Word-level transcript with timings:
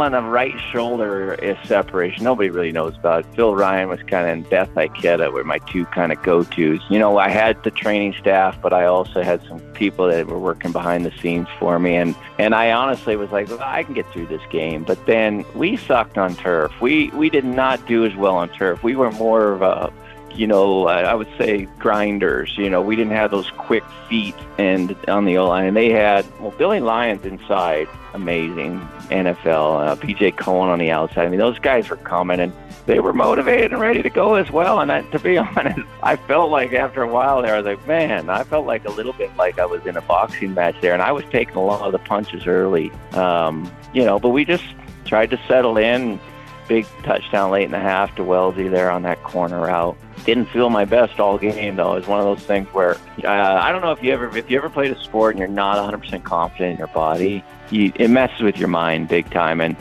on 0.00 0.12
the 0.12 0.22
right 0.22 0.54
shoulder 0.70 1.34
is 1.34 1.56
separation. 1.66 2.22
Nobody 2.22 2.50
really 2.50 2.70
knows 2.70 2.94
about 2.94 3.24
it. 3.24 3.34
Phil 3.34 3.56
Ryan 3.56 3.88
was 3.88 3.98
kind 4.04 4.28
of 4.28 4.32
in 4.32 4.42
Beth 4.48 4.72
Ikeda 4.74 5.32
were 5.32 5.42
my 5.42 5.58
two 5.58 5.86
kind 5.86 6.12
of 6.12 6.22
go-tos. 6.22 6.78
You 6.88 7.00
know, 7.00 7.18
I 7.18 7.28
had 7.28 7.60
the 7.64 7.72
training 7.72 8.14
staff, 8.16 8.56
but 8.62 8.72
I 8.72 8.84
also 8.84 9.22
had 9.22 9.42
some 9.48 9.58
people 9.72 10.06
that 10.06 10.28
were 10.28 10.38
working 10.38 10.70
behind 10.70 11.04
the 11.04 11.10
scenes 11.20 11.48
for 11.58 11.80
me. 11.80 11.96
And, 11.96 12.14
and 12.38 12.54
I 12.54 12.70
honestly 12.70 13.16
was 13.16 13.32
like, 13.32 13.48
well, 13.48 13.58
I 13.60 13.82
can 13.82 13.92
get 13.92 14.08
through 14.12 14.28
this 14.28 14.40
game. 14.52 14.84
But 14.84 15.04
then 15.06 15.44
we 15.56 15.76
sucked 15.76 16.16
on 16.16 16.36
turf. 16.36 16.80
We, 16.80 17.08
we 17.10 17.28
did 17.28 17.44
not 17.44 17.84
do 17.88 18.06
as 18.06 18.14
well 18.14 18.36
on 18.36 18.50
turf. 18.50 18.84
We 18.84 18.94
were 18.94 19.10
more 19.10 19.50
of 19.50 19.62
a, 19.62 19.92
you 20.38 20.46
know, 20.46 20.86
I 20.86 21.14
would 21.14 21.28
say 21.36 21.66
grinders. 21.78 22.56
You 22.56 22.70
know, 22.70 22.80
we 22.80 22.94
didn't 22.94 23.12
have 23.12 23.32
those 23.32 23.50
quick 23.50 23.82
feet 24.08 24.36
and 24.56 24.96
on 25.08 25.24
the 25.24 25.36
O 25.36 25.48
line. 25.48 25.66
And 25.66 25.76
they 25.76 25.90
had 25.90 26.24
well, 26.40 26.52
Billy 26.52 26.78
Lyons 26.78 27.24
inside, 27.24 27.88
amazing 28.14 28.80
NFL. 29.10 29.88
Uh, 29.88 29.96
PJ 29.96 30.36
Cohen 30.36 30.70
on 30.70 30.78
the 30.78 30.92
outside. 30.92 31.26
I 31.26 31.28
mean, 31.28 31.40
those 31.40 31.58
guys 31.58 31.90
were 31.90 31.96
coming 31.96 32.38
and 32.38 32.52
they 32.86 33.00
were 33.00 33.12
motivated 33.12 33.72
and 33.72 33.80
ready 33.80 34.00
to 34.00 34.10
go 34.10 34.36
as 34.36 34.48
well. 34.50 34.80
And 34.80 34.92
I, 34.92 35.02
to 35.02 35.18
be 35.18 35.36
honest, 35.38 35.80
I 36.04 36.14
felt 36.14 36.50
like 36.50 36.72
after 36.72 37.02
a 37.02 37.08
while 37.08 37.42
there, 37.42 37.54
I 37.54 37.58
was 37.58 37.66
like, 37.66 37.86
man, 37.88 38.30
I 38.30 38.44
felt 38.44 38.64
like 38.64 38.86
a 38.86 38.90
little 38.92 39.12
bit 39.12 39.36
like 39.36 39.58
I 39.58 39.66
was 39.66 39.84
in 39.86 39.96
a 39.96 40.02
boxing 40.02 40.54
match 40.54 40.76
there, 40.80 40.92
and 40.92 41.02
I 41.02 41.10
was 41.10 41.24
taking 41.30 41.56
a 41.56 41.64
lot 41.64 41.82
of 41.82 41.92
the 41.92 41.98
punches 41.98 42.46
early. 42.46 42.92
Um, 43.12 43.70
you 43.92 44.04
know, 44.04 44.20
but 44.20 44.28
we 44.28 44.44
just 44.44 44.64
tried 45.04 45.30
to 45.30 45.40
settle 45.48 45.76
in. 45.76 46.20
Big 46.68 46.86
touchdown 47.02 47.50
late 47.50 47.64
in 47.64 47.70
the 47.70 47.78
half 47.78 48.14
to 48.16 48.22
Wellesley 48.22 48.68
there 48.68 48.90
on 48.90 49.02
that 49.02 49.22
corner 49.22 49.60
route 49.62 49.96
didn't 50.24 50.46
feel 50.46 50.68
my 50.68 50.84
best 50.84 51.18
all 51.18 51.38
game 51.38 51.76
though. 51.76 51.94
It's 51.94 52.06
one 52.06 52.18
of 52.18 52.26
those 52.26 52.44
things 52.46 52.68
where 52.74 52.96
uh, 53.24 53.28
I 53.28 53.72
don't 53.72 53.80
know 53.80 53.92
if 53.92 54.02
you 54.02 54.12
ever 54.12 54.36
if 54.36 54.50
you 54.50 54.58
ever 54.58 54.68
played 54.68 54.92
a 54.92 55.02
sport 55.02 55.34
and 55.34 55.38
you're 55.38 55.48
not 55.48 55.78
100% 55.78 56.22
confident 56.24 56.72
in 56.72 56.78
your 56.78 56.88
body, 56.88 57.42
you, 57.70 57.92
it 57.94 58.08
messes 58.08 58.40
with 58.40 58.58
your 58.58 58.68
mind 58.68 59.08
big 59.08 59.30
time. 59.30 59.60
And 59.60 59.76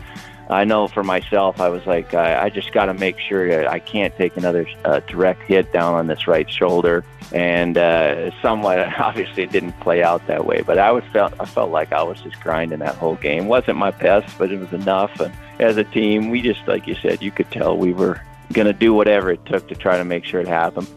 I 0.49 0.63
know 0.63 0.87
for 0.87 1.03
myself, 1.03 1.59
I 1.59 1.67
was 1.67 1.85
like, 1.85 2.13
I, 2.13 2.43
I 2.43 2.49
just 2.49 2.71
got 2.71 2.85
to 2.85 2.93
make 2.93 3.19
sure 3.19 3.67
I 3.67 3.79
can't 3.79 4.15
take 4.15 4.37
another 4.37 4.65
uh, 4.85 5.01
direct 5.01 5.41
hit 5.43 5.73
down 5.73 5.93
on 5.93 6.07
this 6.07 6.27
right 6.27 6.49
shoulder. 6.49 7.03
And 7.33 7.77
uh, 7.77 8.31
somewhat, 8.41 8.79
obviously, 8.99 9.43
it 9.43 9.51
didn't 9.51 9.77
play 9.81 10.01
out 10.01 10.25
that 10.27 10.45
way. 10.45 10.61
But 10.61 10.77
I 10.77 10.91
was 10.91 11.03
felt 11.11 11.33
I 11.41 11.45
felt 11.45 11.71
like 11.71 11.91
I 11.91 12.03
was 12.03 12.21
just 12.21 12.39
grinding 12.39 12.79
that 12.79 12.95
whole 12.95 13.15
game. 13.15 13.47
wasn't 13.47 13.77
my 13.77 13.91
best, 13.91 14.37
but 14.37 14.51
it 14.51 14.59
was 14.59 14.71
enough. 14.71 15.19
And 15.19 15.33
as 15.59 15.77
a 15.77 15.83
team, 15.83 16.29
we 16.29 16.41
just, 16.41 16.67
like 16.67 16.87
you 16.87 16.95
said, 16.95 17.21
you 17.21 17.31
could 17.31 17.51
tell 17.51 17.77
we 17.77 17.93
were 17.93 18.21
going 18.53 18.67
to 18.67 18.73
do 18.73 18.93
whatever 18.93 19.31
it 19.31 19.45
took 19.45 19.67
to 19.67 19.75
try 19.75 19.97
to 19.97 20.05
make 20.05 20.23
sure 20.23 20.39
it 20.39 20.47
happened. 20.47 20.87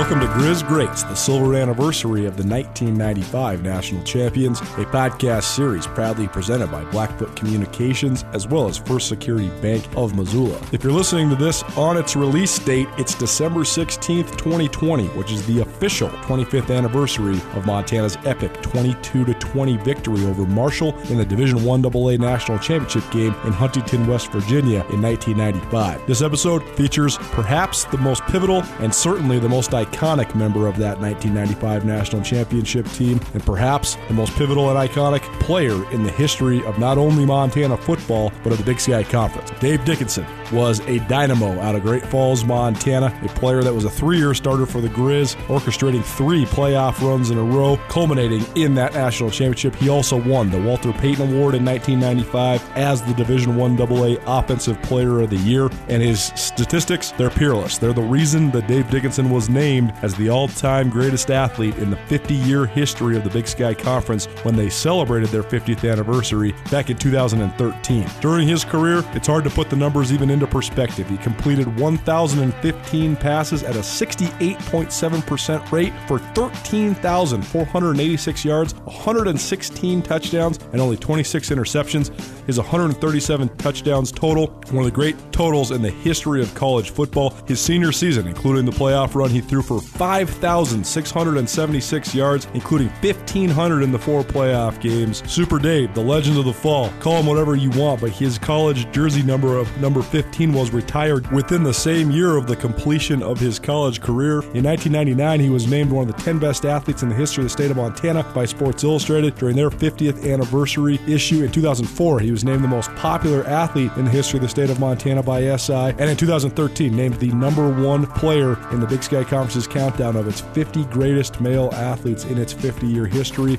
Welcome 0.00 0.20
to 0.20 0.28
Grizz 0.28 0.66
Greats, 0.66 1.02
the 1.02 1.14
silver 1.14 1.54
anniversary 1.54 2.24
of 2.24 2.38
the 2.38 2.42
1995 2.42 3.62
National 3.62 4.02
Champions, 4.02 4.58
a 4.58 4.86
podcast 4.86 5.42
series 5.42 5.86
proudly 5.86 6.26
presented 6.26 6.68
by 6.68 6.82
Blackfoot 6.84 7.36
Communications 7.36 8.24
as 8.32 8.48
well 8.48 8.66
as 8.66 8.78
First 8.78 9.08
Security 9.08 9.50
Bank 9.60 9.86
of 9.98 10.16
Missoula. 10.16 10.58
If 10.72 10.82
you're 10.82 10.94
listening 10.94 11.28
to 11.28 11.36
this 11.36 11.62
on 11.76 11.98
its 11.98 12.16
release 12.16 12.58
date, 12.60 12.88
it's 12.96 13.14
December 13.14 13.60
16th, 13.60 14.38
2020, 14.38 15.08
which 15.08 15.30
is 15.32 15.46
the 15.46 15.60
official 15.60 16.08
25th 16.08 16.74
anniversary 16.74 17.36
of 17.52 17.66
Montana's 17.66 18.16
epic 18.24 18.54
22 18.62 19.26
20 19.34 19.76
victory 19.76 20.24
over 20.24 20.46
Marshall 20.46 20.98
in 21.10 21.18
the 21.18 21.26
Division 21.26 21.62
1 21.62 21.84
AA 21.84 22.16
National 22.16 22.58
Championship 22.58 23.04
game 23.10 23.34
in 23.44 23.52
Huntington, 23.52 24.06
West 24.06 24.32
Virginia 24.32 24.82
in 24.88 25.02
1995. 25.02 26.06
This 26.06 26.22
episode 26.22 26.66
features 26.70 27.18
perhaps 27.18 27.84
the 27.84 27.98
most 27.98 28.22
pivotal 28.22 28.62
and 28.78 28.94
certainly 28.94 29.38
the 29.38 29.48
most 29.48 29.72
iconic 29.72 29.89
member 30.34 30.66
of 30.66 30.76
that 30.78 30.98
1995 30.98 31.84
national 31.84 32.22
championship 32.22 32.86
team, 32.92 33.20
and 33.34 33.44
perhaps 33.44 33.96
the 34.08 34.14
most 34.14 34.32
pivotal 34.34 34.70
and 34.70 34.90
iconic 34.90 35.22
player 35.40 35.90
in 35.92 36.02
the 36.02 36.10
history 36.10 36.64
of 36.64 36.78
not 36.78 36.98
only 36.98 37.24
Montana 37.26 37.76
football, 37.76 38.32
but 38.42 38.52
of 38.52 38.58
the 38.58 38.64
Big 38.64 38.80
Sky 38.80 39.02
Conference. 39.02 39.50
Dave 39.60 39.84
Dickenson 39.84 40.26
was 40.52 40.80
a 40.80 40.98
dynamo 41.00 41.60
out 41.60 41.74
of 41.74 41.82
Great 41.82 42.04
Falls, 42.04 42.44
Montana, 42.44 43.16
a 43.22 43.28
player 43.28 43.62
that 43.62 43.72
was 43.72 43.84
a 43.84 43.90
three 43.90 44.18
year 44.18 44.34
starter 44.34 44.66
for 44.66 44.80
the 44.80 44.88
Grizz, 44.88 45.36
orchestrating 45.46 46.02
three 46.02 46.44
playoff 46.44 47.00
runs 47.00 47.30
in 47.30 47.38
a 47.38 47.42
row, 47.42 47.78
culminating 47.88 48.44
in 48.56 48.74
that 48.74 48.94
national 48.94 49.30
championship. 49.30 49.74
He 49.76 49.88
also 49.88 50.20
won 50.20 50.50
the 50.50 50.60
Walter 50.60 50.92
Payton 50.92 51.32
Award 51.32 51.54
in 51.54 51.64
1995 51.64 52.76
as 52.76 53.02
the 53.02 53.14
Division 53.14 53.56
1 53.56 53.80
AA 53.80 54.16
Offensive 54.26 54.80
Player 54.82 55.20
of 55.20 55.30
the 55.30 55.36
Year, 55.36 55.68
and 55.88 56.02
his 56.02 56.32
statistics, 56.34 57.12
they're 57.12 57.30
peerless. 57.30 57.78
They're 57.78 57.92
the 57.92 58.02
reason 58.02 58.50
that 58.52 58.66
Dave 58.66 58.90
Dickenson 58.90 59.30
was 59.30 59.48
named 59.48 59.69
named 59.70 59.94
as 60.02 60.14
the 60.16 60.28
all 60.28 60.48
time 60.48 60.90
greatest 60.90 61.30
athlete 61.30 61.76
in 61.76 61.90
the 61.90 61.96
50 62.08 62.34
year 62.34 62.66
history 62.66 63.16
of 63.16 63.22
the 63.22 63.30
Big 63.30 63.46
Sky 63.46 63.72
Conference 63.72 64.26
when 64.42 64.56
they 64.56 64.68
celebrated 64.68 65.28
their 65.28 65.44
50th 65.44 65.88
anniversary 65.90 66.52
back 66.72 66.90
in 66.90 66.96
2013. 66.96 68.04
During 68.20 68.48
his 68.48 68.64
career, 68.64 69.04
it's 69.12 69.28
hard 69.28 69.44
to 69.44 69.50
put 69.50 69.70
the 69.70 69.76
numbers 69.76 70.12
even 70.12 70.28
into 70.28 70.48
perspective. 70.48 71.08
He 71.08 71.18
completed 71.18 71.78
1,015 71.78 73.16
passes 73.16 73.62
at 73.62 73.76
a 73.76 73.80
68.7% 73.80 75.70
rate 75.70 75.92
for 76.08 76.18
13,486 76.18 78.44
yards, 78.44 78.74
116 78.74 80.02
touchdowns, 80.02 80.58
and 80.72 80.80
only 80.80 80.96
26 80.96 81.50
interceptions. 81.50 82.08
His 82.46 82.58
137 82.58 83.56
touchdowns 83.56 84.10
total, 84.10 84.48
one 84.70 84.78
of 84.78 84.86
the 84.86 84.90
great 84.90 85.14
totals 85.32 85.70
in 85.70 85.82
the 85.82 85.90
history 85.90 86.42
of 86.42 86.52
college 86.56 86.90
football. 86.90 87.36
His 87.46 87.60
senior 87.60 87.92
season, 87.92 88.26
including 88.26 88.64
the 88.64 88.72
playoff 88.72 89.14
run 89.14 89.30
he 89.30 89.40
threw 89.40 89.59
threw 89.62 89.80
for 89.80 89.98
5,676 89.98 92.14
yards, 92.14 92.46
including 92.54 92.88
1,500 92.88 93.82
in 93.82 93.92
the 93.92 93.98
four 93.98 94.22
playoff 94.22 94.80
games. 94.80 95.22
Super 95.30 95.58
Dave, 95.58 95.94
the 95.94 96.00
legend 96.00 96.38
of 96.38 96.44
the 96.44 96.52
fall. 96.52 96.90
Call 97.00 97.20
him 97.20 97.26
whatever 97.26 97.56
you 97.56 97.70
want, 97.70 98.00
but 98.00 98.10
his 98.10 98.38
college 98.38 98.90
jersey 98.92 99.22
number 99.22 99.56
of 99.56 99.80
number 99.80 100.02
15 100.02 100.52
was 100.52 100.72
retired 100.72 101.30
within 101.32 101.62
the 101.62 101.74
same 101.74 102.10
year 102.10 102.36
of 102.36 102.46
the 102.46 102.56
completion 102.56 103.22
of 103.22 103.38
his 103.38 103.58
college 103.58 104.00
career. 104.00 104.40
In 104.54 104.64
1999, 104.64 105.40
he 105.40 105.50
was 105.50 105.66
named 105.66 105.90
one 105.90 106.08
of 106.08 106.16
the 106.16 106.22
10 106.22 106.38
best 106.38 106.64
athletes 106.64 107.02
in 107.02 107.08
the 107.08 107.14
history 107.14 107.42
of 107.42 107.46
the 107.46 107.50
state 107.50 107.70
of 107.70 107.76
Montana 107.76 108.24
by 108.34 108.44
Sports 108.44 108.84
Illustrated 108.84 109.34
during 109.36 109.56
their 109.56 109.70
50th 109.70 110.30
anniversary 110.30 111.00
issue. 111.06 111.44
In 111.44 111.52
2004, 111.52 112.20
he 112.20 112.30
was 112.30 112.44
named 112.44 112.64
the 112.64 112.68
most 112.68 112.90
popular 112.96 113.44
athlete 113.44 113.90
in 113.96 114.04
the 114.04 114.10
history 114.10 114.38
of 114.38 114.42
the 114.42 114.48
state 114.48 114.70
of 114.70 114.80
Montana 114.80 115.22
by 115.22 115.56
SI, 115.56 115.72
and 115.72 116.02
in 116.02 116.16
2013, 116.16 116.94
named 116.94 117.14
the 117.14 117.30
number 117.32 117.70
one 117.82 118.06
player 118.06 118.58
in 118.72 118.80
the 118.80 118.86
Big 118.86 119.02
Sky 119.02 119.24
Conference 119.24 119.49
countdown 119.66 120.16
of 120.16 120.28
its 120.28 120.40
50 120.40 120.84
greatest 120.86 121.40
male 121.40 121.70
athletes 121.72 122.24
in 122.24 122.38
its 122.38 122.52
50 122.52 122.86
year 122.86 123.06
history. 123.06 123.58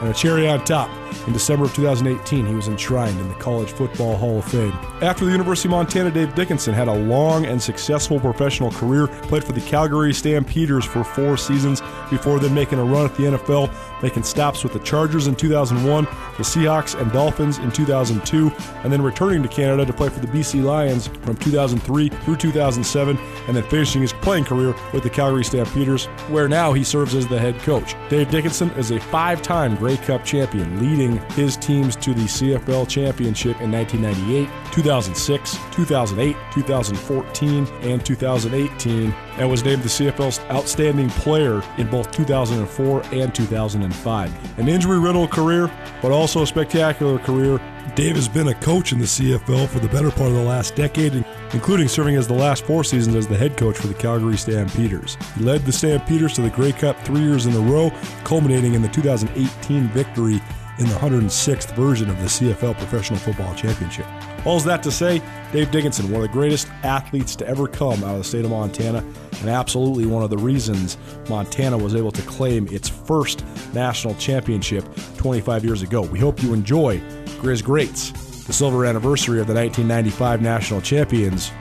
And 0.00 0.08
a 0.08 0.14
cherry 0.14 0.48
on 0.48 0.64
top, 0.64 0.88
in 1.26 1.34
December 1.34 1.66
of 1.66 1.74
2018, 1.74 2.46
he 2.46 2.54
was 2.54 2.68
enshrined 2.68 3.20
in 3.20 3.28
the 3.28 3.34
College 3.34 3.70
Football 3.70 4.16
Hall 4.16 4.38
of 4.38 4.46
Fame. 4.46 4.72
After 5.02 5.26
the 5.26 5.30
University 5.30 5.68
of 5.68 5.72
Montana, 5.72 6.10
Dave 6.10 6.34
Dickenson 6.34 6.72
had 6.72 6.88
a 6.88 6.94
long 6.94 7.44
and 7.44 7.60
successful 7.60 8.18
professional 8.18 8.70
career, 8.70 9.08
played 9.08 9.44
for 9.44 9.52
the 9.52 9.60
Calgary 9.60 10.14
Stampeders 10.14 10.86
for 10.86 11.04
four 11.04 11.36
seasons 11.36 11.82
before 12.08 12.38
then 12.38 12.54
making 12.54 12.78
a 12.78 12.84
run 12.84 13.04
at 13.04 13.14
the 13.16 13.24
NFL, 13.24 13.70
making 14.02 14.22
stops 14.22 14.62
with 14.62 14.72
the 14.72 14.78
Chargers 14.80 15.26
in 15.26 15.34
2001, 15.34 16.04
the 16.04 16.42
Seahawks 16.42 17.00
and 17.00 17.10
Dolphins 17.12 17.58
in 17.58 17.70
2002, 17.70 18.50
and 18.82 18.92
then 18.92 19.02
returning 19.02 19.42
to 19.42 19.48
Canada 19.48 19.84
to 19.84 19.92
play 19.92 20.08
for 20.08 20.20
the 20.20 20.26
BC 20.26 20.62
Lions 20.62 21.08
from 21.08 21.36
2003 21.36 22.08
through 22.08 22.36
2007, 22.36 23.18
and 23.46 23.56
then 23.56 23.64
finishing 23.64 24.02
his 24.02 24.12
playing 24.14 24.44
career 24.44 24.74
with 24.92 25.02
the 25.02 25.10
Calgary 25.10 25.44
Stampeders, 25.44 26.06
where 26.28 26.48
now 26.48 26.72
he 26.72 26.84
serves 26.84 27.14
as 27.14 27.26
the 27.26 27.38
head 27.38 27.58
coach. 27.60 27.94
Dave 28.08 28.30
Dickenson 28.30 28.70
is 28.70 28.90
a 28.90 29.00
five 29.00 29.42
time 29.42 29.76
Grey 29.76 29.96
Cup 29.96 30.24
champion, 30.24 30.80
leading 30.80 31.18
his 31.32 31.56
teams 31.56 31.96
to 31.96 32.14
the 32.14 32.24
CFL 32.24 32.88
championship 32.88 33.60
in 33.60 33.70
1998, 33.70 34.48
2006, 34.72 35.58
2008, 35.72 36.36
2014, 36.52 37.66
and 37.82 38.04
2018, 38.04 39.14
and 39.40 39.50
was 39.50 39.64
named 39.64 39.82
the 39.82 39.88
CFL's 39.88 40.38
outstanding 40.50 41.08
player 41.08 41.62
in 41.78 41.88
both 41.88 42.12
2004 42.12 43.02
and 43.12 43.34
2005. 43.34 44.58
An 44.58 44.68
injury 44.68 44.98
riddled 45.00 45.30
career, 45.30 45.70
but 46.02 46.12
also 46.12 46.42
a 46.42 46.46
spectacular 46.46 47.18
career. 47.18 47.58
Dave 47.96 48.16
has 48.16 48.28
been 48.28 48.48
a 48.48 48.54
coach 48.54 48.92
in 48.92 48.98
the 48.98 49.06
CFL 49.06 49.66
for 49.66 49.78
the 49.78 49.88
better 49.88 50.10
part 50.10 50.28
of 50.28 50.34
the 50.34 50.42
last 50.42 50.76
decade, 50.76 51.24
including 51.54 51.88
serving 51.88 52.16
as 52.16 52.28
the 52.28 52.34
last 52.34 52.64
four 52.66 52.84
seasons 52.84 53.16
as 53.16 53.26
the 53.26 53.36
head 53.36 53.56
coach 53.56 53.78
for 53.78 53.86
the 53.86 53.94
Calgary 53.94 54.36
Stampeders. 54.36 55.16
He 55.36 55.42
led 55.42 55.62
the 55.62 55.72
Stampeders 55.72 56.34
to 56.34 56.42
the 56.42 56.50
Grey 56.50 56.72
Cup 56.72 57.00
three 57.00 57.22
years 57.22 57.46
in 57.46 57.54
a 57.54 57.60
row, 57.60 57.90
culminating 58.24 58.74
in 58.74 58.82
the 58.82 58.88
2018 58.88 59.88
victory 59.88 60.40
in 60.78 60.86
the 60.86 60.94
106th 60.94 61.74
version 61.74 62.10
of 62.10 62.18
the 62.18 62.26
CFL 62.26 62.76
Professional 62.76 63.18
Football 63.18 63.54
Championship. 63.54 64.06
All's 64.46 64.64
that 64.64 64.82
to 64.84 64.90
say, 64.90 65.20
Dave 65.52 65.70
Dickenson, 65.70 66.10
one 66.10 66.22
of 66.22 66.28
the 66.28 66.32
greatest 66.32 66.66
athletes 66.82 67.36
to 67.36 67.46
ever 67.46 67.68
come 67.68 68.02
out 68.04 68.12
of 68.12 68.18
the 68.18 68.24
state 68.24 68.44
of 68.44 68.50
Montana, 68.50 69.04
and 69.40 69.50
absolutely 69.50 70.06
one 70.06 70.22
of 70.22 70.30
the 70.30 70.38
reasons 70.38 70.96
Montana 71.28 71.76
was 71.76 71.94
able 71.94 72.10
to 72.12 72.22
claim 72.22 72.66
its 72.68 72.88
first 72.88 73.44
national 73.74 74.14
championship 74.14 74.84
25 75.16 75.64
years 75.64 75.82
ago. 75.82 76.02
We 76.02 76.18
hope 76.18 76.42
you 76.42 76.54
enjoy 76.54 77.00
Grizz 77.40 77.62
Greats 77.62 78.12
the 78.50 78.54
silver 78.54 78.84
anniversary 78.84 79.40
of 79.40 79.46
the 79.46 79.54
1995 79.54 80.42
national 80.42 80.80
champions 80.80 81.52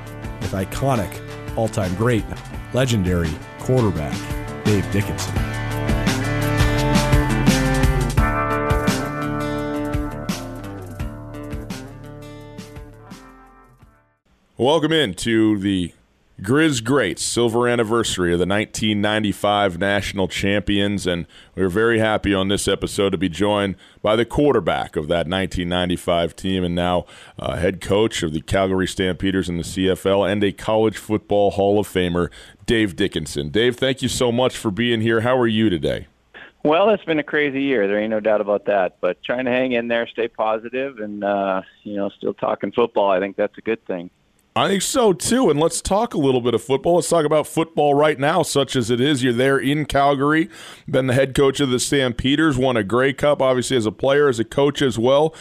with 0.42 0.54
iconic, 0.54 1.22
all 1.56 1.68
time 1.68 1.94
great, 1.96 2.26
legendary 2.74 3.30
quarterback 3.60 4.18
Dave 4.66 4.92
Dickenson. 4.92 5.49
Welcome 14.60 14.92
in 14.92 15.14
to 15.14 15.58
the 15.58 15.94
Grizz 16.42 16.84
Greats 16.84 17.24
silver 17.24 17.66
anniversary 17.66 18.34
of 18.34 18.40
the 18.40 18.46
1995 18.46 19.80
national 19.80 20.28
champions, 20.28 21.08
and 21.08 21.28
we're 21.56 21.70
very 21.70 22.00
happy 22.00 22.34
on 22.34 22.50
this 22.50 22.68
episode 22.68 23.12
to 23.12 23.18
be 23.18 23.30
joined 23.30 23.78
by 24.02 24.18
the 24.18 24.26
quarterback 24.26 24.98
of 24.98 25.08
that 25.08 25.30
1995 25.30 26.36
team 26.36 26.66
and 26.66 26.76
now 26.76 27.06
uh, 27.38 27.56
head 27.56 27.80
coach 27.80 28.22
of 28.22 28.34
the 28.34 28.42
Calgary 28.42 28.86
Stampeders 28.86 29.48
in 29.48 29.56
the 29.56 29.64
CFL 29.64 30.30
and 30.30 30.44
a 30.44 30.52
college 30.52 30.98
football 30.98 31.52
Hall 31.52 31.80
of 31.80 31.88
Famer, 31.88 32.30
Dave 32.66 32.98
Dickenson. 32.98 33.48
Dave, 33.52 33.78
thank 33.78 34.02
you 34.02 34.10
so 34.10 34.30
much 34.30 34.58
for 34.58 34.72
being 34.72 35.00
here. 35.00 35.22
How 35.22 35.38
are 35.38 35.48
you 35.48 35.70
today? 35.70 36.08
Well, 36.64 36.90
it's 36.90 37.06
been 37.06 37.20
a 37.20 37.24
crazy 37.24 37.62
year. 37.62 37.88
There 37.88 37.98
ain't 37.98 38.10
no 38.10 38.20
doubt 38.20 38.42
about 38.42 38.66
that. 38.66 38.98
But 39.00 39.24
trying 39.24 39.46
to 39.46 39.52
hang 39.52 39.72
in 39.72 39.88
there, 39.88 40.06
stay 40.06 40.28
positive, 40.28 41.00
and 41.00 41.24
uh, 41.24 41.62
you 41.84 41.96
know, 41.96 42.10
still 42.10 42.34
talking 42.34 42.74
football. 42.74 43.10
I 43.10 43.22
think 43.22 43.38
that's 43.38 43.58
a 43.58 43.62
good 43.62 43.86
thing. 43.86 44.10
I 44.60 44.68
think 44.68 44.82
so 44.82 45.14
too. 45.14 45.50
And 45.50 45.58
let's 45.58 45.80
talk 45.80 46.14
a 46.14 46.18
little 46.18 46.42
bit 46.42 46.54
of 46.54 46.62
football. 46.62 46.96
Let's 46.96 47.08
talk 47.08 47.24
about 47.24 47.48
football 47.48 47.94
right 47.94 48.20
now, 48.20 48.44
such 48.44 48.76
as 48.76 48.90
it 48.90 49.00
is. 49.00 49.24
You're 49.24 49.32
there 49.32 49.58
in 49.58 49.86
Calgary, 49.86 50.50
been 50.86 51.08
the 51.08 51.14
head 51.14 51.34
coach 51.34 51.62
of 51.62 51.70
the 51.70 51.80
Stampeders, 51.80 52.58
won 52.58 52.76
a 52.76 52.84
Grey 52.84 53.14
Cup, 53.14 53.42
obviously, 53.42 53.78
as 53.78 53.86
a 53.86 53.92
player, 53.94 54.28
as 54.28 54.38
a 54.38 54.44
coach 54.44 54.82
as 54.82 55.00
well. 55.00 55.34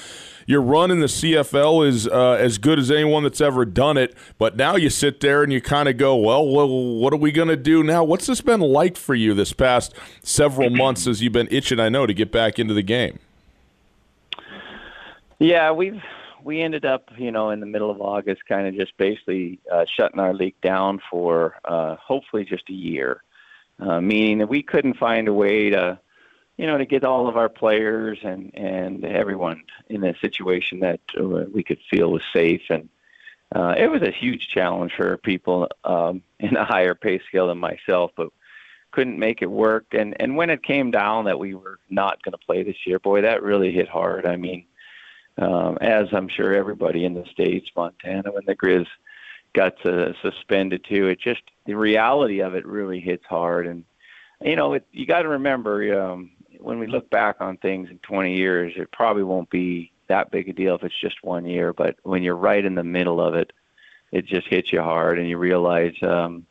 Your 0.46 0.62
run 0.62 0.92
in 0.92 1.00
the 1.00 1.08
CFL 1.08 1.84
is 1.84 2.06
uh, 2.06 2.36
as 2.38 2.58
good 2.58 2.78
as 2.78 2.92
anyone 2.92 3.24
that's 3.24 3.40
ever 3.40 3.64
done 3.64 3.96
it. 3.96 4.14
But 4.38 4.56
now 4.56 4.76
you 4.76 4.88
sit 4.88 5.18
there 5.18 5.42
and 5.42 5.52
you 5.52 5.60
kind 5.60 5.88
of 5.88 5.96
go, 5.96 6.14
well, 6.14 6.46
well, 6.46 6.68
what 6.68 7.12
are 7.12 7.16
we 7.18 7.32
going 7.32 7.48
to 7.48 7.56
do 7.56 7.82
now? 7.82 8.04
What's 8.04 8.28
this 8.28 8.40
been 8.40 8.60
like 8.60 8.96
for 8.96 9.16
you 9.16 9.34
this 9.34 9.52
past 9.52 9.94
several 10.22 10.70
months 10.70 11.08
as 11.08 11.22
you've 11.22 11.32
been 11.32 11.48
itching, 11.50 11.80
I 11.80 11.88
know, 11.88 12.06
to 12.06 12.14
get 12.14 12.30
back 12.30 12.60
into 12.60 12.72
the 12.72 12.82
game? 12.82 13.18
Yeah, 15.40 15.72
we've 15.72 16.00
we 16.42 16.60
ended 16.60 16.84
up, 16.84 17.10
you 17.16 17.30
know, 17.30 17.50
in 17.50 17.60
the 17.60 17.66
middle 17.66 17.90
of 17.90 18.00
August, 18.00 18.46
kind 18.46 18.66
of 18.66 18.74
just 18.74 18.96
basically 18.96 19.60
uh, 19.70 19.84
shutting 19.96 20.20
our 20.20 20.34
league 20.34 20.60
down 20.60 21.00
for 21.10 21.56
uh, 21.64 21.96
hopefully 21.96 22.44
just 22.44 22.68
a 22.68 22.74
year, 22.74 23.22
uh, 23.80 24.00
meaning 24.00 24.38
that 24.38 24.48
we 24.48 24.62
couldn't 24.62 24.96
find 24.96 25.28
a 25.28 25.32
way 25.32 25.70
to, 25.70 25.98
you 26.56 26.66
know, 26.66 26.78
to 26.78 26.86
get 26.86 27.04
all 27.04 27.28
of 27.28 27.36
our 27.36 27.48
players 27.48 28.18
and 28.22 28.50
and 28.54 29.04
everyone 29.04 29.62
in 29.88 30.04
a 30.04 30.18
situation 30.18 30.80
that 30.80 31.00
uh, 31.18 31.44
we 31.52 31.62
could 31.62 31.78
feel 31.90 32.10
was 32.10 32.22
safe. 32.32 32.62
And 32.70 32.88
uh, 33.54 33.74
it 33.76 33.90
was 33.90 34.02
a 34.02 34.10
huge 34.10 34.48
challenge 34.48 34.92
for 34.96 35.16
people 35.16 35.68
um, 35.84 36.22
in 36.38 36.56
a 36.56 36.64
higher 36.64 36.94
pay 36.94 37.20
scale 37.28 37.48
than 37.48 37.58
myself, 37.58 38.10
but 38.16 38.28
couldn't 38.90 39.18
make 39.18 39.42
it 39.42 39.50
work. 39.50 39.86
And 39.92 40.16
and 40.20 40.36
when 40.36 40.50
it 40.50 40.62
came 40.62 40.90
down 40.90 41.26
that 41.26 41.38
we 41.38 41.54
were 41.54 41.78
not 41.90 42.22
going 42.22 42.32
to 42.32 42.46
play 42.46 42.62
this 42.62 42.86
year, 42.86 42.98
boy, 42.98 43.22
that 43.22 43.42
really 43.42 43.72
hit 43.72 43.88
hard. 43.88 44.26
I 44.26 44.36
mean 44.36 44.64
um, 45.38 45.78
as 45.80 46.08
I'm 46.12 46.28
sure 46.28 46.54
everybody 46.54 47.04
in 47.04 47.14
the 47.14 47.24
states, 47.26 47.70
Montana, 47.76 48.32
when 48.32 48.44
the 48.46 48.56
Grizz 48.56 48.86
got 49.54 49.74
suspended 50.22 50.84
too. 50.84 51.08
It 51.08 51.20
just 51.20 51.42
the 51.66 51.74
reality 51.74 52.40
of 52.40 52.54
it 52.54 52.66
really 52.66 53.00
hits 53.00 53.24
hard, 53.26 53.66
and 53.66 53.84
you 54.42 54.56
know 54.56 54.74
it, 54.74 54.86
you 54.92 55.06
got 55.06 55.22
to 55.22 55.28
remember 55.28 56.00
um, 56.00 56.30
when 56.58 56.78
we 56.78 56.86
look 56.86 57.08
back 57.10 57.36
on 57.40 57.56
things 57.56 57.90
in 57.90 57.98
20 57.98 58.36
years, 58.36 58.72
it 58.76 58.90
probably 58.92 59.22
won't 59.22 59.50
be 59.50 59.92
that 60.08 60.30
big 60.30 60.48
a 60.48 60.52
deal 60.52 60.74
if 60.74 60.82
it's 60.82 61.00
just 61.00 61.22
one 61.22 61.44
year. 61.46 61.72
But 61.72 61.96
when 62.02 62.22
you're 62.22 62.36
right 62.36 62.64
in 62.64 62.74
the 62.74 62.84
middle 62.84 63.20
of 63.20 63.34
it, 63.34 63.52
it 64.10 64.26
just 64.26 64.48
hits 64.48 64.72
you 64.72 64.82
hard, 64.82 65.18
and 65.18 65.28
you 65.28 65.38
realize 65.38 65.94
um, 66.02 66.46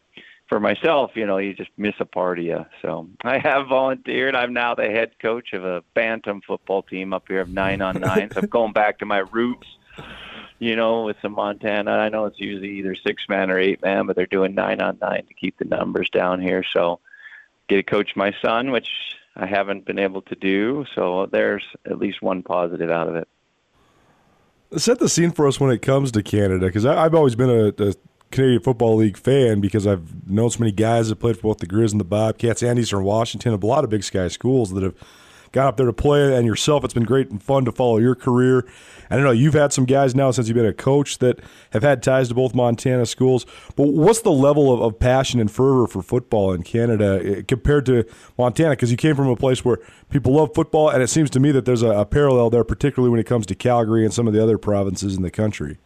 for 0.48 0.60
myself, 0.60 1.12
you 1.16 1.26
know, 1.26 1.38
you 1.38 1.54
just 1.54 1.72
miss 1.78 1.96
a 2.00 2.06
part 2.06 2.40
of 2.40 2.46
you. 2.46 2.66
So 2.82 3.10
I 3.24 3.38
have 3.40 3.68
volunteered. 3.68 4.36
I'm 4.36 4.54
now 4.54 4.76
the 4.76 4.86
head 4.86 5.20
coach 5.20 5.54
of 5.54 5.66
a 5.66 5.84
bantam 5.94 6.42
football 6.42 6.84
team 6.84 7.14
up 7.14 7.26
here 7.28 7.42
of 7.42 7.50
nine 7.50 7.82
on 7.82 8.00
nine. 8.00 8.32
so 8.32 8.42
I'm 8.42 8.48
going 8.48 8.74
back 8.74 9.00
to 9.00 9.06
my 9.06 9.20
roots, 9.20 9.68
you 10.60 10.76
know, 10.76 11.04
with 11.04 11.18
some 11.22 11.34
Montana. 11.34 11.92
I 11.92 12.10
know 12.10 12.26
it's 12.26 12.40
usually 12.40 12.78
either 12.78 12.96
six 12.96 13.24
man 13.28 13.52
or 13.52 13.60
eight 13.60 13.82
man, 13.82 14.06
but 14.06 14.16
they're 14.16 14.26
doing 14.26 14.56
nine 14.56 14.82
on 14.82 14.98
nine 15.02 15.26
to 15.26 15.34
keep 15.34 15.58
the 15.58 15.66
numbers 15.66 16.10
down 16.10 16.42
here. 16.42 16.64
So 16.74 17.00
get 17.68 17.76
to 17.78 17.84
coach 17.84 18.16
my 18.16 18.34
son, 18.42 18.72
which 18.72 18.90
I 19.36 19.46
haven't 19.46 19.86
been 19.86 20.00
able 20.00 20.22
to 20.24 20.36
do. 20.36 20.86
So 20.96 21.28
there's 21.28 21.64
at 21.86 22.00
least 22.00 22.22
one 22.22 22.42
positive 22.42 22.90
out 22.90 23.10
of 23.10 23.16
it. 23.16 23.28
Set 24.78 25.00
the 25.00 25.08
scene 25.08 25.32
for 25.32 25.48
us 25.48 25.60
when 25.60 25.72
it 25.72 25.82
comes 25.82 26.12
to 26.12 26.24
Canada, 26.24 26.66
because 26.66 26.86
I've 26.86 27.16
always 27.16 27.36
been 27.36 27.50
a, 27.50 27.68
a 27.82 27.94
Canadian 28.32 28.62
Football 28.62 28.98
League 28.98 29.18
fan 29.18 29.62
because 29.62 29.88
I've 29.88 30.30
known 30.30 30.50
so 30.50 30.60
many 30.60 30.72
guys 30.72 31.10
that 31.10 31.18
played 31.18 31.38
for 31.38 31.44
both 31.44 31.58
the 31.60 31.68
Grizz 31.68 31.92
and 31.92 32.00
the 32.00 32.06
Bobcats 32.06 32.62
and 32.62 32.78
Eastern 32.78 33.04
Washington, 33.04 33.54
a 33.54 33.66
lot 33.66 33.84
of 33.84 33.90
Big 33.90 34.04
Sky 34.04 34.28
schools 34.28 34.72
that 34.74 34.84
have 34.84 34.96
got 35.52 35.68
up 35.68 35.78
there 35.78 35.86
to 35.86 35.94
play. 35.94 36.36
And 36.36 36.46
yourself, 36.46 36.84
it's 36.84 36.94
been 36.94 37.04
great 37.04 37.30
and 37.30 37.42
fun 37.42 37.66
to 37.66 37.72
follow 37.72 37.98
your 37.98 38.16
career. 38.16 38.66
And 39.10 39.22
I 39.22 39.24
know 39.24 39.32
you've 39.32 39.54
had 39.54 39.72
some 39.72 39.86
guys 39.86 40.14
now 40.14 40.32
since 40.32 40.48
you've 40.48 40.56
been 40.56 40.66
a 40.66 40.74
coach 40.74 41.20
that 41.20 41.40
have 41.72 41.84
had 41.84 42.04
ties 42.04 42.28
to 42.30 42.36
both 42.36 42.54
Montana 42.54 43.06
schools. 43.06 43.46
But 43.76 43.88
what's 43.88 44.22
the 44.22 44.32
level 44.32 44.74
of, 44.74 44.82
of 44.82 45.00
passion 45.00 45.40
and 45.40 45.50
fervor 45.50 45.88
for 45.88 46.02
football 46.02 46.54
in 46.54 46.64
Canada 46.64 47.22
eh, 47.24 47.42
compared 47.48 47.86
to 47.88 48.06
Montana? 48.38 48.72
Because 48.72 48.92
you 48.92 48.98
came 48.98 49.16
from 49.16 49.30
a 49.30 49.36
place 49.36 49.64
where 49.64 49.80
people 50.10 50.34
love 50.34 50.54
football, 50.54 50.90
and 50.90 51.02
it 51.02 51.08
seems 51.08 51.30
to 51.32 51.40
me 51.40 51.52
that 51.52 51.66
there's 51.66 51.84
a, 51.84 51.92
a 51.92 52.06
parallel 52.06 52.50
there, 52.50 52.64
particularly 52.64 53.10
when 53.10 53.20
it 53.20 53.26
comes 53.26 53.46
to 53.46 53.56
Calgary 53.56 54.04
and 54.04 54.14
some 54.14 54.28
of 54.28 54.34
the 54.34 54.44
other 54.44 54.58
provinces 54.58 55.16
in 55.16 55.24
the 55.24 55.32
country. 55.32 55.78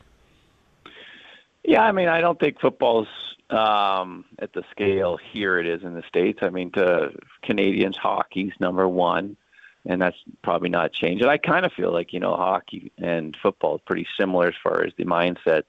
Yeah, 1.63 1.81
I 1.81 1.91
mean, 1.91 2.07
I 2.07 2.21
don't 2.21 2.39
think 2.39 2.59
football's 2.59 3.07
um, 3.49 4.25
at 4.39 4.53
the 4.53 4.63
scale 4.71 5.17
here 5.31 5.59
it 5.59 5.67
is 5.67 5.83
in 5.83 5.93
the 5.93 6.03
states. 6.07 6.39
I 6.41 6.49
mean, 6.49 6.71
to 6.71 7.11
Canadians, 7.43 7.97
hockey's 7.97 8.53
number 8.59 8.87
one, 8.87 9.37
and 9.85 10.01
that's 10.01 10.17
probably 10.41 10.69
not 10.69 10.93
changed. 10.93 11.21
And 11.21 11.31
I 11.31 11.37
kind 11.37 11.65
of 11.65 11.73
feel 11.73 11.91
like 11.91 12.13
you 12.13 12.19
know, 12.19 12.35
hockey 12.35 12.91
and 12.97 13.37
football 13.41 13.75
is 13.75 13.81
pretty 13.85 14.07
similar 14.19 14.47
as 14.47 14.55
far 14.63 14.83
as 14.83 14.93
the 14.97 15.05
mindset. 15.05 15.63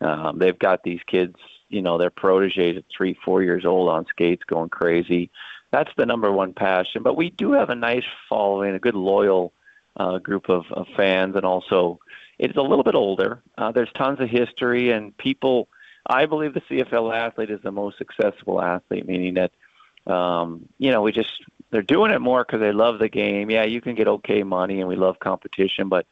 Um, 0.00 0.38
they've 0.38 0.58
got 0.58 0.82
these 0.82 1.00
kids, 1.06 1.36
you 1.68 1.82
know, 1.82 1.96
their 1.96 2.10
proteges 2.10 2.78
at 2.78 2.84
three, 2.94 3.16
four 3.24 3.42
years 3.42 3.64
old 3.64 3.88
on 3.88 4.06
skates, 4.06 4.42
going 4.44 4.68
crazy. 4.68 5.30
That's 5.70 5.90
the 5.96 6.06
number 6.06 6.30
one 6.32 6.54
passion. 6.54 7.02
But 7.02 7.16
we 7.16 7.30
do 7.30 7.52
have 7.52 7.70
a 7.70 7.74
nice 7.74 8.04
following, 8.28 8.74
a 8.74 8.78
good 8.78 8.94
loyal 8.94 9.52
uh, 9.96 10.18
group 10.18 10.48
of, 10.48 10.64
of 10.70 10.86
fans, 10.96 11.36
and 11.36 11.44
also 11.44 11.98
it's 12.38 12.56
a 12.56 12.62
little 12.62 12.84
bit 12.84 12.94
older. 12.94 13.42
Uh, 13.56 13.72
there's 13.72 13.90
tons 13.96 14.20
of 14.20 14.28
history, 14.28 14.90
and 14.90 15.16
people. 15.16 15.68
I 16.08 16.26
believe 16.26 16.54
the 16.54 16.60
CFL 16.60 17.12
athlete 17.12 17.50
is 17.50 17.60
the 17.62 17.72
most 17.72 17.98
successful 17.98 18.62
athlete, 18.62 19.08
meaning 19.08 19.34
that 19.34 20.12
um, 20.12 20.68
you 20.78 20.90
know 20.90 21.02
we 21.02 21.12
just 21.12 21.30
they're 21.70 21.82
doing 21.82 22.12
it 22.12 22.20
more 22.20 22.44
because 22.44 22.60
they 22.60 22.72
love 22.72 22.98
the 22.98 23.08
game. 23.08 23.50
Yeah, 23.50 23.64
you 23.64 23.80
can 23.80 23.94
get 23.94 24.08
okay 24.08 24.42
money, 24.42 24.80
and 24.80 24.88
we 24.88 24.96
love 24.96 25.18
competition, 25.18 25.88
but 25.88 26.06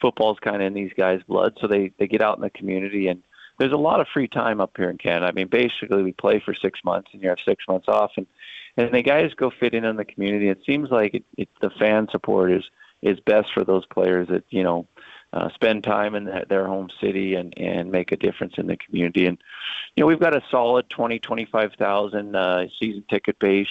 football's 0.00 0.38
kind 0.40 0.56
of 0.56 0.62
in 0.62 0.74
these 0.74 0.92
guys' 0.96 1.22
blood, 1.28 1.56
so 1.60 1.66
they 1.66 1.92
they 1.98 2.06
get 2.06 2.22
out 2.22 2.36
in 2.36 2.42
the 2.42 2.50
community 2.50 3.08
and 3.08 3.22
there's 3.58 3.72
a 3.72 3.76
lot 3.76 4.00
of 4.00 4.08
free 4.08 4.28
time 4.28 4.60
up 4.60 4.72
here 4.76 4.90
in 4.90 4.98
Canada. 4.98 5.26
I 5.26 5.32
mean, 5.32 5.48
basically, 5.48 6.02
we 6.02 6.12
play 6.12 6.40
for 6.44 6.54
six 6.54 6.80
months 6.84 7.10
and 7.12 7.22
you 7.22 7.28
have 7.28 7.38
six 7.44 7.64
months 7.68 7.88
off, 7.88 8.12
and 8.16 8.26
and 8.76 8.92
the 8.92 9.02
guys 9.02 9.32
go 9.34 9.50
fit 9.50 9.74
in 9.74 9.84
in 9.84 9.96
the 9.96 10.04
community. 10.04 10.48
It 10.48 10.60
seems 10.66 10.90
like 10.90 11.14
it, 11.14 11.24
it, 11.38 11.48
the 11.60 11.70
fan 11.70 12.08
support 12.10 12.52
is 12.52 12.64
is 13.02 13.18
best 13.20 13.48
for 13.54 13.64
those 13.64 13.86
players 13.86 14.28
that 14.28 14.44
you 14.50 14.62
know 14.62 14.86
uh, 15.32 15.48
spend 15.54 15.84
time 15.84 16.14
in 16.14 16.30
their 16.48 16.66
home 16.66 16.88
city 17.00 17.34
and 17.34 17.54
and 17.56 17.90
make 17.90 18.12
a 18.12 18.16
difference 18.16 18.54
in 18.56 18.66
the 18.66 18.76
community. 18.76 19.26
And 19.26 19.38
you 19.94 20.02
know, 20.02 20.06
we've 20.06 20.20
got 20.20 20.36
a 20.36 20.42
solid 20.50 20.88
20, 20.90 21.18
25,000 21.18 22.36
uh, 22.36 22.66
season 22.80 23.04
ticket 23.08 23.38
base, 23.38 23.68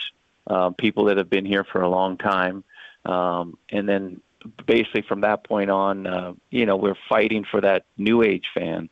uh, 0.47 0.71
people 0.71 1.05
that 1.05 1.17
have 1.17 1.29
been 1.29 1.45
here 1.45 1.63
for 1.63 1.81
a 1.81 1.89
long 1.89 2.17
time, 2.17 2.63
um, 3.05 3.57
and 3.69 3.87
then 3.87 4.21
basically 4.65 5.01
from 5.01 5.21
that 5.21 5.43
point 5.43 5.71
on, 5.71 6.05
uh, 6.05 6.33
you 6.51 6.65
know, 6.65 6.75
we're 6.75 6.97
fighting 7.09 7.45
for 7.49 7.61
that 7.61 7.85
new 7.97 8.21
age 8.21 8.45
fan. 8.53 8.89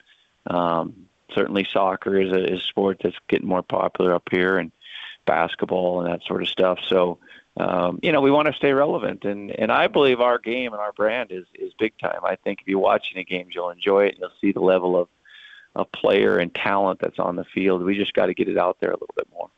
Um, 0.48 1.08
certainly, 1.34 1.68
soccer 1.72 2.20
is 2.20 2.32
a, 2.32 2.54
is 2.54 2.60
a 2.60 2.64
sport 2.64 3.02
that's 3.04 3.16
getting 3.28 3.48
more 3.48 3.64
popular 3.64 4.14
up 4.14 4.28
here, 4.32 4.58
and 4.58 4.72
basketball 5.26 6.02
and 6.02 6.12
that 6.12 6.24
sort 6.26 6.42
of 6.42 6.50
stuff. 6.50 6.80
So 6.88 7.20
um, 7.58 8.00
you 8.02 8.12
know, 8.12 8.22
we 8.22 8.32
want 8.32 8.48
to 8.48 8.54
stay 8.54 8.74
relevant, 8.74 9.26
and 9.26 9.52
and 9.52 9.72
I 9.72 9.88
believe 9.88 10.22
our 10.22 10.40
game 10.40 10.74
and 10.74 10.82
our 10.82 10.92
brand 10.92 11.32
is 11.32 11.46
is 11.54 11.72
big 11.78 11.94
time. 12.00 12.20
I 12.24 12.36
think 12.36 12.62
if 12.62 12.68
you're 12.68 12.80
watching 12.80 13.24
games, 13.28 13.54
you'll 13.54 13.70
enjoy 13.70 14.06
it. 14.06 14.14
And 14.14 14.20
you'll 14.22 14.32
see 14.42 14.52
the 14.52 14.60
level 14.60 14.98
of 15.00 15.08
a 15.76 15.86
player 15.86 16.38
and 16.38 16.54
talent 16.54 17.00
that's 17.00 17.20
on 17.20 17.36
the 17.36 17.44
field. 17.46 17.84
We 17.84 17.96
just 17.96 18.14
got 18.14 18.28
to 18.28 18.34
get 18.34 18.48
it 18.48 18.58
out 18.58 18.78
there 18.80 18.90
a 18.90 18.94
little 18.94 19.14
bit 19.16 19.28
more. 19.32 19.50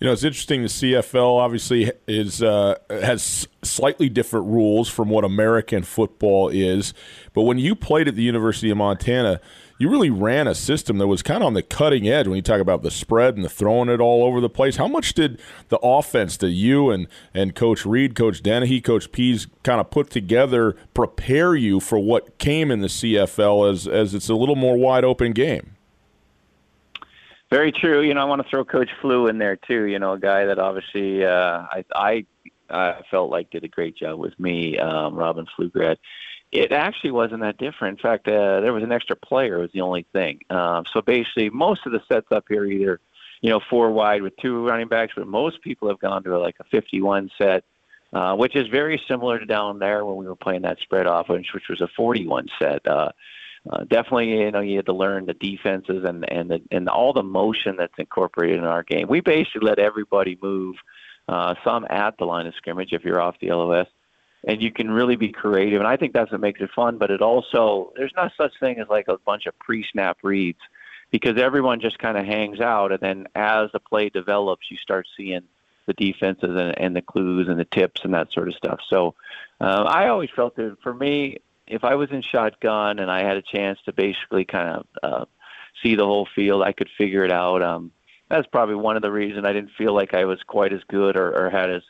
You 0.00 0.08
know, 0.08 0.12
it's 0.12 0.24
interesting. 0.24 0.62
The 0.62 0.68
CFL 0.68 1.38
obviously 1.38 1.90
is 2.06 2.42
uh, 2.42 2.76
has 2.90 3.48
slightly 3.62 4.10
different 4.10 4.46
rules 4.46 4.88
from 4.90 5.08
what 5.08 5.24
American 5.24 5.84
football 5.84 6.50
is. 6.50 6.92
But 7.32 7.42
when 7.42 7.58
you 7.58 7.74
played 7.74 8.08
at 8.08 8.14
the 8.14 8.22
University 8.22 8.68
of 8.68 8.76
Montana, 8.76 9.40
you 9.78 9.90
really 9.90 10.10
ran 10.10 10.46
a 10.46 10.54
system 10.54 10.98
that 10.98 11.06
was 11.06 11.22
kind 11.22 11.42
of 11.42 11.48
on 11.48 11.54
the 11.54 11.62
cutting 11.62 12.08
edge 12.08 12.26
when 12.26 12.36
you 12.36 12.42
talk 12.42 12.60
about 12.60 12.82
the 12.82 12.90
spread 12.90 13.34
and 13.36 13.44
the 13.44 13.48
throwing 13.48 13.88
it 13.88 14.00
all 14.00 14.24
over 14.24 14.40
the 14.40 14.48
place. 14.48 14.76
How 14.76 14.86
much 14.86 15.14
did 15.14 15.40
the 15.68 15.78
offense 15.78 16.36
that 16.38 16.50
you 16.50 16.90
and, 16.90 17.08
and 17.32 17.54
Coach 17.54 17.84
Read, 17.84 18.14
Coach 18.14 18.42
Dennehy, 18.42 18.80
Coach 18.80 19.10
Pease 19.10 19.46
kind 19.62 19.80
of 19.80 19.90
put 19.90 20.10
together 20.10 20.76
prepare 20.94 21.54
you 21.56 21.80
for 21.80 21.98
what 21.98 22.38
came 22.38 22.70
in 22.70 22.80
the 22.80 22.88
CFL 22.88 23.70
as, 23.72 23.88
as 23.88 24.14
it's 24.14 24.28
a 24.28 24.34
little 24.34 24.56
more 24.56 24.76
wide 24.76 25.04
open 25.04 25.32
game? 25.32 25.76
Very 27.50 27.72
true. 27.72 28.00
You 28.00 28.14
know, 28.14 28.20
I 28.20 28.24
want 28.24 28.42
to 28.42 28.48
throw 28.48 28.64
Coach 28.64 28.90
Flew 29.00 29.26
in 29.26 29.38
there 29.38 29.56
too. 29.56 29.84
You 29.84 29.98
know, 29.98 30.12
a 30.12 30.18
guy 30.18 30.44
that 30.46 30.58
obviously 30.58 31.24
uh, 31.24 31.62
I, 31.70 31.84
I 31.94 32.26
I 32.70 33.02
felt 33.10 33.30
like 33.30 33.50
did 33.50 33.64
a 33.64 33.68
great 33.68 33.96
job 33.96 34.18
with 34.18 34.38
me, 34.40 34.78
um, 34.78 35.14
Robin 35.14 35.46
Pflugrad 35.56 35.96
it 36.54 36.70
actually 36.70 37.10
wasn't 37.10 37.40
that 37.40 37.58
different. 37.58 37.98
In 37.98 38.02
fact, 38.02 38.28
uh, 38.28 38.60
there 38.60 38.72
was 38.72 38.84
an 38.84 38.92
extra 38.92 39.16
player 39.16 39.58
was 39.58 39.70
the 39.74 39.80
only 39.80 40.06
thing. 40.12 40.38
Um, 40.50 40.84
so 40.92 41.02
basically, 41.02 41.50
most 41.50 41.80
of 41.84 41.90
the 41.90 42.00
sets 42.08 42.28
up 42.30 42.44
here 42.48 42.64
either, 42.64 43.00
you 43.40 43.50
know, 43.50 43.60
four 43.68 43.90
wide 43.90 44.22
with 44.22 44.36
two 44.36 44.64
running 44.64 44.86
backs, 44.86 45.12
but 45.16 45.26
most 45.26 45.60
people 45.62 45.88
have 45.88 45.98
gone 45.98 46.22
to 46.22 46.38
like 46.38 46.54
a 46.60 46.64
51 46.64 47.30
set, 47.36 47.64
uh, 48.12 48.36
which 48.36 48.54
is 48.54 48.68
very 48.68 49.02
similar 49.08 49.40
to 49.40 49.44
down 49.44 49.80
there 49.80 50.04
when 50.04 50.16
we 50.16 50.26
were 50.26 50.36
playing 50.36 50.62
that 50.62 50.78
spread 50.78 51.06
offense, 51.06 51.52
which 51.52 51.64
was 51.68 51.80
a 51.80 51.88
41 51.96 52.46
set. 52.60 52.86
Uh, 52.86 53.10
uh, 53.68 53.82
definitely, 53.84 54.38
you 54.38 54.50
know, 54.52 54.60
you 54.60 54.76
had 54.76 54.86
to 54.86 54.92
learn 54.92 55.26
the 55.26 55.34
defenses 55.34 56.04
and 56.04 56.30
and 56.30 56.50
the, 56.50 56.62
and 56.70 56.88
all 56.88 57.12
the 57.12 57.22
motion 57.24 57.74
that's 57.76 57.94
incorporated 57.98 58.58
in 58.58 58.64
our 58.64 58.84
game. 58.84 59.08
We 59.08 59.20
basically 59.20 59.66
let 59.66 59.80
everybody 59.80 60.38
move, 60.40 60.76
uh, 61.28 61.56
some 61.64 61.84
at 61.90 62.16
the 62.18 62.26
line 62.26 62.46
of 62.46 62.54
scrimmage 62.54 62.92
if 62.92 63.02
you're 63.02 63.20
off 63.20 63.34
the 63.40 63.48
LOS 63.48 63.88
and 64.46 64.62
you 64.62 64.70
can 64.70 64.90
really 64.90 65.16
be 65.16 65.30
creative. 65.30 65.80
And 65.80 65.88
I 65.88 65.96
think 65.96 66.12
that's 66.12 66.30
what 66.30 66.40
makes 66.40 66.60
it 66.60 66.70
fun. 66.74 66.98
But 66.98 67.10
it 67.10 67.22
also 67.22 67.92
there's 67.96 68.12
not 68.16 68.32
such 68.36 68.52
thing 68.60 68.78
as 68.78 68.88
like 68.88 69.08
a 69.08 69.18
bunch 69.18 69.46
of 69.46 69.58
pre-snap 69.58 70.18
reads 70.22 70.60
because 71.10 71.38
everyone 71.38 71.80
just 71.80 71.98
kind 71.98 72.18
of 72.18 72.24
hangs 72.24 72.60
out, 72.60 72.90
and 72.90 73.00
then 73.00 73.26
as 73.34 73.70
the 73.72 73.78
play 73.78 74.08
develops, 74.08 74.70
you 74.70 74.76
start 74.78 75.06
seeing 75.16 75.42
the 75.86 75.92
defenses 75.92 76.50
and, 76.50 76.78
and 76.78 76.96
the 76.96 77.02
clues 77.02 77.48
and 77.48 77.58
the 77.58 77.64
tips 77.64 78.00
and 78.04 78.14
that 78.14 78.32
sort 78.32 78.48
of 78.48 78.54
stuff. 78.54 78.80
So 78.88 79.14
uh, 79.60 79.84
I 79.86 80.08
always 80.08 80.30
felt 80.34 80.56
that 80.56 80.76
for 80.82 80.94
me, 80.94 81.38
if 81.66 81.84
I 81.84 81.94
was 81.94 82.10
in 82.10 82.22
shotgun 82.22 82.98
and 82.98 83.10
I 83.10 83.22
had 83.22 83.36
a 83.36 83.42
chance 83.42 83.78
to 83.84 83.92
basically 83.92 84.44
kind 84.44 84.68
of 84.68 84.86
uh, 85.02 85.24
see 85.82 85.94
the 85.94 86.04
whole 86.04 86.26
field, 86.34 86.62
I 86.62 86.72
could 86.72 86.88
figure 86.96 87.24
it 87.24 87.30
out. 87.30 87.62
Um, 87.62 87.92
that's 88.28 88.46
probably 88.48 88.74
one 88.74 88.96
of 88.96 89.02
the 89.02 89.12
reasons 89.12 89.46
I 89.46 89.52
didn't 89.52 89.72
feel 89.76 89.94
like 89.94 90.14
I 90.14 90.24
was 90.24 90.42
quite 90.42 90.72
as 90.72 90.82
good 90.88 91.16
or, 91.16 91.46
or 91.46 91.50
had 91.50 91.70
as 91.70 91.82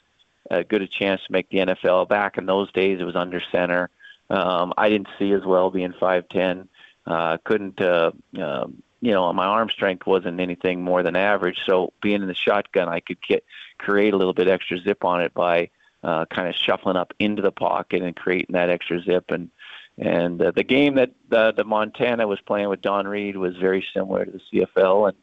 uh, 0.51 0.63
good 0.69 0.83
a 0.83 0.87
chance 0.87 1.21
to 1.27 1.33
make 1.33 1.49
the 1.51 1.59
NFL. 1.59 2.09
Back 2.09 2.39
in 2.39 2.47
those 2.47 2.71
days, 2.73 3.01
it 3.01 3.05
was 3.05 3.17
under 3.17 3.41
center. 3.53 3.91
Um, 4.31 4.73
I 4.77 4.89
didn't 4.89 5.09
see 5.19 5.33
as 5.33 5.45
well 5.45 5.71
being 5.71 5.93
5'10. 5.93 6.69
Uh, 7.07 7.37
couldn't, 7.45 7.81
uh, 7.81 8.13
uh, 8.41 8.67
you 9.01 9.13
know, 9.13 9.33
my 9.33 9.45
arm 9.45 9.69
strength 9.69 10.07
wasn't 10.07 10.41
anything 10.41 10.83
more 10.83 11.03
than 11.03 11.17
average. 11.17 11.59
So 11.67 11.93
being 12.01 12.23
in 12.23 12.29
the 12.29 12.35
shotgun, 12.35 12.89
I 12.89 13.01
could 13.01 13.21
get 13.21 13.45
create 13.79 14.15
a 14.15 14.17
little 14.17 14.33
bit 14.33 14.49
extra 14.49 14.79
zip 14.79 15.05
on 15.05 15.21
it 15.21 15.35
by 15.35 15.69
uh, 16.03 16.25
kind 16.27 16.49
of 16.49 16.55
shuffling 16.55 16.97
up 16.97 17.13
into 17.19 17.43
the 17.43 17.53
pocket 17.53 18.03
and 18.03 18.17
creating 18.17 18.55
that 18.55 18.71
extra 18.71 19.03
zip. 19.03 19.31
And 19.31 19.51
and 19.99 20.41
uh, 20.43 20.51
the 20.51 20.65
game 20.65 20.97
that 20.97 21.11
the, 21.29 21.53
the 21.53 21.65
Montana 21.65 22.27
was 22.27 22.41
playing 22.41 22.69
with 22.69 22.81
Don 22.81 23.07
Read 23.07 23.37
was 23.37 23.57
very 23.57 23.87
similar 23.95 24.25
to 24.25 24.33
the 24.33 24.41
CFL, 24.53 25.09
and 25.11 25.17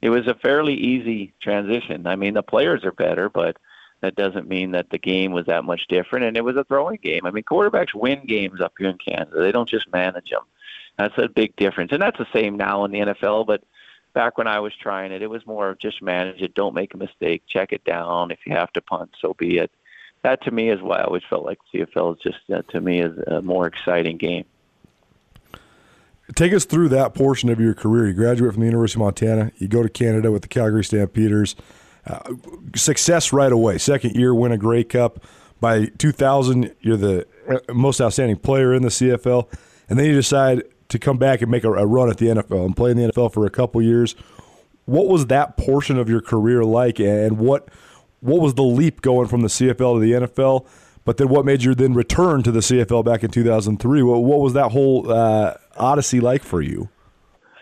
it 0.00 0.10
was 0.10 0.26
a 0.26 0.34
fairly 0.34 0.74
easy 0.74 1.34
transition. 1.40 2.06
I 2.06 2.16
mean, 2.16 2.34
the 2.34 2.42
players 2.42 2.84
are 2.84 2.92
better, 2.92 3.28
but 3.28 3.58
that 4.04 4.16
doesn't 4.16 4.46
mean 4.46 4.72
that 4.72 4.90
the 4.90 4.98
game 4.98 5.32
was 5.32 5.46
that 5.46 5.64
much 5.64 5.86
different. 5.88 6.26
And 6.26 6.36
it 6.36 6.44
was 6.44 6.56
a 6.56 6.64
throwing 6.64 6.98
game. 7.02 7.24
I 7.24 7.30
mean, 7.30 7.44
quarterbacks 7.44 7.94
win 7.94 8.24
games 8.26 8.60
up 8.60 8.74
here 8.78 8.90
in 8.90 8.98
Canada. 8.98 9.40
They 9.40 9.50
don't 9.50 9.68
just 9.68 9.90
manage 9.92 10.28
them. 10.28 10.42
That's 10.98 11.16
a 11.16 11.28
big 11.28 11.56
difference. 11.56 11.90
And 11.90 12.02
that's 12.02 12.18
the 12.18 12.26
same 12.32 12.56
now 12.56 12.84
in 12.84 12.92
the 12.92 12.98
NFL. 12.98 13.46
But 13.46 13.64
back 14.12 14.36
when 14.36 14.46
I 14.46 14.60
was 14.60 14.74
trying 14.76 15.10
it, 15.10 15.22
it 15.22 15.30
was 15.30 15.46
more 15.46 15.70
of 15.70 15.78
just 15.78 16.02
manage 16.02 16.42
it. 16.42 16.54
Don't 16.54 16.74
make 16.74 16.92
a 16.92 16.98
mistake. 16.98 17.42
Check 17.48 17.72
it 17.72 17.82
down. 17.84 18.30
If 18.30 18.40
you 18.46 18.52
have 18.54 18.72
to 18.74 18.82
punt, 18.82 19.10
so 19.20 19.34
be 19.34 19.56
it. 19.56 19.70
That 20.22 20.42
to 20.44 20.50
me 20.50 20.68
is 20.68 20.82
why 20.82 20.98
I 20.98 21.04
always 21.04 21.22
felt 21.28 21.44
like 21.44 21.58
CFL 21.72 22.16
is 22.16 22.22
just 22.22 22.50
uh, 22.54 22.62
to 22.72 22.80
me 22.80 23.00
is 23.00 23.16
a 23.26 23.40
more 23.40 23.66
exciting 23.66 24.18
game. 24.18 24.44
Take 26.34 26.52
us 26.52 26.64
through 26.64 26.88
that 26.90 27.14
portion 27.14 27.48
of 27.50 27.60
your 27.60 27.74
career. 27.74 28.06
You 28.06 28.14
graduate 28.14 28.52
from 28.52 28.60
the 28.60 28.66
University 28.66 28.98
of 28.98 29.04
Montana. 29.04 29.52
You 29.56 29.68
go 29.68 29.82
to 29.82 29.88
Canada 29.90 30.30
with 30.30 30.42
the 30.42 30.48
Calgary 30.48 30.84
Stampeders. 30.84 31.56
Uh, 32.06 32.34
success 32.76 33.32
right 33.32 33.52
away. 33.52 33.78
Second 33.78 34.14
year, 34.14 34.34
win 34.34 34.52
a 34.52 34.58
Grey 34.58 34.84
Cup. 34.84 35.24
By 35.60 35.86
2000, 35.98 36.74
you're 36.80 36.96
the 36.96 37.26
uh, 37.48 37.72
most 37.72 38.00
outstanding 38.00 38.36
player 38.36 38.74
in 38.74 38.82
the 38.82 38.88
CFL, 38.88 39.50
and 39.88 39.98
then 39.98 40.06
you 40.06 40.14
decide 40.14 40.64
to 40.88 40.98
come 40.98 41.16
back 41.16 41.40
and 41.40 41.50
make 41.50 41.64
a, 41.64 41.72
a 41.72 41.86
run 41.86 42.10
at 42.10 42.18
the 42.18 42.26
NFL 42.26 42.66
and 42.66 42.76
play 42.76 42.90
in 42.90 42.98
the 42.98 43.10
NFL 43.10 43.32
for 43.32 43.46
a 43.46 43.50
couple 43.50 43.80
years. 43.80 44.14
What 44.84 45.08
was 45.08 45.26
that 45.26 45.56
portion 45.56 45.98
of 45.98 46.10
your 46.10 46.20
career 46.20 46.62
like, 46.64 47.00
and 47.00 47.38
what 47.38 47.68
what 48.20 48.40
was 48.40 48.54
the 48.54 48.62
leap 48.62 49.00
going 49.00 49.28
from 49.28 49.40
the 49.42 49.48
CFL 49.48 49.96
to 49.96 50.00
the 50.00 50.26
NFL? 50.26 50.66
But 51.04 51.18
then, 51.18 51.28
what 51.28 51.44
made 51.44 51.62
you 51.62 51.74
then 51.74 51.94
return 51.94 52.42
to 52.42 52.50
the 52.50 52.60
CFL 52.60 53.04
back 53.04 53.22
in 53.22 53.30
2003? 53.30 54.02
What, 54.02 54.22
what 54.22 54.40
was 54.40 54.54
that 54.54 54.72
whole 54.72 55.10
uh, 55.10 55.54
odyssey 55.76 56.20
like 56.20 56.42
for 56.42 56.62
you? 56.62 56.88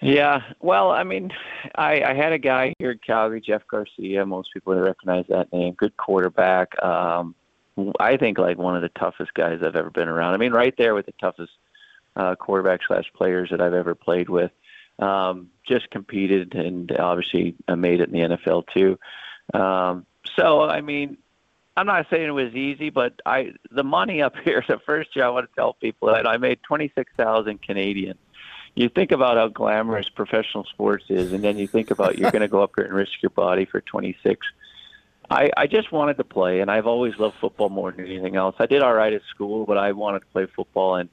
Yeah, 0.02 0.42
well, 0.58 0.90
I 0.90 1.04
mean, 1.04 1.30
I, 1.76 2.02
I 2.02 2.14
had 2.14 2.32
a 2.32 2.38
guy 2.38 2.74
here 2.78 2.90
in 2.90 2.98
Calgary, 2.98 3.40
Jeff 3.40 3.62
Garcia. 3.70 4.26
Most 4.26 4.52
people 4.52 4.74
would 4.74 4.82
recognize 4.82 5.24
that 5.28 5.52
name. 5.52 5.74
Good 5.74 5.96
quarterback. 5.96 6.70
Um, 6.82 7.36
I 8.00 8.16
think 8.16 8.36
like 8.36 8.58
one 8.58 8.74
of 8.74 8.82
the 8.82 8.88
toughest 8.88 9.32
guys 9.34 9.60
I've 9.62 9.76
ever 9.76 9.90
been 9.90 10.08
around. 10.08 10.34
I 10.34 10.38
mean, 10.38 10.52
right 10.52 10.74
there 10.76 10.94
with 10.94 11.06
the 11.06 11.14
toughest 11.20 11.52
uh, 12.16 12.34
quarterback 12.34 12.80
slash 12.86 13.04
players 13.14 13.50
that 13.50 13.60
I've 13.60 13.74
ever 13.74 13.94
played 13.94 14.28
with. 14.28 14.50
Um, 14.98 15.50
just 15.66 15.88
competed 15.90 16.54
and 16.56 16.90
obviously 16.98 17.54
made 17.68 18.00
it 18.00 18.10
in 18.10 18.28
the 18.28 18.36
NFL 18.36 18.64
too. 18.74 18.98
Um, 19.58 20.04
so 20.36 20.62
I 20.62 20.80
mean, 20.80 21.16
I'm 21.76 21.86
not 21.86 22.06
saying 22.10 22.26
it 22.26 22.32
was 22.32 22.54
easy, 22.54 22.90
but 22.90 23.14
I 23.24 23.52
the 23.70 23.84
money 23.84 24.20
up 24.20 24.34
here. 24.44 24.64
The 24.66 24.80
first 24.84 25.14
year 25.14 25.24
I 25.24 25.28
want 25.28 25.48
to 25.48 25.54
tell 25.54 25.74
people 25.74 26.08
that 26.08 26.26
I 26.26 26.38
made 26.38 26.58
twenty 26.62 26.92
six 26.96 27.12
thousand 27.16 27.62
Canadian 27.62 28.18
you 28.74 28.88
think 28.88 29.12
about 29.12 29.36
how 29.36 29.48
glamorous 29.48 30.08
professional 30.08 30.64
sports 30.64 31.04
is, 31.08 31.32
and 31.32 31.44
then 31.44 31.58
you 31.58 31.66
think 31.66 31.90
about 31.90 32.18
you're 32.18 32.30
going 32.30 32.42
to 32.42 32.48
go 32.48 32.62
up 32.62 32.72
here 32.76 32.86
and 32.86 32.94
risk 32.94 33.12
your 33.22 33.30
body 33.30 33.64
for 33.64 33.80
26. 33.80 34.46
I, 35.30 35.50
I 35.56 35.66
just 35.66 35.92
wanted 35.92 36.16
to 36.18 36.24
play, 36.24 36.60
and 36.60 36.70
I've 36.70 36.86
always 36.86 37.16
loved 37.18 37.36
football 37.40 37.68
more 37.68 37.92
than 37.92 38.06
anything 38.06 38.36
else. 38.36 38.56
I 38.58 38.66
did 38.66 38.82
all 38.82 38.94
right 38.94 39.12
at 39.12 39.22
school, 39.30 39.66
but 39.66 39.78
I 39.78 39.92
wanted 39.92 40.20
to 40.20 40.26
play 40.26 40.46
football, 40.46 40.96
and 40.96 41.08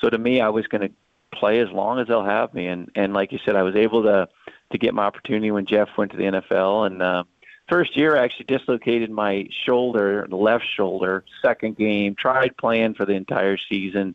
so 0.00 0.10
to 0.10 0.18
me, 0.18 0.40
I 0.40 0.48
was 0.48 0.66
going 0.66 0.88
to 0.88 0.94
play 1.34 1.60
as 1.60 1.70
long 1.70 1.98
as 1.98 2.08
they'll 2.08 2.24
have 2.24 2.54
me. 2.54 2.66
And 2.66 2.90
and 2.94 3.12
like 3.12 3.32
you 3.32 3.38
said, 3.44 3.56
I 3.56 3.62
was 3.62 3.76
able 3.76 4.02
to 4.04 4.28
to 4.72 4.78
get 4.78 4.94
my 4.94 5.04
opportunity 5.04 5.50
when 5.50 5.66
Jeff 5.66 5.88
went 5.96 6.12
to 6.12 6.16
the 6.16 6.24
NFL. 6.24 6.86
And 6.86 7.02
uh, 7.02 7.24
first 7.68 7.96
year, 7.96 8.16
I 8.16 8.24
actually 8.24 8.46
dislocated 8.46 9.10
my 9.10 9.46
shoulder, 9.66 10.26
the 10.28 10.36
left 10.36 10.64
shoulder. 10.76 11.24
Second 11.42 11.76
game, 11.76 12.14
tried 12.14 12.56
playing 12.56 12.94
for 12.94 13.04
the 13.04 13.12
entire 13.12 13.58
season 13.68 14.14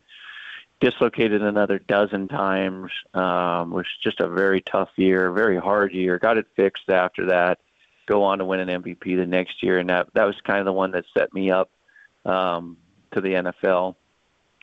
dislocated 0.80 1.42
another 1.42 1.78
dozen 1.78 2.28
times. 2.28 2.90
Um, 3.14 3.70
was 3.70 3.86
just 4.02 4.20
a 4.20 4.28
very 4.28 4.62
tough 4.62 4.90
year, 4.96 5.30
very 5.30 5.58
hard 5.58 5.92
year. 5.92 6.18
Got 6.18 6.38
it 6.38 6.46
fixed 6.56 6.88
after 6.88 7.26
that. 7.26 7.58
Go 8.06 8.22
on 8.24 8.38
to 8.38 8.44
win 8.44 8.60
an 8.60 8.82
MVP 8.82 9.16
the 9.16 9.26
next 9.26 9.62
year, 9.62 9.78
and 9.78 9.88
that 9.90 10.08
that 10.14 10.24
was 10.24 10.34
kind 10.44 10.58
of 10.58 10.64
the 10.64 10.72
one 10.72 10.90
that 10.92 11.04
set 11.16 11.32
me 11.32 11.50
up 11.50 11.70
um, 12.24 12.76
to 13.12 13.20
the 13.20 13.34
NFL. 13.34 13.94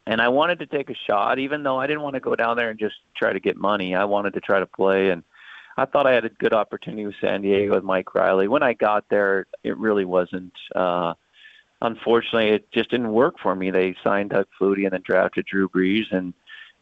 And 0.05 0.21
I 0.21 0.29
wanted 0.29 0.59
to 0.59 0.65
take 0.65 0.89
a 0.89 0.95
shot, 0.95 1.38
even 1.38 1.63
though 1.63 1.79
I 1.79 1.88
didn't 1.88 2.01
want 2.01 2.15
to 2.15 2.19
go 2.19 2.36
down 2.36 2.57
there 2.57 2.69
and 2.69 2.79
just 2.79 2.95
try 3.15 3.33
to 3.33 3.39
get 3.39 3.57
money. 3.57 3.93
I 3.93 4.05
wanted 4.05 4.33
to 4.33 4.41
try 4.41 4.59
to 4.59 4.65
play, 4.65 5.09
and 5.09 5.24
I 5.77 5.86
thought 5.86 6.07
I 6.07 6.13
had 6.13 6.25
a 6.25 6.29
good 6.29 6.53
opportunity 6.53 7.05
with 7.05 7.15
San 7.21 7.41
Diego 7.41 7.75
with 7.75 7.83
Mike 7.83 8.15
Riley. 8.15 8.47
When 8.47 8.63
I 8.63 8.74
got 8.74 9.05
there, 9.09 9.47
it 9.63 9.77
really 9.77 10.05
wasn't. 10.05 10.53
Uh, 10.75 11.13
unfortunately, 11.81 12.50
it 12.50 12.72
just 12.72 12.89
didn't 12.89 13.12
work 13.12 13.36
for 13.41 13.55
me. 13.55 13.72
They 13.72 13.96
signed 14.03 14.31
Doug 14.31 14.48
Flutie 14.60 14.84
and 14.84 14.91
then 14.91 15.01
drafted 15.03 15.46
Drew 15.46 15.69
Brees, 15.69 16.12
and 16.12 16.34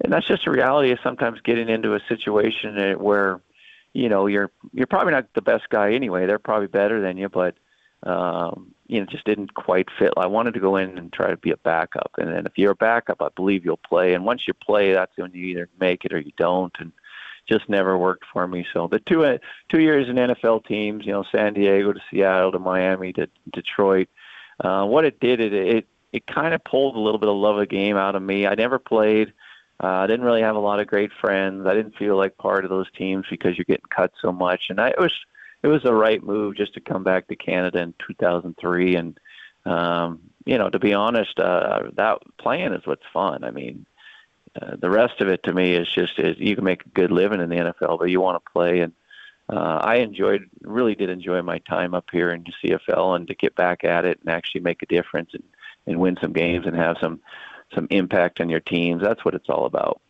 and 0.02 0.12
that's 0.12 0.28
just 0.28 0.48
a 0.48 0.52
reality 0.52 0.92
of 0.92 1.00
sometimes 1.02 1.40
getting 1.42 1.70
into 1.70 1.96
a 1.96 2.02
situation 2.10 3.00
where, 3.00 3.42
you 3.94 4.10
know, 4.10 4.28
you're 4.28 4.52
you're 4.74 4.88
probably 4.88 5.14
not 5.14 5.34
the 5.34 5.42
best 5.42 5.70
guy 5.70 5.94
anyway. 5.94 6.25
They're 6.25 6.40
probably 6.40 6.68
better 6.68 7.02
than 7.02 7.18
you, 7.18 7.30
but 7.30 7.56
um, 8.04 8.74
you 8.88 9.00
know, 9.00 9.06
just 9.06 9.25
didn't 9.25 9.54
quite 9.54 9.88
fit. 9.98 10.14
I 10.18 10.28
wanted 10.28 10.54
to 10.54 10.60
go 10.60 10.75
in 10.75 10.98
and 10.98 11.12
try 11.12 11.30
to 11.30 11.38
be 11.38 11.52
a 11.52 11.58
backup, 11.58 12.12
and 12.18 12.30
then 12.30 12.46
if 12.46 12.54
you're 12.58 12.72
a 12.72 12.75
backup, 12.75 13.22
I 13.22 13.30
believe 13.36 13.66
you'll 13.66 13.78
play. 13.78 14.14
And 14.14 14.25
once 14.25 14.48
you 14.48 14.54
play, 14.54 14.94
that's 14.94 15.16
when 15.18 15.32
you 15.34 15.46
either 15.48 15.70
make 15.80 16.06
it 16.06 16.14
or 16.14 16.20
you 16.20 16.34
don't. 16.38 16.74
And 16.80 16.92
just 17.48 17.70
never 17.70 17.98
worked 17.98 18.25
for 18.34 18.48
me. 18.48 18.66
So 18.74 18.88
the 18.88 19.00
two 19.00 19.24
uh, 19.24 19.38
two 19.70 19.80
years 19.80 20.10
in 20.10 20.16
NFL 20.16 20.66
teams, 20.66 21.06
you 21.06 21.12
know, 21.12 21.24
San 21.32 21.54
Diego 21.54 21.94
to 21.94 22.00
Seattle 22.10 22.52
to 22.52 22.60
Miami 22.60 23.14
to 23.14 23.30
Detroit 23.54 24.10
uh, 24.10 24.25
what 24.64 25.06
it 25.06 25.20
did, 25.20 25.40
it 25.40 25.54
it 25.54 25.88
it 26.14 26.28
kind 26.28 26.54
of 26.54 26.64
pulled 26.64 26.96
a 26.96 27.00
little 27.00 27.20
bit 27.20 27.30
of 27.30 27.36
love 27.36 27.58
of 27.58 27.70
game 27.70 27.98
out 27.98 28.16
of 28.16 28.22
me. 28.22 28.48
I 28.48 28.56
never 28.56 28.80
played. 28.80 29.34
Uh, 29.84 29.88
I 29.88 30.08
didn't 30.08 30.26
really 30.26 30.42
have 30.42 30.56
a 30.56 30.60
lot 30.60 30.80
of 30.80 30.88
great 30.88 31.12
friends. 31.20 31.66
I 31.68 31.74
didn't 31.74 31.98
feel 31.98 32.16
like 32.16 32.38
part 32.38 32.64
of 32.64 32.70
those 32.70 32.90
teams 32.98 33.26
because 33.30 33.58
you're 33.58 33.66
getting 33.66 33.86
cut 33.90 34.14
so 34.22 34.32
much, 34.32 34.64
and 34.70 34.80
I, 34.80 34.90
it 34.90 35.00
was 35.00 35.14
it 35.64 35.68
was 35.68 35.84
the 35.84 35.94
right 35.94 36.24
move 36.24 36.56
just 36.56 36.74
to 36.76 36.80
come 36.80 37.04
back 37.04 37.28
to 37.28 37.36
Canada 37.36 37.80
in 37.80 37.94
2003. 38.08 38.96
And 38.96 39.20
um, 39.66 40.22
you 40.46 40.58
know, 40.58 40.70
to 40.70 40.80
be 40.80 40.94
honest, 40.94 41.38
uh, 41.40 41.90
that 41.96 42.20
playing 42.38 42.74
is 42.74 42.86
what's 42.86 43.06
fun. 43.12 43.44
I 43.44 43.52
mean, 43.52 43.86
uh, 44.62 44.76
the 44.80 44.90
rest 44.90 45.20
of 45.20 45.28
it 45.28 45.44
to 45.44 45.54
me 45.54 45.74
is 45.74 45.92
just 45.92 46.18
is 46.20 46.38
you 46.38 46.56
can 46.56 46.64
make 46.64 46.86
a 46.86 46.90
good 46.90 47.12
living 47.12 47.42
in 47.42 47.50
the 47.50 47.56
NFL, 47.56 48.00
but 48.00 48.10
you 48.10 48.22
want 48.22 48.42
to 48.42 48.52
play. 48.52 48.80
And 48.80 48.94
uh, 49.50 49.80
I 49.82 49.98
enjoyed, 49.98 50.50
really 50.62 50.96
did 50.96 51.10
enjoy 51.10 51.42
my 51.42 51.60
time 51.60 51.94
up 51.94 52.06
here 52.12 52.32
in 52.32 52.46
CFL, 52.64 53.16
and 53.16 53.28
to 53.28 53.36
get 53.36 53.56
back 53.56 53.84
at 53.84 54.06
it 54.06 54.20
and 54.22 54.30
actually 54.30 54.62
make 54.62 54.82
a 54.82 54.88
difference 54.88 55.32
and, 55.34 55.44
and 55.86 56.00
win 56.00 56.18
some 56.20 56.34
games 56.34 56.66
and 56.66 56.75
have 56.75 56.98
some 57.00 57.20
some 57.74 57.88
impact 57.90 58.40
on 58.42 58.50
your 58.50 58.60
teams. 58.60 59.02
That's 59.02 59.25
what 59.25 59.34
it's 59.34 59.50
all 59.50 59.66
about. 59.66 60.02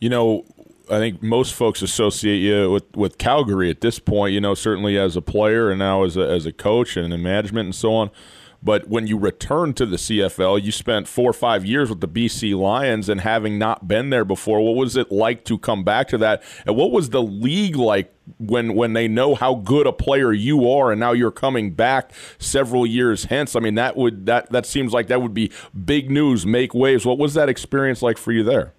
You 0.00 0.08
know, 0.08 0.44
I 0.90 0.98
think 0.98 1.22
most 1.22 1.54
folks 1.54 1.82
associate 1.82 2.38
you 2.38 2.70
with, 2.70 2.96
with 2.96 3.18
Calgary 3.18 3.70
at 3.70 3.80
this 3.80 3.98
point. 3.98 4.34
You 4.34 4.40
know, 4.40 4.54
certainly 4.54 4.98
as 4.98 5.16
a 5.16 5.22
player 5.22 5.70
and 5.70 5.78
now 5.78 6.04
as 6.04 6.16
a, 6.16 6.28
as 6.28 6.44
a 6.46 6.52
coach 6.52 6.96
and 6.96 7.12
in 7.12 7.22
management 7.22 7.66
and 7.66 7.74
so 7.74 7.94
on. 7.94 8.10
But 8.64 8.88
when 8.88 9.06
you 9.06 9.18
return 9.18 9.74
to 9.74 9.84
the 9.84 9.96
CFL, 9.96 10.62
you 10.62 10.72
spent 10.72 11.06
four 11.06 11.28
or 11.28 11.34
five 11.34 11.66
years 11.66 11.90
with 11.90 12.00
the 12.00 12.08
BC 12.08 12.58
Lions, 12.58 13.10
and 13.10 13.20
having 13.20 13.58
not 13.58 13.86
been 13.86 14.08
there 14.08 14.24
before, 14.24 14.60
what 14.62 14.74
was 14.74 14.96
it 14.96 15.12
like 15.12 15.44
to 15.44 15.58
come 15.58 15.84
back 15.84 16.08
to 16.08 16.18
that? 16.18 16.42
And 16.66 16.74
what 16.74 16.90
was 16.90 17.10
the 17.10 17.22
league 17.22 17.76
like 17.76 18.12
when 18.38 18.74
when 18.74 18.94
they 18.94 19.06
know 19.06 19.34
how 19.34 19.56
good 19.56 19.86
a 19.86 19.92
player 19.92 20.32
you 20.32 20.68
are, 20.70 20.90
and 20.90 20.98
now 20.98 21.12
you're 21.12 21.30
coming 21.30 21.72
back 21.72 22.12
several 22.38 22.86
years 22.86 23.26
hence? 23.26 23.54
I 23.54 23.60
mean, 23.60 23.74
that 23.74 23.98
would 23.98 24.24
that 24.24 24.50
that 24.50 24.64
seems 24.64 24.94
like 24.94 25.08
that 25.08 25.20
would 25.20 25.34
be 25.34 25.52
big 25.84 26.10
news, 26.10 26.46
make 26.46 26.72
waves. 26.72 27.04
What 27.04 27.18
was 27.18 27.34
that 27.34 27.50
experience 27.50 28.00
like 28.00 28.16
for 28.16 28.32
you 28.32 28.42
there? 28.42 28.72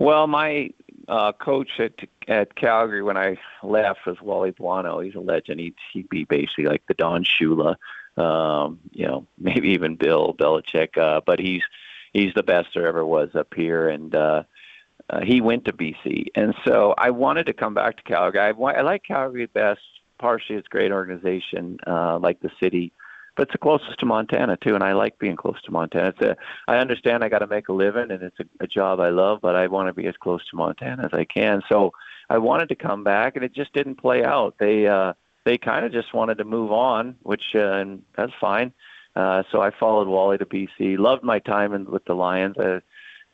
Well, 0.00 0.26
my 0.26 0.70
uh, 1.06 1.30
coach 1.30 1.78
at 1.78 1.92
at 2.26 2.56
Calgary 2.56 3.04
when 3.04 3.16
I 3.16 3.36
left 3.62 4.00
was 4.04 4.20
Wally 4.20 4.50
Buono. 4.50 4.98
He's 4.98 5.14
a 5.14 5.20
legend. 5.20 5.60
He'd, 5.60 5.76
he'd 5.92 6.08
be 6.08 6.24
basically 6.24 6.64
like 6.64 6.82
the 6.88 6.94
Don 6.94 7.24
Shula 7.24 7.76
um, 8.16 8.78
you 8.90 9.06
know, 9.06 9.26
maybe 9.38 9.70
even 9.70 9.96
Bill 9.96 10.34
Belichick. 10.38 10.98
Uh, 10.98 11.20
but 11.24 11.38
he's 11.38 11.62
he's 12.12 12.34
the 12.34 12.42
best 12.42 12.68
there 12.74 12.86
ever 12.86 13.04
was 13.04 13.30
up 13.34 13.52
here, 13.54 13.88
and 13.88 14.14
uh, 14.14 14.42
uh, 15.10 15.20
he 15.20 15.40
went 15.40 15.64
to 15.66 15.72
BC, 15.72 16.26
and 16.34 16.54
so 16.64 16.94
I 16.96 17.10
wanted 17.10 17.46
to 17.46 17.52
come 17.52 17.74
back 17.74 17.96
to 17.96 18.02
Calgary. 18.02 18.40
I, 18.40 18.50
I 18.50 18.82
like 18.82 19.04
Calgary 19.04 19.46
best. 19.46 19.80
Partially, 20.18 20.54
it's 20.54 20.68
a 20.68 20.70
great 20.70 20.92
organization, 20.92 21.78
uh, 21.84 22.16
like 22.16 22.38
the 22.40 22.50
city, 22.62 22.92
but 23.36 23.44
it's 23.44 23.52
the 23.52 23.58
closest 23.58 23.98
to 23.98 24.06
Montana 24.06 24.56
too, 24.56 24.74
and 24.74 24.84
I 24.84 24.92
like 24.92 25.18
being 25.18 25.36
close 25.36 25.60
to 25.62 25.72
Montana. 25.72 26.08
It's 26.08 26.20
a, 26.20 26.36
I 26.68 26.76
understand 26.76 27.24
I 27.24 27.28
got 27.28 27.40
to 27.40 27.46
make 27.46 27.68
a 27.68 27.72
living, 27.72 28.10
and 28.10 28.22
it's 28.22 28.38
a, 28.38 28.44
a 28.60 28.66
job 28.66 29.00
I 29.00 29.08
love, 29.08 29.40
but 29.42 29.56
I 29.56 29.66
want 29.66 29.88
to 29.88 29.94
be 29.94 30.06
as 30.06 30.14
close 30.20 30.46
to 30.50 30.56
Montana 30.56 31.04
as 31.04 31.12
I 31.12 31.24
can. 31.24 31.62
So 31.68 31.92
I 32.30 32.38
wanted 32.38 32.68
to 32.68 32.76
come 32.76 33.02
back, 33.02 33.34
and 33.34 33.44
it 33.44 33.54
just 33.54 33.72
didn't 33.72 33.96
play 33.96 34.24
out. 34.24 34.54
They 34.58 34.86
uh, 34.86 35.14
they 35.44 35.58
kind 35.58 35.84
of 35.84 35.92
just 35.92 36.14
wanted 36.14 36.38
to 36.38 36.44
move 36.44 36.72
on, 36.72 37.16
which 37.22 37.54
uh, 37.54 37.84
that's 38.16 38.32
fine. 38.40 38.72
Uh, 39.14 39.42
so 39.50 39.60
I 39.60 39.70
followed 39.70 40.08
Wally 40.08 40.38
to 40.38 40.46
BC. 40.46 40.98
Loved 40.98 41.22
my 41.22 41.38
time 41.38 41.74
in, 41.74 41.84
with 41.84 42.04
the 42.04 42.14
Lions. 42.14 42.56
Uh, 42.56 42.80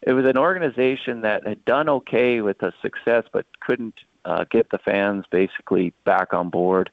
it 0.02 0.12
was 0.12 0.26
an 0.26 0.38
organization 0.38 1.22
that 1.22 1.46
had 1.46 1.64
done 1.64 1.88
okay 1.88 2.40
with 2.40 2.58
the 2.58 2.72
success, 2.82 3.24
but 3.32 3.46
couldn't 3.60 3.94
uh, 4.24 4.44
get 4.50 4.70
the 4.70 4.78
fans 4.78 5.24
basically 5.30 5.92
back 6.04 6.32
on 6.32 6.50
board. 6.50 6.90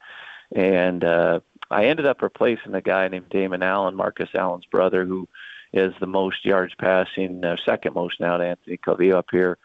And 0.55 1.03
uh, 1.03 1.39
I 1.72 1.86
ended 1.86 2.05
up 2.05 2.22
replacing 2.22 2.75
a 2.75 2.81
guy 2.81 3.07
named 3.07 3.29
Damon 3.29 3.63
Allen, 3.63 3.95
Marcus 3.95 4.29
Allen's 4.36 4.65
brother, 4.65 5.05
who 5.05 5.27
is 5.74 5.93
the 6.00 6.07
most 6.07 6.45
yards 6.45 6.74
passing, 6.79 7.43
uh, 7.43 7.57
second 7.65 7.95
most 7.95 8.19
now 8.19 8.38
to 8.38 8.45
Anthony 8.45 8.77
Calvillo 8.77 9.15
up 9.15 9.27
here. 9.31 9.57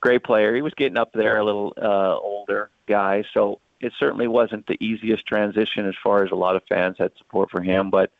Great 0.00 0.22
player. 0.22 0.54
He 0.54 0.62
was 0.62 0.74
getting 0.74 0.98
up 0.98 1.12
there, 1.12 1.38
a 1.38 1.44
little 1.44 1.72
uh, 1.80 2.16
older 2.18 2.70
guy. 2.86 3.24
So 3.32 3.60
it 3.80 3.92
certainly 3.98 4.28
wasn't 4.28 4.66
the 4.66 4.82
easiest 4.84 5.26
transition 5.26 5.86
as 5.86 5.94
far 6.02 6.24
as 6.24 6.30
a 6.30 6.36
lot 6.36 6.56
of 6.56 6.62
fans 6.68 6.96
had 6.98 7.12
support 7.18 7.50
for 7.50 7.62
him, 7.62 7.90
but 7.90 8.10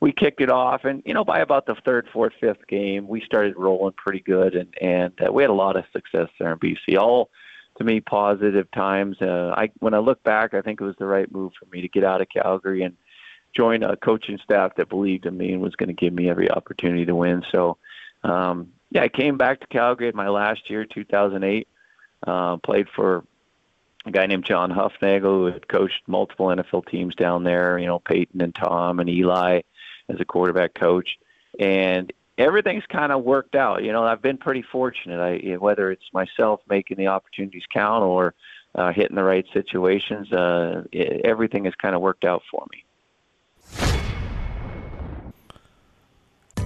we 0.00 0.12
kicked 0.12 0.40
it 0.40 0.50
off, 0.50 0.84
and 0.84 1.02
you 1.06 1.14
know, 1.14 1.24
by 1.24 1.38
about 1.38 1.66
the 1.66 1.76
third, 1.84 2.08
fourth, 2.12 2.32
fifth 2.40 2.66
game, 2.68 3.08
we 3.08 3.20
started 3.22 3.54
rolling 3.56 3.94
pretty 3.96 4.20
good, 4.20 4.54
and 4.54 4.74
and 4.80 5.12
uh, 5.24 5.32
we 5.32 5.42
had 5.42 5.50
a 5.50 5.54
lot 5.54 5.76
of 5.76 5.84
success 5.92 6.28
there 6.38 6.52
in 6.52 6.58
BC. 6.58 6.98
All 6.98 7.30
to 7.78 7.84
me 7.84 8.00
positive 8.00 8.70
times. 8.72 9.16
Uh, 9.20 9.54
I 9.56 9.70
when 9.80 9.94
I 9.94 9.98
look 9.98 10.22
back, 10.22 10.54
I 10.54 10.60
think 10.60 10.80
it 10.80 10.84
was 10.84 10.96
the 10.98 11.06
right 11.06 11.30
move 11.32 11.52
for 11.58 11.66
me 11.74 11.80
to 11.80 11.88
get 11.88 12.04
out 12.04 12.20
of 12.20 12.28
Calgary 12.28 12.82
and 12.82 12.96
join 13.54 13.82
a 13.82 13.96
coaching 13.96 14.38
staff 14.42 14.72
that 14.76 14.88
believed 14.88 15.26
in 15.26 15.36
me 15.36 15.52
and 15.52 15.62
was 15.62 15.76
going 15.76 15.88
to 15.88 15.94
give 15.94 16.12
me 16.12 16.28
every 16.28 16.50
opportunity 16.50 17.04
to 17.04 17.14
win. 17.14 17.42
So, 17.52 17.78
um, 18.24 18.72
yeah, 18.90 19.02
I 19.02 19.08
came 19.08 19.38
back 19.38 19.60
to 19.60 19.66
Calgary 19.68 20.08
in 20.08 20.16
my 20.16 20.28
last 20.28 20.68
year, 20.68 20.84
2008. 20.84 21.68
Uh, 22.26 22.56
played 22.58 22.88
for 22.94 23.24
a 24.06 24.10
guy 24.10 24.26
named 24.26 24.44
John 24.44 24.70
Hufnagel 24.70 25.22
who 25.22 25.46
had 25.46 25.68
coached 25.68 26.02
multiple 26.06 26.46
NFL 26.46 26.86
teams 26.88 27.14
down 27.14 27.44
there, 27.44 27.78
you 27.78 27.86
know, 27.86 27.98
Peyton 27.98 28.40
and 28.40 28.54
Tom 28.54 29.00
and 29.00 29.08
Eli 29.08 29.62
as 30.08 30.20
a 30.20 30.24
quarterback 30.24 30.74
coach. 30.74 31.18
And 31.58 32.12
everything's 32.36 32.84
kind 32.86 33.12
of 33.12 33.24
worked 33.24 33.54
out. 33.54 33.82
You 33.82 33.92
know, 33.92 34.04
I've 34.04 34.22
been 34.22 34.38
pretty 34.38 34.62
fortunate. 34.62 35.20
I 35.20 35.56
whether 35.56 35.90
it's 35.90 36.04
myself 36.12 36.60
making 36.68 36.98
the 36.98 37.08
opportunities 37.08 37.64
count 37.72 38.04
or 38.04 38.34
uh, 38.74 38.92
hitting 38.92 39.16
the 39.16 39.24
right 39.24 39.46
situations, 39.52 40.32
uh, 40.32 40.82
it, 40.92 41.24
everything 41.24 41.64
has 41.64 41.74
kind 41.76 41.94
of 41.94 42.00
worked 42.00 42.24
out 42.24 42.42
for 42.50 42.66
me. 42.72 42.84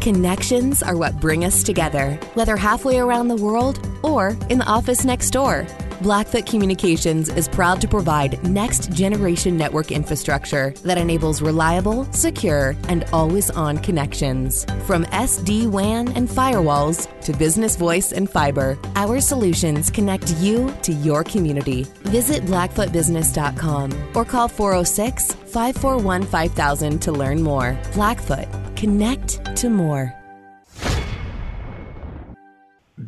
Connections 0.01 0.83
are 0.83 0.97
what 0.97 1.21
bring 1.21 1.45
us 1.45 1.63
together, 1.63 2.19
whether 2.35 2.57
halfway 2.57 2.99
around 2.99 3.29
the 3.29 3.37
world 3.37 3.87
or 4.03 4.37
in 4.49 4.59
the 4.59 4.65
office 4.65 5.05
next 5.05 5.31
door. 5.31 5.67
Blackfoot 6.01 6.47
Communications 6.47 7.29
is 7.29 7.49
proud 7.49 7.81
to 7.81 7.89
provide 7.89 8.43
next 8.49 8.93
generation 8.93 9.57
network 9.57 9.91
infrastructure 9.91 10.71
that 10.85 10.97
enables 10.97 11.43
reliable, 11.43 12.05
secure, 12.13 12.77
and 12.89 13.05
always 13.13 13.51
on 13.51 13.79
connections. 13.79 14.65
From 14.87 15.05
SD 15.07 15.67
WAN 15.69 16.09
and 16.13 16.29
firewalls 16.29 17.09
to 17.23 17.33
business 17.33 17.75
voice 17.75 18.13
and 18.13 18.31
fiber, 18.31 18.79
our 18.95 19.21
solutions 19.21 19.91
connect 19.91 20.31
you 20.37 20.73
to 20.83 20.93
your 20.93 21.25
community. 21.25 21.85
Visit 22.05 22.45
blackfootbusiness.com 22.45 24.11
or 24.15 24.25
call 24.25 24.49
406 24.49 25.33
541 25.33 26.23
5000 26.23 26.99
to 27.01 27.13
learn 27.13 27.43
more. 27.43 27.77
Blackfoot, 27.95 28.47
connect 28.77 29.57
to 29.57 29.69
more 29.69 30.18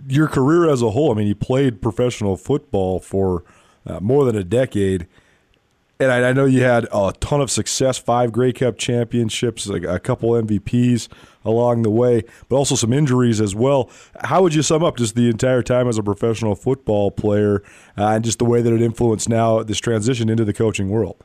your 0.09 0.29
career 0.29 0.69
as 0.69 0.83
a 0.83 0.91
whole, 0.91 1.11
I 1.11 1.15
mean, 1.15 1.27
you 1.27 1.35
played 1.35 1.83
professional 1.83 2.37
football 2.37 3.01
for 3.01 3.45
uh, 3.87 4.01
more 4.01 4.25
than 4.25 4.37
a 4.37 4.45
decade. 4.45 5.07
And 5.99 6.11
I, 6.11 6.31
I, 6.31 6.33
know 6.33 6.47
you 6.47 6.63
had 6.63 6.89
a 6.93 7.13
ton 7.21 7.43
of 7.43 7.51
success, 7.51 7.99
five 7.99 8.33
Grey 8.33 8.55
Cup 8.55 8.79
championships, 8.79 9.67
like 9.67 9.85
a 9.85 9.99
couple 9.99 10.31
MVPs 10.31 11.09
along 11.45 11.83
the 11.83 11.91
way, 11.91 12.23
but 12.49 12.57
also 12.57 12.75
some 12.75 12.93
injuries 12.93 13.39
as 13.39 13.55
well. 13.55 13.91
How 14.23 14.41
would 14.43 14.55
you 14.55 14.63
sum 14.63 14.83
up 14.83 14.97
just 14.97 15.15
the 15.15 15.29
entire 15.29 15.63
time 15.63 15.89
as 15.89 15.99
a 15.99 16.03
professional 16.03 16.55
football 16.55 17.11
player 17.11 17.63
uh, 17.99 18.09
and 18.09 18.25
just 18.25 18.39
the 18.39 18.47
way 18.47 18.63
that 18.63 18.73
it 18.73 18.81
influenced 18.81 19.29
now 19.29 19.63
this 19.63 19.79
transition 19.79 20.31
into 20.31 20.45
the 20.45 20.55
coaching 20.55 20.89
world? 20.89 21.23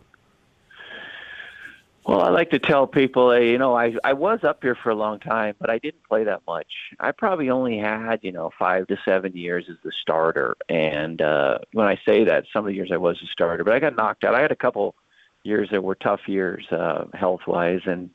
Well, 2.06 2.22
I 2.22 2.30
like 2.30 2.52
to 2.52 2.60
tell 2.60 2.86
people, 2.86 3.36
you 3.40 3.58
know, 3.58 3.76
I 3.76 3.96
I 4.04 4.14
was 4.14 4.44
up 4.44 4.62
here 4.62 4.76
for 4.76 4.92
a 4.92 4.96
long 4.96 5.20
time, 5.20 5.56
but 5.60 5.72
I 5.72 5.80
didn't 5.80 6.04
play 6.04 6.24
that 6.26 6.44
much. 6.46 6.72
I 7.00 7.12
probably 7.12 7.50
only 7.50 7.80
had, 7.80 8.20
you 8.22 8.32
know, 8.32 8.52
five 8.60 8.86
to 8.88 8.98
seven 9.04 9.36
years 9.36 9.66
as 9.72 9.78
the 9.84 9.92
starter. 9.92 10.56
And 10.70 11.20
uh, 11.20 11.60
when 11.74 11.88
I 11.88 12.00
say 12.06 12.24
that, 12.26 12.46
some 12.54 12.64
of 12.64 12.68
the 12.68 12.76
years 12.76 12.92
I 12.94 12.98
was 12.98 13.20
a 13.24 13.28
starter, 13.28 13.64
but 13.64 13.74
I 13.74 13.80
got 13.80 13.96
knocked 13.96 14.24
out. 14.24 14.36
I 14.36 14.42
had 14.42 14.52
a 14.52 14.56
couple 14.56 14.94
years 15.42 15.70
that 15.72 15.84
were 15.84 15.96
tough 15.96 16.22
years, 16.28 16.68
uh, 16.72 17.06
health 17.16 17.42
wise, 17.48 17.82
and 17.86 18.12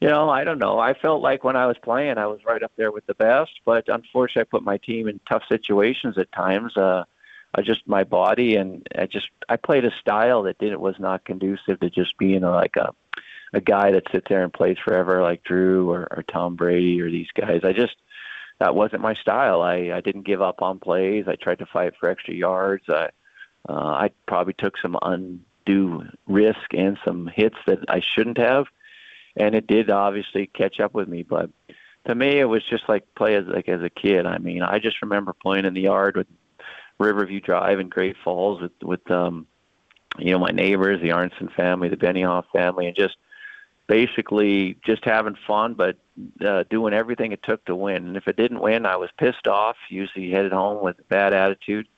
you 0.00 0.08
know, 0.08 0.28
I 0.28 0.44
don't 0.44 0.58
know. 0.58 0.78
I 0.78 0.92
felt 0.92 1.22
like 1.22 1.44
when 1.44 1.56
I 1.56 1.66
was 1.66 1.78
playing, 1.82 2.18
I 2.18 2.26
was 2.26 2.40
right 2.44 2.62
up 2.62 2.72
there 2.76 2.92
with 2.92 3.06
the 3.06 3.14
best, 3.14 3.52
but 3.64 3.88
unfortunately, 3.88 4.42
I 4.42 4.44
put 4.50 4.62
my 4.62 4.76
team 4.76 5.08
in 5.08 5.18
tough 5.26 5.44
situations 5.48 6.18
at 6.18 6.30
times. 6.32 6.76
Uh, 6.76 7.04
I 7.54 7.62
just 7.62 7.86
my 7.86 8.04
body 8.04 8.56
and 8.56 8.86
I 8.96 9.06
just 9.06 9.28
I 9.48 9.56
played 9.56 9.84
a 9.84 9.90
style 10.00 10.42
that 10.44 10.58
didn't 10.58 10.80
was 10.80 10.96
not 10.98 11.24
conducive 11.24 11.80
to 11.80 11.90
just 11.90 12.16
being 12.18 12.44
a, 12.44 12.50
like 12.50 12.76
a 12.76 12.94
a 13.52 13.60
guy 13.60 13.92
that 13.92 14.10
sits 14.12 14.26
there 14.28 14.44
and 14.44 14.52
plays 14.52 14.76
forever 14.84 15.22
like 15.22 15.42
Drew 15.42 15.90
or, 15.90 16.06
or 16.10 16.22
Tom 16.22 16.56
Brady 16.56 17.00
or 17.00 17.10
these 17.10 17.30
guys. 17.34 17.60
I 17.64 17.72
just 17.72 17.96
that 18.60 18.74
wasn't 18.74 19.02
my 19.02 19.14
style. 19.14 19.62
I 19.62 19.90
I 19.94 20.00
didn't 20.00 20.26
give 20.26 20.42
up 20.42 20.62
on 20.62 20.78
plays. 20.78 21.26
I 21.26 21.36
tried 21.36 21.60
to 21.60 21.66
fight 21.66 21.94
for 21.98 22.08
extra 22.08 22.34
yards. 22.34 22.84
I 22.88 23.08
uh, 23.68 23.72
I 23.72 24.10
probably 24.26 24.54
took 24.54 24.76
some 24.78 24.96
undue 25.02 26.04
risk 26.26 26.72
and 26.72 26.98
some 27.04 27.30
hits 27.34 27.56
that 27.66 27.80
I 27.88 28.00
shouldn't 28.00 28.38
have, 28.38 28.66
and 29.36 29.54
it 29.54 29.66
did 29.66 29.90
obviously 29.90 30.46
catch 30.46 30.80
up 30.80 30.94
with 30.94 31.08
me. 31.08 31.22
But 31.22 31.50
to 32.06 32.14
me, 32.14 32.38
it 32.38 32.44
was 32.44 32.62
just 32.68 32.88
like 32.88 33.04
play 33.14 33.34
as 33.36 33.44
like 33.46 33.68
as 33.68 33.82
a 33.82 33.90
kid. 33.90 34.26
I 34.26 34.38
mean, 34.38 34.62
I 34.62 34.78
just 34.78 35.02
remember 35.02 35.32
playing 35.32 35.64
in 35.64 35.74
the 35.74 35.82
yard 35.82 36.16
with 36.16 36.26
Riverview 36.98 37.40
Drive 37.40 37.80
in 37.80 37.88
Great 37.88 38.16
Falls 38.24 38.60
with 38.60 38.72
with 38.82 39.10
um, 39.10 39.46
you 40.18 40.32
know 40.32 40.38
my 40.38 40.50
neighbors, 40.50 41.00
the 41.00 41.10
Arnson 41.10 41.52
family, 41.54 41.88
the 41.88 41.96
Benioff 41.96 42.44
family, 42.52 42.86
and 42.86 42.96
just 42.96 43.16
basically 43.86 44.76
just 44.84 45.04
having 45.04 45.36
fun, 45.46 45.74
but 45.74 45.96
uh, 46.44 46.64
doing 46.70 46.92
everything 46.92 47.32
it 47.32 47.42
took 47.42 47.64
to 47.64 47.74
win. 47.74 48.08
And 48.08 48.16
if 48.16 48.28
it 48.28 48.36
didn't 48.36 48.60
win, 48.60 48.86
I 48.86 48.96
was 48.96 49.10
pissed 49.18 49.46
off. 49.46 49.76
Usually 49.88 50.30
headed 50.30 50.52
home 50.52 50.82
with 50.82 50.98
a 50.98 51.04
bad 51.04 51.32
attitude. 51.32 51.88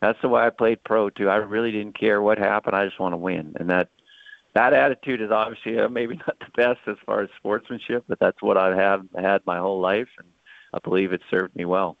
That's 0.00 0.20
the 0.22 0.28
way 0.28 0.42
I 0.42 0.50
played 0.50 0.84
pro 0.84 1.10
too. 1.10 1.28
I 1.28 1.36
really 1.36 1.72
didn't 1.72 1.98
care 1.98 2.20
what 2.22 2.38
happened. 2.38 2.76
I 2.76 2.84
just 2.84 3.00
want 3.00 3.12
to 3.12 3.18
win, 3.18 3.54
and 3.58 3.70
that 3.70 3.88
that 4.54 4.72
attitude 4.72 5.20
is 5.20 5.30
obviously 5.30 5.78
uh, 5.78 5.88
maybe 5.88 6.16
not 6.26 6.38
the 6.38 6.50
best 6.56 6.80
as 6.86 6.96
far 7.04 7.22
as 7.22 7.28
sportsmanship, 7.36 8.04
but 8.08 8.18
that's 8.18 8.40
what 8.40 8.56
I've 8.56 8.76
had 8.76 9.08
had 9.16 9.46
my 9.46 9.58
whole 9.58 9.80
life, 9.80 10.08
and 10.18 10.28
I 10.72 10.78
believe 10.82 11.12
it 11.12 11.22
served 11.30 11.54
me 11.56 11.64
well. 11.64 11.96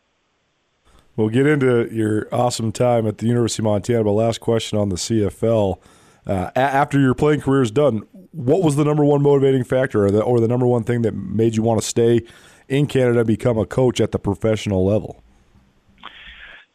We'll 1.16 1.28
get 1.28 1.46
into 1.46 1.88
your 1.92 2.26
awesome 2.32 2.72
time 2.72 3.06
at 3.06 3.18
the 3.18 3.26
University 3.26 3.60
of 3.60 3.64
Montana, 3.64 4.02
but 4.02 4.12
last 4.12 4.40
question 4.40 4.78
on 4.78 4.88
the 4.88 4.96
CFL. 4.96 5.78
Uh, 6.26 6.50
after 6.56 6.98
your 6.98 7.14
playing 7.14 7.40
career 7.40 7.62
is 7.62 7.70
done, 7.70 8.02
what 8.32 8.62
was 8.62 8.76
the 8.76 8.84
number 8.84 9.04
one 9.04 9.22
motivating 9.22 9.62
factor 9.62 10.04
or 10.04 10.10
the, 10.10 10.22
or 10.22 10.40
the 10.40 10.48
number 10.48 10.66
one 10.66 10.82
thing 10.82 11.02
that 11.02 11.14
made 11.14 11.54
you 11.54 11.62
want 11.62 11.80
to 11.80 11.86
stay 11.86 12.22
in 12.68 12.86
Canada 12.86 13.20
and 13.20 13.26
become 13.26 13.58
a 13.58 13.66
coach 13.66 14.00
at 14.00 14.10
the 14.10 14.18
professional 14.18 14.84
level? 14.84 15.22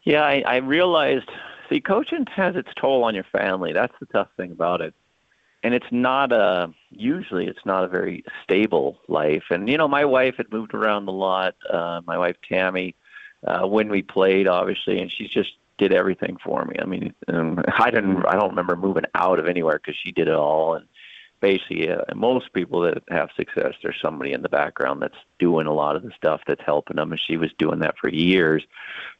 Yeah, 0.03 0.23
I, 0.23 0.43
I 0.45 0.55
realized, 0.57 1.29
see, 1.69 1.81
coaching 1.81 2.25
has 2.35 2.55
its 2.55 2.69
toll 2.79 3.03
on 3.03 3.15
your 3.15 3.25
family. 3.25 3.73
That's 3.73 3.93
the 3.99 4.05
tough 4.05 4.29
thing 4.37 4.51
about 4.51 4.81
it. 4.81 4.93
And 5.63 5.73
it's 5.73 5.91
not 5.91 6.31
a, 6.31 6.71
usually 6.89 7.47
it's 7.47 7.65
not 7.65 7.83
a 7.83 7.89
very 7.89 8.23
stable 8.43 8.99
life. 9.09 9.43
And, 9.49 9.67
you 9.67 9.77
know, 9.77 9.89
my 9.89 10.05
wife 10.05 10.35
had 10.37 10.49
moved 10.53 10.73
around 10.73 11.09
a 11.09 11.11
lot. 11.11 11.55
Uh, 11.69 11.99
my 12.05 12.17
wife, 12.17 12.37
Tammy, 12.47 12.95
uh, 13.45 13.65
when 13.67 13.89
we 13.89 14.01
played, 14.01 14.47
obviously, 14.47 15.01
and 15.01 15.11
she 15.11 15.27
just 15.27 15.53
did 15.77 15.93
everything 15.93 16.37
for 16.43 16.65
me. 16.65 16.75
I 16.79 16.85
mean, 16.85 17.13
um, 17.27 17.63
I 17.77 17.89
didn't, 17.89 18.25
I 18.25 18.35
don't 18.35 18.49
remember 18.49 18.75
moving 18.75 19.05
out 19.15 19.39
of 19.39 19.47
anywhere 19.47 19.79
because 19.79 19.95
she 20.03 20.11
did 20.11 20.27
it 20.27 20.33
all. 20.35 20.75
And 20.75 20.85
basically, 21.39 21.89
uh, 21.89 22.03
most 22.15 22.51
people 22.53 22.81
that 22.81 23.01
have 23.09 23.29
success, 23.37 23.73
there's 23.81 23.99
somebody 24.01 24.33
in 24.33 24.41
the 24.41 24.49
background 24.49 25.01
that's 25.01 25.17
doing 25.39 25.67
a 25.67 25.73
lot 25.73 25.95
of 25.95 26.03
the 26.03 26.11
stuff 26.11 26.41
that's 26.45 26.61
helping 26.65 26.97
them, 26.97 27.11
and 27.11 27.21
she 27.21 27.37
was 27.37 27.51
doing 27.57 27.79
that 27.79 27.97
for 27.97 28.09
years. 28.09 28.63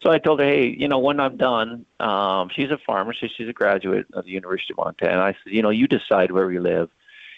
So 0.02 0.12
I 0.12 0.20
told 0.20 0.42
her, 0.42 0.46
hey, 0.46 0.68
you 0.68 0.88
know, 0.90 1.00
when 1.00 1.20
I'm 1.20 1.38
done, 1.38 1.86
um, 2.02 2.50
she's 2.54 2.72
a 2.72 2.80
pharmacist, 2.86 3.38
she's 3.38 3.50
a 3.50 3.54
graduate 3.54 4.08
of 4.14 4.26
the 4.26 4.32
University 4.32 4.74
of 4.74 4.78
Montana. 4.78 5.22
I 5.22 5.32
said, 5.32 5.54
you 5.54 5.62
know, 5.62 5.70
you 5.70 5.88
decide 5.88 6.32
where 6.32 6.48
we 6.48 6.60
live. 6.60 6.90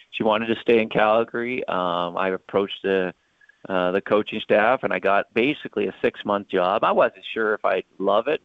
She 0.10 0.24
wanted 0.24 0.48
to 0.48 0.60
stay 0.62 0.82
in 0.82 0.90
Calgary. 0.90 1.66
Um, 1.68 2.18
I 2.18 2.30
approached 2.30 2.82
the 2.84 3.14
uh, 3.68 3.92
the 3.92 4.02
coaching 4.02 4.42
staff, 4.42 4.84
and 4.84 4.92
I 4.92 5.00
got 5.00 5.34
basically 5.34 5.88
a 5.88 5.96
six 6.02 6.24
month 6.26 6.50
job. 6.50 6.84
I 6.84 6.92
wasn't 6.92 7.26
sure 7.34 7.54
if 7.54 7.64
I'd 7.64 7.86
love 7.98 8.28
it. 8.28 8.42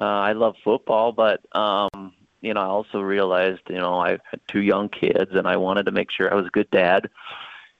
Uh, 0.00 0.04
I 0.04 0.32
love 0.32 0.56
football, 0.62 1.12
but 1.12 1.40
um, 1.56 2.12
you 2.40 2.52
know, 2.54 2.60
I 2.60 2.66
also 2.66 3.00
realized, 3.00 3.62
you 3.68 3.76
know, 3.78 3.94
I 3.94 4.10
had 4.10 4.40
two 4.48 4.62
young 4.62 4.88
kids, 4.88 5.32
and 5.32 5.46
I 5.46 5.56
wanted 5.56 5.86
to 5.86 5.92
make 5.92 6.10
sure 6.10 6.32
I 6.32 6.36
was 6.36 6.46
a 6.46 6.50
good 6.50 6.70
dad. 6.70 7.08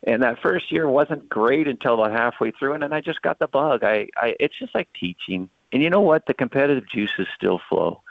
And 0.07 0.23
that 0.23 0.41
first 0.41 0.71
year 0.71 0.89
wasn't 0.89 1.29
great 1.29 1.67
until 1.67 1.95
about 1.95 2.19
halfway 2.19 2.53
through, 2.53 2.75
and 2.75 2.83
then 2.83 2.93
I 2.93 3.01
just 3.01 3.23
got 3.23 3.39
the 3.39 3.49
bug. 3.49 3.83
I, 3.83 4.09
I, 4.17 4.35
it's 4.39 4.59
just 4.59 4.75
like 4.75 4.89
teaching, 4.99 5.49
and 5.73 5.83
you 5.83 5.91
know 5.91 6.01
what? 6.01 6.27
The 6.27 6.35
competitive 6.35 6.89
juices 6.89 7.27
still 7.35 7.61
flow. 7.69 8.03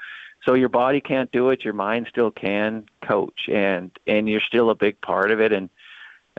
So 0.45 0.53
your 0.53 0.69
body 0.69 1.01
can't 1.01 1.31
do 1.31 1.49
it, 1.49 1.63
your 1.63 1.73
mind 1.73 2.07
still 2.09 2.29
can 2.31 2.85
coach, 3.01 3.49
and 3.51 3.91
and 4.05 4.29
you're 4.29 4.41
still 4.41 4.69
a 4.69 4.75
big 4.75 4.99
part 5.01 5.31
of 5.31 5.39
it. 5.39 5.51
And 5.51 5.69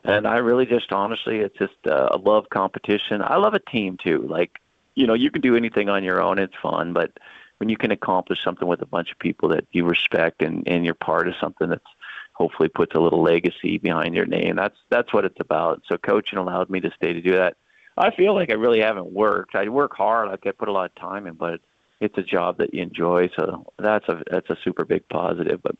and 0.07 0.27
I 0.27 0.37
really 0.37 0.66
just 0.66 0.92
honestly, 0.92 1.38
it's 1.38 1.59
just 1.59 1.75
uh, 1.87 2.09
I 2.12 2.16
love 2.16 2.49
competition. 2.51 3.23
I 3.23 3.37
love 3.37 3.55
a 3.55 3.59
team 3.59 3.99
too. 4.03 4.27
Like, 4.29 4.59
you 4.95 5.07
know, 5.07 5.14
you 5.14 5.31
can 5.31 5.42
do 5.42 5.57
anything 5.57 5.88
on 5.88 6.05
your 6.05 6.23
own; 6.23 6.38
it's 6.38 6.55
fun. 6.62 6.92
But 6.92 7.12
when 7.59 7.69
you 7.69 7.77
can 7.77 7.90
accomplish 7.90 8.42
something 8.42 8.69
with 8.69 8.83
a 8.83 8.87
bunch 8.87 9.11
of 9.11 9.19
people 9.19 9.49
that 9.51 9.66
you 9.73 9.85
respect 9.85 10.42
and 10.42 10.66
and 10.66 10.85
you're 10.85 10.95
part 10.95 11.29
of 11.29 11.35
something 11.40 11.69
that's 11.69 11.85
hopefully 12.33 12.69
puts 12.69 12.95
a 12.95 13.01
little 13.01 13.23
legacy 13.23 13.79
behind 13.79 14.14
your 14.14 14.27
name, 14.27 14.57
that's 14.57 14.79
that's 14.90 15.12
what 15.12 15.25
it's 15.25 15.40
about. 15.40 15.83
So 15.87 15.97
coaching 15.97 16.38
allowed 16.38 16.71
me 16.71 16.81
to 16.81 16.90
stay 16.97 17.12
to 17.12 17.21
do 17.21 17.33
that. 17.33 17.57
I 17.97 18.11
feel 18.11 18.35
like 18.35 18.51
I 18.51 18.55
really 18.55 18.81
haven't 18.81 19.12
worked. 19.12 19.55
I 19.55 19.69
work 19.69 19.97
hard. 19.97 20.29
I 20.29 20.37
put 20.37 20.69
a 20.69 20.73
lot 20.73 20.90
of 20.90 20.95
time 20.95 21.27
in, 21.27 21.35
but 21.35 21.61
it's 22.01 22.17
a 22.19 22.23
job 22.23 22.59
that 22.59 22.75
you 22.75 22.83
enjoy. 22.83 23.31
So 23.37 23.73
that's 23.79 24.09
a 24.09 24.23
that's 24.31 24.51
a 24.51 24.57
super 24.63 24.85
big 24.85 25.09
positive. 25.09 25.63
But 25.63 25.77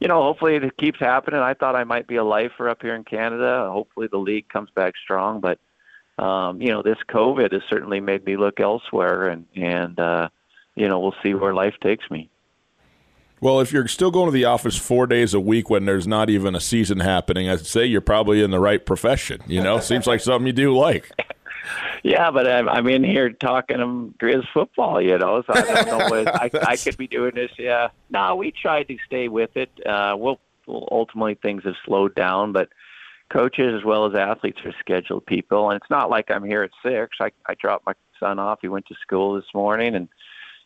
you 0.00 0.08
know, 0.08 0.22
hopefully 0.22 0.56
it 0.56 0.76
keeps 0.76 0.98
happening. 0.98 1.40
I 1.40 1.54
thought 1.54 1.76
I 1.76 1.84
might 1.84 2.06
be 2.06 2.16
a 2.16 2.24
lifer 2.24 2.68
up 2.68 2.82
here 2.82 2.94
in 2.94 3.04
Canada. 3.04 3.68
Hopefully 3.70 4.08
the 4.10 4.18
league 4.18 4.48
comes 4.48 4.70
back 4.70 4.94
strong. 5.02 5.40
But 5.40 5.58
um, 6.22 6.60
you 6.60 6.68
know, 6.68 6.82
this 6.82 6.98
COVID 7.08 7.52
has 7.52 7.62
certainly 7.68 8.00
made 8.00 8.24
me 8.24 8.36
look 8.36 8.60
elsewhere, 8.60 9.28
and 9.28 9.46
and 9.54 9.98
uh, 9.98 10.28
you 10.74 10.88
know, 10.88 10.98
we'll 11.00 11.14
see 11.22 11.34
where 11.34 11.54
life 11.54 11.74
takes 11.80 12.10
me. 12.10 12.30
Well, 13.42 13.60
if 13.60 13.72
you're 13.72 13.88
still 13.88 14.10
going 14.10 14.26
to 14.26 14.32
the 14.32 14.44
office 14.44 14.76
four 14.76 15.06
days 15.06 15.32
a 15.32 15.40
week 15.40 15.70
when 15.70 15.86
there's 15.86 16.06
not 16.06 16.28
even 16.28 16.54
a 16.54 16.60
season 16.60 17.00
happening, 17.00 17.48
I'd 17.48 17.64
say 17.64 17.86
you're 17.86 18.02
probably 18.02 18.42
in 18.42 18.50
the 18.50 18.60
right 18.60 18.84
profession. 18.84 19.40
You 19.46 19.62
know, 19.62 19.80
seems 19.80 20.06
like 20.06 20.20
something 20.20 20.46
you 20.46 20.52
do 20.52 20.76
like. 20.76 21.10
yeah, 22.02 22.30
but 22.30 22.46
I'm, 22.46 22.68
I'm 22.68 22.86
in 22.88 23.04
here 23.04 23.30
talking 23.30 23.78
them 23.78 24.14
Grizz 24.18 24.46
football, 24.52 25.00
you 25.00 25.18
know, 25.18 25.42
so 25.46 25.52
I 25.54 25.62
don't 25.62 25.86
know 25.86 26.08
what 26.08 26.28
I, 26.28 26.50
I 26.72 26.76
could 26.82 26.96
be 26.96 27.06
doing 27.06 27.34
this. 27.34 27.50
Yeah, 27.58 27.88
no, 28.10 28.36
we 28.36 28.52
tried 28.52 28.88
to 28.88 28.96
stay 29.06 29.28
with 29.28 29.56
it. 29.56 29.70
Uh, 29.84 30.16
we'll, 30.18 30.40
well, 30.66 30.88
ultimately 30.90 31.34
things 31.34 31.64
have 31.64 31.74
slowed 31.84 32.14
down, 32.14 32.52
but 32.52 32.68
coaches 33.30 33.74
as 33.76 33.84
well 33.84 34.06
as 34.06 34.14
athletes 34.14 34.60
are 34.64 34.74
scheduled 34.80 35.24
people, 35.26 35.70
and 35.70 35.80
it's 35.80 35.90
not 35.90 36.10
like 36.10 36.30
I'm 36.30 36.44
here 36.44 36.62
at 36.62 36.70
six. 36.82 37.16
I 37.20 37.30
I 37.46 37.54
dropped 37.54 37.86
my 37.86 37.94
son 38.18 38.38
off. 38.38 38.58
He 38.60 38.68
went 38.68 38.86
to 38.86 38.94
school 39.00 39.34
this 39.34 39.54
morning, 39.54 39.94
and 39.94 40.08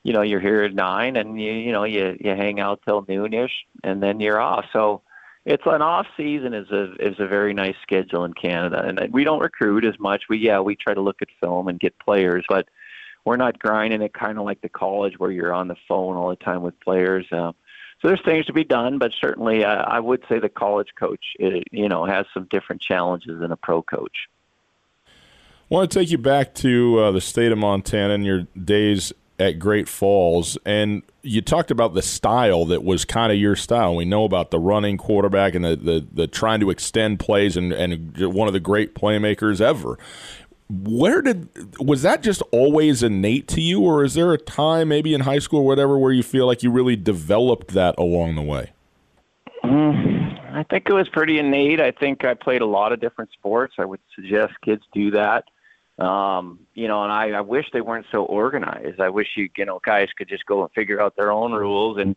you 0.03 0.13
know 0.13 0.23
you're 0.23 0.41
here 0.41 0.63
at 0.63 0.75
nine, 0.75 1.17
and 1.17 1.41
you 1.41 1.53
you 1.53 1.73
know 1.73 1.85
you 1.85 2.17
you 2.21 2.31
hang 2.31 2.61
out 2.61 2.81
till 2.85 3.05
noonish, 3.05 3.53
and 3.83 4.03
then 4.03 4.21
you're 4.21 4.41
off. 4.41 4.67
So 4.73 5.03
it's 5.47 5.63
an 5.67 5.83
off 5.83 6.07
season 6.17 6.55
is 6.55 6.71
a 6.71 6.95
is 6.95 7.17
a 7.19 7.27
very 7.27 7.53
nice 7.53 7.77
schedule 7.83 8.25
in 8.25 8.33
Canada, 8.33 8.83
and 8.85 9.13
we 9.13 9.25
don't 9.25 9.41
recruit 9.41 9.85
as 9.85 9.99
much. 9.99 10.25
We 10.29 10.39
yeah 10.39 10.61
we 10.61 10.75
try 10.75 10.95
to 10.95 11.01
look 11.01 11.21
at 11.21 11.29
film 11.41 11.69
and 11.69 11.79
get 11.79 11.99
players, 11.99 12.45
but 12.49 12.69
we're 13.25 13.37
not 13.37 13.59
grinding 13.59 14.03
it 14.03 14.15
kind 14.15 14.39
of 14.39 14.45
like 14.45 14.61
the 14.61 14.69
college 14.69 15.19
where 15.19 15.31
you're 15.31 15.53
on 15.53 15.69
the 15.69 15.77
phone 15.89 16.17
all 16.17 16.29
the 16.29 16.37
time 16.37 16.63
with 16.63 16.79
players. 16.81 17.27
Uh, 17.33 17.53
so 18.01 18.09
there's 18.09 18.23
things 18.25 18.47
to 18.47 18.53
be 18.53 18.65
done, 18.65 18.99
but 18.99 19.13
certainly 19.19 19.65
uh, 19.65 19.83
I 19.83 20.01
would 20.01 20.23
say 20.29 20.39
the 20.39 20.49
college 20.49 20.89
coach 20.99 21.25
it, 21.39 21.55
uh, 21.55 21.61
you 21.71 21.89
know 21.89 22.07
has 22.07 22.27
some 22.33 22.47
different 22.51 22.81
challenges 22.81 23.39
than 23.39 23.53
a 23.53 23.57
pro 23.57 23.83
coach. 23.83 24.29
I 25.07 25.75
want 25.75 25.91
to 25.91 25.99
take 25.99 26.11
you 26.11 26.19
back 26.19 26.55
to 26.57 26.99
uh, 27.01 27.11
the 27.11 27.21
state 27.21 27.53
of 27.53 27.59
Montana 27.59 28.15
and 28.15 28.25
your 28.25 28.47
days 28.63 29.13
at 29.39 29.59
Great 29.59 29.89
Falls, 29.89 30.57
and 30.65 31.03
you 31.23 31.41
talked 31.41 31.71
about 31.71 31.95
the 31.95 32.03
style 32.03 32.65
that 32.67 32.85
was 32.85 33.05
kind 33.05 33.33
of 33.33 33.39
your 33.39 33.57
style. 33.57 33.97
We 33.97 34.05
know 34.05 34.25
about 34.25 34.51
the 34.51 34.61
running 34.61 34.97
quarterback 34.97 35.55
and 35.55 35.65
the, 35.65 35.77
the, 35.77 36.07
the 36.13 36.27
trying 36.27 36.61
to 36.61 36.71
extend 36.71 37.19
plays 37.19 37.57
and, 37.57 37.73
and 37.73 38.17
one 38.33 38.47
of 38.47 38.55
the 38.55 38.61
great 38.61 38.95
playmakers 38.95 39.61
ever. 39.61 39.99
Where 40.71 41.21
did 41.21 41.49
was 41.79 42.03
that 42.03 42.23
just 42.23 42.43
always 42.51 43.03
innate 43.03 43.49
to 43.49 43.61
you, 43.61 43.83
or 43.83 44.03
is 44.03 44.15
there 44.15 44.33
a 44.33 44.39
time, 44.39 44.89
maybe 44.89 45.13
in 45.13 45.23
high 45.23 45.39
school 45.39 45.61
or 45.61 45.67
whatever, 45.67 45.99
where 45.99 46.13
you 46.13 46.23
feel 46.23 46.47
like 46.47 46.63
you 46.63 46.71
really 46.71 46.97
developed 46.97 47.69
that 47.69 47.95
along 47.99 48.37
the 48.37 48.43
way? 48.43 48.73
Mm, 49.63 50.55
I 50.55 50.63
think 50.65 50.89
it 50.89 50.95
was 50.95 51.09
pretty 51.09 51.39
innate. 51.39 51.81
I 51.81 51.91
think 51.91 52.25
I 52.25 52.35
played 52.35 52.63
a 52.63 52.67
lot 52.67 52.93
of 52.93 53.01
different 53.01 53.31
sports. 53.33 53.75
I 53.79 53.85
would 53.85 54.01
suggest 54.15 54.55
kids 54.65 54.83
do 54.93 55.11
that. 55.11 55.45
Um, 55.99 56.61
you 56.75 56.89
know, 56.89 57.05
and 57.05 57.13
I, 57.13 57.31
I 57.31 57.41
wish 57.41 57.67
they 57.73 57.81
weren't 57.81 58.07
so 58.11 58.25
organized. 58.25 59.01
I 59.01 59.11
wish 59.11 59.29
you, 59.37 59.49
you 59.57 59.65
know, 59.65 59.81
guys 59.85 60.09
could 60.17 60.29
just 60.29 60.45
go 60.45 60.63
and 60.63 60.73
figure 60.73 61.01
out 61.01 61.15
their 61.17 61.31
own 61.31 61.53
rules 61.53 61.99
and, 61.99 62.17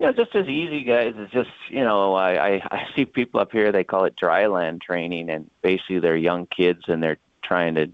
you 0.00 0.06
know, 0.06 0.12
just 0.12 0.34
as 0.34 0.48
easy, 0.48 0.82
guys. 0.82 1.14
It's 1.16 1.32
just, 1.32 1.50
you 1.68 1.84
know, 1.84 2.14
I, 2.14 2.54
I, 2.54 2.62
I 2.70 2.86
see 2.96 3.04
people 3.04 3.40
up 3.40 3.52
here, 3.52 3.70
they 3.70 3.84
call 3.84 4.04
it 4.04 4.16
dry 4.16 4.46
land 4.46 4.82
training 4.82 5.30
and 5.30 5.48
basically 5.62 6.00
they're 6.00 6.16
young 6.16 6.46
kids 6.46 6.82
and 6.88 7.02
they're 7.02 7.18
trying 7.42 7.76
to 7.76 7.88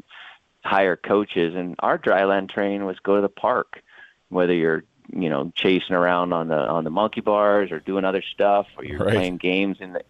hire 0.64 0.96
coaches. 0.96 1.54
And 1.54 1.76
our 1.80 1.98
dry 1.98 2.24
land 2.24 2.48
training 2.48 2.86
was 2.86 2.98
go 3.00 3.16
to 3.16 3.22
the 3.22 3.28
park, 3.28 3.82
whether 4.30 4.54
you're, 4.54 4.84
you 5.12 5.28
know, 5.28 5.52
chasing 5.54 5.94
around 5.94 6.32
on 6.32 6.48
the, 6.48 6.56
on 6.56 6.84
the 6.84 6.90
monkey 6.90 7.20
bars 7.20 7.70
or 7.70 7.78
doing 7.78 8.06
other 8.06 8.22
stuff 8.22 8.66
or 8.78 8.86
you're 8.86 9.00
right. 9.00 9.12
playing 9.12 9.36
games 9.36 9.76
in 9.80 9.92
the, 9.92 10.02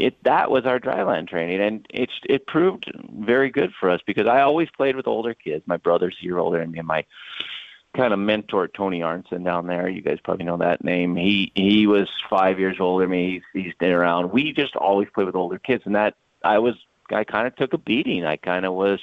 it 0.00 0.22
that 0.24 0.50
was 0.50 0.66
our 0.66 0.78
dryland 0.78 1.28
training, 1.28 1.60
and 1.60 1.86
it 1.90 2.10
it 2.28 2.46
proved 2.46 2.90
very 3.18 3.50
good 3.50 3.72
for 3.78 3.90
us 3.90 4.00
because 4.06 4.26
I 4.26 4.40
always 4.40 4.68
played 4.70 4.96
with 4.96 5.06
older 5.06 5.34
kids. 5.34 5.62
My 5.66 5.76
brother's 5.76 6.16
a 6.20 6.24
year 6.24 6.38
older 6.38 6.58
than 6.58 6.72
me, 6.72 6.78
and 6.78 6.88
my 6.88 7.04
kind 7.94 8.12
of 8.12 8.18
mentor 8.18 8.68
Tony 8.68 9.00
Arnson 9.00 9.44
down 9.44 9.66
there. 9.66 9.88
You 9.88 10.00
guys 10.00 10.18
probably 10.22 10.44
know 10.44 10.56
that 10.58 10.84
name. 10.84 11.16
He 11.16 11.52
he 11.54 11.86
was 11.86 12.08
five 12.28 12.58
years 12.58 12.76
older 12.80 13.04
than 13.04 13.10
me. 13.10 13.42
He's, 13.52 13.64
he's 13.64 13.74
been 13.74 13.92
around. 13.92 14.32
We 14.32 14.52
just 14.52 14.76
always 14.76 15.08
played 15.14 15.26
with 15.26 15.36
older 15.36 15.58
kids, 15.58 15.82
and 15.86 15.94
that 15.94 16.14
I 16.42 16.58
was 16.58 16.74
I 17.10 17.24
kind 17.24 17.46
of 17.46 17.56
took 17.56 17.72
a 17.72 17.78
beating. 17.78 18.24
I 18.24 18.36
kind 18.36 18.64
of 18.64 18.74
was 18.74 19.00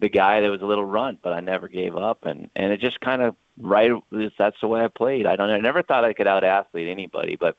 the 0.00 0.08
guy 0.08 0.40
that 0.40 0.50
was 0.50 0.62
a 0.62 0.66
little 0.66 0.84
runt, 0.84 1.20
but 1.22 1.32
I 1.32 1.40
never 1.40 1.68
gave 1.68 1.96
up, 1.96 2.24
and 2.24 2.50
and 2.54 2.72
it 2.72 2.80
just 2.80 3.00
kind 3.00 3.22
of 3.22 3.36
right. 3.60 3.92
That's 4.10 4.60
the 4.60 4.68
way 4.68 4.82
I 4.82 4.88
played. 4.88 5.26
I 5.26 5.36
don't. 5.36 5.50
I 5.50 5.58
never 5.58 5.82
thought 5.82 6.04
I 6.04 6.12
could 6.12 6.26
out 6.26 6.44
athlete 6.44 6.88
anybody, 6.88 7.36
but 7.36 7.56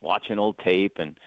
watching 0.00 0.38
old 0.38 0.58
tape 0.58 0.98
and 0.98 1.18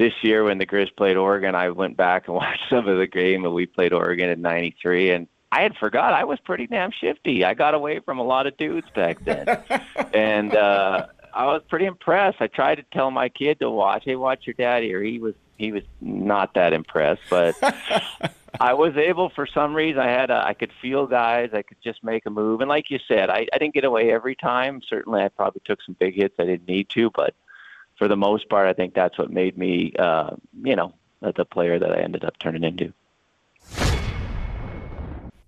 this 0.00 0.14
year 0.22 0.44
when 0.44 0.56
the 0.56 0.64
Grizz 0.64 0.96
played 0.96 1.18
Oregon, 1.18 1.54
I 1.54 1.68
went 1.68 1.94
back 1.94 2.26
and 2.26 2.34
watched 2.42 2.64
some 2.70 2.88
of 2.88 2.96
the 2.96 3.06
game 3.06 3.44
and 3.44 3.54
we 3.54 3.66
played 3.66 3.92
Oregon 3.92 4.30
in 4.30 4.40
'93, 4.40 5.10
and 5.10 5.28
I 5.52 5.60
had 5.60 5.76
forgot 5.76 6.14
I 6.14 6.24
was 6.24 6.40
pretty 6.40 6.66
damn 6.66 6.90
shifty. 6.90 7.44
I 7.44 7.54
got 7.54 7.74
away 7.74 8.00
from 8.00 8.18
a 8.18 8.24
lot 8.24 8.46
of 8.46 8.56
dudes 8.56 8.88
back 8.94 9.22
then, 9.24 9.46
and 10.14 10.56
uh, 10.56 11.06
I 11.34 11.46
was 11.46 11.62
pretty 11.68 11.84
impressed. 11.84 12.40
I 12.40 12.46
tried 12.46 12.76
to 12.76 12.84
tell 12.92 13.10
my 13.10 13.28
kid 13.28 13.60
to 13.60 13.70
watch. 13.70 14.04
Hey, 14.06 14.16
watch 14.16 14.46
your 14.46 14.54
daddy, 14.54 14.94
or 14.94 15.02
He 15.02 15.18
was 15.18 15.34
he 15.58 15.70
was 15.70 15.82
not 16.00 16.54
that 16.54 16.72
impressed, 16.72 17.20
but 17.28 17.54
I 18.60 18.72
was 18.72 18.96
able 18.96 19.28
for 19.28 19.46
some 19.46 19.74
reason. 19.74 20.00
I 20.00 20.08
had 20.08 20.30
a, 20.30 20.42
I 20.42 20.54
could 20.54 20.72
feel 20.80 21.06
guys. 21.06 21.50
I 21.52 21.60
could 21.60 21.76
just 21.84 22.02
make 22.02 22.24
a 22.24 22.30
move, 22.30 22.62
and 22.62 22.70
like 22.70 22.88
you 22.88 22.98
said, 23.06 23.28
I, 23.28 23.46
I 23.52 23.58
didn't 23.58 23.74
get 23.74 23.84
away 23.84 24.10
every 24.10 24.34
time. 24.34 24.80
Certainly, 24.88 25.24
I 25.24 25.28
probably 25.28 25.60
took 25.66 25.82
some 25.82 25.94
big 25.98 26.14
hits 26.14 26.36
I 26.38 26.44
didn't 26.44 26.68
need 26.68 26.88
to, 26.90 27.10
but 27.10 27.34
for 28.00 28.08
the 28.08 28.16
most 28.16 28.48
part, 28.48 28.66
I 28.66 28.72
think 28.72 28.94
that's 28.94 29.18
what 29.18 29.30
made 29.30 29.58
me, 29.58 29.92
uh, 29.98 30.30
you 30.64 30.74
know, 30.74 30.94
the 31.20 31.44
player 31.44 31.78
that 31.78 31.92
I 31.92 32.00
ended 32.00 32.24
up 32.24 32.38
turning 32.38 32.64
into. 32.64 32.94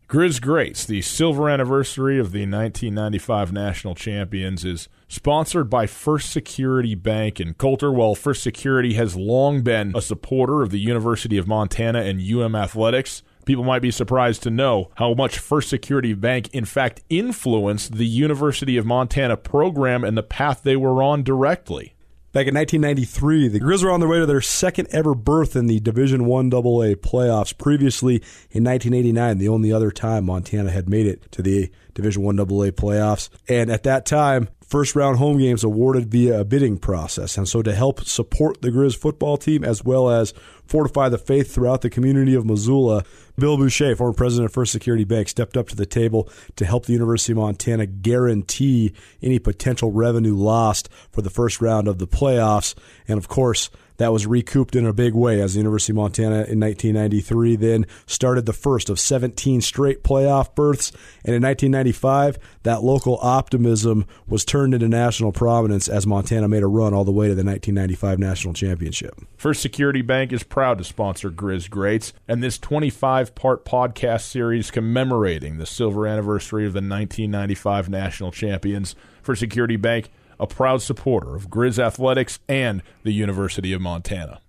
Grizz 0.06 0.42
Greats, 0.42 0.84
the 0.84 1.00
silver 1.00 1.48
anniversary 1.48 2.18
of 2.18 2.32
the 2.32 2.40
1995 2.40 3.54
national 3.54 3.94
champions, 3.94 4.66
is 4.66 4.90
sponsored 5.08 5.70
by 5.70 5.86
First 5.86 6.30
Security 6.30 6.94
Bank 6.94 7.40
in 7.40 7.54
Coulter. 7.54 7.90
While 7.90 8.14
First 8.14 8.42
Security 8.42 8.92
has 8.92 9.16
long 9.16 9.62
been 9.62 9.94
a 9.96 10.02
supporter 10.02 10.60
of 10.60 10.68
the 10.68 10.78
University 10.78 11.38
of 11.38 11.48
Montana 11.48 12.02
and 12.02 12.20
UM 12.20 12.54
athletics, 12.54 13.22
people 13.46 13.64
might 13.64 13.80
be 13.80 13.90
surprised 13.90 14.42
to 14.42 14.50
know 14.50 14.90
how 14.96 15.14
much 15.14 15.38
First 15.38 15.70
Security 15.70 16.12
Bank, 16.12 16.50
in 16.52 16.66
fact, 16.66 17.00
influenced 17.08 17.94
the 17.94 18.04
University 18.04 18.76
of 18.76 18.84
Montana 18.84 19.38
program 19.38 20.04
and 20.04 20.18
the 20.18 20.22
path 20.22 20.62
they 20.62 20.76
were 20.76 21.02
on 21.02 21.22
directly. 21.22 21.94
Back 22.32 22.46
in 22.46 22.54
1993, 22.54 23.48
the 23.48 23.60
Grizz 23.60 23.84
were 23.84 23.90
on 23.90 24.00
their 24.00 24.08
way 24.08 24.18
to 24.18 24.24
their 24.24 24.40
second 24.40 24.88
ever 24.90 25.14
berth 25.14 25.54
in 25.54 25.66
the 25.66 25.80
Division 25.80 26.24
One 26.24 26.46
AA 26.46 26.96
playoffs. 26.96 27.56
Previously, 27.56 28.22
in 28.50 28.64
1989, 28.64 29.36
the 29.36 29.50
only 29.50 29.70
other 29.70 29.90
time 29.90 30.24
Montana 30.24 30.70
had 30.70 30.88
made 30.88 31.06
it 31.06 31.30
to 31.32 31.42
the 31.42 31.70
Division 31.92 32.22
One 32.22 32.40
AA 32.40 32.72
playoffs, 32.72 33.28
and 33.50 33.70
at 33.70 33.82
that 33.82 34.06
time, 34.06 34.48
first 34.66 34.96
round 34.96 35.18
home 35.18 35.36
games 35.36 35.62
awarded 35.62 36.10
via 36.10 36.40
a 36.40 36.44
bidding 36.46 36.78
process. 36.78 37.36
And 37.36 37.46
so, 37.46 37.60
to 37.60 37.74
help 37.74 38.02
support 38.04 38.62
the 38.62 38.70
Grizz 38.70 38.96
football 38.96 39.36
team 39.36 39.62
as 39.62 39.84
well 39.84 40.08
as 40.08 40.32
fortify 40.72 41.10
the 41.10 41.18
faith 41.18 41.54
throughout 41.54 41.82
the 41.82 41.90
community 41.90 42.34
of 42.34 42.46
Missoula, 42.46 43.04
Bill 43.38 43.58
Boucher, 43.58 43.94
former 43.94 44.14
president 44.14 44.46
of 44.46 44.54
First 44.54 44.72
Security 44.72 45.04
Bank, 45.04 45.28
stepped 45.28 45.54
up 45.54 45.68
to 45.68 45.76
the 45.76 45.84
table 45.84 46.30
to 46.56 46.64
help 46.64 46.86
the 46.86 46.94
University 46.94 47.34
of 47.34 47.36
Montana 47.36 47.84
guarantee 47.84 48.94
any 49.20 49.38
potential 49.38 49.92
revenue 49.92 50.34
lost 50.34 50.88
for 51.10 51.20
the 51.20 51.28
first 51.28 51.60
round 51.60 51.88
of 51.88 51.98
the 51.98 52.06
playoffs. 52.06 52.74
And 53.06 53.18
of 53.18 53.28
course, 53.28 53.68
that 54.02 54.12
was 54.12 54.26
recouped 54.26 54.74
in 54.74 54.84
a 54.84 54.92
big 54.92 55.14
way 55.14 55.40
as 55.40 55.54
the 55.54 55.60
University 55.60 55.92
of 55.92 55.96
Montana 55.96 56.44
in 56.48 56.58
1993 56.58 57.54
then 57.54 57.86
started 58.04 58.46
the 58.46 58.52
first 58.52 58.90
of 58.90 58.98
17 58.98 59.60
straight 59.60 60.02
playoff 60.02 60.56
berths. 60.56 60.90
And 61.24 61.36
in 61.36 61.42
1995, 61.42 62.36
that 62.64 62.82
local 62.82 63.20
optimism 63.22 64.04
was 64.26 64.44
turned 64.44 64.74
into 64.74 64.88
national 64.88 65.30
prominence 65.30 65.86
as 65.86 66.04
Montana 66.04 66.48
made 66.48 66.64
a 66.64 66.66
run 66.66 66.92
all 66.92 67.04
the 67.04 67.12
way 67.12 67.28
to 67.28 67.36
the 67.36 67.44
1995 67.44 68.18
national 68.18 68.54
championship. 68.54 69.14
First 69.36 69.62
Security 69.62 70.02
Bank 70.02 70.32
is 70.32 70.42
proud 70.42 70.78
to 70.78 70.84
sponsor 70.84 71.30
Grizz 71.30 71.70
Greats, 71.70 72.12
and 72.26 72.42
this 72.42 72.58
25 72.58 73.36
part 73.36 73.64
podcast 73.64 74.22
series 74.22 74.72
commemorating 74.72 75.58
the 75.58 75.66
silver 75.66 76.08
anniversary 76.08 76.66
of 76.66 76.72
the 76.72 76.78
1995 76.78 77.88
national 77.88 78.32
champions. 78.32 78.96
For 79.22 79.36
Security 79.36 79.76
Bank 79.76 80.10
a 80.42 80.46
proud 80.46 80.82
supporter 80.82 81.36
of 81.36 81.48
Grizz 81.48 81.78
Athletics 81.78 82.40
and 82.48 82.82
the 83.04 83.12
University 83.12 83.72
of 83.72 83.80
Montana. 83.80 84.40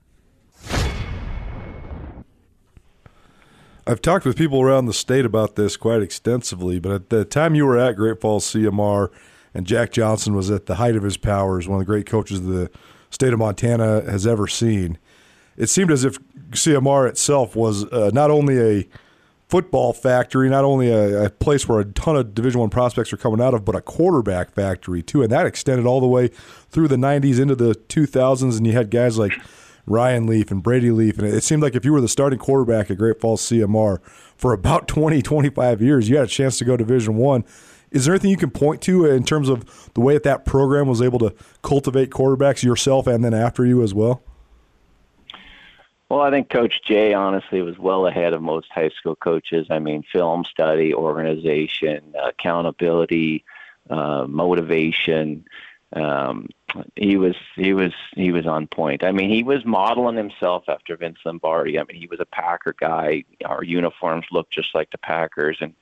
I've 3.86 4.02
talked 4.02 4.26
with 4.26 4.36
people 4.36 4.60
around 4.60 4.88
the 4.88 4.94
state 4.94 5.24
about 5.24 5.56
this 5.56 5.78
quite 5.78 6.02
extensively, 6.02 6.80
but 6.80 6.92
at 6.92 7.10
the 7.12 7.26
time 7.26 7.54
you 7.54 7.68
were 7.68 7.78
at 7.78 7.96
Great 7.96 8.20
Falls 8.20 8.44
CMR 8.52 9.10
and 9.54 9.68
Jack 9.68 9.92
Johnson 9.92 10.34
was 10.34 10.50
at 10.50 10.66
the 10.66 10.76
height 10.76 10.96
of 10.96 11.04
his 11.04 11.18
powers, 11.18 11.68
one 11.68 11.80
of 11.80 11.86
the 11.86 11.92
great 11.92 12.08
coaches 12.08 12.42
the 12.42 12.72
state 13.12 13.32
of 13.32 13.38
Montana 13.38 14.02
has 14.10 14.26
ever 14.26 14.48
seen, 14.48 14.98
it 15.58 15.68
seemed 15.68 15.92
as 15.92 16.04
if 16.04 16.18
CMR 16.50 17.08
itself 17.08 17.56
was 17.56 17.86
uh, 17.86 18.10
not 18.12 18.32
only 18.32 18.60
a 18.60 18.88
football 19.48 19.94
factory, 19.94 20.50
not 20.50 20.64
only 20.64 20.90
a, 20.90 21.26
a, 21.26 21.30
place 21.30 21.68
where 21.68 21.80
a 21.80 21.86
ton 21.86 22.16
of 22.16 22.34
Division 22.34 22.60
One 22.60 22.70
prospects 22.70 23.14
are 23.14 23.18
coming 23.18 23.42
out 23.42 23.54
of, 23.54 23.64
but 23.66 23.76
a 23.76 23.82
quarterback 23.82 24.52
factory 24.52 25.04
too, 25.04 25.22
and 25.22 25.32
that 25.32 25.46
extended 25.46 25.86
all 25.86 26.02
the 26.02 26.08
way 26.08 26.30
through 26.70 26.88
the 26.88 26.96
'90s 26.96 27.40
into 27.40 27.56
the 27.56 27.74
2000s. 27.74 28.58
And 28.58 28.66
you 28.66 28.74
had 28.74 28.90
guys 28.90 29.18
like 29.18 29.34
Ryan 29.86 30.26
Leaf 30.26 30.52
and 30.52 30.64
Brady 30.64 30.92
Leaf, 30.92 31.18
and 31.20 31.28
it 31.28 31.44
seemed 31.44 31.62
like 31.62 31.76
if 31.76 31.86
you 31.86 31.94
were 31.94 32.02
the 32.02 32.08
starting 32.08 32.40
quarterback 32.40 32.90
at 32.90 32.98
Great 32.98 33.20
Falls 33.20 33.42
CMR 33.42 34.00
for 34.36 34.54
about 34.54 34.88
20, 34.88 35.22
25 35.22 35.82
years, 35.82 36.10
you 36.10 36.16
had 36.16 36.26
a 36.26 36.30
chance 36.30 36.58
to 36.58 36.66
go 36.66 36.78
Division 36.78 37.16
One. 37.16 37.44
Is 37.92 38.06
there 38.06 38.16
anything 38.16 38.32
you 38.32 38.38
can 38.38 38.50
point 38.50 38.82
to 38.84 39.06
in 39.06 39.24
terms 39.24 39.50
of 39.50 39.92
the 39.94 40.02
way 40.02 40.14
that 40.16 40.24
that 40.24 40.46
program 40.46 40.88
was 40.88 41.00
able 41.00 41.20
to 41.20 41.36
cultivate 41.62 42.10
quarterbacks 42.10 42.64
yourself 42.64 43.06
and 43.06 43.24
then 43.24 43.36
after 43.36 43.64
you 43.66 43.84
as 43.84 43.94
well? 43.94 44.24
Well, 46.10 46.22
I 46.22 46.30
think 46.30 46.50
Coach 46.50 46.82
Jay 46.84 47.14
honestly 47.14 47.62
was 47.62 47.80
well 47.80 48.06
ahead 48.06 48.34
of 48.34 48.42
most 48.42 48.68
high 48.72 48.90
school 48.90 49.16
coaches. 49.16 49.68
I 49.70 49.80
mean, 49.80 50.04
film 50.04 50.44
study, 50.44 50.94
organization, 50.94 52.14
accountability, 52.22 53.44
uh, 53.90 54.26
motivation. 54.28 55.46
Um, 55.94 56.50
he 56.96 57.18
was 57.18 57.36
he 57.56 57.74
was 57.74 57.94
he 58.16 58.32
was 58.32 58.46
on 58.48 58.68
point. 58.68 59.04
I 59.04 59.12
mean, 59.12 59.30
he 59.30 59.44
was 59.44 59.66
modeling 59.66 60.18
himself 60.18 60.66
after 60.68 60.98
Vince 60.98 61.20
Lombardi. 61.26 61.80
I 61.80 61.84
mean, 61.84 62.00
he 62.00 62.08
was 62.08 62.20
a 62.20 62.26
Packer 62.26 62.76
guy. 62.80 63.24
Our 63.46 63.64
uniforms 63.64 64.26
looked 64.32 64.52
just 64.52 64.74
like 64.76 64.92
the 64.92 64.98
Packers, 64.98 65.58
and 65.62 65.74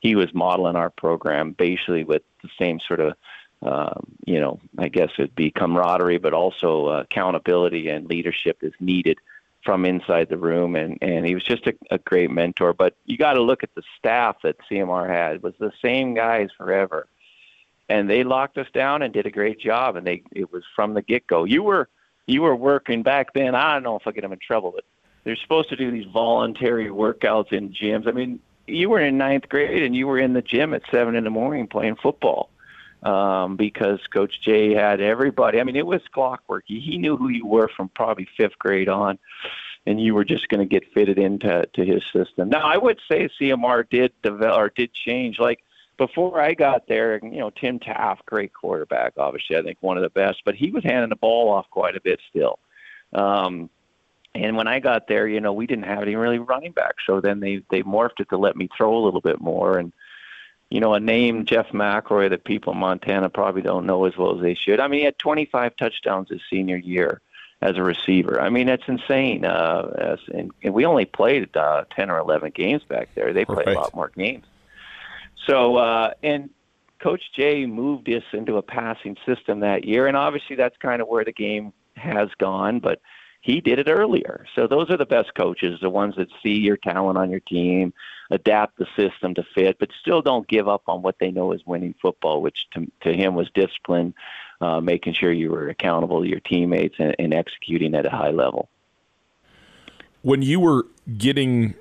he 0.00 0.14
was 0.14 0.32
modeling 0.34 0.76
our 0.76 0.90
program 0.90 1.52
basically 1.52 2.04
with 2.04 2.22
the 2.42 2.50
same 2.58 2.78
sort 2.80 3.00
of 3.00 3.14
um, 3.62 4.06
you 4.26 4.40
know, 4.40 4.60
I 4.78 4.88
guess 4.88 5.10
it'd 5.18 5.34
be 5.34 5.50
camaraderie, 5.50 6.18
but 6.18 6.34
also 6.34 6.86
uh, 6.88 7.00
accountability 7.00 7.88
and 7.88 8.06
leadership 8.06 8.58
is 8.62 8.74
needed 8.78 9.18
from 9.64 9.84
inside 9.84 10.28
the 10.28 10.36
room, 10.36 10.76
and 10.76 10.98
and 11.00 11.26
he 11.26 11.34
was 11.34 11.44
just 11.44 11.66
a, 11.66 11.74
a 11.90 11.98
great 11.98 12.30
mentor. 12.30 12.72
But 12.72 12.96
you 13.06 13.16
got 13.16 13.34
to 13.34 13.42
look 13.42 13.62
at 13.62 13.74
the 13.74 13.82
staff 13.98 14.36
that 14.42 14.56
CMR 14.70 15.08
had 15.08 15.36
it 15.36 15.42
was 15.42 15.54
the 15.58 15.72
same 15.82 16.14
guys 16.14 16.50
forever, 16.56 17.08
and 17.88 18.08
they 18.08 18.24
locked 18.24 18.58
us 18.58 18.68
down 18.72 19.02
and 19.02 19.12
did 19.12 19.26
a 19.26 19.30
great 19.30 19.58
job. 19.58 19.96
And 19.96 20.06
they 20.06 20.22
it 20.32 20.52
was 20.52 20.62
from 20.76 20.94
the 20.94 21.02
get 21.02 21.26
go. 21.26 21.44
You 21.44 21.62
were 21.62 21.88
you 22.26 22.42
were 22.42 22.56
working 22.56 23.02
back 23.02 23.32
then. 23.34 23.54
I 23.54 23.74
don't 23.74 23.82
know 23.82 23.96
if 23.96 24.06
I 24.06 24.12
get 24.12 24.22
them 24.22 24.32
in 24.32 24.38
trouble, 24.38 24.72
but 24.72 24.84
they're 25.24 25.36
supposed 25.36 25.70
to 25.70 25.76
do 25.76 25.90
these 25.90 26.06
voluntary 26.06 26.88
workouts 26.88 27.52
in 27.52 27.70
gyms. 27.70 28.06
I 28.06 28.12
mean, 28.12 28.40
you 28.66 28.90
were 28.90 29.00
in 29.00 29.18
ninth 29.18 29.48
grade 29.48 29.82
and 29.82 29.96
you 29.96 30.06
were 30.06 30.18
in 30.18 30.34
the 30.34 30.42
gym 30.42 30.74
at 30.74 30.82
seven 30.90 31.16
in 31.16 31.24
the 31.24 31.30
morning 31.30 31.66
playing 31.66 31.96
football 31.96 32.50
um, 33.04 33.56
because 33.56 34.00
Coach 34.12 34.40
Jay 34.40 34.74
had 34.74 35.00
everybody. 35.00 35.60
I 35.60 35.64
mean, 35.64 35.76
it 35.76 35.86
was 35.86 36.00
clockwork. 36.12 36.64
He, 36.66 36.98
knew 36.98 37.16
who 37.16 37.28
you 37.28 37.46
were 37.46 37.68
from 37.68 37.90
probably 37.90 38.26
fifth 38.36 38.58
grade 38.58 38.88
on, 38.88 39.18
and 39.86 40.00
you 40.00 40.14
were 40.14 40.24
just 40.24 40.48
going 40.48 40.66
to 40.66 40.66
get 40.66 40.90
fitted 40.92 41.18
into 41.18 41.66
to 41.74 41.84
his 41.84 42.02
system. 42.12 42.48
Now, 42.48 42.66
I 42.66 42.78
would 42.78 42.98
say 43.06 43.28
CMR 43.40 43.88
did 43.88 44.12
develop 44.22 44.58
or 44.58 44.72
did 44.74 44.92
change. 44.94 45.38
Like 45.38 45.60
before 45.98 46.40
I 46.40 46.54
got 46.54 46.88
there, 46.88 47.20
you 47.22 47.38
know, 47.38 47.50
Tim 47.50 47.78
Taft, 47.78 48.24
great 48.24 48.54
quarterback, 48.54 49.12
obviously 49.18 49.56
I 49.56 49.62
think 49.62 49.78
one 49.80 49.98
of 49.98 50.02
the 50.02 50.10
best, 50.10 50.42
but 50.44 50.54
he 50.54 50.70
was 50.70 50.82
handing 50.82 51.10
the 51.10 51.16
ball 51.16 51.50
off 51.50 51.68
quite 51.70 51.96
a 51.96 52.00
bit 52.00 52.20
still. 52.30 52.58
Um, 53.12 53.68
and 54.34 54.56
when 54.56 54.66
I 54.66 54.80
got 54.80 55.06
there, 55.06 55.28
you 55.28 55.40
know, 55.40 55.52
we 55.52 55.66
didn't 55.66 55.84
have 55.84 56.02
any 56.02 56.16
really 56.16 56.38
running 56.38 56.72
back. 56.72 56.94
So 57.06 57.20
then 57.20 57.38
they 57.38 57.62
they 57.70 57.82
morphed 57.82 58.18
it 58.18 58.30
to 58.30 58.38
let 58.38 58.56
me 58.56 58.68
throw 58.76 58.96
a 58.96 59.04
little 59.04 59.20
bit 59.20 59.40
more 59.40 59.78
and 59.78 59.92
you 60.74 60.80
know, 60.80 60.92
a 60.92 60.98
name 60.98 61.44
Jeff 61.44 61.68
McElroy 61.68 62.30
that 62.30 62.42
people 62.42 62.72
in 62.72 62.80
Montana 62.80 63.30
probably 63.30 63.62
don't 63.62 63.86
know 63.86 64.06
as 64.06 64.16
well 64.16 64.34
as 64.34 64.42
they 64.42 64.54
should. 64.54 64.80
I 64.80 64.88
mean, 64.88 64.98
he 64.98 65.04
had 65.04 65.16
25 65.20 65.76
touchdowns 65.76 66.30
his 66.30 66.40
senior 66.50 66.76
year 66.76 67.20
as 67.62 67.76
a 67.76 67.82
receiver. 67.84 68.40
I 68.40 68.50
mean, 68.50 68.66
that's 68.66 68.82
insane. 68.88 69.44
Uh, 69.44 69.92
as, 69.96 70.18
and, 70.36 70.50
and 70.64 70.74
we 70.74 70.84
only 70.84 71.04
played 71.04 71.56
uh, 71.56 71.84
10 71.94 72.10
or 72.10 72.18
11 72.18 72.50
games 72.56 72.82
back 72.82 73.10
there. 73.14 73.32
They 73.32 73.44
played 73.44 73.68
right. 73.68 73.76
a 73.76 73.78
lot 73.82 73.94
more 73.94 74.10
games. 74.16 74.46
So, 75.46 75.76
uh, 75.76 76.14
and 76.24 76.50
Coach 76.98 77.22
Jay 77.36 77.66
moved 77.66 78.08
us 78.08 78.24
into 78.32 78.56
a 78.56 78.62
passing 78.62 79.16
system 79.24 79.60
that 79.60 79.84
year, 79.84 80.08
and 80.08 80.16
obviously 80.16 80.56
that's 80.56 80.76
kind 80.78 81.00
of 81.00 81.06
where 81.06 81.24
the 81.24 81.32
game 81.32 81.72
has 81.94 82.30
gone. 82.38 82.80
But 82.80 83.00
he 83.44 83.60
did 83.60 83.78
it 83.78 83.90
earlier. 83.90 84.46
So 84.54 84.66
those 84.66 84.88
are 84.88 84.96
the 84.96 85.04
best 85.04 85.34
coaches, 85.34 85.78
the 85.82 85.90
ones 85.90 86.14
that 86.16 86.28
see 86.42 86.54
your 86.54 86.78
talent 86.78 87.18
on 87.18 87.30
your 87.30 87.40
team, 87.40 87.92
adapt 88.30 88.78
the 88.78 88.86
system 88.96 89.34
to 89.34 89.44
fit, 89.54 89.78
but 89.78 89.90
still 90.00 90.22
don't 90.22 90.48
give 90.48 90.66
up 90.66 90.84
on 90.88 91.02
what 91.02 91.16
they 91.20 91.30
know 91.30 91.52
is 91.52 91.60
winning 91.66 91.94
football, 92.00 92.40
which 92.40 92.66
to, 92.72 92.90
to 93.02 93.12
him 93.12 93.34
was 93.34 93.50
discipline, 93.54 94.14
uh, 94.62 94.80
making 94.80 95.12
sure 95.12 95.30
you 95.30 95.50
were 95.50 95.68
accountable 95.68 96.22
to 96.22 96.28
your 96.28 96.40
teammates 96.40 96.94
and, 96.98 97.14
and 97.18 97.34
executing 97.34 97.94
at 97.94 98.06
a 98.06 98.10
high 98.10 98.30
level. 98.30 98.70
When 100.22 100.40
you 100.40 100.58
were 100.58 100.86
getting 101.18 101.74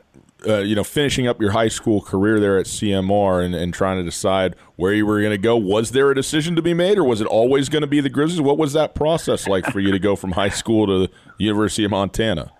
uh, 0.47 0.59
you 0.59 0.75
know, 0.75 0.83
finishing 0.83 1.27
up 1.27 1.41
your 1.41 1.51
high 1.51 1.67
school 1.67 2.01
career 2.01 2.39
there 2.39 2.57
at 2.57 2.65
CMR 2.65 3.43
and, 3.43 3.55
and 3.55 3.73
trying 3.73 3.97
to 3.97 4.03
decide 4.03 4.55
where 4.75 4.93
you 4.93 5.05
were 5.05 5.19
going 5.19 5.31
to 5.31 5.37
go, 5.37 5.55
was 5.55 5.91
there 5.91 6.11
a 6.11 6.15
decision 6.15 6.55
to 6.55 6.61
be 6.61 6.73
made, 6.73 6.97
or 6.97 7.03
was 7.03 7.21
it 7.21 7.27
always 7.27 7.69
going 7.69 7.81
to 7.81 7.87
be 7.87 8.01
the 8.01 8.09
Grizzlies? 8.09 8.41
What 8.41 8.57
was 8.57 8.73
that 8.73 8.95
process 8.95 9.47
like 9.47 9.65
for 9.67 9.79
you 9.79 9.91
to 9.91 9.99
go 9.99 10.15
from 10.15 10.31
high 10.31 10.49
school 10.49 10.87
to 10.87 11.07
the 11.07 11.13
University 11.37 11.83
of 11.83 11.91
Montana? 11.91 12.51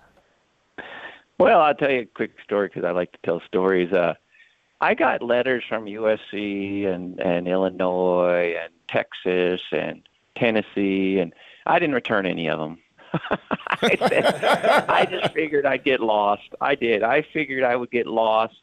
Well, 1.40 1.62
I'll 1.62 1.76
tell 1.76 1.92
you 1.92 2.02
a 2.02 2.06
quick 2.06 2.36
story 2.44 2.68
because 2.68 2.84
I 2.84 2.92
like 2.92 3.12
to 3.12 3.18
tell 3.26 3.42
stories. 3.48 3.92
Uh, 3.92 4.14
I 4.80 4.94
got 4.94 5.22
letters 5.22 5.64
from 5.68 5.86
USC 5.86 6.86
and, 6.86 7.20
and 7.20 7.48
Illinois 7.48 8.56
and 8.62 8.72
Texas 8.88 9.62
and 9.72 10.02
Tennessee, 10.38 11.20
and 11.20 11.34
I 11.66 11.80
didn't 11.80 11.96
return 11.96 12.26
any 12.26 12.50
of 12.50 12.60
them. 12.60 12.80
I 13.70 13.98
said, 14.10 14.44
I 14.90 15.06
just 15.06 15.34
figured 15.34 15.66
I'd 15.66 15.84
get 15.84 16.00
lost. 16.00 16.50
I 16.60 16.76
did. 16.76 17.04
I 17.04 17.22
figured 17.22 17.64
I 17.64 17.76
would 17.76 17.92
get 17.92 18.08
lost 18.08 18.56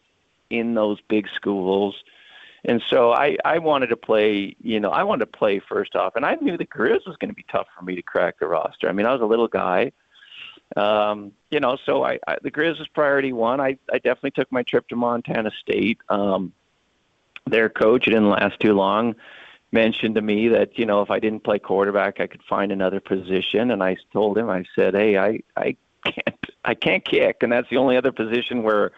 in 0.51 0.75
those 0.75 0.99
big 1.09 1.29
schools. 1.35 1.95
And 2.65 2.83
so 2.89 3.13
I, 3.13 3.37
I 3.45 3.59
wanted 3.59 3.89
to 3.89 3.97
play, 3.97 4.55
you 4.61 4.81
know, 4.81 4.91
I 4.91 5.03
wanted 5.03 5.25
to 5.27 5.39
play 5.39 5.61
first 5.61 5.97
off. 5.97 6.17
And 6.17 6.27
I 6.27 6.35
knew 6.37 6.59
the 6.59 6.67
Grizz 6.67 7.07
was 7.07 7.17
going 7.17 7.31
to 7.31 7.35
be 7.35 7.47
tough 7.51 7.69
for 7.77 7.85
me 7.85 7.95
to 7.97 8.03
crack 8.03 8.39
the 8.39 8.47
roster. 8.47 8.89
I 8.89 8.93
mean, 8.93 9.07
I 9.07 9.13
was 9.13 9.23
a 9.23 9.27
little 9.27 9.49
guy. 9.49 9.93
Um, 10.77 11.33
you 11.51 11.59
know, 11.59 11.77
so 11.85 12.05
I, 12.05 12.19
I 12.29 12.37
the 12.43 12.51
Grizz 12.51 12.79
was 12.79 12.89
priority 12.89 13.33
one. 13.33 13.61
I, 13.61 13.77
I 13.93 13.99
definitely 13.99 14.33
took 14.33 14.53
my 14.53 14.63
trip 14.63 14.87
to 14.89 14.97
Montana 14.97 15.51
State. 15.61 15.99
Um, 16.09 16.53
their 17.47 17.69
coach, 17.69 18.07
it 18.07 18.11
didn't 18.11 18.31
last 18.31 18.61
too 18.61 18.75
long, 18.75 19.17
mentioned 19.72 20.16
to 20.16 20.22
me 20.22 20.48
that, 20.48 20.78
you 20.78 20.87
know, 20.87 21.02
if 21.02 21.11
I 21.11 21.18
didn't 21.18 21.44
play 21.44 21.59
quarterback, 21.59 22.20
I 22.20 22.26
could 22.26 22.42
find 22.48 22.72
another 22.72 23.00
position. 23.00 23.70
And 23.70 23.83
I 23.83 23.96
told 24.12 24.37
him, 24.37 24.50
I 24.50 24.64
said, 24.74 24.94
hey, 24.94 25.16
I, 25.16 25.40
I 25.56 25.76
can't, 26.04 26.46
I 26.64 26.74
can't 26.74 27.04
kick. 27.04 27.38
And 27.42 27.52
that's 27.52 27.68
the 27.70 27.76
only 27.76 27.96
other 27.96 28.12
position 28.12 28.62
where 28.62 28.92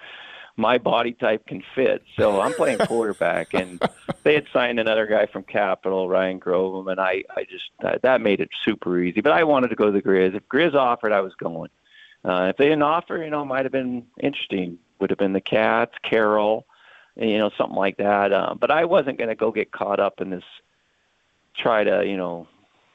my 0.56 0.78
body 0.78 1.12
type 1.12 1.46
can 1.46 1.62
fit. 1.74 2.02
So 2.16 2.40
I'm 2.40 2.52
playing 2.54 2.78
quarterback, 2.86 3.54
and 3.54 3.82
they 4.22 4.34
had 4.34 4.46
signed 4.52 4.78
another 4.78 5.06
guy 5.06 5.26
from 5.26 5.44
Capital, 5.44 6.08
Ryan 6.08 6.40
Grovem, 6.40 6.90
and 6.90 7.00
I, 7.00 7.24
I 7.34 7.44
just 7.44 7.64
that, 7.80 8.02
that 8.02 8.20
made 8.20 8.40
it 8.40 8.50
super 8.64 8.98
easy. 9.00 9.20
But 9.20 9.32
I 9.32 9.44
wanted 9.44 9.68
to 9.68 9.76
go 9.76 9.86
to 9.86 9.92
the 9.92 10.02
Grizz. 10.02 10.34
If 10.34 10.46
Grizz 10.48 10.74
offered, 10.74 11.12
I 11.12 11.20
was 11.20 11.34
going. 11.34 11.70
Uh, 12.24 12.48
if 12.50 12.56
they 12.56 12.66
didn't 12.66 12.82
offer, 12.82 13.22
you 13.22 13.30
know, 13.30 13.42
it 13.42 13.46
might 13.46 13.64
have 13.64 13.72
been 13.72 14.06
interesting. 14.20 14.78
Would 15.00 15.10
have 15.10 15.18
been 15.18 15.32
the 15.32 15.40
Cats, 15.40 15.94
Carroll, 16.08 16.66
you 17.16 17.38
know, 17.38 17.50
something 17.56 17.76
like 17.76 17.98
that. 17.98 18.32
Uh, 18.32 18.54
but 18.58 18.70
I 18.70 18.84
wasn't 18.84 19.18
going 19.18 19.28
to 19.28 19.34
go 19.34 19.50
get 19.50 19.72
caught 19.72 20.00
up 20.00 20.20
in 20.20 20.30
this. 20.30 20.44
Try 21.54 21.84
to, 21.84 22.06
you 22.06 22.16
know, 22.16 22.48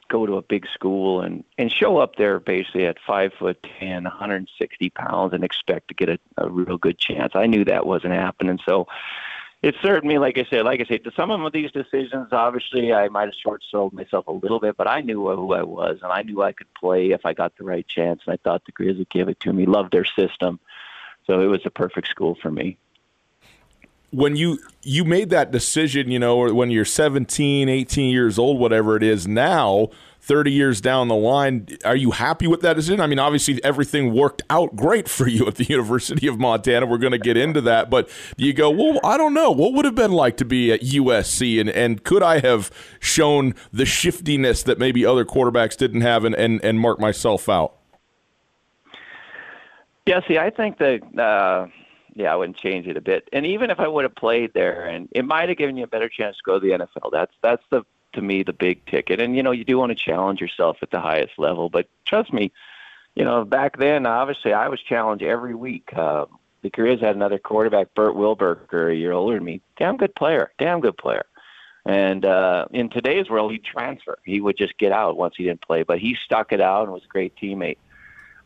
go 0.08 0.26
to 0.26 0.36
a 0.36 0.42
big 0.42 0.66
school 0.74 1.20
and 1.20 1.44
and 1.58 1.70
show 1.70 1.98
up 1.98 2.16
there 2.16 2.40
basically 2.40 2.86
at 2.86 2.96
five 3.06 3.32
foot 3.38 3.64
ten, 3.78 4.04
160 4.04 4.90
pounds, 4.90 5.32
and 5.32 5.44
expect 5.44 5.88
to 5.88 5.94
get 5.94 6.08
a, 6.08 6.18
a 6.38 6.48
real 6.48 6.78
good 6.78 6.98
chance. 6.98 7.32
I 7.34 7.46
knew 7.46 7.64
that 7.64 7.86
wasn't 7.86 8.14
happening, 8.14 8.58
so 8.66 8.88
it 9.62 9.76
served 9.80 10.04
me. 10.04 10.18
Like 10.18 10.38
I 10.38 10.44
said, 10.50 10.64
like 10.64 10.80
I 10.80 10.84
said, 10.84 11.04
to 11.04 11.12
some 11.12 11.30
of 11.30 11.52
these 11.52 11.70
decisions, 11.70 12.28
obviously 12.32 12.92
I 12.92 13.08
might 13.08 13.26
have 13.26 13.34
short 13.34 13.62
sold 13.70 13.92
myself 13.92 14.26
a 14.26 14.32
little 14.32 14.60
bit, 14.60 14.76
but 14.76 14.88
I 14.88 15.00
knew 15.00 15.28
who 15.28 15.52
I 15.52 15.62
was, 15.62 15.98
and 16.02 16.10
I 16.10 16.22
knew 16.22 16.42
I 16.42 16.52
could 16.52 16.72
play 16.74 17.10
if 17.10 17.24
I 17.24 17.32
got 17.32 17.56
the 17.56 17.64
right 17.64 17.86
chance. 17.86 18.22
And 18.26 18.34
I 18.34 18.38
thought 18.38 18.64
the 18.64 18.72
Grizz 18.72 18.98
would 18.98 19.10
give 19.10 19.28
it 19.28 19.38
to 19.40 19.52
me. 19.52 19.66
Loved 19.66 19.92
their 19.92 20.04
system, 20.04 20.58
so 21.26 21.40
it 21.40 21.46
was 21.46 21.64
a 21.64 21.70
perfect 21.70 22.08
school 22.08 22.36
for 22.40 22.50
me 22.50 22.78
when 24.10 24.36
you 24.36 24.58
you 24.82 25.04
made 25.04 25.30
that 25.30 25.50
decision, 25.50 26.10
you 26.10 26.18
know, 26.18 26.52
when 26.52 26.70
you're 26.70 26.84
17, 26.84 27.68
18 27.68 28.10
years 28.10 28.38
old, 28.38 28.58
whatever 28.58 28.96
it 28.96 29.02
is 29.02 29.26
now, 29.26 29.90
30 30.20 30.50
years 30.50 30.80
down 30.80 31.08
the 31.08 31.14
line, 31.14 31.68
are 31.84 31.96
you 31.96 32.12
happy 32.12 32.46
with 32.46 32.60
that 32.62 32.74
decision? 32.74 33.00
I 33.00 33.06
mean, 33.06 33.18
obviously 33.18 33.62
everything 33.62 34.14
worked 34.14 34.42
out 34.48 34.76
great 34.76 35.08
for 35.08 35.26
you 35.26 35.46
at 35.46 35.56
the 35.56 35.64
University 35.68 36.26
of 36.26 36.38
Montana. 36.38 36.86
We're 36.86 36.98
going 36.98 37.12
to 37.12 37.18
get 37.18 37.36
into 37.36 37.60
that, 37.62 37.90
but 37.90 38.08
you 38.36 38.52
go, 38.52 38.70
well, 38.70 38.98
I 39.04 39.16
don't 39.16 39.34
know. 39.34 39.50
What 39.50 39.74
would 39.74 39.84
have 39.84 39.94
been 39.94 40.12
like 40.12 40.36
to 40.38 40.44
be 40.44 40.72
at 40.72 40.80
USC 40.80 41.60
and, 41.60 41.68
and 41.70 42.02
could 42.02 42.22
I 42.22 42.40
have 42.40 42.70
shown 43.00 43.54
the 43.72 43.84
shiftiness 43.84 44.62
that 44.62 44.78
maybe 44.78 45.04
other 45.04 45.24
quarterbacks 45.24 45.76
didn't 45.76 46.00
have 46.00 46.24
and, 46.24 46.34
and, 46.34 46.62
and 46.64 46.80
mark 46.80 46.98
myself 46.98 47.48
out? 47.48 47.74
Yeah, 50.06 50.20
see, 50.26 50.38
I 50.38 50.48
think 50.48 50.78
that 50.78 51.00
uh, 51.18 51.66
yeah, 52.18 52.32
I 52.32 52.36
wouldn't 52.36 52.56
change 52.56 52.88
it 52.88 52.96
a 52.96 53.00
bit. 53.00 53.28
And 53.32 53.46
even 53.46 53.70
if 53.70 53.78
I 53.78 53.86
would 53.86 54.02
have 54.02 54.14
played 54.16 54.52
there, 54.52 54.84
and 54.84 55.08
it 55.12 55.24
might 55.24 55.48
have 55.48 55.56
given 55.56 55.76
you 55.76 55.84
a 55.84 55.88
better 55.88 56.08
chance 56.08 56.36
to 56.36 56.42
go 56.44 56.58
to 56.58 56.60
the 56.60 56.72
NFL. 56.72 57.12
That's 57.12 57.32
that's 57.42 57.62
the 57.70 57.84
to 58.14 58.20
me 58.20 58.42
the 58.42 58.52
big 58.52 58.84
ticket. 58.86 59.20
And 59.20 59.36
you 59.36 59.42
know, 59.44 59.52
you 59.52 59.64
do 59.64 59.78
want 59.78 59.90
to 59.90 59.94
challenge 59.94 60.40
yourself 60.40 60.78
at 60.82 60.90
the 60.90 61.00
highest 61.00 61.38
level. 61.38 61.68
But 61.68 61.88
trust 62.04 62.32
me, 62.32 62.50
you 63.14 63.24
know, 63.24 63.44
back 63.44 63.78
then, 63.78 64.04
obviously, 64.04 64.52
I 64.52 64.66
was 64.66 64.80
challenged 64.80 65.22
every 65.22 65.54
week. 65.54 65.90
Uh, 65.94 66.26
the 66.62 66.70
Grizz 66.70 67.00
had 67.00 67.14
another 67.14 67.38
quarterback, 67.38 67.94
Bert 67.94 68.16
Wilberger, 68.16 68.90
a 68.90 68.96
year 68.96 69.12
older 69.12 69.36
than 69.36 69.44
me. 69.44 69.60
Damn 69.76 69.96
good 69.96 70.14
player, 70.16 70.50
damn 70.58 70.80
good 70.80 70.96
player. 70.96 71.24
And 71.86 72.24
uh, 72.24 72.66
in 72.72 72.90
today's 72.90 73.30
world, 73.30 73.52
he'd 73.52 73.64
transfer. 73.64 74.18
He 74.24 74.40
would 74.40 74.58
just 74.58 74.76
get 74.76 74.90
out 74.90 75.16
once 75.16 75.34
he 75.36 75.44
didn't 75.44 75.62
play. 75.62 75.84
But 75.84 76.00
he 76.00 76.16
stuck 76.24 76.52
it 76.52 76.60
out 76.60 76.82
and 76.82 76.92
was 76.92 77.04
a 77.04 77.08
great 77.08 77.36
teammate. 77.36 77.78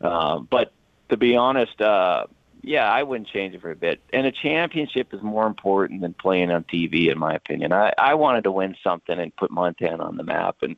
Um, 0.03 0.47
but 0.51 0.73
to 1.09 1.17
be 1.17 1.37
honest, 1.37 1.81
uh, 1.81 2.27
yeah, 2.63 2.91
I 2.91 3.03
wouldn't 3.03 3.29
change 3.29 3.55
it 3.55 3.61
for 3.61 3.71
a 3.71 3.77
bit. 3.77 4.01
And 4.13 4.27
a 4.27 4.33
championship 4.33 5.13
is 5.13 5.23
more 5.23 5.47
important 5.47 6.01
than 6.01 6.15
playing 6.15 6.51
on 6.51 6.65
TV, 6.65 7.11
in 7.11 7.19
my 7.19 7.35
opinion. 7.35 7.73
I, 7.73 7.93
I 7.99 8.15
wanted 8.15 8.45
to 8.45 8.53
win 8.53 8.77
something 8.85 9.19
and 9.19 9.35
put 9.35 9.51
Montana 9.51 10.05
on 10.05 10.17
the 10.17 10.23
map, 10.23 10.57
and 10.63 10.77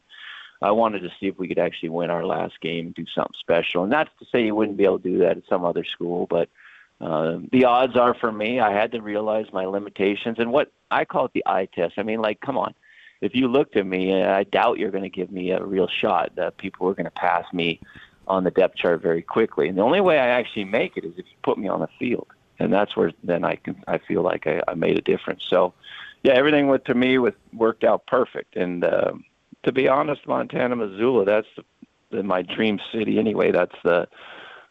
I 0.63 0.71
wanted 0.71 1.01
to 1.01 1.11
see 1.21 1.27
if 1.27 1.39
we 1.39 1.47
could 1.47 1.59
actually 1.59 1.91
win 1.91 2.11
our 2.11 2.25
last 2.25 2.59
game 2.63 2.87
and 2.87 2.95
do 2.95 3.05
something 3.15 3.35
special. 3.39 3.85
And 3.85 3.93
that's 3.93 4.11
to 4.19 4.25
say 4.33 4.45
you 4.45 4.55
wouldn't 4.55 4.79
be 4.79 4.85
able 4.85 4.99
to 4.99 5.11
do 5.11 5.19
that 5.19 5.37
at 5.37 5.43
some 5.49 5.65
other 5.65 5.85
school, 5.85 6.27
but 6.29 6.49
uh, 7.03 7.39
the 7.53 7.67
odds 7.67 7.97
are 7.97 8.15
for 8.15 8.33
me. 8.33 8.61
I 8.61 8.73
had 8.73 8.93
to 8.93 9.03
realize 9.03 9.47
my 9.53 9.67
limitations 9.67 10.39
and 10.39 10.51
what 10.51 10.73
I 10.91 11.05
call 11.05 11.27
it 11.27 11.33
the 11.35 11.45
eye 11.45 11.69
test. 11.75 11.95
I 11.99 12.03
mean, 12.03 12.23
like, 12.23 12.41
come 12.41 12.57
on. 12.57 12.75
If 13.21 13.35
you 13.35 13.49
looked 13.49 13.77
at 13.77 13.87
me, 13.87 14.23
I 14.23 14.45
doubt 14.45 14.79
you're 14.79 14.91
going 14.91 15.05
to 15.05 15.11
give 15.11 15.31
me 15.31 15.51
a 15.51 15.63
real 15.63 15.89
shot. 15.89 16.33
That 16.37 16.57
people 16.57 16.89
are 16.89 16.95
going 16.95 17.05
to 17.05 17.11
pass 17.11 17.45
me 17.53 17.81
on 18.27 18.45
the 18.45 18.51
depth 18.51 18.77
chart 18.77 19.03
very 19.03 19.23
quickly. 19.23 19.69
And 19.69 19.79
the 19.79 19.83
only 19.83 20.01
way 20.01 20.19
I 20.19 20.29
actually 20.29 20.65
make 20.65 20.97
it 20.97 21.05
is 21.05 21.13
if 21.17 21.27
you 21.27 21.37
put 21.43 21.59
me 21.59 21.69
on 21.69 21.81
the 21.81 21.89
field, 21.99 22.29
and 22.59 22.73
that's 22.73 22.97
where 22.97 23.13
then 23.23 23.45
I 23.45 23.57
can 23.57 23.83
I 23.87 23.99
feel 23.99 24.23
like 24.23 24.47
I, 24.47 24.63
I 24.69 24.75
made 24.75 24.99
a 24.99 25.03
difference. 25.03 25.45
So, 25.49 25.75
yeah, 26.23 26.33
everything 26.35 26.69
with 26.69 26.85
to 26.85 26.95
me 26.95 27.19
with 27.19 27.35
worked 27.53 27.85
out 27.85 28.07
perfect. 28.07 28.57
And 28.57 28.85
uh, 28.85 29.13
to 29.65 29.73
be 29.73 29.89
honest, 29.89 30.27
Montana, 30.27 30.77
Missoula, 30.77 31.25
that's 31.25 31.49
the, 32.11 32.23
my 32.23 32.43
dream 32.43 32.79
city 32.93 33.19
anyway. 33.19 33.51
That's 33.53 33.77
the 33.83 34.09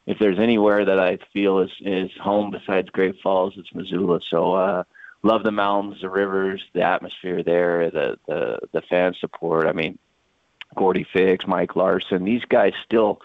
if 0.05 0.17
there's 0.19 0.39
anywhere 0.39 0.85
that 0.85 0.99
I 0.99 1.17
feel 1.33 1.59
is 1.59 1.71
is 1.81 2.11
home 2.21 2.51
besides 2.51 2.89
Great 2.89 3.15
Falls, 3.21 3.53
it's 3.57 3.73
Missoula. 3.73 4.19
So. 4.29 4.53
uh 4.53 4.83
Love 5.25 5.43
the 5.43 5.53
mountains, 5.53 6.01
the 6.01 6.09
rivers, 6.09 6.61
the 6.73 6.81
atmosphere 6.81 7.43
there, 7.43 7.89
the 7.89 8.19
the 8.27 8.59
the 8.73 8.81
fan 8.81 9.13
support. 9.21 9.65
I 9.67 9.71
mean, 9.71 9.97
Gordy 10.75 11.05
Fix, 11.11 11.47
Mike 11.47 11.75
Larson, 11.75 12.23
these 12.23 12.45
guys 12.45 12.73
still 12.83 13.21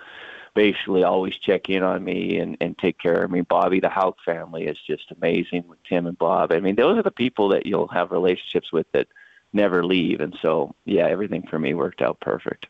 basically 0.54 1.04
always 1.04 1.36
check 1.36 1.68
in 1.68 1.82
on 1.82 2.02
me 2.04 2.38
and, 2.38 2.56
and 2.60 2.76
take 2.78 2.98
care 2.98 3.22
of 3.22 3.30
me. 3.30 3.42
Bobby, 3.42 3.80
the 3.80 3.88
Houck 3.88 4.16
family 4.24 4.64
is 4.64 4.78
just 4.86 5.12
amazing 5.16 5.64
with 5.68 5.78
Tim 5.84 6.06
and 6.06 6.18
Bob. 6.18 6.52
I 6.52 6.60
mean, 6.60 6.74
those 6.74 6.98
are 6.98 7.02
the 7.02 7.10
people 7.10 7.48
that 7.50 7.66
you'll 7.66 7.88
have 7.88 8.10
relationships 8.10 8.72
with 8.72 8.90
that 8.92 9.06
never 9.52 9.84
leave. 9.84 10.20
And 10.20 10.36
so, 10.42 10.74
yeah, 10.84 11.06
everything 11.06 11.46
for 11.48 11.58
me 11.58 11.74
worked 11.74 12.02
out 12.02 12.18
perfect. 12.20 12.66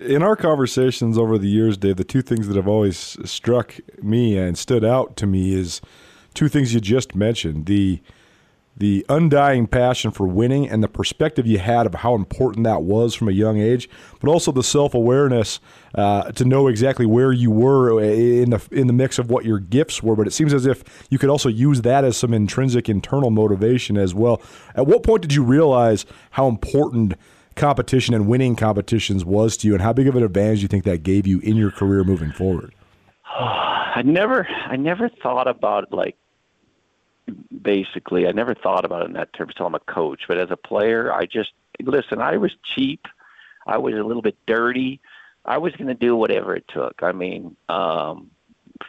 In 0.00 0.22
our 0.22 0.36
conversations 0.36 1.18
over 1.18 1.36
the 1.36 1.48
years, 1.48 1.76
Dave, 1.76 1.96
the 1.96 2.04
two 2.04 2.22
things 2.22 2.48
that 2.48 2.56
have 2.56 2.68
always 2.68 3.18
struck 3.28 3.74
me 4.02 4.38
and 4.38 4.56
stood 4.56 4.84
out 4.84 5.16
to 5.16 5.26
me 5.26 5.52
is 5.52 5.80
two 6.32 6.48
things 6.48 6.72
you 6.72 6.80
just 6.80 7.14
mentioned. 7.14 7.66
The 7.66 8.00
the 8.76 9.04
undying 9.08 9.66
passion 9.66 10.10
for 10.10 10.26
winning 10.26 10.68
and 10.68 10.82
the 10.82 10.88
perspective 10.88 11.46
you 11.46 11.58
had 11.58 11.86
of 11.86 11.94
how 11.96 12.14
important 12.14 12.64
that 12.64 12.82
was 12.82 13.14
from 13.14 13.28
a 13.28 13.32
young 13.32 13.58
age, 13.58 13.88
but 14.20 14.28
also 14.28 14.50
the 14.50 14.62
self 14.62 14.94
awareness 14.94 15.60
uh, 15.94 16.32
to 16.32 16.44
know 16.44 16.68
exactly 16.68 17.06
where 17.06 17.32
you 17.32 17.50
were 17.50 18.02
in 18.02 18.50
the 18.50 18.68
in 18.70 18.86
the 18.86 18.92
mix 18.92 19.18
of 19.18 19.30
what 19.30 19.44
your 19.44 19.58
gifts 19.58 20.02
were. 20.02 20.16
But 20.16 20.26
it 20.26 20.32
seems 20.32 20.54
as 20.54 20.66
if 20.66 20.82
you 21.10 21.18
could 21.18 21.30
also 21.30 21.48
use 21.48 21.82
that 21.82 22.04
as 22.04 22.16
some 22.16 22.32
intrinsic 22.32 22.88
internal 22.88 23.30
motivation 23.30 23.96
as 23.96 24.14
well. 24.14 24.40
At 24.74 24.86
what 24.86 25.02
point 25.02 25.22
did 25.22 25.34
you 25.34 25.42
realize 25.42 26.06
how 26.32 26.48
important? 26.48 27.14
competition 27.54 28.14
and 28.14 28.26
winning 28.26 28.56
competitions 28.56 29.26
was 29.26 29.58
to 29.58 29.66
you 29.66 29.74
and 29.74 29.82
how 29.82 29.92
big 29.92 30.08
of 30.08 30.16
an 30.16 30.22
advantage 30.22 30.60
do 30.60 30.62
you 30.62 30.68
think 30.68 30.84
that 30.84 31.02
gave 31.02 31.26
you 31.26 31.38
in 31.40 31.54
your 31.54 31.70
career 31.70 32.02
moving 32.02 32.32
forward 32.32 32.74
I 33.38 34.00
never 34.06 34.48
I 34.68 34.76
never 34.76 35.10
thought 35.22 35.46
about 35.46 35.92
like 35.92 36.16
basically. 37.62 38.26
I 38.26 38.32
never 38.32 38.54
thought 38.54 38.84
about 38.84 39.02
it 39.02 39.06
in 39.06 39.12
that 39.14 39.32
terms 39.32 39.52
until 39.54 39.66
I'm 39.66 39.74
a 39.74 39.80
coach. 39.80 40.22
But 40.28 40.38
as 40.38 40.50
a 40.50 40.56
player, 40.56 41.12
I 41.12 41.26
just 41.26 41.52
listen. 41.80 42.20
I 42.20 42.36
was 42.36 42.52
cheap. 42.62 43.06
I 43.66 43.78
was 43.78 43.94
a 43.94 44.02
little 44.02 44.22
bit 44.22 44.36
dirty. 44.46 45.00
I 45.44 45.58
was 45.58 45.72
going 45.74 45.88
to 45.88 45.94
do 45.94 46.16
whatever 46.16 46.54
it 46.54 46.68
took. 46.68 47.02
I 47.02 47.12
mean, 47.12 47.56
um, 47.68 48.30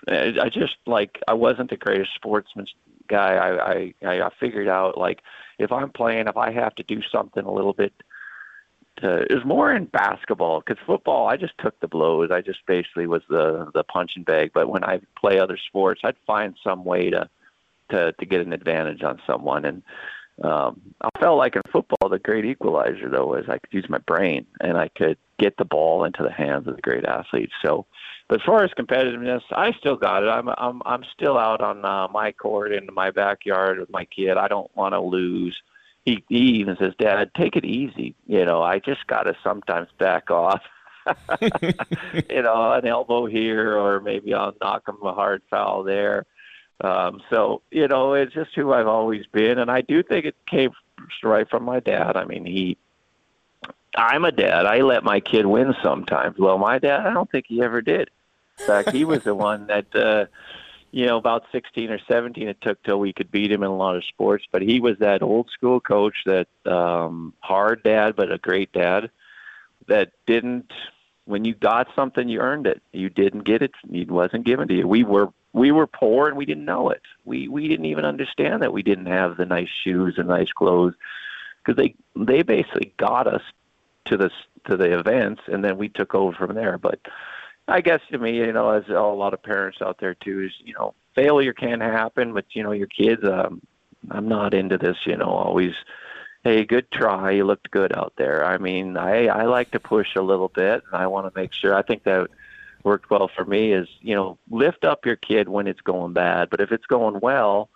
I 0.08 0.50
just 0.50 0.76
like 0.86 1.22
I 1.28 1.34
wasn't 1.34 1.69
the 1.69 1.78
greatest 1.78 2.13
sportsman 2.15 2.67
guy. 3.08 3.36
I, 3.36 3.93
I 4.08 4.26
I 4.26 4.30
figured 4.39 4.67
out 4.67 4.98
like 4.98 5.22
if 5.60 5.72
I'm 5.72 5.91
playing, 5.91 6.28
if 6.28 6.38
I 6.38 6.52
have 6.52 6.76
to 6.76 6.84
do 6.84 7.02
something 7.02 7.43
a 7.43 7.52
little 7.52 7.74
bit. 7.74 7.93
To, 8.98 9.22
it 9.22 9.34
was 9.34 9.43
more 9.43 9.74
in 9.74 9.86
basketball 9.86 10.60
because 10.60 10.78
football, 10.86 11.28
I 11.28 11.36
just 11.36 11.58
took 11.58 11.80
the 11.80 11.88
blows. 11.88 12.30
I 12.30 12.41
just 12.41 12.63
basically 12.67 13.08
was 13.08 13.24
the 13.28 13.72
the 13.74 13.84
punching 13.84 14.24
bag. 14.24 14.52
But 14.54 14.69
when 14.69 14.84
I 14.84 15.02
play 15.19 15.39
other 15.39 15.58
sports, 15.58 16.02
I'd 16.04 16.15
find 16.28 16.56
some 16.63 16.86
way 16.86 17.10
to 17.10 17.28
to 17.89 18.12
to 18.13 18.26
get 18.26 18.41
an 18.41 18.54
advantage 18.54 19.04
on 19.04 19.22
someone. 19.26 19.65
And 19.65 19.84
um, 20.43 20.82
I 21.02 21.10
felt 21.19 21.38
like 21.38 21.56
in 21.56 21.62
football, 21.72 22.10
the 22.10 22.19
great 22.19 22.46
equalizer 22.46 23.10
though 23.10 23.28
was 23.28 23.46
I 23.48 23.60
could 23.60 23.74
use 23.74 23.89
my 23.89 24.00
brain 24.00 24.46
and 24.62 24.78
I 24.78 24.89
could 24.89 25.17
get 25.39 25.58
the 25.58 25.65
ball 25.65 26.04
into 26.06 26.24
the 26.24 26.32
hands 26.32 26.67
of 26.67 26.76
the 26.76 26.82
great 26.82 27.06
athletes. 27.06 27.54
So, 27.63 27.86
but 28.28 28.41
as 28.41 28.46
far 28.46 28.63
as 28.63 28.72
competitiveness, 28.72 29.41
I 29.52 29.72
still 29.74 29.96
got 29.96 30.24
it. 30.24 30.28
I'm 30.28 30.49
I'm 30.57 30.82
I'm 30.86 31.03
still 31.14 31.38
out 31.38 31.62
on 31.62 31.86
uh, 31.86 32.07
my 32.10 32.32
court 32.32 32.74
in 32.74 32.88
my 32.93 33.12
backyard 33.12 33.80
with 33.80 33.89
my 33.89 34.05
kid. 34.05 34.38
I 34.38 34.47
don't 34.47 34.76
want 34.76 34.93
to 34.93 35.01
lose. 35.01 35.55
He, 36.05 36.24
he 36.28 36.60
even 36.60 36.76
says, 36.78 36.93
"Dad, 36.99 37.32
take 37.38 37.55
it 37.55 37.64
easy." 37.64 38.16
You 38.28 38.43
know, 38.45 38.62
I 38.62 38.80
just 38.80 39.07
got 39.07 39.24
to 39.24 39.36
sometimes 39.43 39.88
back 39.99 40.32
off 40.32 40.62
you 41.41 42.41
know, 42.41 42.74
an 42.74 42.86
elbow 42.86 43.26
here, 43.26 43.78
or 43.78 43.99
maybe 43.99 44.34
I'll 44.34 44.55
knock 44.62 44.88
him 44.88 44.97
a 45.03 45.14
hard 45.14 45.41
foul 45.49 45.84
there. 45.84 46.26
Um, 46.82 47.21
so 47.30 47.61
you 47.71 47.88
know, 47.88 48.13
it's 48.13 48.34
just 48.34 48.51
who 48.55 48.74
I've 48.74 48.88
always 48.88 49.26
been, 49.28 49.59
and 49.59 49.71
I 49.71 49.82
do 49.82 50.03
think 50.03 50.26
it 50.26 50.36
came 50.49 50.71
right 51.24 51.49
from 51.49 51.63
my 51.63 51.80
dad. 51.80 52.17
I 52.17 52.26
mean, 52.26 52.45
he. 52.45 52.78
I'm 53.95 54.26
a 54.26 54.32
dad. 54.32 54.65
I 54.65 54.80
let 54.82 55.03
my 55.03 55.19
kid 55.19 55.45
win 55.45 55.76
sometimes. 55.84 56.38
Well, 56.39 56.57
my 56.57 56.80
dad, 56.80 57.05
I 57.05 57.13
don't 57.13 57.30
think 57.30 57.45
he 57.47 57.61
ever 57.61 57.82
did. 57.82 58.09
In 58.59 58.65
fact, 58.65 58.91
he 58.91 59.05
was 59.05 59.24
the 59.24 59.36
one 59.36 59.67
that. 59.67 59.95
uh 59.95 60.26
you 60.93 61.07
know, 61.07 61.17
about 61.17 61.45
16 61.51 61.89
or 61.89 61.97
17 62.07 62.47
it 62.47 62.61
took 62.61 62.82
till 62.84 62.99
we 62.99 63.13
could 63.13 63.32
beat 63.32 63.51
him 63.51 63.63
in 63.63 63.69
a 63.69 63.76
lot 63.76 63.95
of 63.95 64.05
sports. 64.05 64.45
But 64.51 64.61
he 64.61 64.80
was 64.80 64.99
that 64.99 65.24
old 65.24 65.49
school 65.49 65.80
coach, 65.80 66.13
that 66.28 66.47
um, 66.67 67.34
hard 67.39 67.82
dad, 67.82 68.15
but 68.15 68.32
a 68.32 68.38
great 68.38 68.71
dad 68.74 69.09
that 69.88 70.11
didn't, 70.28 70.71
when 71.26 71.45
you 71.45 71.55
got 71.55 71.88
something, 71.95 72.30
you 72.30 72.41
earned 72.41 72.67
it. 72.67 72.84
You 72.91 73.09
didn't 73.09 73.43
get 73.43 73.63
it, 73.63 73.71
it 73.91 74.11
wasn't 74.11 74.45
given 74.45 74.67
to 74.67 74.76
you. 74.76 74.88
We 74.88 75.03
were 75.03 75.30
we 75.54 75.72
were 75.72 75.88
poor 75.88 76.28
and 76.28 76.36
we 76.36 76.45
didn't 76.45 76.66
know 76.66 76.89
it. 76.89 77.01
We 77.26 77.47
we 77.47 77.68
didn't 77.68 77.86
even 77.86 78.06
understand 78.06 78.62
that 78.62 78.74
we 78.74 78.82
didn't 78.82 79.06
have 79.06 79.38
the 79.38 79.45
nice 79.45 79.70
shoes 79.84 80.16
and 80.18 80.28
nice 80.28 80.51
clothes 80.51 80.95
because 81.64 81.78
they 81.78 81.95
they 82.16 82.41
basically 82.41 82.93
got 82.97 83.28
us 83.28 83.43
to 84.06 84.18
the 84.18 84.32
to 84.66 84.76
the 84.76 84.97
events 84.97 85.43
and 85.47 85.64
then 85.64 85.78
we 85.78 85.89
took 85.89 86.16
over 86.16 86.36
from 86.36 86.56
there. 86.56 86.78
But 86.78 86.99
I 87.68 87.82
guess 87.82 88.01
to 88.12 88.18
me, 88.18 88.38
you 88.38 88.51
know, 88.51 88.72
as 88.72 88.89
a 88.89 88.99
lot 88.99 89.34
of 89.34 89.43
parents 89.43 89.82
out 89.82 89.99
there 89.99 90.16
too, 90.16 90.41
is 90.41 90.51
you 90.64 90.74
know, 90.74 90.95
failure 91.16 91.54
can 91.54 91.80
happen, 91.80 92.34
but 92.34 92.45
you 92.54 92.64
know, 92.64 92.72
your 92.72 92.88
kids. 92.88 93.24
Um, 93.24 93.62
I'm 94.12 94.28
not 94.28 94.54
into 94.54 94.78
this, 94.78 94.97
you 95.06 95.16
know, 95.16 95.30
always. 95.30 95.74
Hey, 96.43 96.66
good 96.66 96.91
try. 96.91 97.32
You 97.32 97.45
looked 97.45 97.72
good 97.72 97.95
out 97.95 98.12
there. 98.18 98.43
I 98.43 98.58
mean, 98.58 98.97
I 98.97 99.28
I 99.28 99.43
like 99.43 99.72
to 99.72 99.80
push 99.80 100.16
a 100.18 100.22
little 100.22 100.49
bit, 100.49 100.84
and 100.91 101.01
I 101.01 101.08
want 101.08 101.34
to 101.34 101.39
make 101.39 101.54
sure. 101.54 101.74
I 101.74 101.84
think 101.84 102.04
that 102.04 102.28
worked 102.84 103.09
well 103.09 103.29
for 103.34 103.45
me 103.45 103.73
is 103.73 103.88
you 104.01 104.15
know 104.15 104.38
lift 104.49 104.84
up 104.86 105.05
your 105.05 105.15
kid 105.15 105.49
when 105.49 105.67
it's 105.67 105.81
going 105.81 106.13
bad, 106.13 106.49
but 106.49 106.61
if 106.61 106.71
it's 106.71 106.86
going 106.86 107.19
well, 107.21 107.69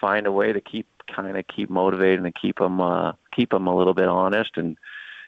find 0.00 0.26
a 0.26 0.32
way 0.32 0.52
to 0.52 0.60
keep 0.60 0.86
kind 1.06 1.36
of 1.36 1.46
keep 1.46 1.70
motivating 1.70 2.24
and 2.24 2.34
keep 2.34 2.58
them 2.58 2.80
uh, 2.80 3.12
keep 3.34 3.50
them 3.50 3.66
a 3.66 3.76
little 3.76 3.94
bit 3.94 4.08
honest 4.08 4.56
and 4.56 4.76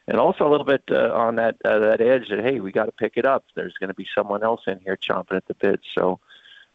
and 0.09 0.19
also 0.19 0.47
a 0.47 0.51
little 0.51 0.67
bit 0.67 0.83
uh, 0.91 1.13
on 1.13 1.37
that 1.37 1.57
uh, 1.65 1.79
that 1.79 2.01
edge 2.01 2.29
that 2.29 2.41
hey, 2.41 2.61
we 2.61 2.73
got 2.73 2.87
to 2.87 2.93
pick 2.93 3.15
it 3.17 3.27
up. 3.27 3.45
There's 3.55 3.75
going 3.75 3.89
to 3.89 3.95
be 3.95 4.07
someone 4.15 4.43
else 4.43 4.63
in 4.67 4.79
here 4.81 4.97
chomping 4.97 5.37
at 5.37 5.47
the 5.47 5.55
bit, 5.55 5.81
so 5.95 6.21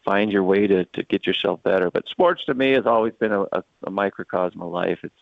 find 0.04 0.32
your 0.32 0.44
way 0.44 0.68
to 0.68 0.86
to 0.86 1.04
get 1.04 1.26
yourself 1.26 1.64
better. 1.64 1.90
But 1.90 2.08
sports 2.08 2.46
to 2.46 2.54
me 2.54 2.72
has 2.72 2.86
always 2.86 3.14
been 3.14 3.32
a, 3.32 3.44
a, 3.52 3.64
a 3.86 3.92
microcosm 3.92 4.62
of 4.62 4.72
life. 4.72 5.00
It's 5.04 5.16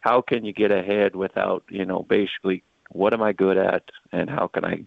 how 0.00 0.20
can 0.20 0.44
you 0.44 0.52
get 0.52 0.70
ahead 0.70 1.14
without 1.14 1.64
you 1.68 1.84
know 1.84 2.02
basically 2.02 2.62
what 2.90 3.12
am 3.12 3.22
I 3.22 3.32
good 3.32 3.56
at 3.56 3.84
and 4.12 4.30
how 4.30 4.46
can 4.48 4.64
I 4.64 4.84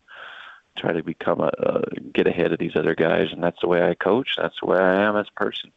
try 0.80 0.94
to 0.94 1.04
become 1.04 1.40
a 1.40 1.52
uh, 1.60 1.82
get 2.14 2.28
ahead 2.28 2.52
of 2.54 2.60
these 2.60 2.76
other 2.76 2.96
guys 2.96 3.28
and 3.32 3.44
that's 3.44 3.60
the 3.62 3.68
way 3.68 3.84
I 3.84 3.94
coach. 3.94 4.30
That's 4.38 4.56
the 4.62 4.68
way 4.68 4.78
I 4.78 5.04
am 5.04 5.16
as 5.18 5.28
a 5.30 5.40
person. 5.40 5.72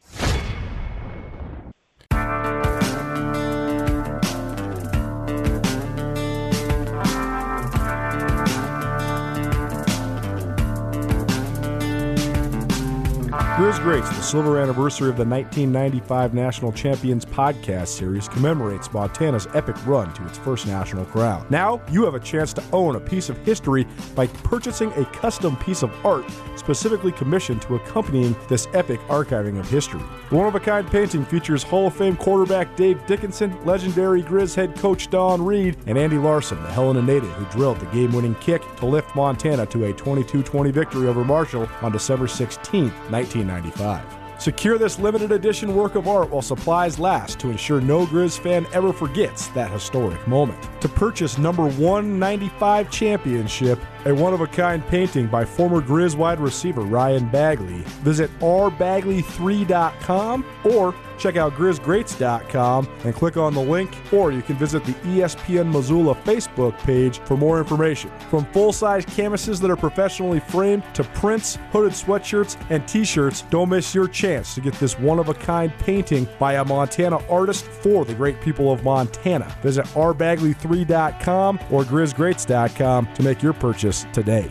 Grizz 13.73 13.83
Greats, 13.85 14.09
the 14.11 14.23
silver 14.23 14.61
anniversary 14.61 15.09
of 15.09 15.17
the 15.17 15.25
1995 15.25 16.35
National 16.35 16.73
Champions 16.73 17.25
podcast 17.25 17.89
series, 17.89 18.29
commemorates 18.29 18.93
Montana's 18.93 19.47
epic 19.55 19.77
run 19.87 20.13
to 20.13 20.27
its 20.27 20.37
first 20.37 20.67
national 20.67 21.07
crown. 21.07 21.47
Now, 21.49 21.81
you 21.91 22.05
have 22.05 22.15
a 22.15 22.21
chance 22.21 22.53
to 22.55 22.63
own 22.75 22.97
a 22.97 23.01
piece 23.01 23.31
of 23.31 23.39
history 23.47 23.87
by 24.15 24.27
purchasing 24.27 24.93
a 24.93 25.07
custom 25.07 25.57
piece 25.57 25.83
of 25.83 25.91
art 26.05 26.27
specifically 26.57 27.13
commissioned 27.13 27.61
to 27.63 27.75
accompanying 27.75 28.37
this 28.49 28.69
epic 28.75 29.01
archiving 29.09 29.59
of 29.59 29.69
history. 29.69 30.03
The 30.31 30.37
one 30.37 30.47
of 30.47 30.55
a 30.55 30.61
kind 30.61 30.87
painting 30.87 31.25
features 31.25 31.63
Hall 31.63 31.89
of 31.89 31.97
Fame 31.97 32.17
quarterback 32.17 32.77
Dave 32.77 33.05
Dickenson, 33.07 33.57
legendary 33.65 34.23
Grizz 34.23 34.55
head 34.55 34.77
coach 34.77 35.11
Don 35.11 35.43
Read, 35.43 35.77
and 35.87 35.99
Andy 35.99 36.19
Larson, 36.19 36.63
the 36.63 36.71
Helena 36.71 37.03
native 37.03 37.31
who 37.31 37.45
drilled 37.47 37.81
the 37.81 37.87
game 37.87 38.13
winning 38.13 38.37
kick 38.37 38.63
to 38.77 38.87
lift 38.87 39.17
Montana 39.17 39.67
to 39.67 39.87
a 39.87 39.93
22 39.93 40.43
20 40.43 40.71
victory 40.71 41.09
over 41.09 41.25
Marshall 41.25 41.69
on 41.81 41.91
December 41.91 42.29
16, 42.29 42.93
19. 43.11 43.62
1995. 43.63 44.23
Secure 44.43 44.77
this 44.77 44.99
limited 44.99 45.31
edition 45.31 45.73
work 45.77 45.95
of 45.95 46.09
art 46.09 46.31
while 46.31 46.43
supplies 46.43 46.99
last 46.99 47.39
to 47.39 47.51
ensure 47.51 47.81
no 47.81 48.05
Grizz 48.05 48.39
fan 48.39 48.67
ever 48.73 48.93
forgets 48.93 49.47
that 49.49 49.71
historic 49.71 50.27
moment. 50.27 50.61
To 50.81 50.89
purchase 50.89 51.39
number 51.39 51.63
195 51.63 52.91
championship, 52.91 53.79
a 54.05 54.15
one 54.15 54.35
of 54.35 54.41
a 54.41 54.47
kind 54.47 54.87
painting 54.87 55.27
by 55.27 55.45
former 55.45 55.81
Grizz 55.81 56.15
wide 56.17 56.39
receiver 56.41 56.83
Ryan 56.83 57.29
Bagley, 57.29 57.83
visit 58.03 58.31
rbagley3.com 58.41 60.45
or 60.65 60.95
check 61.19 61.37
out 61.37 61.53
grizzgreats.com 61.55 62.89
and 63.05 63.15
click 63.15 63.37
on 63.37 63.55
the 63.55 63.61
link, 63.61 63.97
or 64.13 64.33
you 64.33 64.43
can 64.43 64.57
visit 64.57 64.85
the 64.85 64.93
ESPN 64.93 65.73
Missoula 65.73 66.17
Facebook 66.17 66.77
page 66.81 67.21
for 67.21 67.37
more 67.37 67.59
information. 67.59 68.11
From 68.29 68.45
full 68.47 68.73
size 68.73 69.05
canvases 69.05 69.61
that 69.61 69.71
are 69.71 69.77
professionally 69.77 70.41
framed 70.41 70.83
to 70.95 71.05
prints, 71.05 71.59
hooded 71.71 71.93
sweatshirts, 71.93 72.57
and 72.71 72.89
t 72.89 73.05
shirts, 73.05 73.43
don't 73.51 73.69
miss 73.69 73.95
your 73.95 74.09
chance 74.09 74.53
to 74.55 74.61
get 74.61 74.75
this 74.75 74.99
one 74.99 75.21
of 75.21 75.29
a 75.29 75.35
kind 75.35 75.73
painting 75.79 76.27
by 76.41 76.55
a 76.55 76.65
Montana 76.65 77.19
artist 77.29 77.67
for 77.67 78.05
the 78.05 78.15
great 78.15 78.41
people 78.41 78.73
of 78.73 78.83
Montana. 78.83 79.55
Visit 79.63 79.85
rbagley3.com 79.87 81.61
or 81.71 81.85
grizzgreats.com 81.85 83.15
to 83.15 83.23
make 83.23 83.43
your 83.43 83.53
purchase 83.53 83.92
today. 84.13 84.51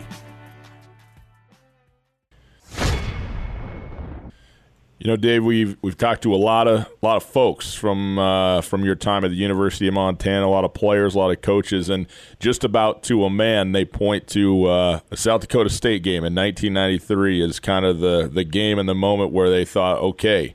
You 5.02 5.08
know, 5.10 5.16
Dave, 5.16 5.42
we've 5.42 5.76
we've 5.82 5.96
talked 5.98 6.22
to 6.22 6.32
a 6.32 6.36
lot 6.36 6.68
of 6.68 6.82
a 6.82 7.04
lot 7.04 7.16
of 7.16 7.24
folks 7.24 7.74
from 7.74 8.20
uh, 8.20 8.60
from 8.60 8.84
your 8.84 8.94
time 8.94 9.24
at 9.24 9.32
the 9.32 9.36
University 9.36 9.88
of 9.88 9.94
Montana, 9.94 10.46
a 10.46 10.48
lot 10.48 10.64
of 10.64 10.74
players, 10.74 11.16
a 11.16 11.18
lot 11.18 11.32
of 11.32 11.42
coaches, 11.42 11.88
and 11.88 12.06
just 12.38 12.62
about 12.62 13.02
to 13.04 13.24
a 13.24 13.30
man, 13.30 13.72
they 13.72 13.84
point 13.84 14.28
to 14.28 14.66
uh, 14.66 15.00
a 15.10 15.16
South 15.16 15.40
Dakota 15.40 15.70
State 15.70 16.04
game 16.04 16.24
in 16.24 16.36
1993 16.36 17.42
as 17.42 17.58
kind 17.58 17.84
of 17.84 17.98
the 17.98 18.30
the 18.32 18.44
game 18.44 18.78
and 18.78 18.88
the 18.88 18.94
moment 18.94 19.32
where 19.32 19.50
they 19.50 19.64
thought, 19.64 19.98
okay, 19.98 20.54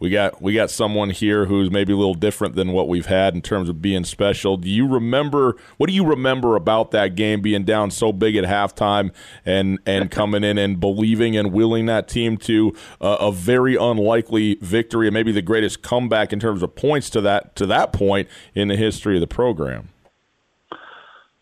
we 0.00 0.10
got 0.10 0.40
we 0.40 0.54
got 0.54 0.70
someone 0.70 1.10
here 1.10 1.46
who's 1.46 1.70
maybe 1.70 1.92
a 1.92 1.96
little 1.96 2.14
different 2.14 2.54
than 2.54 2.72
what 2.72 2.88
we've 2.88 3.06
had 3.06 3.34
in 3.34 3.42
terms 3.42 3.68
of 3.68 3.82
being 3.82 4.04
special. 4.04 4.56
Do 4.56 4.70
you 4.70 4.86
remember 4.86 5.56
what 5.76 5.88
do 5.88 5.94
you 5.94 6.04
remember 6.04 6.56
about 6.56 6.90
that 6.92 7.14
game 7.16 7.40
being 7.40 7.64
down 7.64 7.90
so 7.90 8.12
big 8.12 8.36
at 8.36 8.44
halftime 8.44 9.12
and 9.44 9.78
and 9.86 10.10
coming 10.10 10.44
in 10.44 10.58
and 10.58 10.78
believing 10.78 11.36
and 11.36 11.52
willing 11.52 11.86
that 11.86 12.08
team 12.08 12.36
to 12.38 12.74
uh, 13.00 13.16
a 13.20 13.32
very 13.32 13.76
unlikely 13.76 14.58
victory 14.60 15.08
and 15.08 15.14
maybe 15.14 15.32
the 15.32 15.42
greatest 15.42 15.82
comeback 15.82 16.32
in 16.32 16.40
terms 16.40 16.62
of 16.62 16.74
points 16.74 17.10
to 17.10 17.20
that 17.20 17.56
to 17.56 17.66
that 17.66 17.92
point 17.92 18.28
in 18.54 18.68
the 18.68 18.76
history 18.76 19.16
of 19.16 19.20
the 19.20 19.26
program? 19.26 19.88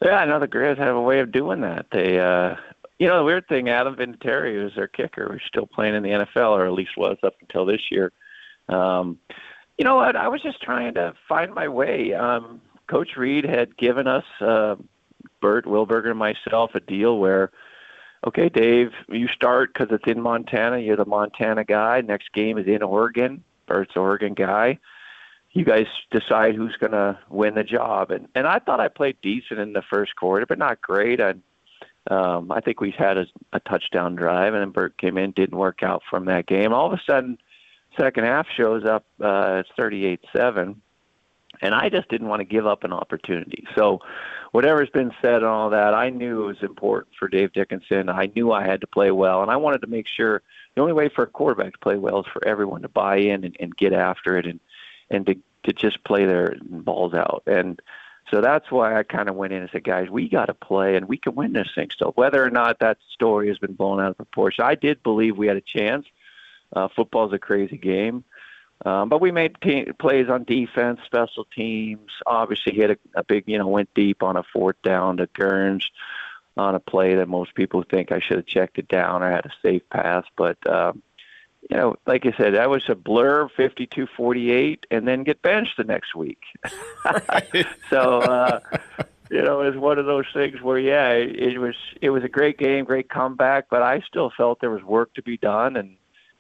Yeah, 0.03 0.17
I 0.17 0.27
know 0.27 0.39
the 0.39 0.49
Grizz 0.49 0.79
have 0.79 0.95
a 0.95 1.01
way 1.01 1.21
of 1.21 1.33
doing 1.33 1.61
that. 1.61 1.87
They 1.91 2.19
uh 2.19 2.57
you 2.99 3.09
know, 3.09 3.19
the 3.19 3.25
weird 3.25 3.47
thing, 3.47 3.69
Adam 3.69 3.95
Vinatieri, 3.95 4.55
who's 4.55 4.75
their 4.75 4.89
kicker, 4.89 5.29
was 5.29 5.43
still 5.47 5.67
playing 5.67 5.95
in 5.95 6.03
the 6.03 6.11
NFL, 6.11 6.53
or 6.53 6.65
at 6.67 6.73
least 6.73 6.97
was 6.97 7.19
up 7.23 7.35
until 7.43 7.67
this 7.67 7.83
year. 7.91 8.11
Um, 8.69 9.19
you 9.79 9.85
know 9.85 9.97
what? 9.97 10.17
I 10.17 10.29
was 10.29 10.43
just 10.43 10.63
trying 10.63 10.95
to 10.95 11.15
find 11.29 11.55
my 11.55 11.69
way. 11.69 12.15
Um, 12.15 12.61
Coach 12.89 13.17
Read 13.17 13.45
had 13.45 13.77
given 13.77 14.07
us, 14.07 14.25
uh, 14.41 14.77
Bert 15.41 15.67
Wilberger 15.67 16.11
and 16.11 16.19
myself, 16.19 16.75
a 16.75 16.81
deal 16.81 17.19
where, 17.19 17.51
okay, 18.27 18.49
Dave, 18.49 18.93
you 19.09 19.29
start 19.29 19.73
because 19.73 19.89
it's 19.91 20.07
in 20.07 20.21
Montana. 20.21 20.79
You're 20.79 20.97
the 20.97 21.05
Montana 21.05 21.65
guy. 21.65 22.01
Next 22.01 22.33
game 22.33 22.59
is 22.59 22.67
in 22.67 22.83
Oregon. 22.83 23.45
Bert's 23.67 23.97
Oregon 23.97 24.35
guy. 24.35 24.79
You 25.53 25.65
guys 25.65 25.87
decide 26.11 26.55
who's 26.55 26.77
going 26.77 26.93
to 26.93 27.19
win 27.29 27.55
the 27.55 27.65
job. 27.65 28.11
And 28.11 28.29
and 28.35 28.47
I 28.47 28.59
thought 28.59 28.81
I 28.81 28.89
played 28.89 29.17
decent 29.23 29.61
in 29.61 29.73
the 29.73 29.83
first 29.83 30.17
quarter, 30.17 30.47
but 30.47 30.59
not 30.59 30.81
great. 30.81 31.21
I, 31.21 31.35
um, 32.11 32.53
I 32.53 32.61
think 32.61 32.81
we 32.81 32.91
had 32.91 33.19
a, 33.19 33.27
a 33.53 33.61
touchdown 33.61 34.17
drive, 34.17 34.55
and 34.55 34.63
then 34.63 34.71
Bert 34.71 34.97
came 34.99 35.19
in, 35.19 35.33
didn't 35.33 35.59
work 35.59 35.83
out 35.83 36.03
from 36.09 36.27
that 36.27 36.47
game. 36.47 36.73
All 36.73 36.87
of 36.87 36.93
a 36.93 37.03
sudden 37.05 37.39
second 37.99 38.25
half 38.25 38.47
shows 38.57 38.85
up 38.85 39.05
uh, 39.21 39.63
it's 39.63 39.71
38-7 39.79 40.77
and 41.63 41.75
I 41.75 41.89
just 41.89 42.09
didn't 42.09 42.29
want 42.29 42.41
to 42.41 42.45
give 42.45 42.67
up 42.67 42.85
an 42.85 42.93
opportunity. 42.93 43.67
So 43.75 44.01
whatever's 44.53 44.91
been 44.91 45.13
said 45.23 45.37
and 45.37 45.47
all 45.47 45.71
that, 45.71 45.95
I 45.95 46.11
knew 46.11 46.43
it 46.43 46.47
was 46.47 46.63
important 46.63 47.15
for 47.19 47.29
Dave 47.29 47.53
Dickenson. 47.53 48.09
I 48.09 48.31
knew 48.35 48.53
I 48.53 48.67
had 48.67 48.81
to 48.83 48.87
play 48.87 49.11
well 49.11 49.43
and 49.43 49.51
I 49.51 49.57
wanted 49.57 49.81
to 49.83 49.87
make 49.87 50.07
sure 50.07 50.43
the 50.75 50.83
only 50.83 50.93
way 50.93 51.09
for 51.09 51.25
a 51.25 51.27
quarterback 51.27 51.73
to 51.73 51.79
play 51.79 51.97
well 51.97 52.21
is 52.21 52.27
for 52.33 52.47
everyone 52.47 52.83
to 52.83 52.89
buy 52.89 53.17
in 53.17 53.45
and, 53.45 53.57
and 53.59 53.77
get 53.77 53.93
after 53.93 54.37
it 54.37 54.47
and 54.47 54.61
and 55.11 55.25
to 55.27 55.37
to 55.65 55.73
just 55.73 56.03
play 56.05 56.25
their 56.25 56.57
balls 56.63 57.13
out. 57.13 57.43
And 57.47 57.81
so 58.31 58.41
that's 58.41 58.71
why 58.71 58.99
I 58.99 59.03
kind 59.03 59.29
of 59.29 59.37
went 59.37 59.53
in 59.53 59.63
and 59.63 59.71
said, 59.71 59.85
guys, 59.85 60.09
we 60.11 60.29
got 60.29 60.47
to 60.47 60.55
play 60.55 60.97
and 60.97 61.07
we 61.07 61.17
can 61.17 61.35
win 61.35 61.53
this 61.53 61.69
thing 61.75 61.91
still. 61.91 62.13
Whether 62.17 62.45
or 62.45 62.51
not 62.51 62.79
that 62.81 62.99
story 63.13 63.49
has 63.49 63.59
been 63.59 63.75
blown 63.75 64.01
out 64.01 64.11
of 64.11 64.17
proportion, 64.17 64.65
I 64.65 64.75
did 64.75 65.03
believe 65.03 65.37
we 65.37 65.47
had 65.47 65.57
a 65.57 65.61
chance. 65.61 66.07
Uh, 66.77 66.89
football's 66.95 67.33
a 67.33 67.39
crazy 67.39 67.79
game. 67.79 68.23
Um, 68.85 69.09
but 69.09 69.23
we 69.23 69.33
made 69.33 69.57
te- 69.63 69.91
plays 69.99 70.29
on 70.29 70.45
defense, 70.45 71.01
special 71.07 71.47
teams. 71.57 72.11
Obviously, 72.27 72.75
hit 72.75 72.91
a, 72.91 72.99
a 73.15 73.25
big, 73.25 73.45
you 73.47 73.57
know, 73.59 73.67
went 73.67 73.89
deep 73.95 74.23
on 74.23 74.37
a 74.37 74.43
fourth 74.53 74.77
down 74.83 75.17
to 75.17 75.27
Gerns. 75.29 75.85
on 76.57 76.75
a 76.75 76.81
play 76.81 77.15
that 77.15 77.29
most 77.29 77.55
people 77.55 77.83
think 77.83 78.13
I 78.13 78.21
should 78.21 78.39
have 78.39 78.47
checked 78.47 78.79
it 78.79 78.89
down 78.89 79.23
or 79.23 79.31
had 79.31 79.47
a 79.47 79.53
safe 79.63 79.83
pass. 79.91 80.25
But 80.37 80.59
um, 80.71 81.03
you 81.71 81.77
know, 81.77 81.97
like 82.07 82.27
I 82.27 82.33
said, 82.37 82.55
that 82.55 82.71
was 82.71 82.83
a 82.89 82.95
blur, 82.95 83.49
fifty-two 83.57 84.07
forty-eight, 84.17 84.87
and 84.91 85.09
then 85.09 85.25
get 85.25 85.43
benched 85.43 85.77
the 85.77 85.85
next 85.85 86.15
week. 86.15 86.43
so. 87.91 88.21
Uh, 88.21 88.61
you 89.29 89.43
know, 89.43 89.63
it's 89.63 89.77
one 89.77 89.99
of 89.99 90.07
those 90.07 90.27
things 90.33 90.63
where, 90.63 90.79
yeah, 90.79 91.09
it, 91.09 91.35
it 91.55 91.59
was 91.59 91.75
it 92.01 92.11
was 92.11 92.23
a 92.23 92.29
great 92.29 92.59
game, 92.59 92.85
great 92.85 93.11
comeback, 93.11 93.67
but 93.69 93.83
I 93.83 94.01
still 94.07 94.31
felt 94.37 94.61
there 94.61 94.71
was 94.71 94.85
work 94.85 95.13
to 95.15 95.23
be 95.23 95.37
done, 95.37 95.75
and 95.75 95.97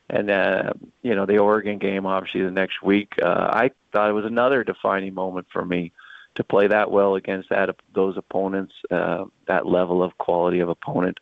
and 0.08 0.30
uh, 0.30 0.72
you 1.02 1.14
know, 1.14 1.26
the 1.26 1.38
Oregon 1.38 1.78
game, 1.78 2.06
obviously, 2.06 2.42
the 2.42 2.50
next 2.50 2.82
week, 2.82 3.14
uh, 3.22 3.50
I 3.50 3.70
thought 3.92 4.10
it 4.10 4.14
was 4.14 4.24
another 4.24 4.62
defining 4.62 5.14
moment 5.14 5.48
for 5.52 5.64
me 5.64 5.92
to 6.36 6.44
play 6.44 6.66
that 6.68 6.90
well 6.90 7.16
against 7.16 7.48
that 7.48 7.74
those 7.94 8.16
opponents, 8.16 8.74
uh, 8.90 9.24
that 9.46 9.66
level 9.66 10.02
of 10.02 10.16
quality 10.18 10.60
of 10.60 10.68
opponent. 10.68 11.18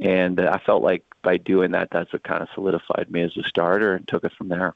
And 0.00 0.38
uh, 0.38 0.50
I 0.52 0.58
felt 0.64 0.82
like 0.82 1.04
by 1.22 1.36
doing 1.36 1.72
that, 1.72 1.88
that's 1.90 2.12
what 2.12 2.22
kind 2.22 2.42
of 2.42 2.48
solidified 2.54 3.10
me 3.10 3.22
as 3.22 3.36
a 3.36 3.42
starter 3.48 3.94
and 3.94 4.06
took 4.06 4.24
it 4.24 4.32
from 4.36 4.48
there. 4.48 4.74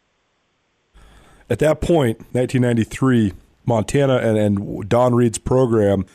At 1.50 1.58
that 1.58 1.80
point, 1.80 2.18
1993, 2.32 3.32
Montana 3.66 4.16
and, 4.16 4.38
and 4.38 4.88
Don 4.88 5.14
Read's 5.14 5.38
program 5.38 6.06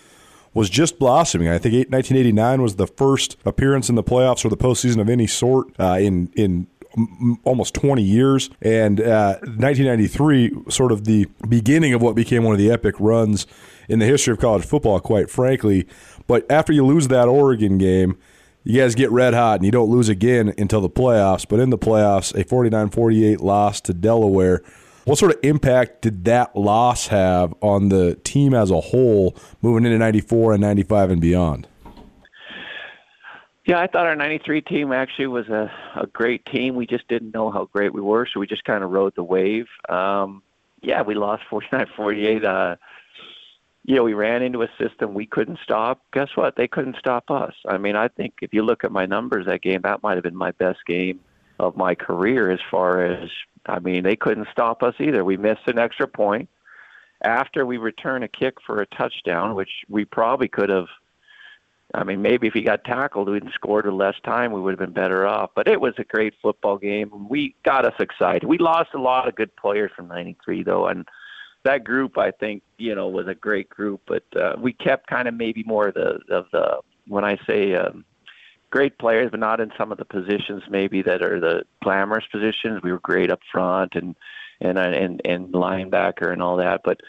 was 0.53 0.69
just 0.69 0.97
blossoming. 0.97 1.47
I 1.47 1.59
think 1.59 1.73
1989 1.73 2.61
was 2.61 2.75
the 2.77 2.87
first 2.87 3.37
appearance 3.45 3.89
in 3.89 3.95
the 3.95 4.03
playoffs 4.03 4.43
or 4.43 4.49
the 4.49 4.57
postseason 4.57 4.99
of 4.99 5.09
any 5.09 5.27
sort 5.27 5.67
uh, 5.79 5.97
in 5.99 6.31
in 6.35 6.67
almost 7.43 7.73
20 7.75 8.01
years. 8.01 8.49
And 8.61 8.99
uh, 8.99 9.39
1993, 9.41 10.51
sort 10.69 10.91
of 10.91 11.05
the 11.05 11.27
beginning 11.47 11.93
of 11.93 12.01
what 12.01 12.15
became 12.15 12.43
one 12.43 12.53
of 12.53 12.59
the 12.59 12.71
epic 12.71 12.95
runs 12.99 13.47
in 13.87 13.99
the 13.99 14.05
history 14.05 14.33
of 14.33 14.39
college 14.39 14.65
football, 14.65 14.99
quite 14.99 15.29
frankly. 15.29 15.87
But 16.27 16.49
after 16.51 16.73
you 16.73 16.85
lose 16.85 17.07
that 17.07 17.27
Oregon 17.27 17.77
game, 17.77 18.17
you 18.63 18.81
guys 18.81 18.95
get 18.95 19.09
red 19.11 19.33
hot 19.33 19.55
and 19.55 19.65
you 19.65 19.71
don't 19.71 19.89
lose 19.89 20.09
again 20.09 20.53
until 20.57 20.81
the 20.81 20.89
playoffs. 20.89 21.47
But 21.47 21.59
in 21.59 21.69
the 21.69 21.77
playoffs, 21.77 22.37
a 22.39 22.43
49 22.43 22.89
48 22.89 23.41
loss 23.41 23.81
to 23.81 23.93
Delaware. 23.93 24.61
What 25.05 25.17
sort 25.17 25.33
of 25.33 25.39
impact 25.43 26.03
did 26.03 26.25
that 26.25 26.55
loss 26.55 27.07
have 27.07 27.53
on 27.61 27.89
the 27.89 28.15
team 28.23 28.53
as 28.53 28.69
a 28.69 28.79
whole 28.79 29.35
moving 29.61 29.85
into 29.85 29.97
94 29.97 30.53
and 30.53 30.61
95 30.61 31.11
and 31.11 31.21
beyond? 31.21 31.67
Yeah, 33.69 33.79
I 33.81 33.85
thought 33.85 34.07
our 34.07 34.15
93 34.15 34.61
team 34.61 34.91
actually 34.91 35.27
was 35.27 35.47
a, 35.47 35.71
a 35.95 36.07
great 36.07 36.43
team. 36.47 36.73
We 36.73 36.87
just 36.87 37.07
didn't 37.07 37.35
know 37.35 37.51
how 37.51 37.65
great 37.65 37.93
we 37.93 38.01
were, 38.01 38.25
so 38.25 38.39
we 38.39 38.47
just 38.47 38.63
kind 38.63 38.83
of 38.83 38.89
rode 38.89 39.13
the 39.15 39.21
wave. 39.21 39.67
Um, 39.87 40.41
yeah, 40.81 41.03
we 41.03 41.13
lost 41.13 41.43
49 41.51 41.85
48. 41.95 42.43
Uh, 42.43 42.77
you 43.85 44.01
we 44.01 44.15
ran 44.15 44.41
into 44.41 44.63
a 44.63 44.69
system 44.79 45.13
we 45.13 45.27
couldn't 45.27 45.59
stop. 45.63 46.01
Guess 46.13 46.29
what? 46.33 46.55
They 46.55 46.67
couldn't 46.67 46.95
stop 46.97 47.29
us. 47.29 47.53
I 47.67 47.77
mean, 47.77 47.95
I 47.95 48.07
think 48.07 48.33
if 48.41 48.55
you 48.55 48.63
look 48.63 48.83
at 48.83 48.91
my 48.91 49.05
numbers 49.05 49.45
that 49.45 49.61
game, 49.61 49.81
that 49.83 50.01
might 50.01 50.15
have 50.15 50.23
been 50.23 50.35
my 50.35 50.49
best 50.49 50.79
game 50.87 51.19
of 51.59 51.77
my 51.77 51.93
career 51.93 52.49
as 52.49 52.59
far 52.71 53.05
as, 53.05 53.29
I 53.67 53.77
mean, 53.77 54.01
they 54.01 54.15
couldn't 54.15 54.47
stop 54.51 54.81
us 54.81 54.95
either. 54.99 55.23
We 55.23 55.37
missed 55.37 55.67
an 55.67 55.77
extra 55.77 56.07
point 56.07 56.49
after 57.23 57.67
we 57.67 57.77
return 57.77 58.23
a 58.23 58.27
kick 58.27 58.55
for 58.65 58.81
a 58.81 58.87
touchdown, 58.87 59.53
which 59.53 59.85
we 59.87 60.05
probably 60.05 60.47
could 60.47 60.69
have– 60.69 60.87
I 61.93 62.03
mean, 62.03 62.21
maybe 62.21 62.47
if 62.47 62.53
he 62.53 62.61
got 62.61 62.83
tackled, 62.83 63.29
we'd 63.29 63.49
scored 63.53 63.85
in 63.85 63.97
less 63.97 64.15
time, 64.23 64.51
we 64.51 64.61
would 64.61 64.71
have 64.71 64.79
been 64.79 64.93
better 64.93 65.25
off. 65.25 65.51
But 65.55 65.67
it 65.67 65.81
was 65.81 65.93
a 65.97 66.03
great 66.03 66.35
football 66.41 66.77
game. 66.77 67.27
We 67.27 67.55
got 67.63 67.85
us 67.85 67.95
excited. 67.99 68.47
We 68.47 68.59
lost 68.59 68.91
a 68.93 69.01
lot 69.01 69.27
of 69.27 69.35
good 69.35 69.55
players 69.55 69.91
from 69.95 70.07
'93, 70.07 70.63
though, 70.63 70.87
and 70.87 71.07
that 71.63 71.83
group, 71.83 72.17
I 72.17 72.31
think, 72.31 72.63
you 72.77 72.95
know, 72.95 73.07
was 73.07 73.27
a 73.27 73.35
great 73.35 73.69
group. 73.69 74.01
But 74.07 74.23
uh, 74.35 74.55
we 74.59 74.73
kept 74.73 75.07
kind 75.07 75.27
of 75.27 75.33
maybe 75.33 75.63
more 75.63 75.87
of 75.87 75.95
the 75.95 76.19
of 76.29 76.45
the 76.51 76.79
when 77.07 77.25
I 77.25 77.39
say 77.47 77.73
um, 77.73 78.05
great 78.69 78.97
players, 78.99 79.31
but 79.31 79.39
not 79.39 79.59
in 79.59 79.71
some 79.77 79.91
of 79.91 79.97
the 79.97 80.05
positions 80.05 80.63
maybe 80.69 81.01
that 81.01 81.21
are 81.23 81.39
the 81.39 81.63
glamorous 81.83 82.25
positions. 82.31 82.81
We 82.83 82.91
were 82.91 82.99
great 82.99 83.31
up 83.31 83.41
front 83.51 83.95
and 83.95 84.15
and 84.61 84.77
and 84.77 85.21
and 85.25 85.47
linebacker 85.53 86.31
and 86.31 86.41
all 86.41 86.57
that, 86.57 86.81
but 86.83 87.01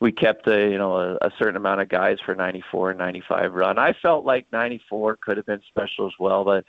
we 0.00 0.12
kept 0.12 0.46
a 0.46 0.70
you 0.70 0.78
know 0.78 0.96
a, 0.96 1.14
a 1.26 1.32
certain 1.38 1.56
amount 1.56 1.80
of 1.80 1.88
guys 1.88 2.18
for 2.24 2.34
94 2.34 2.90
and 2.90 2.98
95 2.98 3.54
run. 3.54 3.78
I 3.78 3.92
felt 3.94 4.24
like 4.24 4.46
94 4.52 5.16
could 5.16 5.36
have 5.36 5.46
been 5.46 5.62
special 5.68 6.06
as 6.06 6.12
well, 6.18 6.44
but 6.44 6.64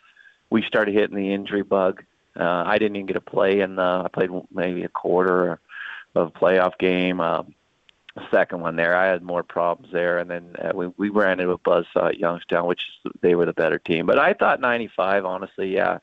we 0.50 0.62
started 0.64 0.94
hitting 0.94 1.16
the 1.16 1.34
injury 1.34 1.64
bug. 1.64 2.04
Uh, 2.40 2.64
I 2.66 2.78
didn't 2.78 2.96
even 2.96 3.08
get 3.08 3.16
a 3.16 3.22
play 3.22 3.62
in 3.62 3.76
the. 3.76 4.04
I 4.06 4.08
played 4.12 4.30
maybe 4.52 4.84
a 4.84 4.90
quarter 4.90 5.60
of 6.16 6.28
a 6.28 6.32
playoff 6.32 6.78
game. 6.78 7.20
Um, 7.20 7.54
second 8.32 8.62
one 8.62 8.76
there, 8.76 8.96
I 8.96 9.08
had 9.08 9.22
more 9.22 9.44
problems 9.44 9.92
there, 9.92 10.20
and 10.20 10.30
then 10.30 10.56
uh, 10.60 10.72
we 10.74 10.88
we 10.98 11.10
ran 11.10 11.40
into 11.40 11.52
a 11.52 11.58
buzzsaw 11.58 12.10
at 12.10 12.20
Youngstown, 12.20 12.68
which 12.68 12.82
they 13.22 13.36
were 13.36 13.46
the 13.46 13.54
better 13.54 13.80
team. 13.80 14.06
But 14.06 14.20
I 14.20 14.34
thought 14.34 14.62
95, 14.62 15.26
honestly, 15.26 15.74
yeah, 15.74 16.00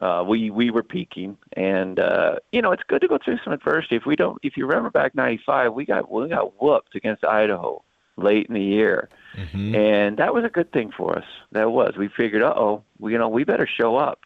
uh, 0.00 0.24
we 0.26 0.50
we 0.50 0.70
were 0.70 0.82
peaking, 0.82 1.36
and 1.54 1.98
uh, 1.98 2.36
you 2.52 2.62
know 2.62 2.72
it's 2.72 2.82
good 2.88 3.00
to 3.00 3.08
go 3.08 3.18
through 3.22 3.38
some 3.42 3.52
adversity. 3.52 3.96
If 3.96 4.06
we 4.06 4.16
don't, 4.16 4.38
if 4.42 4.56
you 4.56 4.66
remember 4.66 4.90
back 4.90 5.14
'95, 5.14 5.72
we 5.72 5.84
got 5.84 6.10
we 6.10 6.28
got 6.28 6.60
whooped 6.62 6.94
against 6.94 7.24
Idaho 7.24 7.82
late 8.16 8.46
in 8.46 8.54
the 8.54 8.62
year, 8.62 9.08
mm-hmm. 9.36 9.74
and 9.74 10.16
that 10.18 10.34
was 10.34 10.44
a 10.44 10.48
good 10.48 10.72
thing 10.72 10.92
for 10.96 11.18
us. 11.18 11.24
That 11.52 11.70
was. 11.70 11.94
We 11.96 12.08
figured, 12.08 12.42
uh 12.42 12.54
oh, 12.56 12.84
you 13.00 13.18
know 13.18 13.28
we 13.28 13.44
better 13.44 13.66
show 13.66 13.96
up, 13.96 14.20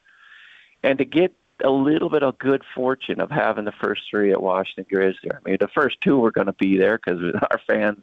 and 0.82 0.98
to 0.98 1.04
get 1.04 1.34
a 1.64 1.70
little 1.70 2.10
bit 2.10 2.22
of 2.22 2.38
good 2.38 2.62
fortune 2.74 3.20
of 3.20 3.30
having 3.30 3.64
the 3.64 3.72
first 3.72 4.02
three 4.10 4.32
at 4.32 4.42
Washington 4.42 4.84
Grizzly. 4.90 5.30
I 5.30 5.48
mean, 5.48 5.56
the 5.60 5.68
first 5.68 5.96
two 6.02 6.18
were 6.18 6.32
going 6.32 6.48
to 6.48 6.52
be 6.54 6.76
there 6.76 6.98
because 6.98 7.20
our 7.50 7.60
fans 7.66 7.98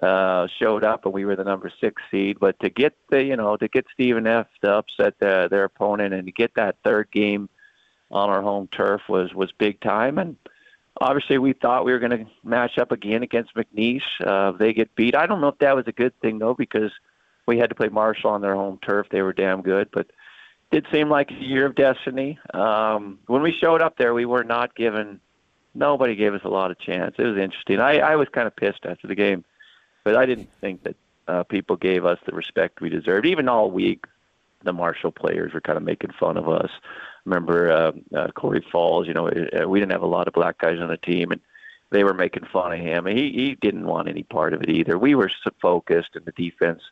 uh, 0.00 0.46
showed 0.58 0.84
up 0.84 1.04
and 1.04 1.12
we 1.12 1.24
were 1.24 1.36
the 1.36 1.44
number 1.44 1.70
six 1.80 2.00
seed. 2.10 2.38
But 2.40 2.58
to 2.60 2.70
get 2.70 2.94
the, 3.10 3.22
you 3.22 3.36
know, 3.36 3.56
to 3.56 3.68
get 3.68 3.86
Stephen 3.92 4.26
F 4.26 4.46
to 4.62 4.70
upset 4.70 5.14
the, 5.18 5.48
their 5.50 5.64
opponent 5.64 6.14
and 6.14 6.26
to 6.26 6.32
get 6.32 6.54
that 6.54 6.76
third 6.84 7.10
game 7.10 7.48
on 8.10 8.30
our 8.30 8.42
home 8.42 8.68
turf 8.68 9.02
was 9.08 9.34
was 9.34 9.52
big 9.52 9.80
time. 9.80 10.18
And 10.18 10.36
obviously, 11.00 11.38
we 11.38 11.52
thought 11.52 11.84
we 11.84 11.92
were 11.92 11.98
going 11.98 12.24
to 12.24 12.26
match 12.44 12.78
up 12.78 12.92
again 12.92 13.22
against 13.22 13.54
McNeese. 13.54 14.02
Uh, 14.24 14.52
they 14.52 14.72
get 14.72 14.94
beat. 14.94 15.16
I 15.16 15.26
don't 15.26 15.40
know 15.40 15.48
if 15.48 15.58
that 15.58 15.76
was 15.76 15.86
a 15.86 15.92
good 15.92 16.18
thing 16.20 16.38
though, 16.38 16.54
because 16.54 16.92
we 17.46 17.58
had 17.58 17.70
to 17.70 17.74
play 17.74 17.88
Marshall 17.88 18.30
on 18.30 18.40
their 18.40 18.54
home 18.54 18.78
turf. 18.82 19.08
They 19.10 19.22
were 19.22 19.32
damn 19.32 19.62
good, 19.62 19.88
but 19.92 20.06
did 20.70 20.86
seem 20.90 21.10
like 21.10 21.30
a 21.30 21.34
year 21.34 21.66
of 21.66 21.74
destiny. 21.74 22.38
Um, 22.54 23.18
when 23.26 23.42
we 23.42 23.52
showed 23.52 23.82
up 23.82 23.98
there, 23.98 24.14
we 24.14 24.24
were 24.24 24.44
not 24.44 24.74
given. 24.74 25.20
Nobody 25.74 26.16
gave 26.16 26.34
us 26.34 26.40
a 26.44 26.48
lot 26.48 26.70
of 26.70 26.78
chance. 26.78 27.14
It 27.18 27.24
was 27.24 27.38
interesting. 27.38 27.80
I, 27.80 27.98
I 27.98 28.16
was 28.16 28.28
kind 28.28 28.46
of 28.46 28.56
pissed 28.56 28.84
after 28.84 29.06
the 29.06 29.14
game 29.14 29.44
but 30.04 30.16
I 30.16 30.26
didn't 30.26 30.50
think 30.60 30.82
that 30.84 30.96
uh, 31.28 31.42
people 31.44 31.76
gave 31.76 32.04
us 32.04 32.18
the 32.26 32.32
respect 32.32 32.80
we 32.80 32.88
deserved. 32.88 33.26
Even 33.26 33.48
all 33.48 33.70
week, 33.70 34.04
the 34.64 34.72
Marshall 34.72 35.12
players 35.12 35.52
were 35.52 35.60
kind 35.60 35.76
of 35.76 35.82
making 35.82 36.12
fun 36.18 36.36
of 36.36 36.48
us. 36.48 36.70
Remember 37.24 37.70
uh, 37.70 37.92
uh, 38.16 38.28
Corey 38.32 38.64
Falls? 38.72 39.06
You 39.06 39.14
know, 39.14 39.28
uh, 39.28 39.68
we 39.68 39.78
didn't 39.78 39.92
have 39.92 40.02
a 40.02 40.06
lot 40.06 40.28
of 40.28 40.34
black 40.34 40.58
guys 40.58 40.80
on 40.80 40.88
the 40.88 40.96
team, 40.96 41.30
and 41.30 41.40
they 41.90 42.04
were 42.04 42.14
making 42.14 42.46
fun 42.52 42.72
of 42.72 42.80
him. 42.80 43.06
He 43.06 43.30
he 43.32 43.54
didn't 43.60 43.86
want 43.86 44.08
any 44.08 44.24
part 44.24 44.54
of 44.54 44.62
it 44.62 44.70
either. 44.70 44.98
We 44.98 45.14
were 45.14 45.30
so 45.44 45.50
focused, 45.60 46.10
and 46.14 46.24
the 46.24 46.32
defense 46.32 46.82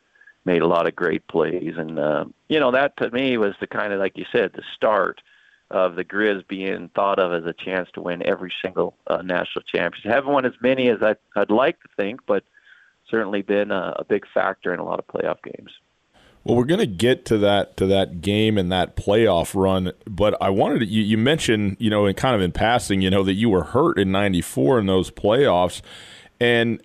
made 0.45 0.61
a 0.61 0.67
lot 0.67 0.87
of 0.87 0.95
great 0.95 1.27
plays, 1.27 1.73
and 1.77 1.99
uh, 1.99 2.25
you 2.47 2.59
know 2.59 2.71
that 2.71 2.97
to 2.97 3.11
me 3.11 3.37
was 3.37 3.55
the 3.59 3.67
kind 3.67 3.93
of 3.93 3.99
like 3.99 4.17
you 4.17 4.25
said 4.31 4.53
the 4.53 4.63
start 4.75 5.21
of 5.69 5.95
the 5.95 6.03
Grizz 6.03 6.47
being 6.47 6.89
thought 6.89 7.17
of 7.19 7.31
as 7.31 7.45
a 7.45 7.53
chance 7.53 7.89
to 7.93 8.01
win 8.01 8.25
every 8.27 8.53
single 8.61 8.95
uh, 9.07 9.21
national 9.21 9.63
championship. 9.63 10.11
Haven't 10.11 10.33
won 10.33 10.45
as 10.45 10.53
many 10.61 10.89
as 10.89 11.01
I, 11.01 11.15
I'd 11.35 11.49
like 11.49 11.81
to 11.81 11.87
think, 11.95 12.21
but 12.25 12.43
certainly 13.11 13.43
been 13.43 13.69
a, 13.69 13.95
a 13.99 14.03
big 14.03 14.23
factor 14.33 14.73
in 14.73 14.79
a 14.79 14.83
lot 14.83 14.97
of 14.97 15.05
playoff 15.05 15.37
games. 15.43 15.71
Well, 16.43 16.57
we're 16.57 16.65
going 16.65 16.79
to 16.79 16.87
get 16.87 17.25
to 17.25 17.37
that 17.39 17.77
to 17.77 17.85
that 17.87 18.21
game 18.21 18.57
and 18.57 18.71
that 18.71 18.95
playoff 18.95 19.53
run, 19.53 19.91
but 20.07 20.35
I 20.41 20.49
wanted 20.49 20.79
to, 20.79 20.85
you, 20.87 21.03
you 21.03 21.17
mentioned, 21.17 21.77
you 21.79 21.91
know, 21.91 22.07
in 22.07 22.15
kind 22.15 22.35
of 22.35 22.41
in 22.41 22.51
passing, 22.51 23.01
you 23.01 23.11
know, 23.11 23.23
that 23.23 23.33
you 23.33 23.49
were 23.49 23.63
hurt 23.63 23.99
in 23.99 24.11
'94 24.11 24.79
in 24.79 24.87
those 24.87 25.11
playoffs, 25.11 25.83
and 26.39 26.81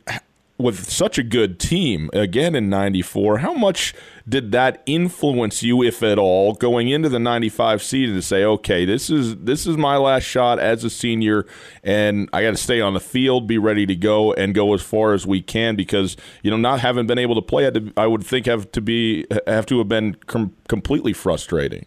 with 0.59 0.91
such 0.91 1.19
a 1.19 1.23
good 1.23 1.59
team 1.59 2.09
again 2.13 2.55
in 2.55 2.71
94 2.71 3.39
how 3.39 3.53
much 3.53 3.95
did 4.29 4.53
that 4.53 4.83
influence 4.87 5.63
you 5.63 5.83
if 5.83 6.03
at 6.03 6.19
all 6.19 6.55
going 6.55 6.89
into 6.89 7.09
the 7.09 7.19
95 7.19 7.83
season 7.83 8.15
to 8.17 8.23
say 8.23 8.43
okay 8.43 8.85
this 8.85 9.11
is 9.11 9.37
this 9.37 9.67
is 9.67 9.77
my 9.77 9.97
last 9.97 10.23
shot 10.23 10.59
as 10.59 10.83
a 10.83 10.91
senior 10.91 11.47
and 11.83 12.29
I 12.33 12.43
got 12.43 12.53
to 12.53 12.57
stay 12.57 12.81
on 12.81 12.95
the 12.95 13.01
field 13.01 13.47
be 13.47 13.59
ready 13.59 13.85
to 13.87 13.95
go 13.95 14.33
and 14.33 14.55
go 14.55 14.73
as 14.73 14.83
far 14.83 15.13
as 15.13 15.27
we 15.27 15.43
can 15.43 15.77
because 15.77 16.17
you 16.43 16.51
know 16.51 16.57
not 16.57 16.81
having 16.81 17.07
been 17.07 17.19
able 17.19 17.35
to 17.35 17.43
play 17.43 17.71
I 17.97 18.07
would 18.07 18.25
think 18.25 18.47
have 18.47 18.71
to 18.73 18.81
be 18.81 19.27
have 19.47 19.67
to 19.67 19.79
have 19.79 19.89
been 19.89 20.15
com- 20.27 20.55
completely 20.69 21.13
frustrating. 21.13 21.87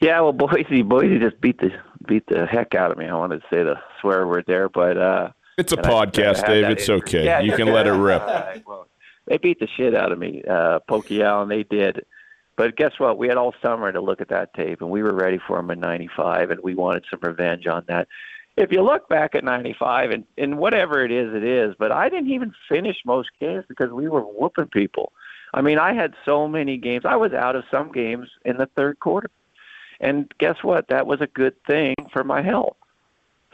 Yeah 0.00 0.20
well 0.20 0.32
Boise 0.32 0.82
Boise 0.82 1.18
just 1.18 1.40
beat 1.40 1.58
the 1.58 1.70
beat 2.06 2.26
the 2.28 2.46
heck 2.46 2.74
out 2.74 2.92
of 2.92 2.98
me 2.98 3.06
I 3.06 3.14
wanted 3.14 3.40
to 3.40 3.46
say 3.50 3.62
the 3.64 3.74
swear 4.00 4.26
word 4.26 4.44
there 4.46 4.68
but 4.68 4.96
uh 4.96 5.30
it's 5.60 5.72
a 5.72 5.76
podcast, 5.76 6.46
Dave. 6.46 6.64
It's 6.70 6.88
okay. 6.88 7.24
Yeah, 7.24 7.40
you 7.40 7.52
can 7.52 7.68
let 7.68 7.86
it 7.86 7.92
rip. 7.92 8.22
well, 8.66 8.88
they 9.26 9.38
beat 9.38 9.60
the 9.60 9.68
shit 9.76 9.94
out 9.94 10.12
of 10.12 10.18
me, 10.18 10.42
uh, 10.48 10.80
Pokey 10.88 11.22
Allen. 11.22 11.48
They 11.48 11.62
did. 11.62 12.04
But 12.56 12.76
guess 12.76 12.92
what? 12.98 13.16
We 13.16 13.28
had 13.28 13.36
all 13.36 13.54
summer 13.62 13.90
to 13.92 14.00
look 14.00 14.20
at 14.20 14.28
that 14.28 14.52
tape, 14.54 14.80
and 14.82 14.90
we 14.90 15.02
were 15.02 15.14
ready 15.14 15.38
for 15.46 15.56
them 15.56 15.70
in 15.70 15.80
'95, 15.80 16.50
and 16.50 16.60
we 16.62 16.74
wanted 16.74 17.04
some 17.10 17.20
revenge 17.22 17.66
on 17.66 17.84
that. 17.88 18.08
If 18.56 18.72
you 18.72 18.82
look 18.82 19.08
back 19.08 19.34
at 19.34 19.44
'95, 19.44 20.10
and, 20.10 20.24
and 20.36 20.58
whatever 20.58 21.04
it 21.04 21.12
is, 21.12 21.34
it 21.34 21.44
is. 21.44 21.74
But 21.78 21.92
I 21.92 22.08
didn't 22.08 22.30
even 22.30 22.52
finish 22.68 22.96
most 23.06 23.30
games 23.40 23.64
because 23.68 23.90
we 23.90 24.08
were 24.08 24.22
whooping 24.22 24.68
people. 24.68 25.12
I 25.54 25.62
mean, 25.62 25.78
I 25.78 25.94
had 25.94 26.14
so 26.24 26.46
many 26.46 26.76
games. 26.76 27.04
I 27.04 27.16
was 27.16 27.32
out 27.32 27.56
of 27.56 27.64
some 27.70 27.92
games 27.92 28.28
in 28.44 28.56
the 28.56 28.68
third 28.76 29.00
quarter. 29.00 29.30
And 30.00 30.32
guess 30.38 30.56
what? 30.62 30.88
That 30.88 31.06
was 31.06 31.20
a 31.20 31.26
good 31.26 31.54
thing 31.66 31.94
for 32.12 32.24
my 32.24 32.42
health. 32.42 32.76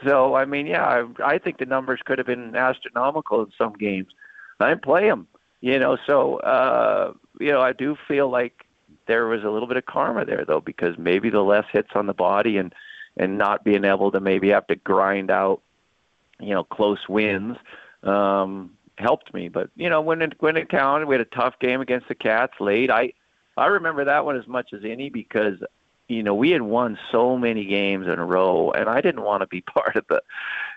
So, 0.05 0.35
I 0.35 0.45
mean, 0.45 0.67
yeah, 0.67 0.85
I, 0.85 1.05
I 1.23 1.37
think 1.37 1.57
the 1.57 1.65
numbers 1.65 2.01
could 2.05 2.17
have 2.19 2.27
been 2.27 2.55
astronomical 2.55 3.41
in 3.41 3.51
some 3.57 3.73
games. 3.73 4.07
I 4.59 4.69
didn't 4.69 4.83
play 4.83 5.07
them, 5.07 5.27
you 5.61 5.79
know, 5.79 5.97
so, 6.05 6.37
uh, 6.37 7.13
you 7.39 7.51
know, 7.51 7.61
I 7.61 7.73
do 7.73 7.95
feel 8.07 8.29
like 8.29 8.65
there 9.07 9.27
was 9.27 9.43
a 9.43 9.49
little 9.49 9.67
bit 9.67 9.77
of 9.77 9.85
karma 9.85 10.25
there, 10.25 10.45
though, 10.45 10.61
because 10.61 10.97
maybe 10.97 11.29
the 11.29 11.41
less 11.41 11.65
hits 11.71 11.89
on 11.95 12.07
the 12.07 12.13
body 12.13 12.57
and, 12.57 12.73
and 13.17 13.37
not 13.37 13.63
being 13.63 13.85
able 13.85 14.11
to 14.11 14.19
maybe 14.19 14.49
have 14.49 14.67
to 14.67 14.75
grind 14.75 15.31
out, 15.31 15.61
you 16.39 16.53
know, 16.53 16.63
close 16.63 17.07
wins 17.07 17.57
um, 18.03 18.71
helped 18.97 19.33
me. 19.33 19.49
But 19.49 19.69
you 19.75 19.89
know, 19.89 20.01
when 20.01 20.21
it 20.21 20.33
when 20.39 20.57
it 20.57 20.69
counted, 20.69 21.07
we 21.07 21.15
had 21.15 21.21
a 21.21 21.25
tough 21.25 21.55
game 21.59 21.81
against 21.81 22.07
the 22.07 22.15
Cats 22.15 22.53
late. 22.59 22.89
I 22.89 23.13
I 23.55 23.67
remember 23.67 24.05
that 24.05 24.25
one 24.25 24.37
as 24.37 24.47
much 24.47 24.73
as 24.73 24.81
any 24.83 25.09
because 25.09 25.55
you 26.07 26.23
know 26.23 26.33
we 26.33 26.51
had 26.51 26.61
won 26.61 26.97
so 27.11 27.37
many 27.37 27.65
games 27.65 28.07
in 28.07 28.19
a 28.19 28.25
row, 28.25 28.71
and 28.71 28.89
I 28.89 29.01
didn't 29.01 29.23
want 29.23 29.41
to 29.41 29.47
be 29.47 29.61
part 29.75 29.95
of 29.95 30.05
the 30.07 30.21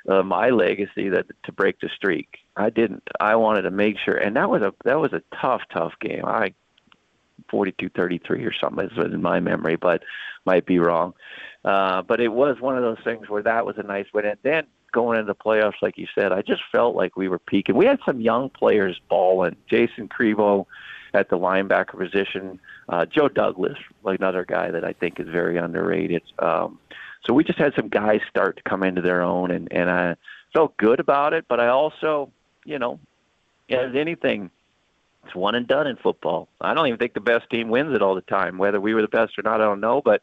uh, 0.08 0.22
my 0.22 0.50
legacy 0.50 1.08
that 1.08 1.26
to 1.44 1.52
break 1.52 1.80
the 1.80 1.88
streak. 1.94 2.38
I 2.56 2.70
didn't. 2.70 3.02
I 3.20 3.36
wanted 3.36 3.62
to 3.62 3.70
make 3.70 3.98
sure, 3.98 4.16
and 4.16 4.36
that 4.36 4.50
was 4.50 4.62
a 4.62 4.72
that 4.84 5.00
was 5.00 5.12
a 5.12 5.22
tough 5.40 5.62
tough 5.72 5.94
game. 6.00 6.24
I 6.24 6.54
42-33 7.50 8.46
or 8.46 8.52
something 8.52 8.86
is 8.86 9.12
in 9.12 9.22
my 9.22 9.40
memory, 9.40 9.76
but 9.76 10.02
might 10.44 10.66
be 10.66 10.78
wrong. 10.78 11.14
Uh, 11.64 12.02
but 12.02 12.20
it 12.20 12.28
was 12.28 12.60
one 12.60 12.76
of 12.76 12.82
those 12.82 13.02
things 13.04 13.28
where 13.28 13.42
that 13.42 13.66
was 13.66 13.76
a 13.78 13.82
nice 13.82 14.06
win. 14.14 14.24
And 14.24 14.38
then 14.42 14.66
going 14.92 15.18
into 15.18 15.32
the 15.32 15.34
playoffs, 15.34 15.82
like 15.82 15.98
you 15.98 16.06
said, 16.14 16.32
I 16.32 16.42
just 16.42 16.62
felt 16.72 16.96
like 16.96 17.16
we 17.16 17.28
were 17.28 17.38
peaking. 17.38 17.76
We 17.76 17.86
had 17.86 17.98
some 18.04 18.20
young 18.20 18.50
players 18.50 19.00
balling. 19.08 19.56
Jason 19.68 20.08
Crebo 20.08 20.66
at 21.12 21.28
the 21.28 21.38
linebacker 21.38 21.98
position. 21.98 22.60
Uh, 22.90 23.06
Joe 23.06 23.28
Douglas, 23.28 23.78
another 24.04 24.44
guy 24.44 24.72
that 24.72 24.84
I 24.84 24.92
think 24.92 25.20
is 25.20 25.28
very 25.28 25.56
underrated. 25.56 26.22
Um, 26.40 26.80
so 27.24 27.32
we 27.32 27.44
just 27.44 27.58
had 27.58 27.72
some 27.76 27.88
guys 27.88 28.20
start 28.28 28.56
to 28.56 28.62
come 28.64 28.82
into 28.82 29.00
their 29.00 29.22
own, 29.22 29.52
and 29.52 29.72
and 29.72 29.88
I 29.88 30.16
felt 30.52 30.76
good 30.76 30.98
about 30.98 31.32
it. 31.32 31.44
But 31.48 31.60
I 31.60 31.68
also, 31.68 32.32
you 32.64 32.80
know, 32.80 32.98
as 33.68 33.94
anything, 33.94 34.50
it's 35.24 35.36
one 35.36 35.54
and 35.54 35.68
done 35.68 35.86
in 35.86 35.96
football. 35.98 36.48
I 36.60 36.74
don't 36.74 36.88
even 36.88 36.98
think 36.98 37.14
the 37.14 37.20
best 37.20 37.48
team 37.48 37.68
wins 37.68 37.94
it 37.94 38.02
all 38.02 38.16
the 38.16 38.22
time. 38.22 38.58
Whether 38.58 38.80
we 38.80 38.92
were 38.92 39.02
the 39.02 39.08
best 39.08 39.38
or 39.38 39.42
not, 39.42 39.60
I 39.60 39.64
don't 39.64 39.80
know, 39.80 40.02
but 40.04 40.22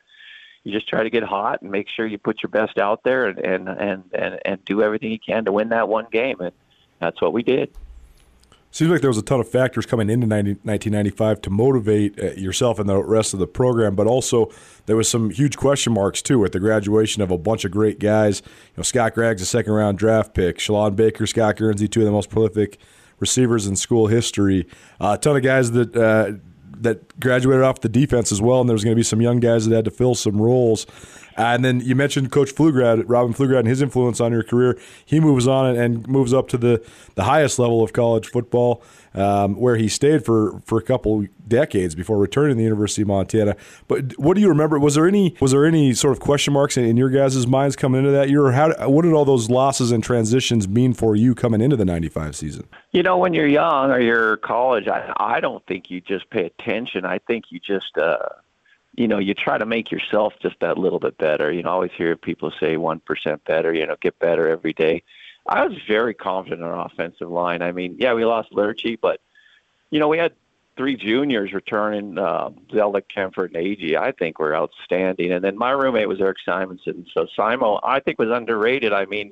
you 0.65 0.74
just 0.74 0.89
try 0.89 1.03
to 1.03 1.09
get 1.09 1.24
hot 1.24 1.61
and 1.61 1.72
make 1.72 1.88
sure 1.88 2.05
you 2.05 2.18
put 2.18 2.43
your 2.43 2.49
best 2.49 2.78
out 2.78 3.01
there 3.03 3.28
and 3.28 3.39
and 3.39 3.70
and 3.70 4.03
and, 4.13 4.39
and 4.43 4.65
do 4.65 4.82
everything 4.82 5.11
you 5.13 5.20
can 5.20 5.45
to 5.45 5.53
win 5.53 5.70
that 5.70 5.88
one 5.88 6.07
game, 6.11 6.41
and 6.41 6.51
that's 6.99 7.22
what 7.22 7.32
we 7.32 7.43
did. 7.43 7.72
Seems 8.78 8.91
like 8.91 9.01
there 9.01 9.09
was 9.09 9.17
a 9.17 9.23
ton 9.23 9.39
of 9.39 9.49
factors 9.49 9.88
coming 9.88 10.07
into 10.07 10.28
90, 10.28 10.51
1995 10.61 11.41
to 11.41 11.49
motivate 11.49 12.19
uh, 12.19 12.34
yourself 12.34 12.78
and 12.78 12.88
the 12.88 13.03
rest 13.03 13.34
of 13.34 13.39
the 13.39 13.47
program, 13.47 13.95
but 13.95 14.05
also 14.05 14.51
there 14.86 14.95
was 14.95 15.09
some 15.09 15.32
huge 15.32 15.57
question 15.57 15.93
marks 15.93 16.21
too 16.21 16.38
with 16.38 16.51
the 16.51 16.59
graduation 16.59 17.23
of 17.23 17.32
a 17.32 17.39
bunch 17.39 17.65
of 17.65 17.71
great 17.71 17.97
guys. 17.97 18.43
You 18.45 18.73
know, 18.78 18.84
Scott 18.84 19.15
Gragg's 19.15 19.41
a 19.41 19.47
second 19.47 19.73
round 19.73 19.97
draft 19.97 20.36
pick, 20.36 20.59
Shalon 20.59 20.95
Baker, 20.95 21.25
Scott 21.25 21.55
Guernsey, 21.55 21.88
two 21.88 22.01
of 22.01 22.05
the 22.05 22.11
most 22.11 22.30
prolific 22.30 22.78
receivers 23.17 23.65
in 23.65 23.75
school 23.75 24.05
history. 24.05 24.67
Uh, 25.01 25.15
a 25.17 25.19
ton 25.19 25.36
of 25.36 25.41
guys 25.41 25.71
that 25.71 25.95
uh, 25.95 26.34
that 26.80 27.19
graduated 27.19 27.63
off 27.63 27.82
the 27.82 27.89
defense 27.89 28.32
as 28.32 28.43
well, 28.43 28.61
and 28.61 28.69
there 28.69 28.75
was 28.75 28.84
going 28.84 28.95
to 28.95 28.99
be 28.99 29.01
some 29.01 29.21
young 29.21 29.39
guys 29.39 29.65
that 29.65 29.75
had 29.75 29.86
to 29.86 29.91
fill 29.91 30.13
some 30.13 30.39
roles. 30.39 30.86
And 31.38 31.64
then 31.64 31.82
you 31.82 31.96
mentioned 31.96 32.32
Coach 32.32 32.54
Pflugrad, 32.54 33.04
Robin 33.08 33.32
Pflugrad, 33.32 33.60
and 33.60 33.68
his 33.68 33.82
influence 33.82 34.20
on 34.20 34.32
your 34.32 34.42
career. 34.42 34.78
He 35.06 35.20
moves 35.20 35.48
on 35.48 35.78
and 35.78 36.08
moves 36.08 36.34
up 36.34 36.48
to 36.50 36.58
the, 36.58 36.84
the 37.14 37.26
highest 37.26 37.60
level 37.60 37.84
of 37.84 37.94
college 37.94 38.28
football, 38.28 38.82
um, 39.14 39.56
where 39.56 39.76
he 39.76 39.88
stayed 39.88 40.26
for, 40.26 40.60
for 40.66 40.80
a 40.80 40.82
couple 40.82 41.28
decades 41.48 41.94
before 41.94 42.18
returning 42.18 42.56
to 42.56 42.58
the 42.58 42.64
University 42.64 43.04
of 43.04 43.08
Montana. 43.08 43.56
But 43.88 44.18
what 44.18 44.34
do 44.34 44.42
you 44.42 44.50
remember? 44.50 44.80
Was 44.80 44.96
there 44.96 45.08
any 45.08 45.36
was 45.40 45.52
there 45.52 45.66
any 45.66 45.94
sort 45.94 46.14
of 46.14 46.20
question 46.20 46.54
marks 46.54 46.76
in, 46.76 46.86
in 46.86 46.98
your 46.98 47.10
guys' 47.10 47.46
minds 47.46 47.76
coming 47.76 48.00
into 48.00 48.12
that 48.12 48.30
year? 48.30 48.44
Or 48.44 48.52
how 48.54 48.90
what 48.90 49.04
did 49.04 49.14
all 49.14 49.26
those 49.26 49.50
losses 49.50 49.92
and 49.92 50.04
transitions 50.04 50.68
mean 50.68 50.94
for 50.94 51.16
you 51.16 51.36
coming 51.36 51.62
into 51.62 51.76
the 51.76 51.86
'95 51.86 52.36
season? 52.36 52.68
You 52.92 53.04
know, 53.04 53.18
when 53.18 53.36
you're 53.36 53.48
young 53.48 53.92
or 53.92 54.00
you're 54.00 54.38
college, 54.38 54.88
I 54.88 55.14
I 55.18 55.40
don't 55.40 55.64
think 55.68 55.92
you 55.92 56.02
just 56.02 56.30
pay 56.32 56.46
attention. 56.46 57.06
I 57.06 57.20
think 57.20 57.46
you 57.52 57.60
just. 57.60 57.96
Uh, 57.96 58.18
you 58.98 59.08
know, 59.08 59.20
you 59.20 59.36
try 59.36 59.60
to 59.60 59.66
make 59.66 59.91
yourself 59.91 60.34
just 60.41 60.60
that 60.60 60.78
little 60.78 61.00
bit 61.00 61.18
better. 61.20 61.52
You 61.52 61.62
know, 61.62 61.70
I 61.70 61.74
always 61.74 61.91
hear 61.95 62.18
people 62.18 62.52
say 62.60 62.76
1% 62.76 63.39
better, 63.45 63.72
you 63.72 63.86
know, 63.86 63.95
get 64.02 64.18
better 64.20 64.50
every 64.50 64.74
day. 64.74 65.04
I 65.48 65.66
was 65.66 65.78
very 65.88 66.16
confident 66.16 66.62
in 66.62 66.68
our 66.68 66.86
offensive 66.86 67.30
line. 67.30 67.62
I 67.62 67.72
mean, 67.72 67.95
yeah, 68.00 68.14
we 68.14 68.26
lost 68.26 68.52
Lurchie, 68.52 69.00
but, 69.00 69.22
you 69.91 70.00
know, 70.00 70.08
we 70.08 70.18
had 70.18 70.34
three 70.76 70.95
juniors 70.95 71.54
returning, 71.54 72.18
uh, 72.18 72.50
Zelda, 72.74 73.02
Kemford, 73.02 73.54
and 73.56 73.64
Agee. 73.64 73.95
I 73.95 74.12
think 74.12 74.39
were 74.39 74.56
outstanding. 74.56 75.32
And 75.32 75.43
then 75.43 75.58
my 75.58 75.72
roommate 75.72 76.08
was 76.08 76.20
Eric 76.20 76.38
Simonson. 76.43 77.06
So 77.14 77.28
Simo, 77.38 77.80
I 77.84 78.00
think, 78.00 78.20
was 78.20 78.30
underrated. 78.32 78.93
I 78.93 79.06
mean, 79.06 79.32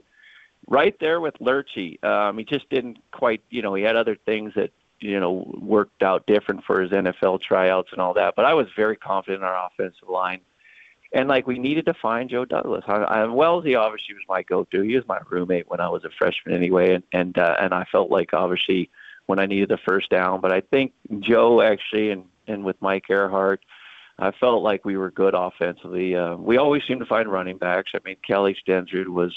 right 0.68 0.96
there 1.00 1.20
with 1.20 1.36
Lurchie. 1.40 2.00
Um, 2.04 2.38
he 2.38 2.46
just 2.46 2.70
didn't 2.70 3.00
quite, 3.12 3.42
you 3.50 3.62
know, 3.64 3.74
he 3.74 3.84
had 3.84 3.96
other 3.96 4.16
things 4.16 4.54
that 4.56 4.72
you 5.00 5.20
know, 5.20 5.54
worked 5.60 6.04
out 6.04 6.26
different 6.26 6.64
for 6.64 6.82
his 6.82 6.92
NFL 6.92 7.42
tryouts 7.42 7.90
and 7.92 8.02
all 8.02 8.14
that. 8.14 8.36
But 8.36 8.46
I 8.46 8.54
was 8.54 8.68
very 8.76 8.96
confident 8.96 9.42
in 9.42 9.48
our 9.48 9.68
offensive 9.68 10.10
line. 10.10 10.42
And 11.14 11.30
like 11.30 11.48
we 11.48 11.60
needed 11.60 11.86
to 11.86 11.94
find 11.94 12.30
Joe 12.30 12.46
Douglas. 12.46 12.84
I, 12.88 12.96
I 12.96 13.26
Wellesley 13.26 13.76
obviously 13.76 14.16
was 14.16 14.24
my 14.28 14.44
go-to. 14.44 14.82
He 14.82 14.96
was 14.96 15.08
my 15.08 15.20
roommate 15.30 15.70
when 15.70 15.80
I 15.80 15.88
was 15.88 16.04
a 16.04 16.10
freshman 16.18 16.56
anyway, 16.56 16.96
and 16.96 17.04
and 17.14 17.38
uh, 17.38 17.56
and 17.60 17.74
I 17.74 17.86
felt 17.92 18.10
like 18.10 18.34
obviously 18.34 18.90
when 19.28 19.40
I 19.40 19.46
needed 19.46 19.70
the 19.70 19.78
first 19.88 20.10
down. 20.10 20.42
But 20.42 20.52
I 20.52 20.62
think 20.62 20.94
Joe 21.20 21.62
actually 21.62 22.12
and 22.12 22.26
and 22.48 22.66
with 22.66 22.82
Mike 22.82 23.06
Earhart, 23.10 23.62
I 24.20 24.32
felt 24.32 24.64
like 24.64 24.84
we 24.84 24.98
were 24.98 25.12
good 25.12 25.34
offensively. 25.36 26.16
Uh, 26.16 26.36
we 26.36 26.58
always 26.58 26.84
seemed 26.88 27.00
to 27.00 27.06
find 27.06 27.32
running 27.32 27.58
backs. 27.58 27.92
I 27.94 28.00
mean, 28.04 28.18
Kelly 28.26 28.58
Stensrud 28.68 29.08
was 29.08 29.34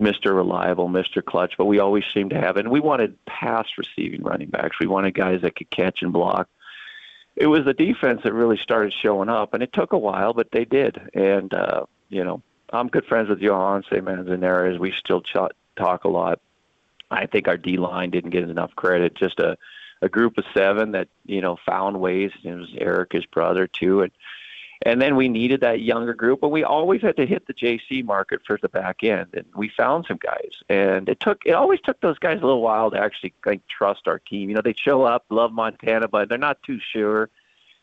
Mr. 0.00 0.34
Reliable, 0.34 0.88
Mr. 0.88 1.24
Clutch, 1.24 1.54
but 1.58 1.66
we 1.66 1.78
always 1.78 2.04
seem 2.14 2.30
to 2.30 2.40
have 2.40 2.56
it. 2.56 2.60
And 2.60 2.70
we 2.70 2.80
wanted 2.80 3.22
pass 3.26 3.66
receiving 3.76 4.22
running 4.22 4.48
backs. 4.48 4.78
We 4.80 4.86
wanted 4.86 5.14
guys 5.14 5.42
that 5.42 5.56
could 5.56 5.70
catch 5.70 6.02
and 6.02 6.12
block. 6.12 6.48
It 7.36 7.46
was 7.46 7.64
the 7.64 7.74
defense 7.74 8.22
that 8.24 8.32
really 8.32 8.56
started 8.56 8.92
showing 8.92 9.28
up, 9.28 9.54
and 9.54 9.62
it 9.62 9.72
took 9.72 9.92
a 9.92 9.98
while, 9.98 10.32
but 10.32 10.50
they 10.50 10.64
did. 10.64 11.00
And, 11.14 11.52
uh, 11.52 11.84
you 12.08 12.24
know, 12.24 12.42
I'm 12.72 12.88
good 12.88 13.04
friends 13.06 13.28
with 13.28 13.40
Johan 13.40 13.84
Manzanares. 13.90 14.78
We 14.78 14.92
still 14.92 15.20
ch- 15.20 15.36
talk 15.76 16.04
a 16.04 16.08
lot. 16.08 16.40
I 17.10 17.26
think 17.26 17.48
our 17.48 17.56
D 17.56 17.76
line 17.76 18.10
didn't 18.10 18.30
get 18.30 18.48
enough 18.48 18.74
credit. 18.76 19.14
Just 19.14 19.38
a, 19.38 19.56
a 20.02 20.08
group 20.08 20.38
of 20.38 20.44
seven 20.54 20.92
that, 20.92 21.08
you 21.26 21.40
know, 21.40 21.56
found 21.66 22.00
ways. 22.00 22.30
It 22.42 22.54
was 22.54 22.72
Eric, 22.78 23.12
his 23.12 23.26
brother, 23.26 23.66
too. 23.66 24.02
And, 24.02 24.12
and 24.82 25.00
then 25.00 25.14
we 25.14 25.28
needed 25.28 25.60
that 25.60 25.80
younger 25.80 26.14
group, 26.14 26.40
but 26.40 26.48
we 26.48 26.64
always 26.64 27.02
had 27.02 27.16
to 27.16 27.26
hit 27.26 27.46
the 27.46 27.52
JC 27.52 28.02
market 28.02 28.40
for 28.46 28.58
the 28.62 28.68
back 28.68 29.04
end, 29.04 29.28
and 29.34 29.44
we 29.54 29.68
found 29.76 30.06
some 30.08 30.18
guys. 30.18 30.52
And 30.70 31.08
it 31.08 31.20
took 31.20 31.42
it 31.44 31.52
always 31.52 31.80
took 31.82 32.00
those 32.00 32.18
guys 32.18 32.38
a 32.38 32.46
little 32.46 32.62
while 32.62 32.90
to 32.90 32.98
actually 32.98 33.34
like 33.44 33.60
trust 33.68 34.08
our 34.08 34.18
team. 34.18 34.48
You 34.48 34.54
know, 34.54 34.62
they 34.62 34.74
show 34.74 35.02
up, 35.02 35.26
love 35.28 35.52
Montana, 35.52 36.08
but 36.08 36.28
they're 36.28 36.38
not 36.38 36.62
too 36.62 36.78
sure. 36.92 37.28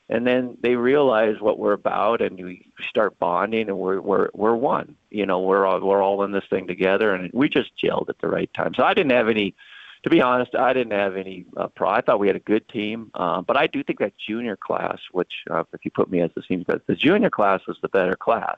And 0.09 0.25
then 0.25 0.57
they 0.61 0.75
realize 0.75 1.39
what 1.39 1.59
we're 1.59 1.73
about, 1.73 2.21
and 2.21 2.37
we 2.43 2.71
start 2.89 3.19
bonding, 3.19 3.67
and 3.69 3.77
we're 3.77 4.01
we're 4.01 4.29
we're 4.33 4.55
one. 4.55 4.95
You 5.11 5.27
know, 5.27 5.41
we're 5.41 5.67
all 5.67 5.79
we're 5.81 6.01
all 6.01 6.23
in 6.23 6.31
this 6.31 6.45
thing 6.49 6.65
together, 6.65 7.13
and 7.13 7.29
we 7.31 7.47
just 7.47 7.71
gelled 7.77 8.09
at 8.09 8.17
the 8.19 8.27
right 8.27 8.51
time. 8.53 8.73
So 8.73 8.83
I 8.83 8.95
didn't 8.95 9.11
have 9.11 9.29
any 9.29 9.53
to 10.07 10.15
be 10.15 10.21
honest, 10.21 10.55
I 10.55 10.71
didn't 10.71 10.97
have 10.97 11.17
any 11.17 11.45
uh, 11.57 11.67
pro. 11.67 11.89
I 11.89 11.99
thought 11.99 12.17
we 12.17 12.27
had 12.27 12.37
a 12.37 12.39
good 12.39 12.67
team, 12.69 13.11
uh, 13.13 13.41
but 13.41 13.57
I 13.57 13.67
do 13.67 13.83
think 13.83 13.99
that 13.99 14.13
junior 14.17 14.55
class, 14.55 14.99
which 15.11 15.33
uh, 15.51 15.65
if 15.73 15.83
you 15.83 15.91
put 15.91 16.09
me 16.09 16.21
as 16.21 16.31
the 16.33 16.43
senior 16.47 16.63
the 16.87 16.95
junior 16.95 17.29
class 17.29 17.59
was 17.67 17.75
the 17.81 17.89
better 17.89 18.15
class. 18.15 18.55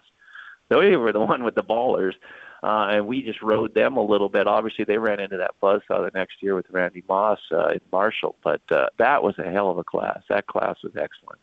They 0.70 0.95
were 0.95 1.12
the 1.12 1.20
one 1.20 1.43
with 1.43 1.56
the 1.56 1.64
ballers, 1.64 2.14
uh, 2.62 2.89
and 2.91 3.08
we 3.08 3.24
just 3.24 3.41
rode 3.41 3.74
them 3.74 3.97
a 3.97 4.04
little 4.04 4.30
bit. 4.30 4.45
Obviously, 4.45 4.86
they 4.86 5.00
ran 5.00 5.20
into 5.20 5.38
that 5.38 5.56
buzzsaw 5.60 6.06
the 6.06 6.12
next 6.14 6.43
year 6.43 6.54
with 6.54 6.68
Randy 6.70 7.04
Moss 7.10 7.39
uh, 7.52 7.70
in 7.70 7.82
Marshall, 7.91 8.36
but 8.43 8.62
uh, 8.70 8.86
that 9.00 9.24
was 9.24 9.34
a 9.39 9.50
hell 9.50 9.72
of 9.72 9.80
a 9.80 9.84
class. 9.84 10.22
That 10.30 10.45
class 10.45 10.76
was 10.84 10.93
excellent. 10.95 11.39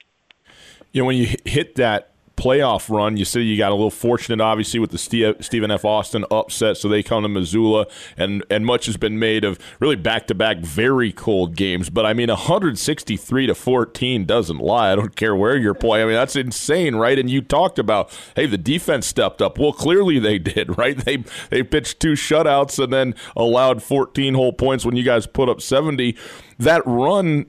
You 0.92 1.02
know, 1.02 1.06
when 1.06 1.16
you 1.16 1.34
hit 1.44 1.74
that 1.74 2.12
playoff 2.36 2.94
run. 2.94 3.16
You 3.16 3.24
said 3.24 3.40
you 3.40 3.56
got 3.56 3.72
a 3.72 3.74
little 3.74 3.90
fortunate, 3.90 4.40
obviously, 4.40 4.78
with 4.78 4.90
the 4.90 4.98
Stephen 4.98 5.70
F. 5.70 5.84
Austin 5.84 6.24
upset, 6.30 6.76
so 6.76 6.88
they 6.88 7.02
come 7.02 7.22
to 7.22 7.28
Missoula, 7.28 7.86
and 8.16 8.44
and 8.50 8.66
much 8.66 8.86
has 8.86 8.96
been 8.96 9.18
made 9.18 9.44
of 9.44 9.58
really 9.80 9.96
back 9.96 10.26
to 10.28 10.34
back 10.34 10.58
very 10.58 11.12
cold 11.12 11.56
games. 11.56 11.90
But 11.90 12.06
I 12.06 12.12
mean, 12.12 12.28
163 12.28 13.46
to 13.46 13.54
14 13.54 14.24
doesn't 14.24 14.58
lie. 14.58 14.92
I 14.92 14.96
don't 14.96 15.16
care 15.16 15.34
where 15.34 15.56
you're 15.56 15.74
playing. 15.74 16.04
I 16.04 16.06
mean, 16.06 16.14
that's 16.14 16.36
insane, 16.36 16.96
right? 16.96 17.18
And 17.18 17.30
you 17.30 17.40
talked 17.40 17.78
about, 17.78 18.16
hey, 18.34 18.46
the 18.46 18.58
defense 18.58 19.06
stepped 19.06 19.40
up. 19.40 19.58
Well, 19.58 19.72
clearly 19.72 20.18
they 20.18 20.38
did, 20.38 20.76
right? 20.78 20.96
They 20.96 21.24
they 21.50 21.62
pitched 21.62 22.00
two 22.00 22.12
shutouts 22.12 22.82
and 22.82 22.92
then 22.92 23.14
allowed 23.34 23.82
14 23.82 24.34
whole 24.34 24.52
points 24.52 24.84
when 24.84 24.96
you 24.96 25.02
guys 25.02 25.26
put 25.26 25.48
up 25.48 25.60
70. 25.60 26.16
That 26.58 26.82
run 26.86 27.46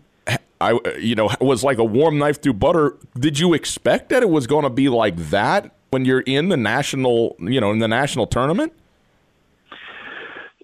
I 0.59 0.79
you 0.99 1.15
know 1.15 1.29
was 1.39 1.63
like 1.63 1.77
a 1.77 1.83
warm 1.83 2.17
knife 2.17 2.41
through 2.41 2.53
butter. 2.53 2.97
Did 3.17 3.39
you 3.39 3.53
expect 3.53 4.09
that 4.09 4.23
it 4.23 4.29
was 4.29 4.47
going 4.47 4.63
to 4.63 4.69
be 4.69 4.89
like 4.89 5.15
that 5.29 5.75
when 5.91 6.05
you're 6.05 6.21
in 6.21 6.49
the 6.49 6.57
national 6.57 7.35
you 7.39 7.61
know 7.61 7.71
in 7.71 7.79
the 7.79 7.87
national 7.87 8.27
tournament? 8.27 8.73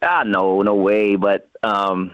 Ah, 0.02 0.24
no, 0.24 0.62
no 0.62 0.76
way. 0.76 1.16
But 1.16 1.50
um, 1.64 2.12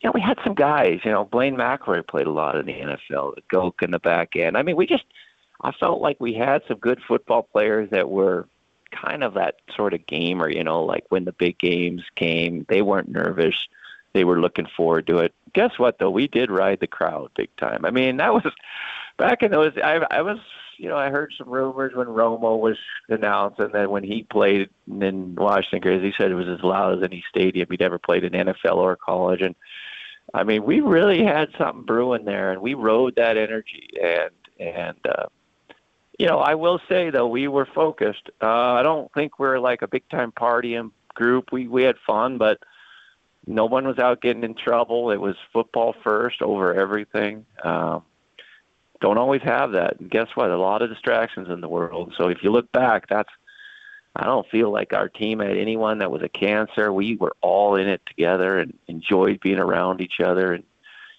you 0.00 0.08
know, 0.08 0.12
we 0.14 0.20
had 0.20 0.38
some 0.44 0.54
guys. 0.54 1.00
You 1.04 1.10
know, 1.10 1.24
Blaine 1.24 1.56
McElroy 1.56 2.06
played 2.06 2.26
a 2.26 2.30
lot 2.30 2.56
in 2.56 2.66
the 2.66 2.72
NFL. 2.72 3.34
Goke 3.48 3.82
in 3.82 3.90
the 3.90 3.98
back 3.98 4.36
end. 4.36 4.56
I 4.56 4.62
mean, 4.62 4.76
we 4.76 4.86
just 4.86 5.04
I 5.62 5.72
felt 5.72 6.00
like 6.00 6.20
we 6.20 6.34
had 6.34 6.62
some 6.68 6.78
good 6.78 7.00
football 7.06 7.42
players 7.42 7.90
that 7.90 8.10
were 8.10 8.48
kind 8.90 9.24
of 9.24 9.34
that 9.34 9.56
sort 9.74 9.94
of 9.94 10.06
gamer. 10.06 10.48
You 10.48 10.64
know, 10.64 10.82
like 10.82 11.04
when 11.08 11.24
the 11.24 11.32
big 11.32 11.58
games 11.58 12.02
came, 12.14 12.66
they 12.68 12.82
weren't 12.82 13.08
nervous. 13.08 13.56
They 14.12 14.24
were 14.24 14.40
looking 14.40 14.66
forward 14.76 15.06
to 15.08 15.18
it. 15.18 15.34
Guess 15.54 15.78
what 15.78 15.98
though? 15.98 16.10
We 16.10 16.28
did 16.28 16.50
ride 16.50 16.80
the 16.80 16.86
crowd 16.86 17.30
big 17.34 17.54
time. 17.56 17.84
I 17.84 17.90
mean, 17.90 18.16
that 18.18 18.32
was 18.32 18.44
back 19.16 19.42
in 19.42 19.50
those. 19.50 19.72
I 19.82 20.04
I 20.10 20.22
was 20.22 20.38
you 20.78 20.88
know, 20.88 20.96
I 20.96 21.10
heard 21.10 21.32
some 21.38 21.48
rumors 21.48 21.94
when 21.94 22.08
Romo 22.08 22.58
was 22.58 22.76
announced, 23.08 23.60
and 23.60 23.72
then 23.72 23.90
when 23.90 24.02
he 24.02 24.24
played 24.24 24.68
in 24.88 25.34
Washington, 25.36 26.02
he 26.02 26.12
said 26.18 26.32
it 26.32 26.34
was 26.34 26.48
as 26.48 26.62
loud 26.64 26.98
as 26.98 27.04
any 27.04 27.22
stadium 27.28 27.68
he'd 27.70 27.82
ever 27.82 27.98
played 27.98 28.24
in 28.24 28.32
NFL 28.32 28.76
or 28.76 28.96
college. 28.96 29.42
And 29.42 29.54
I 30.34 30.42
mean, 30.42 30.64
we 30.64 30.80
really 30.80 31.24
had 31.24 31.50
something 31.56 31.84
brewing 31.84 32.24
there, 32.24 32.50
and 32.50 32.60
we 32.60 32.74
rode 32.74 33.14
that 33.14 33.36
energy. 33.36 33.90
And 34.02 34.30
and 34.58 34.98
uh, 35.06 35.26
you 36.18 36.26
know, 36.26 36.38
I 36.38 36.54
will 36.54 36.80
say 36.88 37.10
though, 37.10 37.28
we 37.28 37.48
were 37.48 37.66
focused. 37.66 38.30
Uh, 38.40 38.72
I 38.72 38.82
don't 38.82 39.12
think 39.12 39.38
we're 39.38 39.60
like 39.60 39.82
a 39.82 39.88
big 39.88 40.08
time 40.08 40.32
partying 40.32 40.90
group. 41.14 41.52
We 41.52 41.68
we 41.68 41.84
had 41.84 41.96
fun, 42.04 42.38
but 42.38 42.58
no 43.46 43.66
one 43.66 43.86
was 43.86 43.98
out 43.98 44.22
getting 44.22 44.44
in 44.44 44.54
trouble. 44.54 45.10
It 45.10 45.20
was 45.20 45.36
football 45.52 45.94
first 46.04 46.42
over 46.42 46.74
everything. 46.74 47.44
Um, 47.62 48.04
don't 49.00 49.18
always 49.18 49.42
have 49.42 49.72
that. 49.72 49.98
And 49.98 50.10
guess 50.10 50.28
what? 50.34 50.50
A 50.50 50.56
lot 50.56 50.82
of 50.82 50.90
distractions 50.90 51.48
in 51.50 51.60
the 51.60 51.68
world. 51.68 52.14
So 52.16 52.28
if 52.28 52.42
you 52.42 52.52
look 52.52 52.70
back, 52.72 53.08
that's 53.08 53.30
I 54.14 54.24
don't 54.24 54.48
feel 54.48 54.70
like 54.70 54.92
our 54.92 55.08
team 55.08 55.40
had 55.40 55.56
anyone 55.56 55.98
that 55.98 56.10
was 56.10 56.22
a 56.22 56.28
cancer. 56.28 56.92
We 56.92 57.16
were 57.16 57.34
all 57.40 57.76
in 57.76 57.88
it 57.88 58.02
together 58.06 58.58
and 58.58 58.78
enjoyed 58.86 59.40
being 59.40 59.58
around 59.58 60.00
each 60.00 60.20
other. 60.20 60.52
And 60.52 60.64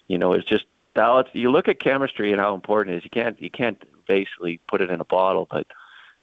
you 0.08 0.16
know, 0.16 0.32
it's 0.32 0.48
just 0.48 0.64
that 0.94 1.26
you 1.34 1.50
look 1.50 1.68
at 1.68 1.80
chemistry 1.80 2.32
and 2.32 2.40
how 2.40 2.54
important 2.54 2.94
it 2.94 2.98
is. 2.98 3.04
You 3.04 3.10
can't 3.10 3.40
you 3.42 3.50
can't 3.50 3.82
basically 4.06 4.60
put 4.68 4.80
it 4.80 4.90
in 4.90 5.00
a 5.00 5.04
bottle, 5.04 5.46
but 5.50 5.66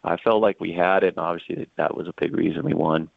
I 0.04 0.18
felt 0.18 0.42
like 0.42 0.60
we 0.60 0.72
had 0.72 1.04
it, 1.04 1.10
and 1.10 1.20
obviously 1.20 1.68
that 1.76 1.96
was 1.96 2.08
a 2.08 2.14
big 2.14 2.36
reason 2.36 2.64
we 2.64 2.74
won. 2.74 3.10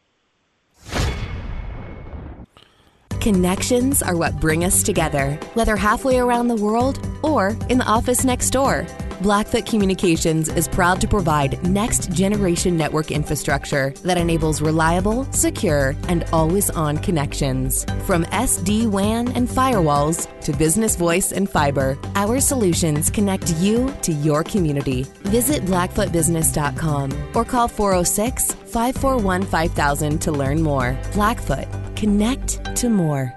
Connections 3.25 4.03
are 4.03 4.18
what 4.18 4.39
bring 4.39 4.64
us 4.64 4.83
together, 4.83 5.41
whether 5.55 5.77
halfway 5.77 6.18
around 6.18 6.49
the 6.49 6.55
world 6.55 6.99
or 7.22 7.57
in 7.70 7.79
the 7.79 7.87
office 7.87 8.22
next 8.22 8.51
door. 8.51 8.87
Blackfoot 9.22 9.64
Communications 9.64 10.51
is 10.51 10.68
proud 10.68 11.01
to 11.01 11.09
provide 11.09 11.66
next 11.66 12.12
generation 12.12 12.77
network 12.77 13.11
infrastructure 13.11 13.95
that 14.03 14.18
enables 14.18 14.61
reliable, 14.61 15.25
secure, 15.33 15.97
and 16.09 16.27
always 16.35 16.68
on 16.68 16.99
connections. 16.99 17.87
From 18.05 18.27
SD 18.27 18.89
WAN 18.89 19.29
and 19.29 19.49
firewalls 19.49 20.29
to 20.43 20.53
business 20.53 20.95
voice 20.95 21.33
and 21.33 21.49
fiber, 21.49 21.97
our 22.16 22.41
solutions 22.41 23.09
connect 23.09 23.55
you 23.55 23.91
to 24.03 24.12
your 24.12 24.45
community. 24.45 25.05
Visit 25.33 25.62
blackfootbusiness.com 25.62 27.31
or 27.35 27.47
call 27.47 27.68
406 27.68 28.53
541 28.53 29.45
5000 29.45 30.18
to 30.18 30.31
learn 30.31 30.61
more. 30.61 31.01
Blackfoot 31.14 31.68
connect 32.05 32.62
to 32.76 32.90
more. 32.90 33.32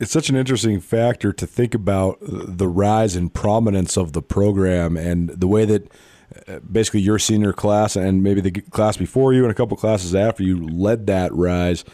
It's 0.00 0.10
such 0.10 0.28
an 0.28 0.34
interesting 0.34 0.80
factor 0.80 1.32
to 1.32 1.46
think 1.46 1.72
about 1.72 2.18
the 2.20 2.66
rise 2.66 3.14
in 3.14 3.30
prominence 3.30 3.96
of 3.96 4.12
the 4.12 4.22
program 4.22 4.96
and 4.96 5.28
the 5.28 5.46
way 5.46 5.64
that 5.64 5.88
uh, 6.48 6.58
basically 6.58 6.98
your 6.98 7.20
senior 7.20 7.52
class 7.52 7.94
and 7.94 8.24
maybe 8.24 8.40
the 8.40 8.50
class 8.50 8.96
before 8.96 9.32
you 9.32 9.44
and 9.44 9.52
a 9.52 9.54
couple 9.54 9.76
classes 9.76 10.16
after 10.16 10.42
you 10.42 10.66
led 10.66 11.06
that 11.06 11.32
rise. 11.32 11.84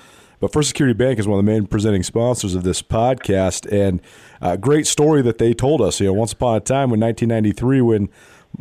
But 0.40 0.50
First 0.50 0.68
Security 0.68 0.96
Bank 0.96 1.18
is 1.18 1.28
one 1.28 1.38
of 1.38 1.44
the 1.44 1.53
main 1.53 1.66
presenting 1.66 2.03
sponsors 2.03 2.55
of 2.55 2.62
this 2.62 2.80
podcast, 2.80 3.70
and 3.70 4.00
a 4.40 4.57
great 4.57 4.86
story 4.86 5.20
that 5.22 5.36
they 5.36 5.53
told 5.53 5.82
us. 5.82 6.00
You 6.00 6.07
know, 6.07 6.14
once 6.14 6.32
upon 6.32 6.57
a 6.57 6.61
time, 6.61 6.90
in 6.90 7.00
1993, 7.00 7.82
when 7.82 8.09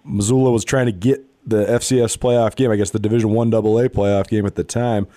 Missoula 0.03 0.51
was 0.51 0.65
trying 0.65 0.87
to 0.87 0.91
get 0.91 1.30
the 1.45 1.65
FCS 1.65 2.17
playoff 2.17 2.55
game, 2.55 2.71
I 2.71 2.75
guess 2.75 2.91
the 2.91 2.99
Division 2.99 3.31
One 3.31 3.53
AA 3.53 3.87
playoff 3.87 4.27
game 4.27 4.45
at 4.45 4.55
the 4.55 4.63
time. 4.63 5.07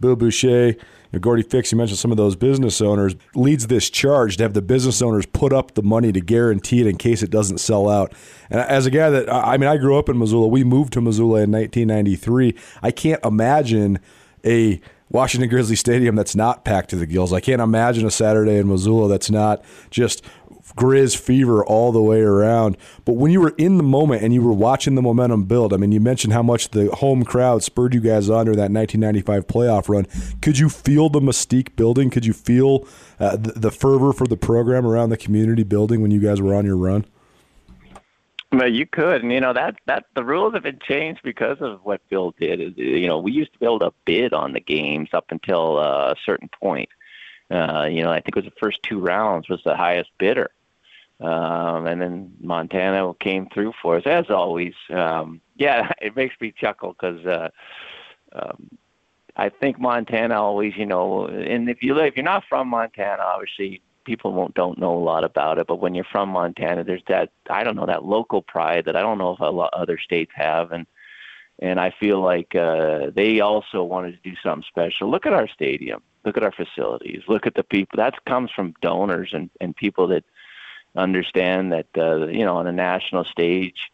Bill 0.00 0.16
Boucher, 0.16 0.66
you 0.68 0.76
know, 1.12 1.18
Gordy 1.20 1.42
Fix, 1.42 1.70
you 1.70 1.78
mentioned 1.78 1.98
some 1.98 2.10
of 2.10 2.16
those 2.16 2.36
business 2.36 2.80
owners, 2.80 3.14
leads 3.34 3.68
this 3.68 3.88
charge 3.88 4.36
to 4.38 4.42
have 4.42 4.54
the 4.54 4.62
business 4.62 5.00
owners 5.00 5.26
put 5.26 5.52
up 5.52 5.74
the 5.74 5.82
money 5.82 6.10
to 6.12 6.20
guarantee 6.20 6.80
it 6.80 6.86
in 6.86 6.96
case 6.96 7.22
it 7.22 7.30
doesn't 7.30 7.58
sell 7.58 7.88
out. 7.88 8.12
And 8.50 8.60
as 8.60 8.86
a 8.86 8.90
guy 8.90 9.10
that, 9.10 9.32
I 9.32 9.56
mean, 9.56 9.68
I 9.68 9.76
grew 9.76 9.98
up 9.98 10.08
in 10.08 10.18
Missoula. 10.18 10.48
We 10.48 10.64
moved 10.64 10.92
to 10.94 11.00
Missoula 11.00 11.42
in 11.42 11.52
1993. 11.52 12.54
I 12.82 12.90
can't 12.90 13.24
imagine 13.24 14.00
a 14.44 14.80
Washington 15.10 15.48
Grizzly 15.48 15.76
Stadium 15.76 16.16
that's 16.16 16.34
not 16.34 16.64
packed 16.64 16.90
to 16.90 16.96
the 16.96 17.06
gills. 17.06 17.32
I 17.32 17.38
can't 17.38 17.62
imagine 17.62 18.04
a 18.04 18.10
Saturday 18.10 18.56
in 18.56 18.68
Missoula 18.68 19.08
that's 19.08 19.30
not 19.30 19.64
just 19.90 20.24
Grizz 20.76 21.16
fever 21.16 21.64
all 21.64 21.92
the 21.92 22.02
way 22.02 22.20
around. 22.20 22.76
But 23.04 23.14
when 23.14 23.30
you 23.30 23.40
were 23.40 23.54
in 23.56 23.76
the 23.76 23.82
moment 23.82 24.22
and 24.22 24.34
you 24.34 24.42
were 24.42 24.52
watching 24.52 24.94
the 24.94 25.02
momentum 25.02 25.44
build, 25.44 25.72
I 25.72 25.76
mean, 25.76 25.92
you 25.92 26.00
mentioned 26.00 26.32
how 26.32 26.42
much 26.42 26.70
the 26.70 26.90
home 26.94 27.24
crowd 27.24 27.62
spurred 27.62 27.94
you 27.94 28.00
guys 28.00 28.28
on 28.28 28.46
during 28.46 28.58
that 28.58 28.70
1995 28.70 29.46
playoff 29.46 29.88
run. 29.88 30.06
Could 30.40 30.58
you 30.58 30.68
feel 30.68 31.08
the 31.08 31.20
mystique 31.20 31.76
building? 31.76 32.10
Could 32.10 32.26
you 32.26 32.32
feel 32.32 32.86
uh, 33.20 33.36
the, 33.36 33.52
the 33.52 33.70
fervor 33.70 34.12
for 34.12 34.26
the 34.26 34.36
program 34.36 34.86
around 34.86 35.10
the 35.10 35.16
community 35.16 35.62
building 35.62 36.00
when 36.00 36.10
you 36.10 36.20
guys 36.20 36.40
were 36.40 36.54
on 36.54 36.64
your 36.64 36.76
run? 36.76 37.04
Well, 38.52 38.72
you 38.72 38.86
could, 38.86 39.22
and 39.22 39.32
you 39.32 39.40
know 39.40 39.52
that 39.52 39.74
that 39.86 40.04
the 40.14 40.22
rules 40.22 40.54
have 40.54 40.62
been 40.62 40.78
changed 40.78 41.22
because 41.24 41.56
of 41.60 41.80
what 41.82 42.08
Bill 42.08 42.32
did. 42.38 42.78
You 42.78 43.08
know, 43.08 43.18
we 43.18 43.32
used 43.32 43.52
to 43.54 43.64
able 43.64 43.80
to 43.80 43.92
bid 44.04 44.32
on 44.32 44.52
the 44.52 44.60
games 44.60 45.08
up 45.12 45.26
until 45.30 45.78
uh, 45.78 46.12
a 46.12 46.16
certain 46.24 46.48
point. 46.48 46.88
Uh, 47.50 47.88
you 47.90 48.02
know, 48.02 48.10
I 48.10 48.20
think 48.20 48.36
it 48.36 48.44
was 48.44 48.44
the 48.44 48.60
first 48.60 48.82
two 48.82 49.00
rounds 49.00 49.48
was 49.48 49.60
the 49.64 49.76
highest 49.76 50.10
bidder. 50.18 50.50
Um, 51.20 51.86
and 51.86 52.02
then 52.02 52.32
Montana 52.40 53.12
came 53.20 53.48
through 53.48 53.72
for 53.80 53.96
us 53.96 54.02
as 54.06 54.30
always. 54.30 54.74
Um, 54.90 55.40
yeah, 55.56 55.92
it 56.02 56.16
makes 56.16 56.34
me 56.40 56.52
chuckle 56.56 56.92
because 56.92 57.24
uh, 57.24 57.48
um, 58.32 58.70
I 59.36 59.48
think 59.48 59.78
Montana 59.78 60.40
always, 60.40 60.76
you 60.76 60.86
know, 60.86 61.26
and 61.26 61.68
if 61.68 61.82
you 61.82 61.94
live, 61.94 62.06
if 62.06 62.16
you're 62.16 62.24
not 62.24 62.44
from 62.48 62.68
Montana, 62.68 63.22
obviously 63.22 63.82
people 64.04 64.32
won't 64.32 64.54
don't 64.54 64.78
know 64.78 64.94
a 64.94 64.98
lot 64.98 65.24
about 65.24 65.58
it. 65.58 65.66
But 65.66 65.76
when 65.76 65.94
you're 65.94 66.04
from 66.04 66.28
Montana, 66.28 66.84
there's 66.84 67.02
that 67.08 67.30
I 67.48 67.64
don't 67.64 67.76
know 67.76 67.86
that 67.86 68.04
local 68.04 68.42
pride 68.42 68.84
that 68.84 68.96
I 68.96 69.00
don't 69.00 69.18
know 69.18 69.32
if 69.32 69.40
a 69.40 69.44
lot 69.44 69.72
other 69.72 69.98
states 69.98 70.32
have, 70.34 70.72
and 70.72 70.86
and 71.60 71.80
I 71.80 71.90
feel 71.98 72.20
like 72.20 72.54
uh, 72.54 73.10
they 73.14 73.40
also 73.40 73.82
wanted 73.82 74.12
to 74.12 74.30
do 74.30 74.36
something 74.42 74.66
special. 74.68 75.10
Look 75.10 75.26
at 75.26 75.32
our 75.32 75.48
stadium. 75.48 76.02
Look 76.24 76.36
at 76.36 76.42
our 76.42 76.52
facilities. 76.52 77.22
Look 77.28 77.46
at 77.46 77.54
the 77.54 77.64
people. 77.64 77.96
That 77.96 78.24
comes 78.24 78.50
from 78.50 78.74
donors 78.80 79.30
and 79.32 79.50
and 79.60 79.74
people 79.74 80.06
that 80.08 80.24
understand 80.96 81.72
that 81.72 81.86
uh, 81.96 82.26
you 82.26 82.44
know 82.44 82.56
on 82.56 82.66
a 82.66 82.72
national 82.72 83.24
stage, 83.24 83.90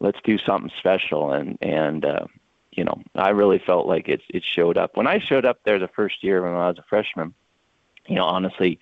let's 0.00 0.18
do 0.24 0.38
something 0.38 0.70
special. 0.78 1.32
And 1.32 1.58
and 1.60 2.04
uh, 2.04 2.26
you 2.72 2.84
know, 2.84 3.02
I 3.14 3.30
really 3.30 3.58
felt 3.58 3.86
like 3.86 4.08
it 4.08 4.22
it 4.28 4.44
showed 4.44 4.78
up 4.78 4.96
when 4.96 5.06
I 5.06 5.18
showed 5.18 5.44
up 5.44 5.60
there 5.64 5.78
the 5.78 5.88
first 5.88 6.22
year 6.22 6.42
when 6.42 6.52
I 6.52 6.68
was 6.68 6.78
a 6.78 6.84
freshman. 6.88 7.34
You 8.06 8.16
know, 8.16 8.24
honestly, 8.24 8.78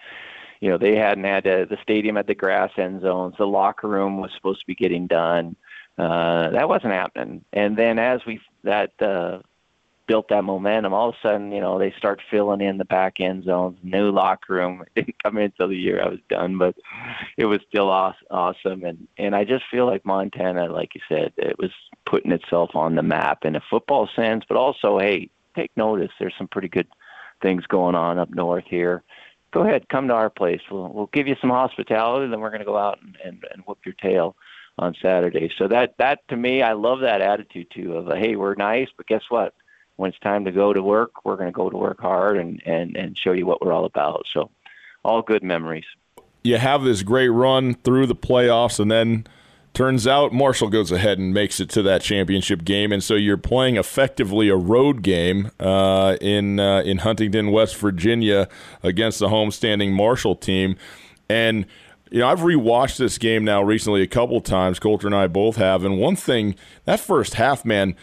you 0.61 0.71
know 0.71 0.79
they 0.79 0.97
hadn't 0.97 1.25
had 1.25 1.47
a, 1.47 1.67
the 1.67 1.79
stadium 1.83 2.17
had 2.17 2.27
the 2.27 2.35
grass 2.35 2.71
end 2.77 3.03
zones. 3.03 3.35
The 3.39 3.47
locker 3.47 3.89
room 3.89 4.19
was 4.19 4.33
supposed 4.35 4.61
to 4.61 4.67
be 4.67 4.75
getting 4.75 5.07
done. 5.07 5.57
Uh, 5.99 6.51
that 6.51 6.69
wasn't 6.69 6.93
happening. 6.93 7.45
And 7.53 7.77
then 7.77 7.99
as 7.99 8.25
we 8.27 8.41
that 8.64 8.93
uh, 9.01 9.39
built 10.07 10.28
that 10.28 10.44
momentum, 10.44 10.92
all 10.92 11.11
of 11.11 11.14
a 11.14 11.26
sudden, 11.26 11.52
you 11.52 11.61
know, 11.61 11.78
they 11.78 11.92
start 11.98 12.20
filling 12.30 12.61
in 12.61 12.78
the 12.78 12.84
back 12.84 13.20
end 13.20 13.44
zones, 13.44 13.78
new 13.82 14.11
locker 14.11 14.54
room. 14.54 14.84
It 14.96 15.07
didn't 15.07 15.22
come 15.22 15.36
in 15.38 15.44
until 15.44 15.68
the 15.68 15.76
year 15.76 16.02
I 16.02 16.09
was 16.09 16.20
done, 16.28 16.59
but 16.59 16.74
it 17.36 17.46
was 17.46 17.61
still 17.68 17.88
awesome. 17.88 18.84
And, 18.84 19.07
and 19.18 19.34
I 19.34 19.44
just 19.44 19.64
feel 19.70 19.86
like 19.86 20.04
Montana, 20.04 20.72
like 20.72 20.94
you 20.94 21.00
said, 21.09 21.32
it 21.36 21.59
was 21.59 21.70
putting 22.04 22.32
itself 22.32 22.70
on 22.74 22.94
the 22.94 23.02
map 23.02 23.44
in 23.44 23.57
a 23.57 23.62
football 23.68 24.09
sense, 24.16 24.44
but 24.48 24.57
also, 24.57 24.98
hey, 24.98 25.28
take 25.54 25.70
notice. 25.76 26.11
There's 26.18 26.34
some 26.38 26.48
pretty 26.48 26.68
good 26.68 26.88
things 27.42 27.66
going 27.66 27.94
on 27.94 28.18
up 28.18 28.30
north 28.30 28.64
here. 28.68 29.02
Go 29.52 29.62
ahead, 29.62 29.88
come 29.88 30.09
to 30.09 30.14
our 30.14 30.30
place. 30.30 30.61
We'll, 30.70 30.88
we'll 30.88 31.11
give 31.12 31.26
you 31.26 31.36
some 31.40 31.50
hospitality, 31.50 32.28
then 32.28 32.40
we're 32.40 32.50
going 32.50 32.61
to 32.61 32.66
go 32.66 32.76
out 32.76 33.00
and, 33.02 33.16
and, 33.24 33.44
and 33.52 33.62
whoop 33.66 33.78
your 33.84 33.94
tail 33.94 34.36
on 34.78 34.94
Saturday. 35.00 35.50
So 35.57 35.68
that, 35.68 35.94
that 35.98 36.26
to 36.28 36.36
me, 36.36 36.62
I 36.62 36.72
love 36.72 37.00
that 37.00 37.22
attitude 37.22 37.68
too 37.70 37.94
of, 37.96 38.16
hey, 38.18 38.36
we're 38.36 38.54
nice, 38.54 38.88
but 38.96 39.07
guess 39.07 39.22
what? 39.28 39.54
When 39.97 40.11
it's 40.11 40.18
time 40.20 40.44
to 40.44 40.53
go 40.53 40.72
to 40.72 40.82
work, 40.82 41.24
we're 41.24 41.36
going 41.36 41.49
to 41.49 41.53
go 41.53 41.70
to 41.70 41.76
work 41.76 42.01
hard 42.01 42.36
and, 42.36 42.62
and, 42.66 42.97
and 42.97 43.16
show 43.16 43.32
you 43.32 43.47
what 43.47 43.61
we're 43.62 43.72
all 43.72 43.84
about. 43.84 44.26
So, 44.32 44.51
all 45.03 45.22
good 45.22 45.42
memories. 45.42 45.84
You 46.42 46.59
have 46.59 46.82
this 46.82 47.03
great 47.03 47.28
run 47.28 47.74
through 47.74 48.07
the 48.07 48.14
playoffs, 48.14 48.78
and 48.78 48.90
then 48.90 49.26
turns 49.72 50.07
out 50.07 50.32
Marshall 50.32 50.68
goes 50.68 50.90
ahead 50.90 51.18
and 51.18 51.34
makes 51.34 51.61
it 51.61 51.68
to 51.70 51.82
that 51.82 52.03
championship 52.03 52.64
game, 52.64 52.92
and 52.92 53.03
so 53.03 53.14
you're 53.14 53.36
playing 53.36 53.76
effectively 53.76 54.49
a 54.49 54.57
road 54.57 55.03
game 55.03 55.51
uh, 55.61 56.16
in 56.20 56.61
uh, 56.61 56.80
in 56.80 56.99
Huntington, 56.99 57.51
West 57.53 57.76
Virginia, 57.76 58.49
against 58.82 59.18
the 59.18 59.28
homestanding 59.28 59.92
Marshall 59.92 60.36
team, 60.36 60.76
and. 61.28 61.66
You 62.09 62.20
know, 62.20 62.28
I've 62.28 62.38
rewatched 62.38 62.99
this 62.99 63.18
game 63.18 63.44
now 63.44 63.64
recently 63.64 64.01
a 64.01 64.07
couple 64.07 64.40
times. 64.40 64.78
Colter 64.78 65.09
and 65.09 65.14
I 65.14 65.26
both 65.26 65.57
have, 65.57 65.84
and 65.84 65.99
one 65.99 66.14
thing 66.14 66.55
that 66.84 67.01
first 67.01 67.34
half, 67.34 67.64
man, 67.64 67.97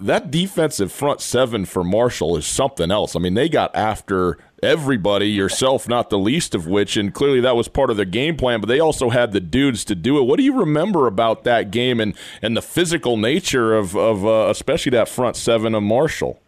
that 0.00 0.30
defensive 0.30 0.92
front 0.92 1.20
seven 1.20 1.64
for 1.64 1.84
Marshall 1.84 2.36
is 2.36 2.46
something 2.46 2.90
else. 2.90 3.14
I 3.14 3.18
mean, 3.18 3.34
they 3.34 3.48
got 3.48 3.74
after 3.74 4.38
everybody, 4.62 5.28
yourself 5.28 5.88
not 5.88 6.10
the 6.10 6.18
least 6.18 6.54
of 6.54 6.66
which, 6.66 6.96
and 6.96 7.14
clearly 7.14 7.40
that 7.40 7.56
was 7.56 7.68
part 7.68 7.90
of 7.90 7.96
their 7.96 8.04
game 8.04 8.36
plan. 8.36 8.60
But 8.60 8.68
they 8.68 8.80
also 8.80 9.10
had 9.10 9.32
the 9.32 9.40
dudes 9.40 9.84
to 9.86 9.94
do 9.94 10.18
it. 10.18 10.22
What 10.24 10.36
do 10.36 10.42
you 10.42 10.58
remember 10.58 11.06
about 11.06 11.44
that 11.44 11.70
game 11.70 12.00
and 12.00 12.14
and 12.42 12.56
the 12.56 12.62
physical 12.62 13.16
nature 13.16 13.74
of 13.74 13.96
of 13.96 14.26
uh, 14.26 14.48
especially 14.50 14.90
that 14.90 15.08
front 15.08 15.36
seven 15.36 15.74
of 15.74 15.82
Marshall? 15.82 16.40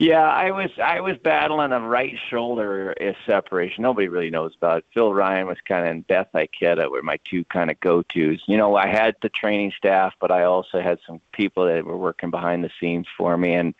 Yeah, 0.00 0.26
I 0.26 0.50
was 0.50 0.70
I 0.82 1.00
was 1.02 1.18
battling 1.22 1.72
a 1.72 1.80
right 1.80 2.16
shoulder 2.30 2.94
separation. 3.26 3.82
Nobody 3.82 4.08
really 4.08 4.30
knows 4.30 4.54
about 4.56 4.78
it. 4.78 4.84
Phil 4.94 5.12
Ryan 5.12 5.46
was 5.46 5.58
kind 5.68 5.84
of 5.84 5.90
in 5.90 6.00
Beth 6.00 6.28
Ikeda 6.34 6.90
were 6.90 7.02
my 7.02 7.18
two 7.24 7.44
kind 7.44 7.70
of 7.70 7.78
go 7.80 8.00
tos. 8.00 8.40
You 8.46 8.56
know, 8.56 8.76
I 8.76 8.86
had 8.86 9.16
the 9.20 9.28
training 9.28 9.74
staff, 9.76 10.14
but 10.18 10.30
I 10.30 10.44
also 10.44 10.80
had 10.80 11.00
some 11.06 11.20
people 11.34 11.66
that 11.66 11.84
were 11.84 11.98
working 11.98 12.30
behind 12.30 12.64
the 12.64 12.70
scenes 12.80 13.08
for 13.14 13.36
me, 13.36 13.52
and 13.52 13.74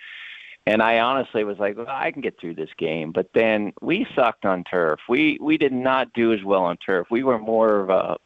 and 0.66 0.82
I 0.82 0.98
honestly 0.98 1.42
was 1.42 1.58
like, 1.58 1.78
well, 1.78 1.86
I 1.88 2.10
can 2.10 2.20
get 2.20 2.38
through 2.38 2.56
this 2.56 2.68
game. 2.76 3.12
But 3.12 3.30
then 3.32 3.72
we 3.80 4.06
sucked 4.14 4.44
on 4.44 4.62
turf. 4.64 5.00
We 5.08 5.38
we 5.40 5.56
did 5.56 5.72
not 5.72 6.12
do 6.12 6.34
as 6.34 6.44
well 6.44 6.64
on 6.64 6.76
turf. 6.76 7.06
We 7.10 7.22
were 7.22 7.38
more 7.38 7.80
of 7.80 7.88
a 7.88 8.18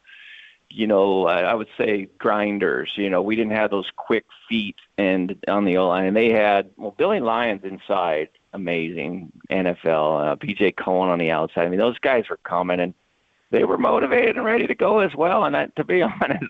you 0.69 0.87
know, 0.87 1.27
I 1.27 1.53
would 1.53 1.67
say 1.77 2.07
grinders. 2.17 2.91
You 2.95 3.09
know, 3.09 3.21
we 3.21 3.35
didn't 3.35 3.53
have 3.53 3.71
those 3.71 3.89
quick 3.95 4.25
feet 4.49 4.75
and 4.97 5.35
on 5.47 5.65
the 5.65 5.77
O 5.77 5.87
line. 5.87 6.05
And 6.05 6.15
they 6.15 6.29
had 6.29 6.69
well, 6.77 6.95
Billy 6.97 7.19
Lyons 7.19 7.63
inside, 7.63 8.29
amazing 8.53 9.31
NFL. 9.49 10.31
Uh, 10.31 10.35
PJ 10.35 10.75
Cohen 10.77 11.09
on 11.09 11.19
the 11.19 11.31
outside. 11.31 11.65
I 11.65 11.69
mean, 11.69 11.79
those 11.79 11.99
guys 11.99 12.25
were 12.29 12.39
coming 12.43 12.79
and 12.79 12.93
they 13.51 13.63
were 13.63 13.77
motivated 13.77 14.35
and 14.35 14.45
ready 14.45 14.67
to 14.67 14.75
go 14.75 14.99
as 14.99 15.15
well. 15.15 15.45
And 15.45 15.55
I, 15.55 15.67
to 15.77 15.83
be 15.83 16.01
honest, 16.21 16.45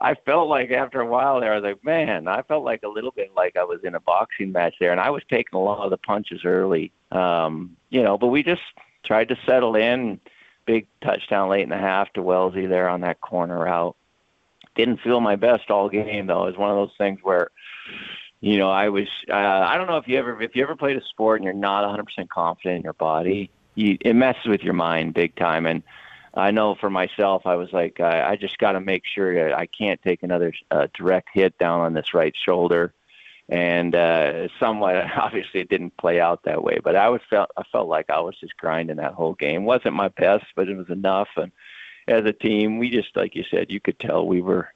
I 0.00 0.14
felt 0.26 0.48
like 0.48 0.70
after 0.70 1.00
a 1.00 1.06
while 1.06 1.40
there, 1.40 1.52
I 1.52 1.56
was 1.56 1.64
like, 1.64 1.84
man, 1.84 2.28
I 2.28 2.42
felt 2.42 2.64
like 2.64 2.82
a 2.82 2.88
little 2.88 3.12
bit 3.12 3.30
like 3.34 3.56
I 3.56 3.64
was 3.64 3.80
in 3.82 3.94
a 3.94 4.00
boxing 4.00 4.52
match 4.52 4.74
there, 4.78 4.92
and 4.92 5.00
I 5.00 5.08
was 5.08 5.22
taking 5.30 5.58
a 5.58 5.62
lot 5.62 5.84
of 5.84 5.90
the 5.90 5.96
punches 5.96 6.44
early. 6.44 6.92
Um, 7.12 7.76
you 7.88 8.02
know, 8.02 8.18
but 8.18 8.26
we 8.26 8.42
just 8.42 8.62
tried 9.04 9.28
to 9.28 9.38
settle 9.46 9.76
in 9.76 10.20
big 10.66 10.86
touchdown 11.02 11.48
late 11.48 11.62
in 11.62 11.70
the 11.70 11.78
half 11.78 12.12
to 12.14 12.22
Wellesley 12.22 12.66
there 12.66 12.88
on 12.88 13.00
that 13.02 13.20
corner 13.20 13.58
route. 13.64 13.96
Didn't 14.74 15.00
feel 15.00 15.20
my 15.20 15.36
best 15.36 15.70
all 15.70 15.88
game 15.88 16.26
though. 16.26 16.44
It 16.44 16.50
was 16.50 16.58
one 16.58 16.70
of 16.70 16.76
those 16.76 16.96
things 16.98 17.20
where, 17.22 17.50
you 18.40 18.58
know, 18.58 18.70
I 18.70 18.90
was. 18.90 19.08
Uh, 19.28 19.34
I 19.34 19.78
don't 19.78 19.86
know 19.86 19.96
if 19.96 20.06
you 20.06 20.18
ever 20.18 20.40
if 20.42 20.54
you 20.54 20.62
ever 20.62 20.76
played 20.76 20.96
a 20.96 21.04
sport 21.04 21.40
and 21.40 21.44
you're 21.44 21.54
not 21.54 21.84
100% 21.84 22.28
confident 22.28 22.76
in 22.78 22.82
your 22.82 22.92
body, 22.92 23.50
you, 23.74 23.96
it 24.00 24.14
messes 24.14 24.46
with 24.46 24.62
your 24.62 24.74
mind 24.74 25.14
big 25.14 25.34
time. 25.36 25.64
And 25.66 25.82
I 26.34 26.50
know 26.50 26.74
for 26.74 26.90
myself, 26.90 27.46
I 27.46 27.54
was 27.54 27.72
like, 27.72 28.00
I, 28.00 28.32
I 28.32 28.36
just 28.36 28.58
got 28.58 28.72
to 28.72 28.80
make 28.80 29.04
sure 29.06 29.34
that 29.34 29.56
I 29.56 29.64
can't 29.66 30.02
take 30.02 30.22
another 30.22 30.52
uh, 30.70 30.88
direct 30.92 31.30
hit 31.32 31.56
down 31.58 31.80
on 31.80 31.94
this 31.94 32.12
right 32.12 32.34
shoulder 32.44 32.92
and 33.48 33.94
uh, 33.94 34.48
somewhat 34.58 34.96
obviously 35.16 35.60
it 35.60 35.68
didn't 35.68 35.96
play 35.96 36.20
out 36.20 36.42
that 36.44 36.62
way. 36.62 36.78
But 36.82 36.96
I 36.96 37.08
was 37.08 37.20
felt 37.28 37.50
I 37.56 37.62
felt 37.70 37.88
like 37.88 38.10
I 38.10 38.20
was 38.20 38.36
just 38.40 38.56
grinding 38.56 38.96
that 38.96 39.14
whole 39.14 39.34
game. 39.34 39.64
wasn't 39.64 39.94
my 39.94 40.08
best, 40.08 40.46
but 40.54 40.68
it 40.68 40.76
was 40.76 40.90
enough. 40.90 41.28
And 41.36 41.52
as 42.08 42.24
a 42.24 42.32
team, 42.32 42.78
we 42.78 42.90
just 42.90 43.16
like 43.16 43.34
you 43.34 43.44
said, 43.50 43.70
you 43.70 43.80
could 43.80 43.98
tell 43.98 44.26
we 44.26 44.42
were 44.42 44.68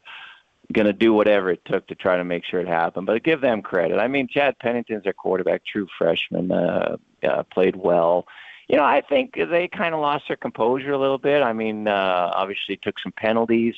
going 0.72 0.86
to 0.86 0.92
do 0.92 1.12
whatever 1.12 1.50
it 1.50 1.64
took 1.64 1.86
to 1.88 1.94
try 1.94 2.16
to 2.16 2.24
make 2.24 2.44
sure 2.44 2.60
it 2.60 2.68
happened. 2.68 3.06
But 3.06 3.24
give 3.24 3.40
them 3.40 3.62
credit. 3.62 3.98
I 3.98 4.08
mean, 4.08 4.28
Chad 4.28 4.58
Pennington's 4.58 5.04
their 5.04 5.12
quarterback, 5.12 5.64
true 5.64 5.88
freshman, 5.98 6.52
uh, 6.52 6.96
uh, 7.24 7.42
played 7.44 7.76
well. 7.76 8.26
You 8.68 8.76
know, 8.76 8.84
I 8.84 9.00
think 9.00 9.34
they 9.34 9.66
kind 9.66 9.94
of 9.94 10.00
lost 10.00 10.28
their 10.28 10.36
composure 10.36 10.92
a 10.92 10.98
little 10.98 11.18
bit. 11.18 11.42
I 11.42 11.52
mean, 11.52 11.88
uh, 11.88 12.30
obviously 12.32 12.76
took 12.76 13.00
some 13.00 13.12
penalties. 13.12 13.74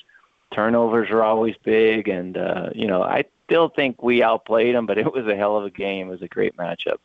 Turnovers 0.55 1.11
are 1.11 1.23
always 1.23 1.55
big, 1.63 2.09
and 2.09 2.37
uh, 2.37 2.71
you 2.75 2.87
know, 2.87 3.03
I 3.03 3.25
still 3.47 3.69
think 3.69 4.03
we 4.03 4.23
outplayed 4.23 4.75
them, 4.75 4.87
but 4.87 4.99
it 4.99 5.13
was 5.13 5.27
a 5.27 5.37
hell 5.37 5.57
of 5.57 5.65
a 5.65 5.71
game. 5.71 6.09
It 6.09 6.11
was 6.11 6.23
a 6.23 6.29
great 6.29 6.57
matchup. 6.57 6.99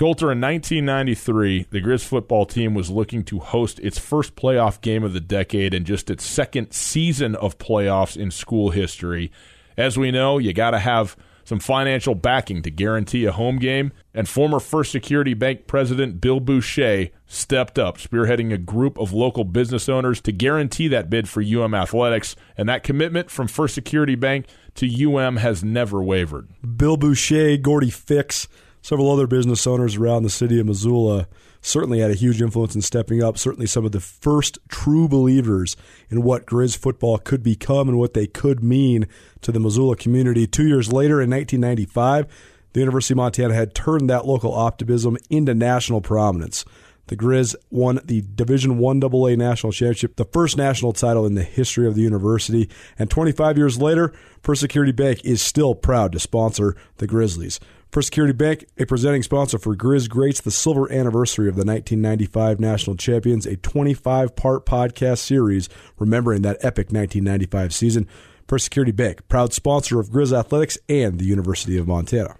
Colter, 0.00 0.32
in 0.32 0.40
1993, 0.40 1.66
the 1.70 1.82
Grizz 1.82 2.06
football 2.06 2.46
team 2.46 2.72
was 2.72 2.88
looking 2.88 3.22
to 3.24 3.38
host 3.38 3.78
its 3.80 3.98
first 3.98 4.34
playoff 4.34 4.80
game 4.80 5.04
of 5.04 5.12
the 5.12 5.20
decade 5.20 5.74
and 5.74 5.84
just 5.84 6.08
its 6.08 6.24
second 6.24 6.72
season 6.72 7.34
of 7.34 7.58
playoffs 7.58 8.16
in 8.16 8.30
school 8.30 8.70
history. 8.70 9.30
As 9.76 9.98
we 9.98 10.10
know, 10.10 10.38
you 10.38 10.54
got 10.54 10.70
to 10.70 10.78
have 10.78 11.18
some 11.50 11.58
financial 11.58 12.14
backing 12.14 12.62
to 12.62 12.70
guarantee 12.70 13.24
a 13.24 13.32
home 13.32 13.58
game, 13.58 13.90
and 14.14 14.28
former 14.28 14.60
First 14.60 14.92
Security 14.92 15.34
Bank 15.34 15.66
president 15.66 16.20
Bill 16.20 16.38
Boucher 16.38 17.08
stepped 17.26 17.76
up, 17.76 17.98
spearheading 17.98 18.52
a 18.52 18.56
group 18.56 18.96
of 18.96 19.12
local 19.12 19.42
business 19.42 19.88
owners 19.88 20.20
to 20.20 20.30
guarantee 20.30 20.86
that 20.86 21.10
bid 21.10 21.28
for 21.28 21.42
UM 21.42 21.74
athletics, 21.74 22.36
and 22.56 22.68
that 22.68 22.84
commitment 22.84 23.32
from 23.32 23.48
First 23.48 23.74
Security 23.74 24.14
Bank 24.14 24.46
to 24.76 25.16
UM 25.16 25.38
has 25.38 25.64
never 25.64 26.00
wavered. 26.00 26.48
Bill 26.76 26.96
Boucher, 26.96 27.56
Gordy 27.56 27.90
Fix, 27.90 28.46
several 28.80 29.10
other 29.10 29.26
business 29.26 29.66
owners 29.66 29.96
around 29.96 30.22
the 30.22 30.30
city 30.30 30.60
of 30.60 30.66
Missoula 30.66 31.26
certainly 31.60 32.00
had 32.00 32.10
a 32.10 32.14
huge 32.14 32.40
influence 32.40 32.74
in 32.74 32.82
stepping 32.82 33.22
up. 33.22 33.38
Certainly, 33.38 33.66
some 33.66 33.84
of 33.84 33.92
the 33.92 34.00
first 34.00 34.58
true 34.68 35.08
believers 35.08 35.76
in 36.08 36.22
what 36.22 36.46
Grizz 36.46 36.76
football 36.76 37.18
could 37.18 37.42
become 37.42 37.88
and 37.88 37.98
what 37.98 38.14
they 38.14 38.26
could 38.26 38.62
mean 38.62 39.06
to 39.42 39.52
the 39.52 39.60
Missoula 39.60 39.96
community. 39.96 40.46
Two 40.46 40.66
years 40.66 40.92
later, 40.92 41.20
in 41.20 41.30
1995, 41.30 42.26
the 42.72 42.80
University 42.80 43.14
of 43.14 43.18
Montana 43.18 43.54
had 43.54 43.74
turned 43.74 44.08
that 44.08 44.26
local 44.26 44.54
optimism 44.54 45.16
into 45.28 45.54
national 45.54 46.00
prominence. 46.00 46.64
The 47.10 47.16
Grizz 47.16 47.56
won 47.70 47.98
the 48.04 48.22
Division 48.36 48.78
One 48.78 49.02
AA 49.02 49.34
national 49.34 49.72
championship, 49.72 50.14
the 50.14 50.24
first 50.26 50.56
national 50.56 50.92
title 50.92 51.26
in 51.26 51.34
the 51.34 51.42
history 51.42 51.88
of 51.88 51.96
the 51.96 52.02
university. 52.02 52.70
And 53.00 53.10
25 53.10 53.58
years 53.58 53.80
later, 53.80 54.12
First 54.44 54.60
Security 54.60 54.92
Bank 54.92 55.24
is 55.24 55.42
still 55.42 55.74
proud 55.74 56.12
to 56.12 56.20
sponsor 56.20 56.76
the 56.98 57.08
Grizzlies. 57.08 57.58
First 57.90 58.06
Security 58.06 58.32
Bank, 58.32 58.66
a 58.78 58.86
presenting 58.86 59.24
sponsor 59.24 59.58
for 59.58 59.74
Grizz 59.74 60.08
Greats, 60.08 60.40
the 60.40 60.52
silver 60.52 60.90
anniversary 60.92 61.48
of 61.48 61.56
the 61.56 61.64
1995 61.64 62.60
national 62.60 62.94
champions, 62.94 63.46
a 63.46 63.56
25 63.56 64.36
part 64.36 64.64
podcast 64.64 65.18
series 65.18 65.68
remembering 65.98 66.42
that 66.42 66.58
epic 66.60 66.92
1995 66.92 67.74
season. 67.74 68.06
First 68.46 68.64
Security 68.64 68.92
Bank, 68.92 69.26
proud 69.28 69.52
sponsor 69.52 69.98
of 69.98 70.10
Grizz 70.10 70.32
Athletics 70.32 70.78
and 70.88 71.18
the 71.18 71.24
University 71.24 71.76
of 71.78 71.88
Montana. 71.88 72.36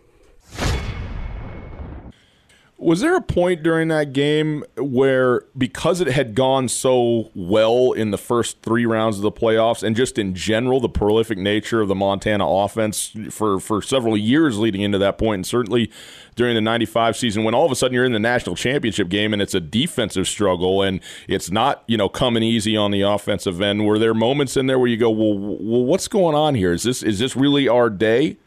Was 2.81 3.01
there 3.01 3.15
a 3.15 3.21
point 3.21 3.63
during 3.63 3.89
that 3.89 4.15
game 4.15 4.65
where, 4.79 5.43
because 5.57 6.01
it 6.01 6.07
had 6.09 6.35
gone 6.35 6.67
so 6.67 7.31
well 7.35 7.93
in 7.93 8.11
the 8.11 8.17
first 8.17 8.63
three 8.63 8.87
rounds 8.87 9.19
of 9.19 9.23
the 9.23 9.31
playoffs, 9.31 9.83
and 9.83 9.95
just 9.95 10.17
in 10.17 10.35
general, 10.35 10.81
the 10.81 10.89
prolific 10.89 11.37
nature 11.37 11.83
of 11.83 11.89
the 11.89 11.95
Montana 11.95 12.49
offense 12.49 13.15
for, 13.29 13.61
for 13.61 13.83
several 13.83 14.17
years 14.17 14.59
leading 14.59 14.81
into 14.81 14.97
that 14.97 15.19
point, 15.19 15.35
and 15.35 15.47
certainly 15.47 15.93
during 16.37 16.55
the 16.55 16.63
95 16.63 17.19
season, 17.19 17.45
when 17.45 17.53
all 17.53 17.67
of 17.67 17.71
a 17.71 17.77
sudden 17.77 17.95
you're 17.95 18.07
in 18.07 18.13
the 18.13 18.19
national 18.19 18.57
championship 18.57 19.11
game 19.11 19.35
and 19.35 19.43
it's 19.43 19.55
a 19.55 19.61
defensive 19.61 20.27
struggle 20.27 20.81
and 20.81 21.01
it's 21.29 21.51
not, 21.51 21.85
you 21.87 21.99
know, 21.99 22.09
coming 22.09 22.43
easy 22.43 22.79
on 22.79 22.93
the 22.93 23.03
offensive 23.03 23.61
end, 23.61 23.85
were 23.85 23.99
there 23.99 24.15
moments 24.15 24.57
in 24.57 24.69
there 24.69 24.79
where 24.79 24.89
you 24.89 24.97
go, 24.97 25.11
well, 25.11 25.37
well 25.37 25.85
what's 25.85 26.09
going 26.09 26.35
on 26.35 26.55
here? 26.55 26.73
Is 26.73 26.85
this, 26.85 27.03
is 27.03 27.19
this 27.19 27.37
really 27.37 27.69
our 27.69 27.91
day? 27.91 28.39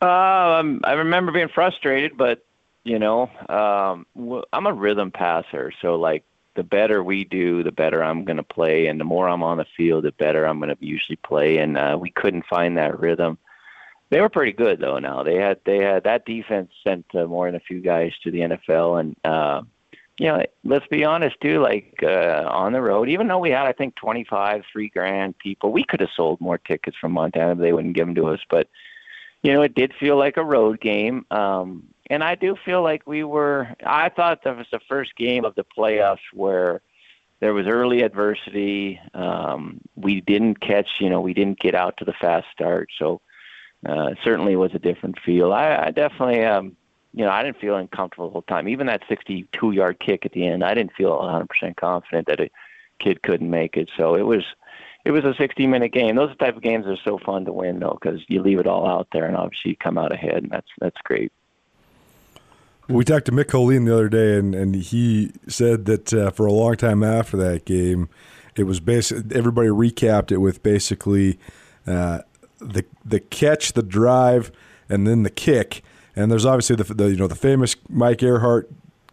Um, 0.00 0.80
I 0.84 0.92
remember 0.92 1.32
being 1.32 1.48
frustrated, 1.48 2.16
but 2.16 2.44
you 2.84 2.98
know, 2.98 3.30
um, 3.48 4.06
I'm 4.52 4.66
a 4.66 4.72
rhythm 4.72 5.10
passer, 5.10 5.72
so 5.82 5.96
like 5.96 6.24
the 6.54 6.62
better 6.62 7.04
we 7.04 7.24
do, 7.24 7.62
the 7.62 7.72
better 7.72 8.02
I'm 8.02 8.24
going 8.24 8.36
to 8.36 8.42
play, 8.42 8.86
and 8.86 8.98
the 8.98 9.04
more 9.04 9.28
I'm 9.28 9.42
on 9.42 9.58
the 9.58 9.66
field, 9.76 10.04
the 10.04 10.12
better 10.12 10.46
I'm 10.46 10.58
going 10.58 10.74
to 10.74 10.76
usually 10.84 11.16
play. 11.16 11.58
And 11.58 11.76
uh, 11.76 11.98
we 12.00 12.10
couldn't 12.10 12.46
find 12.46 12.76
that 12.78 12.98
rhythm. 12.98 13.38
They 14.10 14.20
were 14.20 14.28
pretty 14.28 14.52
good 14.52 14.80
though. 14.80 14.98
Now 14.98 15.22
they 15.22 15.36
had 15.36 15.60
they 15.64 15.78
had 15.78 16.04
that 16.04 16.24
defense 16.24 16.70
sent 16.82 17.04
uh, 17.14 17.26
more 17.26 17.46
than 17.46 17.56
a 17.56 17.60
few 17.60 17.80
guys 17.80 18.12
to 18.22 18.30
the 18.30 18.40
NFL, 18.40 19.00
and 19.00 19.16
uh, 19.24 19.62
you 20.18 20.28
know, 20.28 20.42
let's 20.64 20.86
be 20.86 21.04
honest 21.04 21.36
too. 21.40 21.60
Like 21.60 22.00
uh, 22.02 22.48
on 22.50 22.72
the 22.72 22.80
road, 22.80 23.08
even 23.08 23.28
though 23.28 23.38
we 23.38 23.50
had 23.50 23.66
I 23.66 23.72
think 23.72 23.96
25, 23.96 24.62
three 24.72 24.88
grand 24.88 25.38
people, 25.38 25.72
we 25.72 25.84
could 25.84 26.00
have 26.00 26.10
sold 26.16 26.40
more 26.40 26.58
tickets 26.58 26.96
from 26.98 27.12
Montana. 27.12 27.54
They 27.54 27.72
wouldn't 27.72 27.94
give 27.94 28.06
them 28.06 28.14
to 28.14 28.28
us, 28.28 28.40
but 28.48 28.68
you 29.42 29.52
know, 29.52 29.62
it 29.62 29.74
did 29.74 29.94
feel 29.98 30.16
like 30.16 30.36
a 30.36 30.44
road 30.44 30.80
game. 30.80 31.24
Um, 31.30 31.84
and 32.10 32.24
I 32.24 32.34
do 32.34 32.56
feel 32.64 32.82
like 32.82 33.06
we 33.06 33.24
were, 33.24 33.68
I 33.84 34.08
thought 34.08 34.42
that 34.44 34.56
was 34.56 34.66
the 34.72 34.80
first 34.88 35.14
game 35.16 35.44
of 35.44 35.54
the 35.54 35.64
playoffs 35.76 36.18
where 36.32 36.80
there 37.40 37.54
was 37.54 37.66
early 37.66 38.02
adversity. 38.02 39.00
Um, 39.14 39.80
we 39.94 40.20
didn't 40.20 40.60
catch, 40.60 40.88
you 41.00 41.10
know, 41.10 41.20
we 41.20 41.34
didn't 41.34 41.60
get 41.60 41.74
out 41.74 41.96
to 41.98 42.04
the 42.04 42.14
fast 42.14 42.46
start. 42.52 42.88
So 42.98 43.20
uh, 43.86 44.14
certainly 44.24 44.56
was 44.56 44.74
a 44.74 44.78
different 44.78 45.18
feel. 45.24 45.52
I, 45.52 45.76
I 45.86 45.90
definitely, 45.90 46.44
um, 46.44 46.76
you 47.14 47.24
know, 47.24 47.30
I 47.30 47.42
didn't 47.42 47.60
feel 47.60 47.76
uncomfortable 47.76 48.28
the 48.28 48.32
whole 48.32 48.42
time. 48.42 48.68
Even 48.68 48.86
that 48.88 49.02
62 49.08 49.72
yard 49.72 50.00
kick 50.00 50.26
at 50.26 50.32
the 50.32 50.46
end, 50.46 50.64
I 50.64 50.74
didn't 50.74 50.94
feel 50.94 51.16
100% 51.16 51.76
confident 51.76 52.26
that 52.26 52.40
a 52.40 52.50
kid 52.98 53.22
couldn't 53.22 53.50
make 53.50 53.76
it. 53.76 53.88
So 53.96 54.14
it 54.16 54.22
was, 54.22 54.44
it 55.04 55.10
was 55.10 55.24
a 55.24 55.34
60 55.38 55.66
minute 55.66 55.92
game. 55.92 56.16
Those 56.16 56.36
type 56.36 56.56
of 56.56 56.62
games 56.62 56.86
are 56.86 56.98
so 57.04 57.18
fun 57.24 57.44
to 57.44 57.52
win 57.52 57.80
though, 57.80 57.98
because 58.00 58.20
you 58.28 58.42
leave 58.42 58.58
it 58.58 58.66
all 58.66 58.86
out 58.86 59.08
there, 59.12 59.24
and 59.24 59.36
obviously 59.36 59.72
you 59.72 59.76
come 59.76 59.98
out 59.98 60.12
ahead, 60.12 60.42
and 60.42 60.50
that's 60.50 60.68
that's 60.80 60.96
great. 61.04 61.32
We 62.88 63.04
talked 63.04 63.26
to 63.26 63.32
Mick 63.32 63.48
Colleen 63.48 63.84
the 63.84 63.92
other 63.92 64.08
day, 64.08 64.38
and, 64.38 64.54
and 64.54 64.74
he 64.74 65.32
said 65.46 65.84
that 65.84 66.14
uh, 66.14 66.30
for 66.30 66.46
a 66.46 66.52
long 66.52 66.74
time 66.76 67.02
after 67.02 67.36
that 67.36 67.66
game, 67.66 68.08
it 68.56 68.62
was 68.62 68.80
basically 68.80 69.36
everybody 69.36 69.68
recapped 69.68 70.32
it 70.32 70.38
with 70.38 70.62
basically 70.62 71.38
uh, 71.86 72.20
the 72.58 72.84
the 73.04 73.20
catch, 73.20 73.74
the 73.74 73.82
drive, 73.82 74.50
and 74.88 75.06
then 75.06 75.22
the 75.22 75.30
kick. 75.30 75.82
And 76.16 76.32
there's 76.32 76.46
obviously 76.46 76.76
the, 76.76 76.84
the 76.94 77.10
you 77.10 77.16
know 77.16 77.28
the 77.28 77.34
famous 77.34 77.76
Mike 77.88 78.18
Ehrhardt 78.18 78.64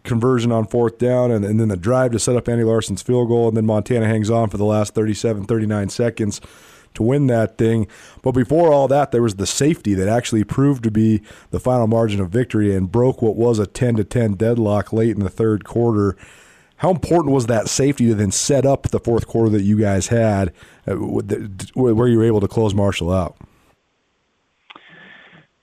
conversion 0.06 0.50
on 0.52 0.66
fourth 0.66 0.98
down, 0.98 1.30
and, 1.30 1.44
and 1.44 1.60
then 1.60 1.68
the 1.68 1.76
drive 1.76 2.12
to 2.12 2.18
set 2.18 2.36
up 2.36 2.48
Andy 2.48 2.64
Larson's 2.64 3.02
field 3.02 3.28
goal, 3.28 3.48
and 3.48 3.56
then 3.56 3.66
Montana 3.66 4.06
hangs 4.06 4.30
on 4.30 4.48
for 4.48 4.56
the 4.56 4.64
last 4.64 4.94
37, 4.94 5.44
39 5.44 5.88
seconds 5.90 6.40
to 6.94 7.02
win 7.02 7.26
that 7.28 7.56
thing. 7.56 7.86
But 8.22 8.32
before 8.32 8.72
all 8.72 8.88
that, 8.88 9.12
there 9.12 9.22
was 9.22 9.36
the 9.36 9.46
safety 9.46 9.94
that 9.94 10.08
actually 10.08 10.44
proved 10.44 10.82
to 10.84 10.90
be 10.90 11.22
the 11.50 11.60
final 11.60 11.86
margin 11.86 12.20
of 12.20 12.30
victory 12.30 12.74
and 12.74 12.90
broke 12.90 13.22
what 13.22 13.36
was 13.36 13.58
a 13.58 13.66
10 13.66 13.96
to 13.96 14.04
10 14.04 14.34
deadlock 14.34 14.92
late 14.92 15.14
in 15.14 15.20
the 15.20 15.30
third 15.30 15.64
quarter. 15.64 16.16
How 16.76 16.90
important 16.90 17.32
was 17.32 17.46
that 17.46 17.68
safety 17.68 18.06
to 18.08 18.14
then 18.14 18.32
set 18.32 18.66
up 18.66 18.88
the 18.88 19.00
fourth 19.00 19.26
quarter 19.26 19.50
that 19.50 19.62
you 19.62 19.78
guys 19.78 20.08
had, 20.08 20.52
uh, 20.86 20.94
where 20.94 22.08
you 22.08 22.18
were 22.18 22.24
able 22.24 22.40
to 22.40 22.48
close 22.48 22.74
Marshall 22.74 23.12
out? 23.12 23.36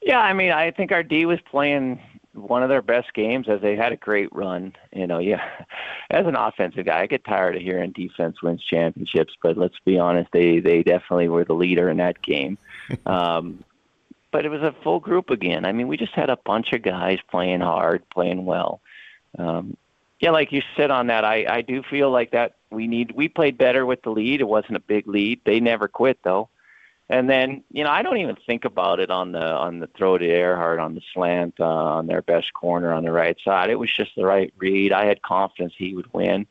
Yeah, 0.02 0.20
I 0.20 0.34
mean, 0.34 0.52
I 0.52 0.72
think 0.72 0.92
our 0.92 1.04
D 1.04 1.26
was 1.26 1.40
playing 1.50 2.00
one 2.34 2.64
of 2.64 2.70
their 2.70 2.82
best 2.82 3.14
games 3.14 3.48
as 3.48 3.62
they 3.62 3.76
had 3.76 3.92
a 3.92 3.98
great 3.98 4.34
run. 4.34 4.74
You 4.92 5.08
know, 5.08 5.20
yeah, 5.20 5.44
as 6.10 6.26
an 6.26 6.36
offensive 6.36 6.86
guy, 6.86 7.02
I 7.02 7.06
get 7.06 7.24
tired 7.24 7.56
of 7.56 7.62
hearing 7.62 7.92
defense 7.92 8.42
wins 8.42 8.64
championships, 8.64 9.34
but 9.42 9.58
let's 9.58 9.80
be 9.86 10.00
honest, 10.00 10.32
they 10.32 10.60
they 10.60 10.84
definitely 10.84 11.30
were 11.30 11.46
the 11.46 11.54
leader 11.54 11.90
in 11.90 11.98
that 11.98 12.22
game. 12.22 12.58
um, 13.06 13.64
but 14.32 14.46
it 14.46 14.50
was 14.50 14.62
a 14.62 14.76
full 14.84 15.00
group 15.00 15.30
again. 15.30 15.64
I 15.64 15.72
mean, 15.72 15.88
we 15.88 15.96
just 15.96 16.14
had 16.14 16.30
a 16.30 16.38
bunch 16.38 16.74
of 16.74 16.82
guys 16.82 17.20
playing 17.30 17.62
hard, 17.62 18.04
playing 18.10 18.46
well. 18.46 18.82
Um, 19.38 19.78
yeah, 20.20 20.32
like 20.32 20.52
you 20.52 20.64
said 20.76 20.90
on 20.90 21.08
that, 21.08 21.26
I 21.26 21.46
I 21.48 21.62
do 21.62 21.84
feel 21.84 22.10
like 22.10 22.32
that 22.32 22.56
we 22.72 22.88
need 22.88 23.12
we 23.12 23.28
played 23.28 23.58
better 23.58 23.86
with 23.86 24.02
the 24.02 24.10
lead. 24.10 24.42
It 24.42 24.48
wasn't 24.48 24.78
a 24.78 24.82
big 24.82 25.08
lead. 25.08 25.42
They 25.46 25.60
never 25.60 25.88
quit 25.88 26.20
though. 26.24 26.50
And 27.10 27.30
then 27.30 27.64
you 27.72 27.84
know 27.84 27.90
I 27.90 28.02
don't 28.02 28.18
even 28.18 28.38
think 28.48 28.66
about 28.66 29.00
it 29.00 29.12
on 29.12 29.34
the 29.34 29.46
on 29.46 29.80
the 29.80 29.88
throw 29.88 30.18
to 30.18 30.26
Ehrhardt 30.26 30.82
on 30.82 30.96
the 30.96 31.02
slant 31.14 31.56
uh, 31.60 31.66
on 31.66 32.08
their 32.08 32.22
best 32.22 32.54
corner 32.54 32.94
on 32.94 33.04
the 33.04 33.12
right 33.12 33.38
side. 33.44 33.70
It 33.70 33.80
was 33.80 33.92
just 33.94 34.16
the 34.16 34.26
right 34.26 34.54
read. 34.58 34.92
I 34.94 35.06
had 35.06 35.22
confidence 35.22 35.74
he 35.78 35.94
would 35.94 36.12
win. 36.14 36.48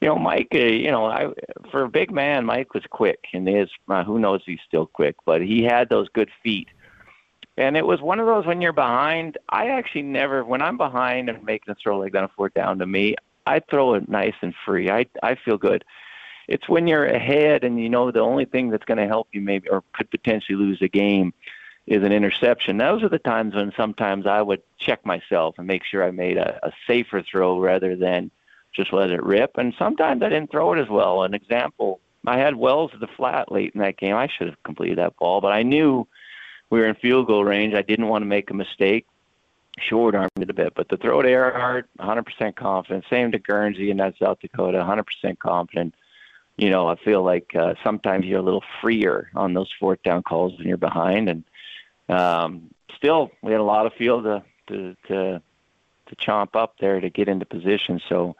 You 0.00 0.08
know, 0.08 0.16
Mike. 0.16 0.48
Uh, 0.54 0.58
you 0.58 0.90
know, 0.90 1.06
I 1.06 1.28
for 1.70 1.84
a 1.84 1.88
big 1.88 2.10
man, 2.10 2.44
Mike 2.44 2.74
was 2.74 2.82
quick, 2.90 3.26
and 3.32 3.48
is 3.48 3.70
uh, 3.88 4.04
who 4.04 4.18
knows 4.18 4.42
he's 4.44 4.58
still 4.66 4.86
quick, 4.86 5.16
but 5.24 5.40
he 5.40 5.62
had 5.62 5.88
those 5.88 6.08
good 6.08 6.30
feet. 6.42 6.68
And 7.56 7.76
it 7.76 7.86
was 7.86 8.00
one 8.00 8.18
of 8.18 8.26
those 8.26 8.46
when 8.46 8.60
you're 8.60 8.72
behind. 8.72 9.38
I 9.48 9.68
actually 9.68 10.02
never, 10.02 10.44
when 10.44 10.60
I'm 10.60 10.76
behind 10.76 11.28
and 11.28 11.44
making 11.44 11.70
a 11.70 11.76
throw 11.76 11.98
like 11.98 12.12
that 12.12 12.24
on 12.24 12.28
fourth 12.36 12.52
down 12.54 12.80
to 12.80 12.86
me, 12.86 13.14
I 13.46 13.60
throw 13.60 13.94
it 13.94 14.08
nice 14.08 14.34
and 14.42 14.54
free. 14.64 14.90
I 14.90 15.06
I 15.22 15.36
feel 15.36 15.56
good. 15.56 15.84
It's 16.48 16.68
when 16.68 16.86
you're 16.86 17.06
ahead 17.06 17.64
and 17.64 17.80
you 17.80 17.88
know 17.88 18.10
the 18.10 18.20
only 18.20 18.44
thing 18.44 18.70
that's 18.70 18.84
going 18.84 18.98
to 18.98 19.06
help 19.06 19.28
you 19.32 19.40
maybe 19.40 19.68
or 19.68 19.82
could 19.92 20.10
potentially 20.10 20.56
lose 20.56 20.82
a 20.82 20.88
game 20.88 21.32
is 21.86 22.02
an 22.02 22.12
interception. 22.12 22.78
Those 22.78 23.02
are 23.02 23.08
the 23.08 23.18
times 23.18 23.54
when 23.54 23.72
sometimes 23.76 24.26
I 24.26 24.40
would 24.40 24.62
check 24.78 25.04
myself 25.04 25.56
and 25.58 25.66
make 25.66 25.84
sure 25.84 26.02
I 26.02 26.10
made 26.10 26.38
a, 26.38 26.66
a 26.66 26.72
safer 26.86 27.22
throw 27.22 27.58
rather 27.58 27.94
than 27.96 28.30
just 28.72 28.92
let 28.92 29.10
it 29.10 29.22
rip. 29.22 29.56
And 29.56 29.74
sometimes 29.78 30.22
I 30.22 30.28
didn't 30.28 30.50
throw 30.50 30.72
it 30.72 30.80
as 30.80 30.88
well. 30.88 31.22
An 31.22 31.34
example, 31.34 32.00
I 32.26 32.38
had 32.38 32.56
Wells 32.56 32.90
at 32.94 33.00
the 33.00 33.06
flat 33.06 33.52
late 33.52 33.72
in 33.74 33.80
that 33.80 33.98
game. 33.98 34.16
I 34.16 34.28
should 34.28 34.48
have 34.48 34.62
completed 34.62 34.98
that 34.98 35.16
ball, 35.16 35.40
but 35.40 35.52
I 35.52 35.62
knew 35.62 36.06
we 36.70 36.80
were 36.80 36.86
in 36.86 36.94
field 36.94 37.26
goal 37.26 37.44
range. 37.44 37.74
I 37.74 37.82
didn't 37.82 38.08
want 38.08 38.22
to 38.22 38.26
make 38.26 38.50
a 38.50 38.54
mistake. 38.54 39.06
Short 39.78 40.14
armed 40.14 40.30
it 40.40 40.50
a 40.50 40.54
bit, 40.54 40.72
but 40.74 40.88
the 40.88 40.96
throw 40.96 41.20
to 41.20 41.28
Ehrhardt, 41.28 41.84
100% 41.98 42.54
confident. 42.54 43.04
Same 43.10 43.32
to 43.32 43.38
Guernsey 43.38 43.90
in 43.90 43.96
that 43.98 44.14
South 44.18 44.38
Dakota, 44.40 44.78
100% 44.78 45.38
confident. 45.38 45.94
You 46.56 46.70
know, 46.70 46.86
I 46.86 46.96
feel 46.96 47.24
like 47.24 47.54
uh, 47.54 47.74
sometimes 47.82 48.26
you're 48.26 48.38
a 48.38 48.42
little 48.42 48.62
freer 48.80 49.30
on 49.34 49.54
those 49.54 49.70
fourth 49.80 50.02
down 50.04 50.22
calls 50.22 50.56
when 50.56 50.68
you're 50.68 50.76
behind, 50.76 51.28
and 51.28 51.44
um, 52.08 52.70
still 52.96 53.30
we 53.42 53.50
had 53.50 53.60
a 53.60 53.64
lot 53.64 53.86
of 53.86 53.92
field 53.94 54.24
to 54.24 54.44
to 54.68 54.96
to, 55.08 55.42
to 56.06 56.16
chomp 56.16 56.54
up 56.54 56.76
there 56.78 57.00
to 57.00 57.10
get 57.10 57.28
into 57.28 57.44
position. 57.44 58.00
So 58.08 58.36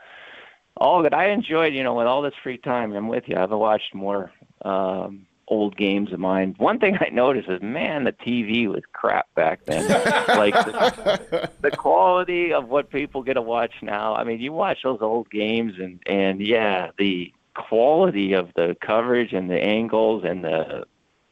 all 0.77 1.03
that 1.03 1.15
I 1.15 1.31
enjoyed, 1.31 1.75
you 1.75 1.83
know, 1.83 1.95
with 1.95 2.07
all 2.07 2.23
this 2.23 2.35
free 2.43 2.59
time, 2.59 2.93
I'm 2.93 3.09
with 3.09 3.25
you. 3.27 3.37
I've 3.37 3.51
watched 3.51 3.95
more 3.95 4.33
um, 4.65 5.27
old 5.49 5.77
games 5.77 6.13
of 6.13 6.19
mine. 6.19 6.55
One 6.59 6.79
thing 6.79 6.97
I 7.01 7.11
noticed 7.11 7.49
is, 7.49 7.63
man, 7.63 8.05
the 8.05 8.13
TV 8.13 8.69
was 8.69 8.83
crap 8.93 9.33
back 9.35 9.65
then. 9.67 9.89
like 10.29 10.55
the, 10.55 11.51
the 11.61 11.71
quality 11.71 12.53
of 12.53 12.69
what 12.69 12.91
people 12.91 13.23
get 13.23 13.35
to 13.35 13.43
watch 13.43 13.73
now. 13.83 14.15
I 14.15 14.25
mean, 14.25 14.41
you 14.41 14.53
watch 14.53 14.79
those 14.83 14.99
old 15.01 15.31
games, 15.31 15.75
and 15.79 16.01
and 16.07 16.41
yeah, 16.41 16.91
the 16.99 17.33
quality 17.55 18.33
of 18.35 18.53
the 18.55 18.77
coverage 18.81 19.33
and 19.33 19.51
the 19.51 19.61
angles 19.61 20.25
and 20.25 20.45
the 20.45 20.85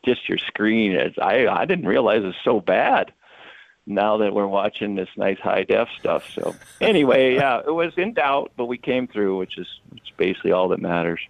just 0.04 0.28
your 0.28 0.38
screen. 0.38 0.92
Is, 0.92 1.14
I 1.20 1.46
I 1.46 1.64
didn't 1.64 1.86
realize 1.86 2.22
it's 2.24 2.36
so 2.44 2.60
bad. 2.60 3.12
Now 3.84 4.18
that 4.18 4.32
we're 4.32 4.46
watching 4.46 4.94
this 4.94 5.08
nice 5.16 5.40
high 5.40 5.64
def 5.64 5.88
stuff, 5.98 6.30
so 6.32 6.54
anyway, 6.80 7.34
yeah, 7.34 7.62
it 7.66 7.72
was 7.72 7.92
in 7.96 8.12
doubt, 8.12 8.52
but 8.56 8.66
we 8.66 8.78
came 8.78 9.08
through, 9.08 9.38
which 9.38 9.58
is 9.58 9.66
is 9.94 10.12
basically 10.16 10.52
all 10.52 10.68
that 10.68 10.80
matters 10.80 11.20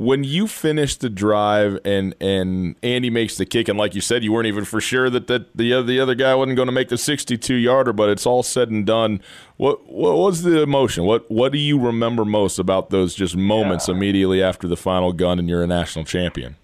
when 0.00 0.24
you 0.24 0.46
finish 0.46 0.96
the 0.96 1.10
drive 1.10 1.78
and 1.84 2.14
and 2.22 2.74
Andy 2.82 3.10
makes 3.10 3.36
the 3.36 3.44
kick, 3.44 3.68
and 3.68 3.78
like 3.78 3.94
you 3.94 4.00
said, 4.00 4.24
you 4.24 4.32
weren't 4.32 4.46
even 4.46 4.64
for 4.64 4.80
sure 4.80 5.10
that, 5.10 5.26
that 5.26 5.54
the 5.54 5.74
other 5.74 5.86
the 5.86 6.00
other 6.00 6.14
guy 6.14 6.34
wasn't 6.34 6.56
going 6.56 6.68
to 6.68 6.72
make 6.72 6.88
the 6.88 6.96
62 6.96 7.54
yarder, 7.54 7.92
but 7.92 8.08
it's 8.08 8.24
all 8.24 8.42
said 8.42 8.70
and 8.70 8.86
done. 8.86 9.20
What 9.58 9.92
what 9.92 10.16
was 10.16 10.42
the 10.42 10.62
emotion? 10.62 11.04
What 11.04 11.30
what 11.30 11.52
do 11.52 11.58
you 11.58 11.78
remember 11.78 12.24
most 12.24 12.58
about 12.58 12.88
those 12.88 13.14
just 13.14 13.36
moments 13.36 13.88
yeah. 13.88 13.94
immediately 13.94 14.42
after 14.42 14.66
the 14.66 14.76
final 14.76 15.12
gun 15.12 15.38
and 15.38 15.50
you're 15.50 15.62
a 15.62 15.66
national 15.66 16.06
champion? 16.06 16.56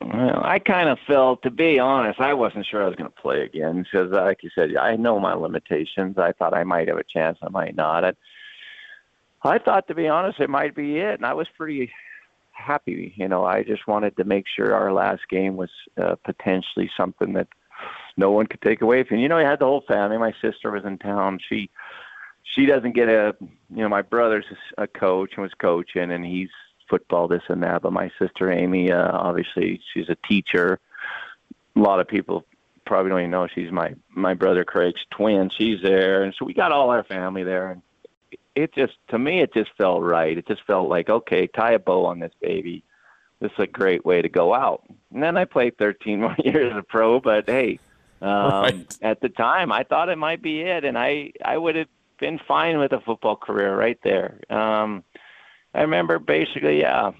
Well, 0.00 0.40
I 0.44 0.58
kind 0.58 0.88
of 0.88 0.98
felt, 1.06 1.42
to 1.42 1.50
be 1.50 1.78
honest, 1.78 2.20
I 2.20 2.34
wasn't 2.34 2.66
sure 2.66 2.82
I 2.82 2.86
was 2.86 2.96
going 2.96 3.10
to 3.10 3.20
play 3.22 3.42
again 3.42 3.84
because, 3.84 4.12
uh, 4.12 4.22
like 4.22 4.42
you 4.42 4.50
said, 4.54 4.76
I 4.76 4.96
know 4.96 5.20
my 5.20 5.34
limitations. 5.34 6.18
I 6.18 6.32
thought 6.32 6.52
I 6.52 6.64
might 6.64 6.88
have 6.88 6.98
a 6.98 7.04
chance, 7.04 7.38
I 7.42 7.48
might 7.48 7.76
not. 7.76 8.04
I, 8.04 8.12
I 9.42 9.58
thought, 9.58 9.86
to 9.88 9.94
be 9.94 10.08
honest, 10.08 10.40
it 10.40 10.50
might 10.50 10.74
be 10.74 10.98
it, 10.98 11.14
and 11.14 11.24
I 11.24 11.34
was 11.34 11.46
pretty 11.56 11.92
happy. 12.66 13.14
You 13.16 13.28
know, 13.28 13.44
I 13.44 13.62
just 13.62 13.86
wanted 13.86 14.16
to 14.16 14.24
make 14.24 14.46
sure 14.48 14.74
our 14.74 14.92
last 14.92 15.22
game 15.28 15.56
was 15.56 15.70
uh, 15.96 16.16
potentially 16.24 16.90
something 16.96 17.32
that 17.34 17.48
no 18.16 18.30
one 18.30 18.46
could 18.46 18.62
take 18.62 18.82
away 18.82 19.04
from. 19.04 19.18
You 19.18 19.28
know, 19.28 19.38
I 19.38 19.42
had 19.42 19.60
the 19.60 19.66
whole 19.66 19.84
family. 19.86 20.18
My 20.18 20.34
sister 20.42 20.70
was 20.70 20.84
in 20.84 20.98
town. 20.98 21.38
She 21.48 21.70
she 22.54 22.66
doesn't 22.66 22.94
get 22.94 23.08
a 23.08 23.34
you 23.40 23.82
know 23.82 23.88
my 23.88 24.02
brother's 24.02 24.46
a 24.78 24.86
coach 24.86 25.32
and 25.34 25.42
was 25.42 25.54
coaching 25.54 26.10
and 26.10 26.24
he's 26.24 26.48
football 26.88 27.26
this 27.26 27.42
and 27.48 27.62
that 27.62 27.82
but 27.82 27.92
my 27.92 28.10
sister 28.18 28.50
amy 28.50 28.92
uh, 28.92 29.10
obviously 29.12 29.80
she's 29.92 30.08
a 30.08 30.16
teacher 30.26 30.78
a 31.74 31.80
lot 31.80 32.00
of 32.00 32.06
people 32.06 32.44
probably 32.84 33.10
don't 33.10 33.18
even 33.18 33.30
know 33.30 33.48
she's 33.52 33.72
my 33.72 33.94
my 34.08 34.32
brother 34.32 34.64
craig's 34.64 35.04
twin 35.10 35.50
she's 35.50 35.82
there 35.82 36.22
and 36.22 36.34
so 36.38 36.44
we 36.44 36.54
got 36.54 36.70
all 36.70 36.90
our 36.90 37.02
family 37.02 37.42
there 37.42 37.72
and 37.72 37.82
it 38.56 38.74
just 38.74 38.94
to 39.08 39.18
me 39.18 39.40
it 39.40 39.52
just 39.54 39.70
felt 39.76 40.02
right. 40.02 40.36
It 40.36 40.48
just 40.48 40.64
felt 40.66 40.88
like 40.88 41.08
okay, 41.08 41.46
tie 41.46 41.72
a 41.72 41.78
bow 41.78 42.06
on 42.06 42.18
this 42.18 42.32
baby. 42.40 42.82
This 43.40 43.52
is 43.52 43.64
a 43.64 43.66
great 43.66 44.04
way 44.04 44.22
to 44.22 44.28
go 44.28 44.54
out. 44.54 44.82
And 45.12 45.22
then 45.22 45.36
I 45.36 45.44
played 45.44 45.76
13 45.76 46.20
more 46.22 46.36
years 46.42 46.74
of 46.74 46.88
pro, 46.88 47.20
but 47.20 47.48
hey, 47.48 47.78
um, 48.22 48.30
right. 48.30 48.98
at 49.02 49.20
the 49.20 49.28
time 49.28 49.70
I 49.70 49.84
thought 49.84 50.08
it 50.08 50.18
might 50.18 50.42
be 50.42 50.62
it, 50.62 50.84
and 50.84 50.98
I 50.98 51.32
I 51.44 51.58
would 51.58 51.76
have 51.76 51.88
been 52.18 52.40
fine 52.48 52.78
with 52.78 52.92
a 52.92 53.00
football 53.00 53.36
career 53.36 53.76
right 53.76 53.98
there. 54.02 54.40
Um, 54.48 55.04
I 55.74 55.82
remember 55.82 56.18
basically, 56.18 56.80
yeah. 56.80 57.12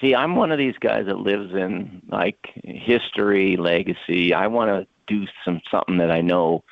See, 0.00 0.14
I'm 0.14 0.36
one 0.36 0.52
of 0.52 0.58
these 0.58 0.76
guys 0.80 1.06
that 1.06 1.18
lives 1.18 1.54
in 1.54 2.02
like 2.08 2.38
history, 2.62 3.56
legacy. 3.56 4.32
I 4.32 4.46
want 4.46 4.70
to 4.70 4.86
do 5.06 5.26
some 5.44 5.60
something 5.70 5.98
that 5.98 6.10
I 6.10 6.20
know 6.20 6.64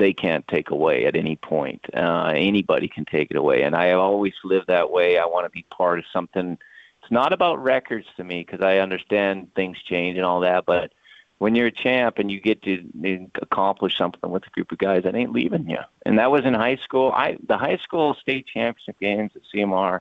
they 0.00 0.14
can't 0.14 0.48
take 0.48 0.70
away 0.70 1.04
at 1.04 1.14
any 1.14 1.36
point. 1.36 1.84
Uh, 1.94 2.32
anybody 2.34 2.88
can 2.88 3.04
take 3.04 3.30
it 3.30 3.36
away, 3.36 3.62
and 3.62 3.76
I 3.76 3.92
always 3.92 4.32
lived 4.42 4.66
that 4.68 4.90
way. 4.90 5.18
I 5.18 5.26
want 5.26 5.44
to 5.44 5.50
be 5.50 5.64
part 5.70 5.98
of 5.98 6.06
something. 6.12 6.58
It's 7.02 7.12
not 7.12 7.32
about 7.34 7.62
records 7.62 8.06
to 8.16 8.24
me 8.24 8.42
because 8.44 8.64
I 8.64 8.78
understand 8.78 9.54
things 9.54 9.76
change 9.82 10.16
and 10.16 10.24
all 10.24 10.40
that, 10.40 10.64
but 10.64 10.92
when 11.38 11.54
you're 11.54 11.68
a 11.68 11.72
champ 11.72 12.18
and 12.18 12.30
you 12.30 12.40
get 12.40 12.62
to 12.62 13.30
accomplish 13.40 13.96
something 13.96 14.30
with 14.30 14.46
a 14.46 14.50
group 14.50 14.72
of 14.72 14.78
guys, 14.78 15.04
that 15.04 15.14
ain't 15.14 15.32
leaving 15.32 15.68
you. 15.68 15.78
And 16.04 16.18
that 16.18 16.30
was 16.30 16.44
in 16.44 16.54
high 16.54 16.76
school. 16.76 17.12
I 17.14 17.36
the 17.46 17.56
high 17.56 17.78
school 17.78 18.14
state 18.20 18.46
championship 18.46 18.98
games 19.00 19.32
at 19.36 19.42
CMR, 19.54 20.00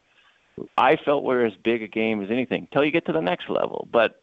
I 0.78 0.95
felt 0.97 1.24
were 1.24 1.45
as 1.45 1.54
big 1.64 1.84
a 1.84 1.88
game 1.88 2.22
as 2.24 2.32
anything 2.32 2.64
until 2.64 2.86
you 2.86 2.91
get 2.91 3.06
to 3.06 3.14
the 3.14 3.22
next 3.22 3.50
level. 3.50 3.88
But 3.91 4.22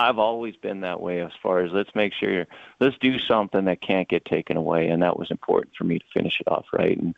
I've 0.00 0.18
always 0.18 0.56
been 0.56 0.80
that 0.80 1.00
way 1.00 1.20
as 1.20 1.32
far 1.42 1.60
as 1.60 1.72
let's 1.72 1.94
make 1.94 2.12
sure 2.14 2.30
you're 2.30 2.46
let's 2.80 2.96
do 2.98 3.18
something 3.18 3.66
that 3.66 3.80
can't 3.80 4.08
get 4.08 4.24
taken 4.24 4.56
away, 4.56 4.88
and 4.88 5.02
that 5.02 5.18
was 5.18 5.30
important 5.30 5.74
for 5.76 5.84
me 5.84 5.98
to 5.98 6.04
finish 6.12 6.40
it 6.40 6.48
off 6.48 6.66
right. 6.72 6.98
And 6.98 7.14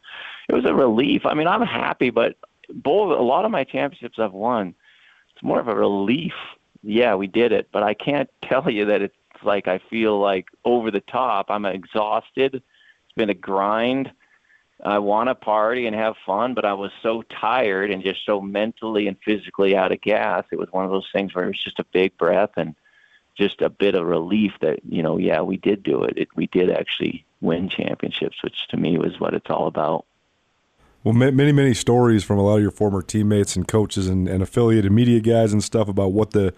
it 0.49 0.55
was 0.55 0.65
a 0.65 0.75
relief. 0.75 1.25
I 1.25 1.35
mean, 1.35 1.47
I'm 1.47 1.63
happy, 1.63 2.11
but 2.11 2.37
both 2.69 3.19
a 3.19 3.23
lot 3.23 3.45
of 3.45 3.51
my 3.51 3.65
championships 3.65 4.19
I've 4.19 4.33
won, 4.33 4.75
it's 5.35 5.43
more 5.43 5.61
of 5.61 5.69
a 5.69 5.75
relief. 5.75 6.35
Yeah, 6.83 7.15
we 7.15 7.27
did 7.29 7.53
it, 7.53 7.69
but 7.73 7.83
I 7.83 7.95
can't 7.95 8.29
tell 8.43 8.69
you 8.69 8.87
that 8.87 9.03
it's 9.03 9.15
like 9.45 9.69
I 9.69 9.79
feel 9.79 10.19
like 10.19 10.47
over 10.65 10.91
the 10.91 11.01
top. 11.01 11.47
I'm 11.49 11.65
exhausted. 11.65 12.57
It's 12.57 13.15
been 13.17 13.31
a 13.31 13.35
grind. 13.35 14.13
I 14.83 14.99
want 14.99 15.29
to 15.29 15.35
party 15.35 15.87
and 15.87 15.95
have 15.95 16.17
fun, 16.27 16.55
but 16.55 16.65
I 16.65 16.75
was 16.75 16.91
so 17.03 17.23
tired 17.23 17.91
and 17.91 18.03
just 18.03 18.27
so 18.27 18.41
mentally 18.41 19.07
and 19.07 19.17
physically 19.25 19.77
out 19.77 19.93
of 19.93 20.01
gas. 20.01 20.45
It 20.51 20.59
was 20.59 20.73
one 20.73 20.85
of 20.85 20.91
those 20.91 21.09
things 21.13 21.35
where 21.35 21.45
it 21.45 21.49
was 21.49 21.63
just 21.63 21.79
a 21.79 21.85
big 21.85 22.17
breath 22.19 22.51
and 22.57 22.75
just 23.37 23.63
a 23.63 23.71
bit 23.71 23.95
of 23.95 24.07
relief 24.07 24.53
that 24.61 24.81
you 24.85 25.03
know, 25.03 25.19
yeah, 25.19 25.41
we 25.41 25.57
did 25.57 25.83
do 25.83 26.03
it. 26.03 26.19
it 26.19 26.29
we 26.35 26.49
did 26.49 26.71
actually 26.71 27.25
win 27.41 27.69
championships, 27.69 28.43
which 28.43 28.67
to 28.69 28.77
me 28.77 28.99
was 28.99 29.21
what 29.21 29.35
it's 29.35 29.51
all 29.51 29.69
about. 29.69 30.05
Well, 31.05 31.15
many, 31.15 31.51
many 31.51 31.75
stories 31.75 32.23
from 32.23 32.39
a 32.39 32.43
lot 32.43 32.57
of 32.57 32.63
your 32.63 32.71
former 32.71 33.03
teammates 33.03 33.57
and 33.57 33.67
coaches 33.67 34.07
and, 34.07 34.29
and 34.29 34.41
affiliated 34.43 34.93
media 34.93 35.21
guys 35.21 35.53
and 35.53 35.63
stuff 35.63 35.89
about 35.89 36.13
what 36.13 36.31
the 36.31 36.55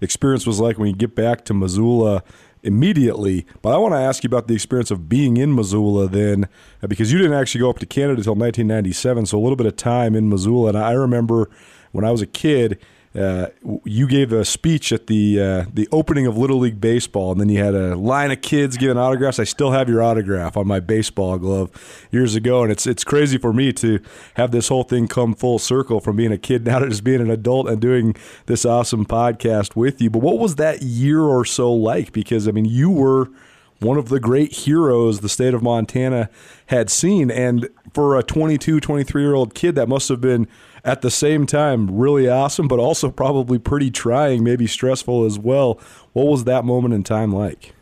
experience 0.00 0.46
was 0.46 0.58
like 0.58 0.78
when 0.78 0.88
you 0.88 0.96
get 0.96 1.14
back 1.14 1.44
to 1.44 1.54
Missoula 1.54 2.24
immediately. 2.64 3.46
But 3.62 3.74
I 3.74 3.78
want 3.78 3.94
to 3.94 3.98
ask 3.98 4.24
you 4.24 4.28
about 4.28 4.48
the 4.48 4.54
experience 4.54 4.90
of 4.90 5.08
being 5.08 5.36
in 5.36 5.54
Missoula 5.54 6.08
then, 6.08 6.48
uh, 6.82 6.86
because 6.86 7.12
you 7.12 7.18
didn't 7.18 7.34
actually 7.34 7.60
go 7.60 7.70
up 7.70 7.78
to 7.78 7.86
Canada 7.86 8.18
until 8.18 8.34
1997, 8.34 9.26
so 9.26 9.38
a 9.38 9.40
little 9.40 9.56
bit 9.56 9.66
of 9.66 9.76
time 9.76 10.14
in 10.14 10.28
Missoula. 10.28 10.70
And 10.70 10.78
I 10.78 10.92
remember 10.92 11.50
when 11.92 12.04
I 12.04 12.10
was 12.10 12.22
a 12.22 12.26
kid, 12.26 12.78
uh, 13.14 13.46
you 13.84 14.08
gave 14.08 14.32
a 14.32 14.44
speech 14.44 14.90
at 14.90 15.06
the 15.06 15.40
uh, 15.40 15.64
the 15.72 15.88
opening 15.92 16.26
of 16.26 16.36
Little 16.36 16.58
League 16.58 16.80
baseball, 16.80 17.30
and 17.30 17.40
then 17.40 17.48
you 17.48 17.62
had 17.62 17.74
a 17.74 17.94
line 17.94 18.32
of 18.32 18.40
kids 18.40 18.76
giving 18.76 18.98
autographs. 18.98 19.38
I 19.38 19.44
still 19.44 19.70
have 19.70 19.88
your 19.88 20.02
autograph 20.02 20.56
on 20.56 20.66
my 20.66 20.80
baseball 20.80 21.38
glove 21.38 21.70
years 22.10 22.34
ago, 22.34 22.64
and 22.64 22.72
it's 22.72 22.88
it's 22.88 23.04
crazy 23.04 23.38
for 23.38 23.52
me 23.52 23.72
to 23.74 24.00
have 24.34 24.50
this 24.50 24.66
whole 24.66 24.82
thing 24.82 25.06
come 25.06 25.32
full 25.34 25.60
circle 25.60 26.00
from 26.00 26.16
being 26.16 26.32
a 26.32 26.38
kid 26.38 26.64
now 26.66 26.80
to 26.80 26.88
just 26.88 27.04
being 27.04 27.20
an 27.20 27.30
adult 27.30 27.68
and 27.68 27.80
doing 27.80 28.16
this 28.46 28.64
awesome 28.64 29.06
podcast 29.06 29.76
with 29.76 30.02
you. 30.02 30.10
But 30.10 30.22
what 30.22 30.40
was 30.40 30.56
that 30.56 30.82
year 30.82 31.20
or 31.20 31.44
so 31.44 31.72
like? 31.72 32.12
Because 32.12 32.48
I 32.48 32.50
mean, 32.50 32.64
you 32.64 32.90
were 32.90 33.30
one 33.78 33.96
of 33.96 34.08
the 34.08 34.18
great 34.18 34.52
heroes 34.52 35.20
the 35.20 35.28
state 35.28 35.54
of 35.54 35.62
Montana 35.62 36.30
had 36.66 36.90
seen, 36.90 37.30
and 37.30 37.68
for 37.92 38.18
a 38.18 38.24
22, 38.24 38.80
23 38.80 39.22
year 39.22 39.34
old 39.34 39.54
kid, 39.54 39.76
that 39.76 39.88
must 39.88 40.08
have 40.08 40.20
been 40.20 40.48
at 40.84 41.02
the 41.02 41.10
same 41.10 41.46
time 41.46 41.96
really 41.96 42.28
awesome, 42.28 42.68
but 42.68 42.78
also 42.78 43.10
probably 43.10 43.58
pretty 43.58 43.90
trying, 43.90 44.44
maybe 44.44 44.66
stressful 44.66 45.24
as 45.24 45.38
well. 45.38 45.80
What 46.12 46.26
was 46.26 46.44
that 46.44 46.64
moment 46.64 46.94
in 46.94 47.02
time 47.02 47.32
like? 47.32 47.74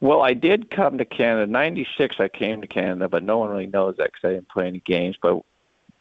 Well, 0.00 0.20
I 0.20 0.34
did 0.34 0.70
come 0.70 0.98
to 0.98 1.04
Canada. 1.04 1.46
'96, 1.46 2.16
I 2.18 2.28
came 2.28 2.60
to 2.60 2.66
Canada, 2.66 3.08
but 3.08 3.22
no 3.22 3.38
one 3.38 3.50
really 3.50 3.68
knows 3.68 3.96
that 3.98 4.12
because 4.12 4.28
I 4.28 4.32
didn't 4.34 4.48
play 4.48 4.66
any 4.66 4.80
games. 4.80 5.16
But 5.22 5.42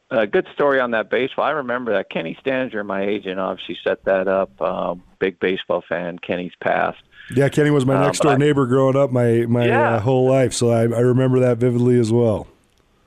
a 0.09 0.27
good 0.27 0.47
story 0.53 0.79
on 0.79 0.91
that 0.91 1.09
baseball. 1.09 1.45
I 1.45 1.51
remember 1.51 1.93
that 1.93 2.09
Kenny 2.09 2.37
Staninger, 2.43 2.85
my 2.85 3.03
agent, 3.03 3.39
obviously 3.39 3.77
set 3.83 4.03
that 4.05 4.27
up. 4.27 4.59
Um, 4.61 5.03
big 5.19 5.39
baseball 5.39 5.83
fan. 5.87 6.19
Kenny's 6.19 6.51
passed. 6.59 7.01
Yeah, 7.33 7.47
Kenny 7.49 7.69
was 7.69 7.85
my 7.85 7.95
um, 7.95 8.01
next 8.01 8.19
door 8.19 8.37
neighbor 8.37 8.65
growing 8.65 8.95
up 8.95 9.11
my 9.11 9.45
my 9.47 9.67
yeah. 9.67 9.95
uh, 9.95 9.99
whole 9.99 10.27
life, 10.27 10.53
so 10.53 10.69
I, 10.69 10.81
I 10.81 11.01
remember 11.01 11.39
that 11.39 11.59
vividly 11.59 11.97
as 11.99 12.11
well. 12.11 12.47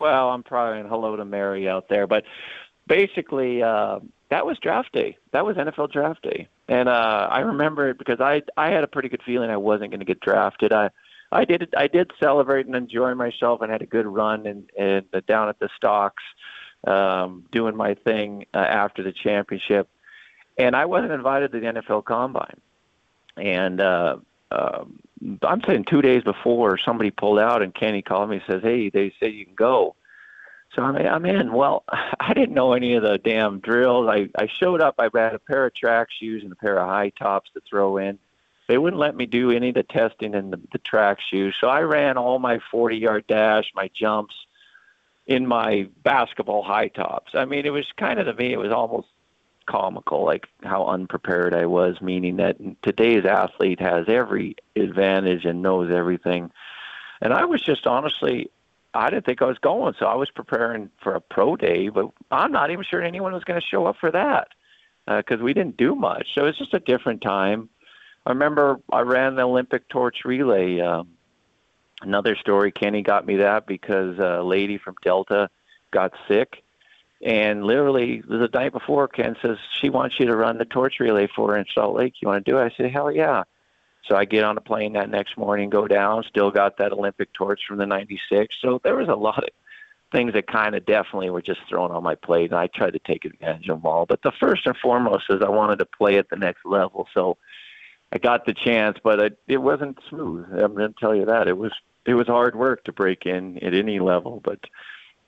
Well, 0.04 0.28
I'm 0.28 0.42
probably 0.42 0.80
in 0.80 0.86
hello 0.86 1.16
to 1.16 1.24
Mary 1.24 1.66
out 1.66 1.88
there, 1.88 2.06
but 2.06 2.24
basically, 2.86 3.62
uh, 3.62 4.00
that 4.28 4.44
was 4.44 4.58
draft 4.58 4.92
day. 4.92 5.16
That 5.32 5.46
was 5.46 5.56
NFL 5.56 5.92
draft 5.92 6.20
day, 6.20 6.46
and 6.68 6.90
uh, 6.90 7.28
I 7.32 7.40
remember 7.40 7.88
it 7.88 7.96
because 7.96 8.20
I 8.20 8.42
I 8.54 8.68
had 8.68 8.84
a 8.84 8.86
pretty 8.86 9.08
good 9.08 9.22
feeling 9.24 9.48
I 9.48 9.56
wasn't 9.56 9.92
going 9.92 10.00
to 10.00 10.04
get 10.04 10.20
drafted. 10.20 10.74
I 10.74 10.90
I 11.32 11.46
did 11.46 11.74
I 11.74 11.86
did 11.86 12.10
celebrate 12.20 12.66
and 12.66 12.74
enjoy 12.74 13.14
myself 13.14 13.62
and 13.62 13.72
had 13.72 13.80
a 13.80 13.86
good 13.86 14.04
run 14.06 14.46
and 14.46 14.68
and 14.78 15.06
down 15.26 15.48
at 15.48 15.58
the 15.58 15.70
stocks, 15.74 16.22
um, 16.86 17.46
doing 17.50 17.74
my 17.74 17.94
thing 17.94 18.44
uh, 18.52 18.58
after 18.58 19.02
the 19.02 19.10
championship, 19.10 19.88
and 20.58 20.76
I 20.76 20.84
wasn't 20.84 21.12
invited 21.12 21.50
to 21.52 21.60
the 21.60 21.66
NFL 21.66 22.04
Combine, 22.04 22.60
and 23.38 23.80
uh, 23.80 24.16
um, 24.50 25.00
I'm 25.42 25.62
saying 25.66 25.84
two 25.84 26.02
days 26.02 26.22
before 26.22 26.78
somebody 26.78 27.10
pulled 27.10 27.38
out 27.38 27.62
and 27.62 27.74
Kenny 27.74 28.02
called 28.02 28.30
me 28.30 28.36
and 28.36 28.44
says, 28.46 28.62
"Hey, 28.62 28.90
they 28.90 29.12
say 29.20 29.28
you 29.28 29.44
can 29.44 29.54
go." 29.54 29.96
So 30.74 30.82
I'm 30.82 30.96
I'm 30.96 31.24
in. 31.24 31.52
Well, 31.52 31.84
I 32.20 32.34
didn't 32.34 32.54
know 32.54 32.72
any 32.72 32.94
of 32.94 33.02
the 33.02 33.18
damn 33.18 33.60
drills. 33.60 34.08
I 34.08 34.28
I 34.36 34.48
showed 34.48 34.80
up. 34.80 34.96
I 34.98 35.04
had 35.04 35.34
a 35.34 35.38
pair 35.38 35.66
of 35.66 35.74
track 35.74 36.08
shoes 36.10 36.42
and 36.42 36.52
a 36.52 36.56
pair 36.56 36.78
of 36.78 36.88
high 36.88 37.10
tops 37.10 37.50
to 37.54 37.60
throw 37.68 37.96
in. 37.98 38.18
They 38.66 38.78
wouldn't 38.78 39.00
let 39.00 39.14
me 39.14 39.26
do 39.26 39.50
any 39.50 39.68
of 39.68 39.74
the 39.74 39.82
testing 39.82 40.34
in 40.34 40.50
the, 40.50 40.60
the 40.72 40.78
track 40.78 41.18
shoes, 41.20 41.54
so 41.60 41.68
I 41.68 41.80
ran 41.80 42.16
all 42.16 42.38
my 42.38 42.60
40 42.70 42.96
yard 42.96 43.26
dash, 43.26 43.70
my 43.74 43.90
jumps, 43.92 44.34
in 45.26 45.46
my 45.46 45.88
basketball 46.02 46.62
high 46.62 46.88
tops. 46.88 47.32
I 47.34 47.44
mean, 47.44 47.66
it 47.66 47.72
was 47.72 47.86
kind 47.98 48.18
of 48.18 48.26
to 48.26 48.34
me, 48.34 48.52
it 48.52 48.58
was 48.58 48.72
almost 48.72 49.08
comical, 49.66 50.24
like 50.24 50.48
how 50.62 50.86
unprepared 50.86 51.54
I 51.54 51.66
was, 51.66 52.00
meaning 52.00 52.36
that 52.36 52.56
today's 52.82 53.24
athlete 53.24 53.80
has 53.80 54.08
every 54.08 54.56
advantage 54.76 55.44
and 55.44 55.62
knows 55.62 55.92
everything. 55.92 56.50
And 57.20 57.32
I 57.32 57.44
was 57.44 57.62
just 57.62 57.86
honestly, 57.86 58.50
I 58.92 59.10
didn't 59.10 59.26
think 59.26 59.42
I 59.42 59.46
was 59.46 59.58
going, 59.58 59.94
so 59.98 60.06
I 60.06 60.14
was 60.14 60.30
preparing 60.30 60.90
for 61.02 61.14
a 61.14 61.20
pro 61.20 61.56
day, 61.56 61.88
but 61.88 62.10
I'm 62.30 62.52
not 62.52 62.70
even 62.70 62.84
sure 62.84 63.02
anyone 63.02 63.32
was 63.32 63.44
going 63.44 63.60
to 63.60 63.66
show 63.66 63.86
up 63.86 63.96
for 63.98 64.10
that 64.10 64.48
because 65.06 65.40
uh, 65.40 65.44
we 65.44 65.52
didn't 65.52 65.76
do 65.76 65.94
much. 65.94 66.28
So 66.34 66.46
it's 66.46 66.58
just 66.58 66.74
a 66.74 66.80
different 66.80 67.20
time. 67.20 67.68
I 68.26 68.30
remember 68.30 68.80
I 68.90 69.00
ran 69.00 69.34
the 69.34 69.42
Olympic 69.42 69.88
torch 69.88 70.18
relay. 70.24 70.80
Um, 70.80 71.08
another 72.00 72.36
story, 72.36 72.72
Kenny 72.72 73.02
got 73.02 73.26
me 73.26 73.36
that 73.36 73.66
because 73.66 74.18
a 74.18 74.42
lady 74.42 74.78
from 74.78 74.94
Delta 75.02 75.50
got 75.90 76.12
sick 76.26 76.63
and 77.24 77.64
literally, 77.64 78.20
the 78.20 78.50
night 78.52 78.72
before, 78.72 79.08
Ken 79.08 79.34
says 79.40 79.56
she 79.80 79.88
wants 79.88 80.20
you 80.20 80.26
to 80.26 80.36
run 80.36 80.58
the 80.58 80.66
torch 80.66 81.00
relay 81.00 81.26
for 81.26 81.52
her 81.52 81.56
in 81.56 81.64
Salt 81.74 81.96
Lake. 81.96 82.14
You 82.20 82.28
want 82.28 82.44
to 82.44 82.50
do 82.50 82.58
it? 82.58 82.64
I 82.64 82.76
said, 82.76 82.90
hell 82.90 83.10
yeah. 83.10 83.44
So 84.06 84.14
I 84.14 84.26
get 84.26 84.44
on 84.44 84.58
a 84.58 84.60
plane 84.60 84.92
that 84.92 85.08
next 85.08 85.38
morning, 85.38 85.70
go 85.70 85.88
down. 85.88 86.24
Still 86.24 86.50
got 86.50 86.76
that 86.76 86.92
Olympic 86.92 87.32
torch 87.32 87.62
from 87.66 87.78
the 87.78 87.86
'96. 87.86 88.54
So 88.60 88.78
there 88.84 88.96
was 88.96 89.08
a 89.08 89.14
lot 89.14 89.42
of 89.42 89.48
things 90.12 90.34
that 90.34 90.46
kind 90.46 90.74
of 90.74 90.84
definitely 90.84 91.30
were 91.30 91.40
just 91.40 91.60
thrown 91.66 91.90
on 91.90 92.02
my 92.02 92.14
plate, 92.14 92.50
and 92.50 92.60
I 92.60 92.66
tried 92.66 92.92
to 92.92 92.98
take 92.98 93.24
advantage 93.24 93.70
of 93.70 93.80
them 93.80 93.86
all. 93.86 94.04
But 94.04 94.20
the 94.20 94.32
first 94.38 94.66
and 94.66 94.76
foremost 94.76 95.24
is 95.30 95.40
I 95.40 95.48
wanted 95.48 95.78
to 95.78 95.86
play 95.86 96.18
at 96.18 96.28
the 96.28 96.36
next 96.36 96.66
level. 96.66 97.08
So 97.14 97.38
I 98.12 98.18
got 98.18 98.44
the 98.44 98.52
chance, 98.52 98.98
but 99.02 99.18
it, 99.18 99.38
it 99.48 99.56
wasn't 99.56 99.98
smooth. 100.10 100.46
I'm 100.52 100.74
going 100.74 100.92
to 100.92 101.00
tell 101.00 101.14
you 101.14 101.24
that 101.24 101.48
it 101.48 101.56
was 101.56 101.72
it 102.04 102.12
was 102.12 102.26
hard 102.26 102.54
work 102.54 102.84
to 102.84 102.92
break 102.92 103.24
in 103.24 103.58
at 103.64 103.72
any 103.72 103.98
level, 103.98 104.42
but 104.44 104.60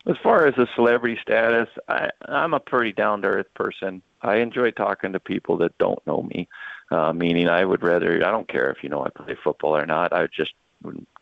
as 0.07 0.17
far 0.23 0.47
as 0.47 0.55
the 0.55 0.69
celebrity 0.77 1.19
status, 1.21 1.69
I, 1.89 2.11
I'm 2.27 2.55
a 2.55 2.61
pretty 2.61 2.93
down 2.93 3.23
to 3.23 3.29
earth 3.29 3.53
person. 3.55 4.03
I 4.23 4.37
enjoy 4.37 4.71
talking 4.71 5.13
to 5.13 5.21
people 5.21 5.57
that 5.59 5.77
don't 5.79 6.05
know 6.07 6.23
me. 6.23 6.49
Uh, 6.91 7.13
meaning, 7.13 7.49
I 7.49 7.65
would 7.65 7.83
rather 7.83 8.25
I 8.25 8.31
don't 8.31 8.49
care 8.49 8.71
if 8.71 8.83
you 8.83 8.89
know 8.89 9.05
I 9.05 9.11
play 9.11 9.37
football 9.43 9.77
or 9.77 9.87
not. 9.87 10.13
I 10.13 10.29
just 10.29 10.53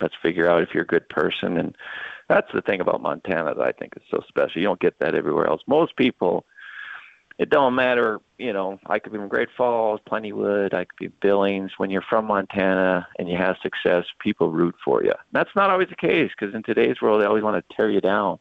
let's 0.00 0.14
figure 0.22 0.48
out 0.48 0.62
if 0.62 0.70
you're 0.74 0.82
a 0.82 0.86
good 0.86 1.08
person, 1.08 1.56
and 1.56 1.74
that's 2.28 2.52
the 2.52 2.60
thing 2.60 2.80
about 2.80 3.00
Montana 3.00 3.54
that 3.54 3.64
I 3.64 3.72
think 3.72 3.94
is 3.96 4.02
so 4.10 4.22
special. 4.28 4.60
You 4.60 4.68
don't 4.68 4.80
get 4.80 4.98
that 4.98 5.14
everywhere 5.14 5.46
else. 5.46 5.62
Most 5.66 5.96
people, 5.96 6.44
it 7.38 7.48
don't 7.48 7.74
matter. 7.74 8.20
You 8.36 8.52
know, 8.52 8.78
I 8.86 8.98
could 8.98 9.12
be 9.12 9.18
from 9.18 9.28
Great 9.28 9.48
Falls, 9.56 10.00
Plentywood, 10.06 10.74
I 10.74 10.84
could 10.84 10.98
be 10.98 11.08
Billings. 11.22 11.72
When 11.78 11.88
you're 11.88 12.02
from 12.02 12.26
Montana 12.26 13.06
and 13.18 13.30
you 13.30 13.38
have 13.38 13.56
success, 13.62 14.04
people 14.18 14.50
root 14.50 14.74
for 14.84 15.02
you. 15.02 15.14
That's 15.32 15.54
not 15.56 15.70
always 15.70 15.88
the 15.88 15.96
case 15.96 16.30
because 16.38 16.54
in 16.54 16.62
today's 16.62 17.00
world, 17.00 17.22
they 17.22 17.26
always 17.26 17.44
want 17.44 17.56
to 17.56 17.76
tear 17.76 17.90
you 17.90 18.02
down 18.02 18.38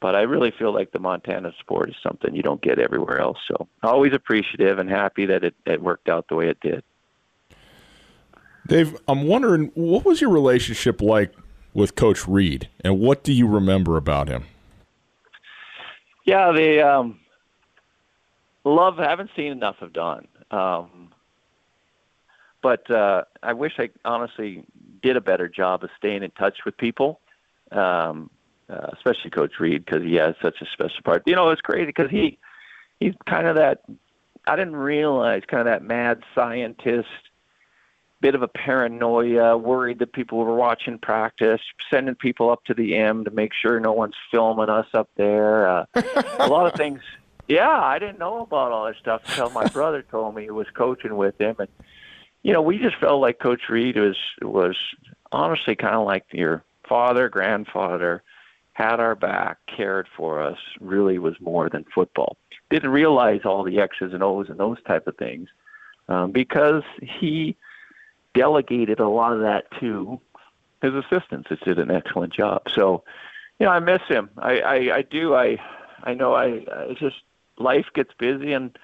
but 0.00 0.14
I 0.14 0.22
really 0.22 0.50
feel 0.50 0.72
like 0.72 0.92
the 0.92 0.98
Montana 0.98 1.52
sport 1.60 1.90
is 1.90 1.96
something 2.02 2.34
you 2.34 2.42
don't 2.42 2.62
get 2.62 2.78
everywhere 2.78 3.20
else. 3.20 3.38
So 3.46 3.68
always 3.82 4.12
appreciative 4.14 4.78
and 4.78 4.88
happy 4.88 5.26
that 5.26 5.44
it, 5.44 5.54
it 5.66 5.82
worked 5.82 6.08
out 6.08 6.26
the 6.28 6.36
way 6.36 6.48
it 6.48 6.58
did. 6.60 6.82
Dave, 8.66 8.96
I'm 9.08 9.26
wondering 9.26 9.70
what 9.74 10.04
was 10.04 10.20
your 10.20 10.30
relationship 10.30 11.02
like 11.02 11.34
with 11.74 11.94
Coach 11.94 12.26
Read, 12.26 12.68
and 12.82 12.98
what 12.98 13.22
do 13.22 13.32
you 13.32 13.46
remember 13.46 13.96
about 13.96 14.28
him? 14.28 14.44
Yeah, 16.24 16.52
the 16.52 16.80
um, 16.80 17.20
love. 18.64 18.98
haven't 18.98 19.30
seen 19.34 19.52
enough 19.52 19.76
of 19.80 19.92
Don, 19.92 20.28
um, 20.50 21.12
but 22.62 22.88
uh, 22.90 23.24
I 23.42 23.52
wish 23.52 23.72
I 23.78 23.90
honestly 24.04 24.64
did 25.02 25.16
a 25.16 25.20
better 25.20 25.48
job 25.48 25.82
of 25.82 25.90
staying 25.96 26.22
in 26.22 26.30
touch 26.32 26.58
with 26.64 26.76
people. 26.76 27.20
Um, 27.72 28.30
uh, 28.70 28.88
especially 28.92 29.30
Coach 29.30 29.52
Read 29.58 29.84
because 29.84 30.02
he 30.02 30.14
has 30.14 30.34
such 30.40 30.60
a 30.60 30.66
special 30.72 31.02
part. 31.04 31.22
You 31.26 31.34
know, 31.34 31.50
it's 31.50 31.60
crazy 31.60 31.86
because 31.86 32.10
he 32.10 32.38
he's 32.98 33.14
kind 33.26 33.46
of 33.46 33.56
that. 33.56 33.82
I 34.46 34.56
didn't 34.56 34.76
realize 34.76 35.42
kind 35.46 35.60
of 35.60 35.66
that 35.66 35.82
mad 35.82 36.22
scientist, 36.34 37.08
bit 38.20 38.34
of 38.34 38.42
a 38.42 38.48
paranoia, 38.48 39.56
worried 39.56 39.98
that 39.98 40.12
people 40.12 40.38
were 40.38 40.54
watching 40.54 40.98
practice, 40.98 41.60
sending 41.90 42.14
people 42.14 42.50
up 42.50 42.64
to 42.64 42.74
the 42.74 42.96
M 42.96 43.24
to 43.24 43.30
make 43.30 43.52
sure 43.52 43.78
no 43.80 43.92
one's 43.92 44.14
filming 44.30 44.70
us 44.70 44.86
up 44.94 45.10
there. 45.16 45.68
Uh, 45.68 45.84
a 46.38 46.48
lot 46.48 46.66
of 46.66 46.74
things. 46.74 47.00
Yeah, 47.48 47.80
I 47.80 47.98
didn't 47.98 48.18
know 48.18 48.42
about 48.42 48.72
all 48.72 48.86
that 48.86 48.96
stuff 48.96 49.22
until 49.26 49.50
my 49.50 49.66
brother 49.72 50.02
told 50.02 50.34
me 50.34 50.44
he 50.44 50.50
was 50.50 50.68
coaching 50.74 51.16
with 51.16 51.38
him, 51.40 51.56
and 51.58 51.68
you 52.42 52.52
know, 52.52 52.62
we 52.62 52.78
just 52.78 52.96
felt 52.96 53.20
like 53.20 53.40
Coach 53.40 53.62
Read 53.68 53.96
was 53.96 54.16
was 54.40 54.76
honestly 55.32 55.74
kind 55.74 55.96
of 55.96 56.06
like 56.06 56.24
your 56.32 56.64
father, 56.88 57.28
grandfather 57.28 58.22
had 58.72 59.00
our 59.00 59.14
back, 59.14 59.58
cared 59.66 60.08
for 60.16 60.40
us, 60.40 60.58
really 60.80 61.18
was 61.18 61.34
more 61.40 61.68
than 61.68 61.84
football. 61.94 62.36
Didn't 62.70 62.90
realize 62.90 63.40
all 63.44 63.64
the 63.64 63.80
X's 63.80 64.12
and 64.12 64.22
O's 64.22 64.48
and 64.48 64.58
those 64.58 64.80
type 64.86 65.06
of 65.06 65.16
things 65.16 65.48
um, 66.08 66.32
because 66.32 66.82
he 67.02 67.56
delegated 68.34 69.00
a 69.00 69.08
lot 69.08 69.32
of 69.32 69.40
that 69.40 69.70
to 69.80 70.20
his 70.82 70.94
assistants 70.94 71.48
that 71.50 71.60
did 71.64 71.78
an 71.78 71.90
excellent 71.90 72.32
job. 72.32 72.62
So 72.74 73.04
you 73.60 73.66
know, 73.66 73.72
I 73.72 73.78
miss 73.78 74.00
him. 74.08 74.30
I, 74.38 74.60
I, 74.60 74.74
I 74.96 75.02
do. 75.02 75.34
I, 75.34 75.58
I 76.02 76.14
know. 76.14 76.32
I, 76.34 76.64
it's 76.88 76.98
just 76.98 77.16
life 77.58 77.84
gets 77.94 78.12
busy, 78.18 78.54
and 78.54 78.76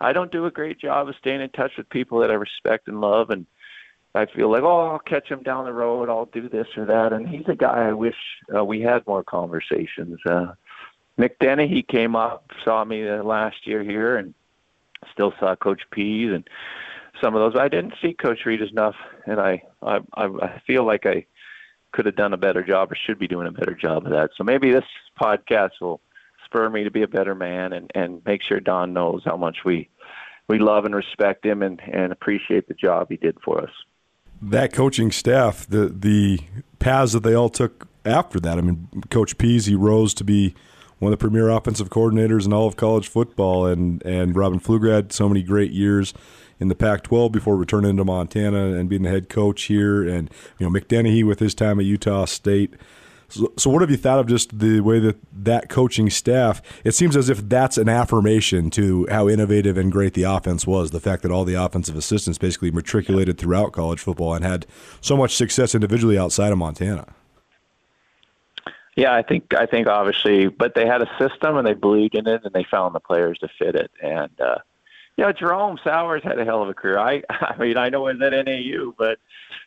I 0.00 0.12
don't 0.12 0.32
do 0.32 0.44
a 0.44 0.50
great 0.50 0.80
job 0.80 1.08
of 1.08 1.14
staying 1.16 1.40
in 1.40 1.50
touch 1.50 1.76
with 1.78 1.88
people 1.88 2.18
that 2.18 2.32
I 2.32 2.34
respect 2.34 2.88
and 2.88 3.00
love. 3.00 3.30
And 3.30 3.46
I 4.14 4.26
feel 4.26 4.50
like, 4.50 4.62
oh, 4.62 4.92
I'll 4.92 4.98
catch 5.00 5.28
him 5.28 5.42
down 5.42 5.64
the 5.64 5.72
road. 5.72 6.08
I'll 6.08 6.26
do 6.26 6.48
this 6.48 6.68
or 6.76 6.84
that. 6.84 7.12
And 7.12 7.28
he's 7.28 7.48
a 7.48 7.56
guy 7.56 7.88
I 7.88 7.92
wish 7.92 8.14
uh, 8.54 8.64
we 8.64 8.80
had 8.80 9.06
more 9.06 9.24
conversations. 9.24 10.18
Uh, 10.24 10.52
Mick 11.18 11.38
Dennehy, 11.40 11.68
he 11.68 11.82
came 11.82 12.14
up, 12.14 12.50
saw 12.64 12.84
me 12.84 13.08
uh, 13.08 13.22
last 13.24 13.66
year 13.66 13.82
here, 13.82 14.16
and 14.16 14.34
still 15.12 15.32
saw 15.40 15.56
Coach 15.56 15.82
Pease 15.90 16.32
and 16.32 16.48
some 17.20 17.34
of 17.34 17.40
those. 17.40 17.60
I 17.60 17.68
didn't 17.68 17.94
see 18.00 18.14
Coach 18.14 18.46
Read 18.46 18.62
enough, 18.62 18.96
and 19.26 19.40
I, 19.40 19.62
I, 19.82 20.00
I 20.14 20.62
feel 20.66 20.84
like 20.84 21.06
I 21.06 21.26
could 21.92 22.06
have 22.06 22.16
done 22.16 22.32
a 22.34 22.36
better 22.38 22.62
job 22.62 22.90
or 22.90 22.96
should 22.96 23.18
be 23.18 23.28
doing 23.28 23.46
a 23.46 23.52
better 23.52 23.74
job 23.74 24.04
of 24.04 24.12
that. 24.12 24.30
So 24.36 24.44
maybe 24.44 24.72
this 24.72 24.84
podcast 25.20 25.80
will 25.80 26.00
spur 26.44 26.68
me 26.68 26.84
to 26.84 26.90
be 26.90 27.02
a 27.02 27.08
better 27.08 27.34
man 27.34 27.72
and, 27.72 27.90
and 27.94 28.22
make 28.24 28.42
sure 28.42 28.60
Don 28.60 28.92
knows 28.92 29.22
how 29.24 29.36
much 29.36 29.58
we 29.64 29.88
we 30.46 30.58
love 30.58 30.84
and 30.84 30.94
respect 30.94 31.46
him 31.46 31.62
and, 31.62 31.80
and 31.80 32.12
appreciate 32.12 32.68
the 32.68 32.74
job 32.74 33.06
he 33.08 33.16
did 33.16 33.38
for 33.42 33.62
us. 33.62 33.70
That 34.50 34.72
coaching 34.72 35.10
staff, 35.10 35.66
the 35.66 35.86
the 35.88 36.40
paths 36.78 37.12
that 37.12 37.22
they 37.22 37.34
all 37.34 37.48
took 37.48 37.88
after 38.04 38.38
that. 38.40 38.58
I 38.58 38.60
mean, 38.60 38.88
Coach 39.10 39.38
Pease, 39.38 39.66
he 39.66 39.74
rose 39.74 40.12
to 40.14 40.24
be 40.24 40.54
one 40.98 41.12
of 41.12 41.18
the 41.18 41.22
premier 41.22 41.48
offensive 41.48 41.90
coordinators 41.90 42.46
in 42.46 42.52
all 42.52 42.66
of 42.66 42.76
college 42.76 43.08
football, 43.08 43.66
and 43.66 44.02
and 44.04 44.36
Robin 44.36 44.60
Pflugrad, 44.60 45.12
so 45.12 45.28
many 45.28 45.42
great 45.42 45.72
years 45.72 46.14
in 46.60 46.68
the 46.68 46.74
Pac-12 46.74 47.32
before 47.32 47.56
returning 47.56 47.96
to 47.96 48.04
Montana 48.04 48.72
and 48.72 48.88
being 48.88 49.02
the 49.02 49.10
head 49.10 49.28
coach 49.28 49.64
here, 49.64 50.06
and 50.06 50.30
you 50.58 50.68
know 50.68 50.72
Mick 50.72 50.88
Dennehy 50.88 51.24
with 51.24 51.40
his 51.40 51.54
time 51.54 51.80
at 51.80 51.86
Utah 51.86 52.26
State. 52.26 52.74
So, 53.28 53.52
so, 53.56 53.70
what 53.70 53.80
have 53.80 53.90
you 53.90 53.96
thought 53.96 54.18
of 54.18 54.26
just 54.26 54.58
the 54.58 54.80
way 54.80 54.98
that 55.00 55.16
that 55.32 55.68
coaching 55.68 56.10
staff? 56.10 56.62
It 56.84 56.92
seems 56.92 57.16
as 57.16 57.28
if 57.28 57.48
that's 57.48 57.78
an 57.78 57.88
affirmation 57.88 58.70
to 58.70 59.06
how 59.10 59.28
innovative 59.28 59.76
and 59.76 59.90
great 59.90 60.14
the 60.14 60.24
offense 60.24 60.66
was. 60.66 60.90
The 60.90 61.00
fact 61.00 61.22
that 61.22 61.30
all 61.30 61.44
the 61.44 61.54
offensive 61.54 61.96
assistants 61.96 62.38
basically 62.38 62.70
matriculated 62.70 63.38
throughout 63.38 63.72
college 63.72 64.00
football 64.00 64.34
and 64.34 64.44
had 64.44 64.66
so 65.00 65.16
much 65.16 65.34
success 65.34 65.74
individually 65.74 66.18
outside 66.18 66.52
of 66.52 66.58
Montana. 66.58 67.06
Yeah, 68.96 69.12
I 69.12 69.22
think 69.22 69.54
I 69.54 69.66
think 69.66 69.88
obviously, 69.88 70.48
but 70.48 70.74
they 70.74 70.86
had 70.86 71.02
a 71.02 71.10
system 71.18 71.56
and 71.56 71.66
they 71.66 71.74
believed 71.74 72.14
in 72.14 72.28
it 72.28 72.42
and 72.44 72.52
they 72.52 72.64
found 72.64 72.94
the 72.94 73.00
players 73.00 73.38
to 73.38 73.48
fit 73.58 73.74
it. 73.74 73.90
And 74.00 74.30
uh, 74.40 74.58
you 75.16 75.24
know, 75.24 75.32
Jerome 75.32 75.78
Souers 75.82 76.22
had 76.22 76.38
a 76.38 76.44
hell 76.44 76.62
of 76.62 76.68
a 76.68 76.74
career. 76.74 76.98
I 76.98 77.22
I 77.30 77.56
mean, 77.58 77.76
I 77.76 77.88
know 77.88 78.06
he's 78.06 78.20
at 78.22 78.32
NAU, 78.32 78.94
but 78.96 79.18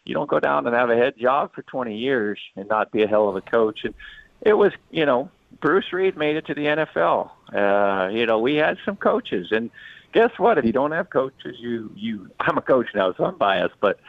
you 0.08 0.14
don't 0.14 0.30
go 0.30 0.40
down 0.40 0.66
and 0.68 0.76
have 0.76 0.90
a 0.90 0.96
head 0.96 1.16
job 1.18 1.54
for 1.54 1.62
20 1.64 1.98
years 1.98 2.40
and 2.56 2.68
not 2.68 2.92
be 2.92 3.04
a 3.04 3.08
hell 3.08 3.30
of 3.30 3.36
a 3.36 3.42
coach. 3.42 3.82
And 3.84 3.94
it 4.42 4.54
was, 4.54 4.72
you 4.92 5.06
know, 5.06 5.30
Bruce 5.60 5.92
Read 5.92 6.18
made 6.18 6.36
it 6.36 6.46
to 6.48 6.54
the 6.54 6.66
NFL. 6.66 7.32
Uh, 7.54 8.10
you 8.10 8.26
know, 8.26 8.40
we 8.40 8.56
had 8.56 8.78
some 8.86 8.96
coaches, 8.96 9.48
and 9.52 9.70
guess 10.14 10.32
what? 10.38 10.58
If 10.58 10.66
you 10.66 10.74
don't 10.74 10.92
have 10.92 11.10
coaches, 11.10 11.56
you 11.60 11.92
you 11.96 12.30
I'm 12.40 12.58
a 12.58 12.62
coach 12.62 12.88
now, 12.94 13.14
so 13.14 13.26
I'm 13.26 13.38
biased, 13.38 13.76
but 13.80 14.00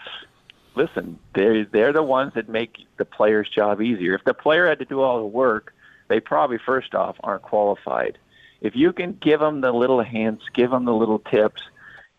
listen, 0.75 1.19
they 1.35 1.65
they're 1.71 1.93
the 1.93 2.03
ones 2.03 2.33
that 2.35 2.49
make 2.49 2.79
the 2.97 3.05
player's 3.05 3.49
job 3.49 3.81
easier. 3.81 4.15
If 4.15 4.25
the 4.25 4.35
player 4.35 4.67
had 4.67 4.79
to 4.81 4.85
do 4.85 5.01
all 5.01 5.19
the 5.19 5.27
work, 5.27 5.75
they 6.09 6.21
probably 6.21 6.59
first 6.59 6.95
off 6.95 7.17
aren't 7.23 7.43
qualified. 7.43 8.19
If 8.61 8.75
you 8.75 8.93
can 8.93 9.13
give 9.13 9.41
them 9.41 9.61
the 9.61 9.73
little 9.73 10.03
hints, 10.03 10.45
give 10.53 10.71
them 10.71 10.85
the 10.85 10.95
little 10.95 11.21
tips, 11.21 11.63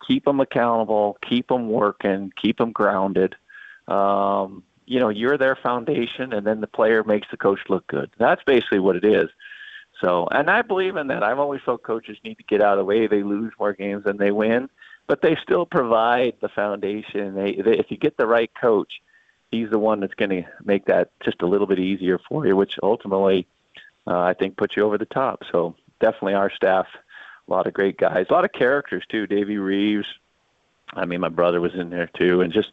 keep 0.06 0.24
them 0.24 0.40
accountable, 0.40 1.18
keep 1.22 1.48
them 1.48 1.68
working, 1.68 2.32
keep 2.40 2.58
them 2.58 2.72
grounded. 2.72 3.34
Um, 3.90 4.62
you 4.86 5.00
know, 5.00 5.08
you're 5.08 5.38
their 5.38 5.56
foundation, 5.56 6.32
and 6.32 6.46
then 6.46 6.60
the 6.60 6.66
player 6.66 7.04
makes 7.04 7.28
the 7.30 7.36
coach 7.36 7.60
look 7.68 7.86
good. 7.86 8.10
That's 8.18 8.42
basically 8.44 8.80
what 8.80 8.96
it 8.96 9.04
is. 9.04 9.28
So, 10.00 10.26
and 10.30 10.50
I 10.50 10.62
believe 10.62 10.96
in 10.96 11.08
that. 11.08 11.22
I've 11.22 11.38
always 11.38 11.60
felt 11.64 11.82
coaches 11.82 12.16
need 12.24 12.38
to 12.38 12.44
get 12.44 12.62
out 12.62 12.72
of 12.72 12.78
the 12.78 12.84
way. 12.84 13.06
They 13.06 13.22
lose 13.22 13.52
more 13.58 13.72
games 13.72 14.04
than 14.04 14.16
they 14.16 14.30
win 14.30 14.68
but 15.10 15.22
they 15.22 15.34
still 15.42 15.66
provide 15.66 16.34
the 16.40 16.48
foundation. 16.48 17.34
They, 17.34 17.56
they 17.56 17.76
if 17.76 17.90
you 17.90 17.96
get 17.96 18.16
the 18.16 18.28
right 18.28 18.48
coach, 18.54 19.02
he's 19.50 19.68
the 19.68 19.78
one 19.78 19.98
that's 19.98 20.14
going 20.14 20.30
to 20.30 20.44
make 20.62 20.84
that 20.84 21.10
just 21.18 21.42
a 21.42 21.48
little 21.48 21.66
bit 21.66 21.80
easier 21.80 22.20
for 22.28 22.46
you, 22.46 22.54
which 22.54 22.78
ultimately 22.80 23.44
uh, 24.06 24.20
I 24.20 24.34
think 24.34 24.56
puts 24.56 24.76
you 24.76 24.84
over 24.84 24.98
the 24.98 25.06
top. 25.06 25.42
So 25.50 25.74
definitely 25.98 26.34
our 26.34 26.48
staff, 26.48 26.86
a 27.48 27.50
lot 27.50 27.66
of 27.66 27.72
great 27.74 27.98
guys, 27.98 28.26
a 28.30 28.32
lot 28.32 28.44
of 28.44 28.52
characters 28.52 29.02
too. 29.08 29.26
Davy 29.26 29.58
Reeves, 29.58 30.06
I 30.94 31.06
mean 31.06 31.18
my 31.18 31.28
brother 31.28 31.60
was 31.60 31.74
in 31.74 31.90
there 31.90 32.08
too, 32.16 32.40
and 32.40 32.52
just 32.52 32.70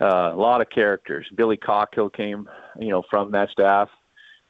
uh, 0.00 0.30
a 0.32 0.36
lot 0.36 0.60
of 0.60 0.70
characters. 0.70 1.26
Billy 1.34 1.56
Cockhill 1.56 2.10
came, 2.10 2.48
you 2.78 2.88
know, 2.88 3.02
from 3.10 3.32
that 3.32 3.50
staff. 3.50 3.88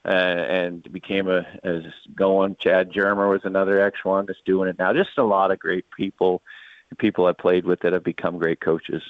Uh, 0.05 0.13
and 0.13 0.91
became 0.93 1.29
a 1.29 1.45
as 1.65 1.83
going. 2.15 2.57
Chad 2.61 2.91
Germer 2.93 3.29
was 3.29 3.41
another 3.43 3.81
ex 3.81 4.03
one 4.05 4.25
that's 4.27 4.39
doing 4.47 4.69
it 4.69 4.79
now. 4.79 4.93
Just 4.93 5.19
a 5.19 5.25
lot 5.25 5.51
of 5.51 5.59
great 5.59 5.85
people 5.95 6.41
people 6.97 7.27
I 7.27 7.33
played 7.33 7.67
with 7.67 7.81
that 7.81 7.93
have 7.93 8.05
become 8.05 8.39
great 8.39 8.61
coaches. 8.61 9.03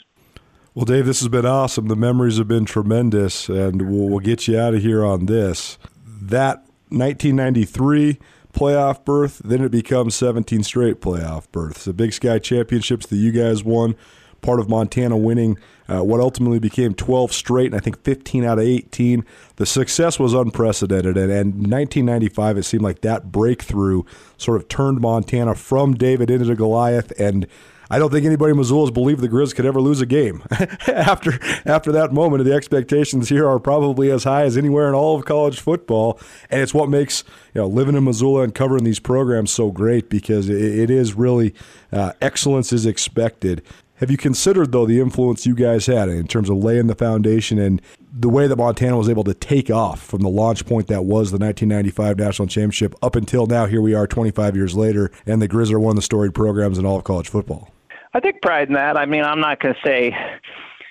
Well, 0.74 0.84
Dave, 0.84 1.06
this 1.06 1.20
has 1.20 1.28
been 1.28 1.46
awesome. 1.46 1.88
The 1.88 1.96
memories 1.96 2.38
have 2.38 2.48
been 2.48 2.64
tremendous, 2.64 3.48
and 3.48 3.82
we'll, 3.82 4.08
we'll 4.08 4.18
get 4.20 4.48
you 4.48 4.58
out 4.58 4.74
of 4.74 4.82
here 4.82 5.04
on 5.04 5.26
this. 5.26 5.78
That 6.04 6.58
1993 6.88 8.18
playoff 8.52 9.04
berth, 9.04 9.40
then 9.44 9.62
it 9.62 9.70
becomes 9.70 10.14
17 10.14 10.62
straight 10.62 11.00
playoff 11.00 11.50
berths. 11.52 11.84
The 11.84 11.92
Big 11.92 12.12
Sky 12.12 12.38
Championships 12.38 13.06
that 13.06 13.16
you 13.16 13.32
guys 13.32 13.64
won, 13.64 13.96
part 14.40 14.60
of 14.60 14.68
Montana 14.68 15.16
winning 15.16 15.58
uh, 15.88 16.02
what 16.02 16.20
ultimately 16.20 16.58
became 16.58 16.94
12 16.94 17.32
straight, 17.32 17.66
and 17.66 17.74
I 17.74 17.80
think 17.80 18.02
15 18.04 18.44
out 18.44 18.58
of 18.58 18.64
18. 18.64 19.24
The 19.56 19.66
success 19.66 20.18
was 20.18 20.34
unprecedented, 20.34 21.16
and, 21.16 21.32
and 21.32 21.54
1995, 21.54 22.58
it 22.58 22.62
seemed 22.64 22.82
like 22.82 23.00
that 23.00 23.32
breakthrough 23.32 24.02
sort 24.36 24.58
of 24.58 24.68
turned 24.68 25.00
Montana 25.00 25.54
from 25.54 25.94
David 25.94 26.30
into 26.30 26.54
Goliath, 26.54 27.12
and 27.18 27.46
I 27.90 27.98
don't 27.98 28.10
think 28.10 28.26
anybody 28.26 28.50
in 28.50 28.58
Missoula 28.58 28.92
believed 28.92 29.22
the 29.22 29.28
Grizz 29.28 29.54
could 29.54 29.64
ever 29.64 29.80
lose 29.80 30.00
a 30.00 30.06
game. 30.06 30.42
after 30.86 31.38
after 31.64 31.90
that 31.92 32.12
moment, 32.12 32.44
the 32.44 32.52
expectations 32.52 33.30
here 33.30 33.48
are 33.48 33.58
probably 33.58 34.10
as 34.10 34.24
high 34.24 34.42
as 34.42 34.56
anywhere 34.56 34.88
in 34.88 34.94
all 34.94 35.16
of 35.16 35.24
college 35.24 35.60
football, 35.60 36.20
and 36.50 36.60
it's 36.60 36.74
what 36.74 36.90
makes 36.90 37.24
you 37.54 37.62
know 37.62 37.66
living 37.66 37.96
in 37.96 38.04
Missoula 38.04 38.42
and 38.42 38.54
covering 38.54 38.84
these 38.84 39.00
programs 39.00 39.50
so 39.50 39.70
great 39.70 40.10
because 40.10 40.50
it, 40.50 40.60
it 40.60 40.90
is 40.90 41.14
really 41.14 41.54
uh, 41.90 42.12
excellence 42.20 42.72
is 42.72 42.84
expected. 42.84 43.62
Have 43.98 44.12
you 44.12 44.16
considered, 44.16 44.70
though, 44.70 44.86
the 44.86 45.00
influence 45.00 45.44
you 45.44 45.56
guys 45.56 45.86
had 45.86 46.08
in 46.08 46.28
terms 46.28 46.48
of 46.48 46.58
laying 46.58 46.86
the 46.86 46.94
foundation 46.94 47.58
and 47.58 47.82
the 48.12 48.28
way 48.28 48.46
that 48.46 48.54
Montana 48.54 48.96
was 48.96 49.08
able 49.08 49.24
to 49.24 49.34
take 49.34 49.70
off 49.70 50.00
from 50.00 50.20
the 50.20 50.28
launch 50.28 50.64
point 50.66 50.86
that 50.86 51.04
was 51.04 51.32
the 51.32 51.38
1995 51.38 52.16
National 52.16 52.46
Championship 52.46 52.94
up 53.02 53.16
until 53.16 53.46
now? 53.46 53.66
Here 53.66 53.82
we 53.82 53.94
are 53.94 54.06
25 54.06 54.54
years 54.54 54.76
later, 54.76 55.10
and 55.26 55.42
the 55.42 55.48
Grizz 55.48 55.72
are 55.72 55.80
one 55.80 55.90
of 55.90 55.96
the 55.96 56.02
storied 56.02 56.32
programs 56.32 56.78
in 56.78 56.86
all 56.86 56.96
of 56.96 57.02
college 57.02 57.28
football. 57.28 57.72
I 58.14 58.20
take 58.20 58.40
pride 58.40 58.68
in 58.68 58.74
that. 58.74 58.96
I 58.96 59.04
mean, 59.04 59.24
I'm 59.24 59.40
not 59.40 59.58
going 59.60 59.74
to 59.74 59.80
say 59.84 60.16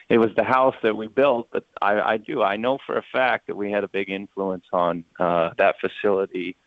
it 0.10 0.18
was 0.18 0.32
the 0.36 0.44
house 0.44 0.76
that 0.84 0.98
we 0.98 1.08
built, 1.08 1.48
but 1.54 1.64
I, 1.82 2.02
I 2.02 2.18
do. 2.18 2.44
I 2.44 2.58
know 2.58 2.78
for 2.86 2.98
a 2.98 3.04
fact 3.14 3.48
that 3.48 3.56
we 3.56 3.72
had 3.72 3.86
a 3.86 3.90
big 3.90 4.10
influence 4.10 4.66
on 4.74 5.06
uh, 5.18 5.52
that 5.58 5.76
facility 5.80 6.58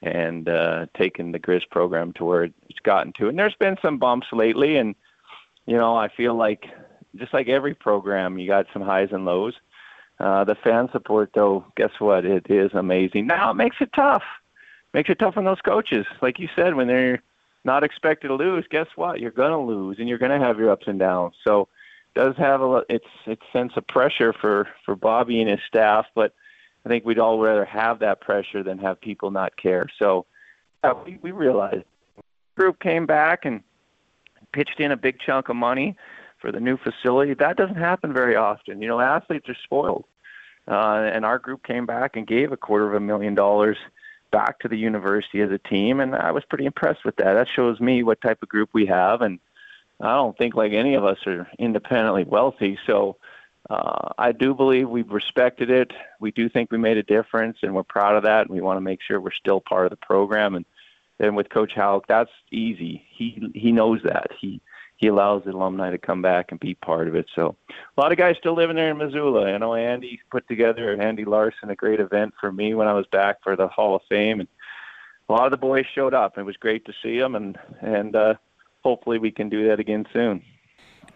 and 0.00 0.48
uh, 0.48 0.86
taking 0.96 1.32
the 1.32 1.38
Grizz 1.38 1.68
program 1.70 2.14
to 2.14 2.24
where 2.24 2.44
it's 2.44 2.80
gotten 2.82 3.12
to. 3.18 3.28
And 3.28 3.38
there's 3.38 3.54
been 3.56 3.76
some 3.82 3.98
bumps 3.98 4.28
lately, 4.32 4.78
and– 4.78 4.94
you 5.66 5.76
know, 5.76 5.96
I 5.96 6.08
feel 6.08 6.34
like 6.34 6.64
just 7.16 7.34
like 7.34 7.48
every 7.48 7.74
program, 7.74 8.38
you 8.38 8.46
got 8.46 8.66
some 8.72 8.82
highs 8.82 9.08
and 9.12 9.24
lows. 9.24 9.54
Uh, 10.18 10.44
the 10.44 10.54
fan 10.54 10.88
support, 10.92 11.30
though, 11.34 11.64
guess 11.76 11.90
what? 11.98 12.24
It 12.24 12.46
is 12.48 12.70
amazing. 12.74 13.26
Now 13.26 13.50
it 13.50 13.54
makes 13.54 13.76
it 13.80 13.90
tough. 13.94 14.22
Makes 14.94 15.10
it 15.10 15.18
tough 15.18 15.36
on 15.36 15.44
those 15.44 15.60
coaches, 15.60 16.06
like 16.20 16.38
you 16.38 16.48
said, 16.54 16.74
when 16.74 16.86
they're 16.86 17.22
not 17.64 17.82
expected 17.82 18.28
to 18.28 18.34
lose. 18.34 18.64
Guess 18.70 18.88
what? 18.96 19.20
You're 19.20 19.30
gonna 19.30 19.60
lose, 19.60 19.98
and 19.98 20.08
you're 20.08 20.18
gonna 20.18 20.38
have 20.38 20.58
your 20.58 20.70
ups 20.70 20.86
and 20.86 20.98
downs. 20.98 21.34
So, 21.44 21.68
does 22.14 22.36
have 22.36 22.60
a 22.60 22.84
it's 22.90 23.06
it's 23.26 23.42
sense 23.52 23.72
of 23.76 23.86
pressure 23.86 24.34
for 24.34 24.68
for 24.84 24.94
Bobby 24.94 25.40
and 25.40 25.48
his 25.48 25.60
staff, 25.66 26.06
but 26.14 26.34
I 26.84 26.88
think 26.88 27.06
we'd 27.06 27.18
all 27.18 27.38
rather 27.38 27.64
have 27.64 28.00
that 28.00 28.20
pressure 28.20 28.62
than 28.62 28.78
have 28.78 29.00
people 29.00 29.30
not 29.30 29.56
care. 29.56 29.86
So, 29.98 30.26
uh, 30.84 30.94
we 31.04 31.18
we 31.22 31.30
realized 31.30 31.84
group 32.54 32.80
came 32.80 33.06
back 33.06 33.44
and 33.44 33.62
pitched 34.52 34.80
in 34.80 34.92
a 34.92 34.96
big 34.96 35.18
chunk 35.18 35.48
of 35.48 35.56
money 35.56 35.96
for 36.38 36.52
the 36.52 36.60
new 36.60 36.76
facility. 36.76 37.34
That 37.34 37.56
doesn't 37.56 37.76
happen 37.76 38.12
very 38.12 38.36
often. 38.36 38.82
You 38.82 38.88
know, 38.88 39.00
athletes 39.00 39.48
are 39.48 39.56
spoiled. 39.64 40.04
Uh, 40.68 41.10
and 41.12 41.24
our 41.24 41.38
group 41.38 41.64
came 41.64 41.86
back 41.86 42.16
and 42.16 42.26
gave 42.26 42.52
a 42.52 42.56
quarter 42.56 42.86
of 42.86 42.94
a 42.94 43.00
million 43.00 43.34
dollars 43.34 43.78
back 44.30 44.58
to 44.60 44.68
the 44.68 44.76
university 44.76 45.40
as 45.40 45.50
a 45.50 45.58
team, 45.58 46.00
and 46.00 46.14
I 46.14 46.30
was 46.30 46.44
pretty 46.44 46.64
impressed 46.64 47.04
with 47.04 47.16
that. 47.16 47.34
That 47.34 47.48
shows 47.48 47.80
me 47.80 48.02
what 48.02 48.20
type 48.20 48.42
of 48.42 48.48
group 48.48 48.70
we 48.72 48.86
have, 48.86 49.22
and 49.22 49.38
I 50.00 50.14
don't 50.14 50.36
think 50.38 50.54
like 50.54 50.72
any 50.72 50.94
of 50.94 51.04
us 51.04 51.18
are 51.26 51.48
independently 51.58 52.24
wealthy. 52.24 52.78
So 52.86 53.16
uh, 53.70 54.10
I 54.18 54.32
do 54.32 54.54
believe 54.54 54.88
we've 54.88 55.10
respected 55.10 55.70
it. 55.70 55.92
We 56.18 56.30
do 56.30 56.48
think 56.48 56.70
we 56.70 56.78
made 56.78 56.96
a 56.96 57.02
difference, 57.02 57.58
and 57.62 57.74
we're 57.74 57.82
proud 57.84 58.16
of 58.16 58.22
that. 58.24 58.42
And 58.42 58.50
we 58.50 58.60
want 58.60 58.78
to 58.78 58.80
make 58.80 59.00
sure 59.02 59.20
we're 59.20 59.32
still 59.32 59.60
part 59.60 59.86
of 59.86 59.90
the 59.90 59.96
program 59.96 60.54
and 60.54 60.64
and 61.22 61.36
with 61.36 61.48
Coach 61.50 61.72
Hauck, 61.74 62.06
that's 62.06 62.30
easy. 62.50 63.04
He 63.10 63.50
he 63.54 63.72
knows 63.72 64.00
that. 64.04 64.28
He 64.38 64.60
he 64.96 65.08
allows 65.08 65.42
the 65.44 65.50
alumni 65.50 65.90
to 65.90 65.98
come 65.98 66.22
back 66.22 66.50
and 66.50 66.60
be 66.60 66.74
part 66.74 67.08
of 67.08 67.16
it. 67.16 67.26
So 67.34 67.56
a 67.68 68.00
lot 68.00 68.12
of 68.12 68.18
guys 68.18 68.36
still 68.38 68.54
living 68.54 68.76
there 68.76 68.90
in 68.90 68.98
Missoula. 68.98 69.52
I 69.52 69.58
know 69.58 69.74
Andy 69.74 70.20
put 70.30 70.46
together 70.46 70.94
Andy 71.00 71.24
Larson 71.24 71.70
a 71.70 71.74
great 71.76 71.98
event 71.98 72.34
for 72.40 72.52
me 72.52 72.74
when 72.74 72.86
I 72.86 72.92
was 72.92 73.06
back 73.06 73.42
for 73.42 73.56
the 73.56 73.68
Hall 73.68 73.96
of 73.96 74.02
Fame, 74.08 74.40
and 74.40 74.48
a 75.28 75.32
lot 75.32 75.46
of 75.46 75.50
the 75.50 75.56
boys 75.56 75.86
showed 75.94 76.14
up. 76.14 76.38
It 76.38 76.44
was 76.44 76.56
great 76.56 76.84
to 76.84 76.92
see 77.02 77.18
them, 77.18 77.34
and 77.34 77.58
and 77.80 78.14
uh, 78.14 78.34
hopefully 78.82 79.18
we 79.18 79.30
can 79.30 79.48
do 79.48 79.66
that 79.68 79.80
again 79.80 80.06
soon. 80.12 80.42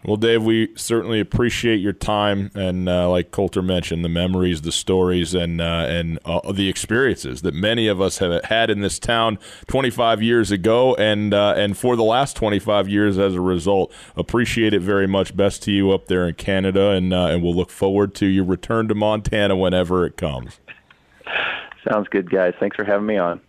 Well, 0.07 0.15
Dave, 0.15 0.43
we 0.43 0.73
certainly 0.75 1.19
appreciate 1.19 1.77
your 1.77 1.91
time, 1.91 2.49
and 2.55 2.87
uh, 2.87 3.09
like 3.09 3.31
Colter 3.31 3.61
mentioned, 3.61 4.05
the 4.05 4.09
memories, 4.09 4.61
the 4.61 4.71
stories, 4.71 5.33
and 5.33 5.59
uh, 5.59 5.85
and 5.89 6.17
uh, 6.23 6.53
the 6.53 6.69
experiences 6.69 7.41
that 7.41 7.53
many 7.53 7.87
of 7.87 7.99
us 7.99 8.19
have 8.19 8.43
had 8.45 8.69
in 8.69 8.79
this 8.79 8.99
town 8.99 9.37
25 9.67 10.21
years 10.21 10.49
ago, 10.49 10.95
and 10.95 11.33
uh, 11.33 11.55
and 11.57 11.77
for 11.77 11.97
the 11.97 12.03
last 12.03 12.37
25 12.37 12.87
years 12.87 13.17
as 13.17 13.35
a 13.35 13.41
result. 13.41 13.91
Appreciate 14.15 14.73
it 14.73 14.81
very 14.81 15.07
much. 15.07 15.35
Best 15.35 15.63
to 15.63 15.73
you 15.73 15.91
up 15.91 16.07
there 16.07 16.25
in 16.25 16.35
Canada, 16.35 16.91
and 16.91 17.11
uh, 17.11 17.25
and 17.25 17.43
we'll 17.43 17.55
look 17.55 17.71
forward 17.71 18.15
to 18.15 18.27
your 18.27 18.45
return 18.45 18.87
to 18.87 18.95
Montana 18.95 19.57
whenever 19.57 20.05
it 20.05 20.15
comes. 20.15 20.61
Sounds 21.89 22.07
good, 22.07 22.29
guys. 22.29 22.53
Thanks 22.59 22.75
for 22.77 22.85
having 22.85 23.07
me 23.07 23.17
on. 23.17 23.41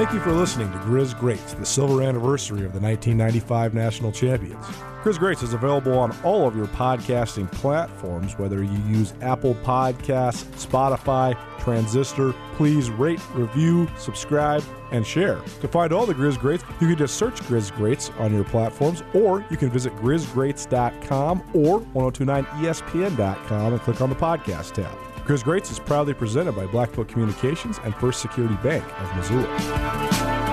Thank 0.00 0.14
you 0.14 0.20
for 0.20 0.32
listening 0.32 0.72
to 0.72 0.78
Grizz 0.78 1.18
Greats, 1.20 1.52
the 1.52 1.66
silver 1.66 2.02
anniversary 2.02 2.64
of 2.64 2.72
the 2.72 2.80
1995 2.80 3.74
national 3.74 4.12
champions. 4.12 4.64
Grizz 5.02 5.18
Greats 5.18 5.42
is 5.42 5.52
available 5.52 5.98
on 5.98 6.16
all 6.24 6.48
of 6.48 6.56
your 6.56 6.68
podcasting 6.68 7.52
platforms, 7.52 8.38
whether 8.38 8.64
you 8.64 8.78
use 8.88 9.12
Apple 9.20 9.56
Podcasts, 9.56 10.46
Spotify, 10.66 11.36
Transistor. 11.58 12.32
Please 12.54 12.88
rate, 12.88 13.20
review, 13.34 13.86
subscribe, 13.98 14.64
and 14.90 15.06
share. 15.06 15.38
To 15.60 15.68
find 15.68 15.92
all 15.92 16.06
the 16.06 16.14
Grizz 16.14 16.38
Greats, 16.38 16.64
you 16.80 16.88
can 16.88 16.96
just 16.96 17.16
search 17.16 17.34
Grizz 17.42 17.70
Greats 17.76 18.08
on 18.18 18.32
your 18.32 18.44
platforms, 18.44 19.02
or 19.12 19.44
you 19.50 19.58
can 19.58 19.68
visit 19.68 19.94
grizzgreats.com 19.96 21.42
or 21.52 21.80
1029espn.com 21.80 23.72
and 23.74 23.82
click 23.82 24.00
on 24.00 24.08
the 24.08 24.16
podcast 24.16 24.72
tab. 24.72 25.09
Grizz 25.24 25.44
Greats 25.44 25.70
is 25.70 25.78
proudly 25.78 26.14
presented 26.14 26.52
by 26.52 26.66
Blackfoot 26.66 27.08
Communications 27.08 27.78
and 27.84 27.94
First 27.94 28.20
Security 28.20 28.56
Bank 28.62 28.84
of 29.00 29.16
Missoula. 29.16 30.49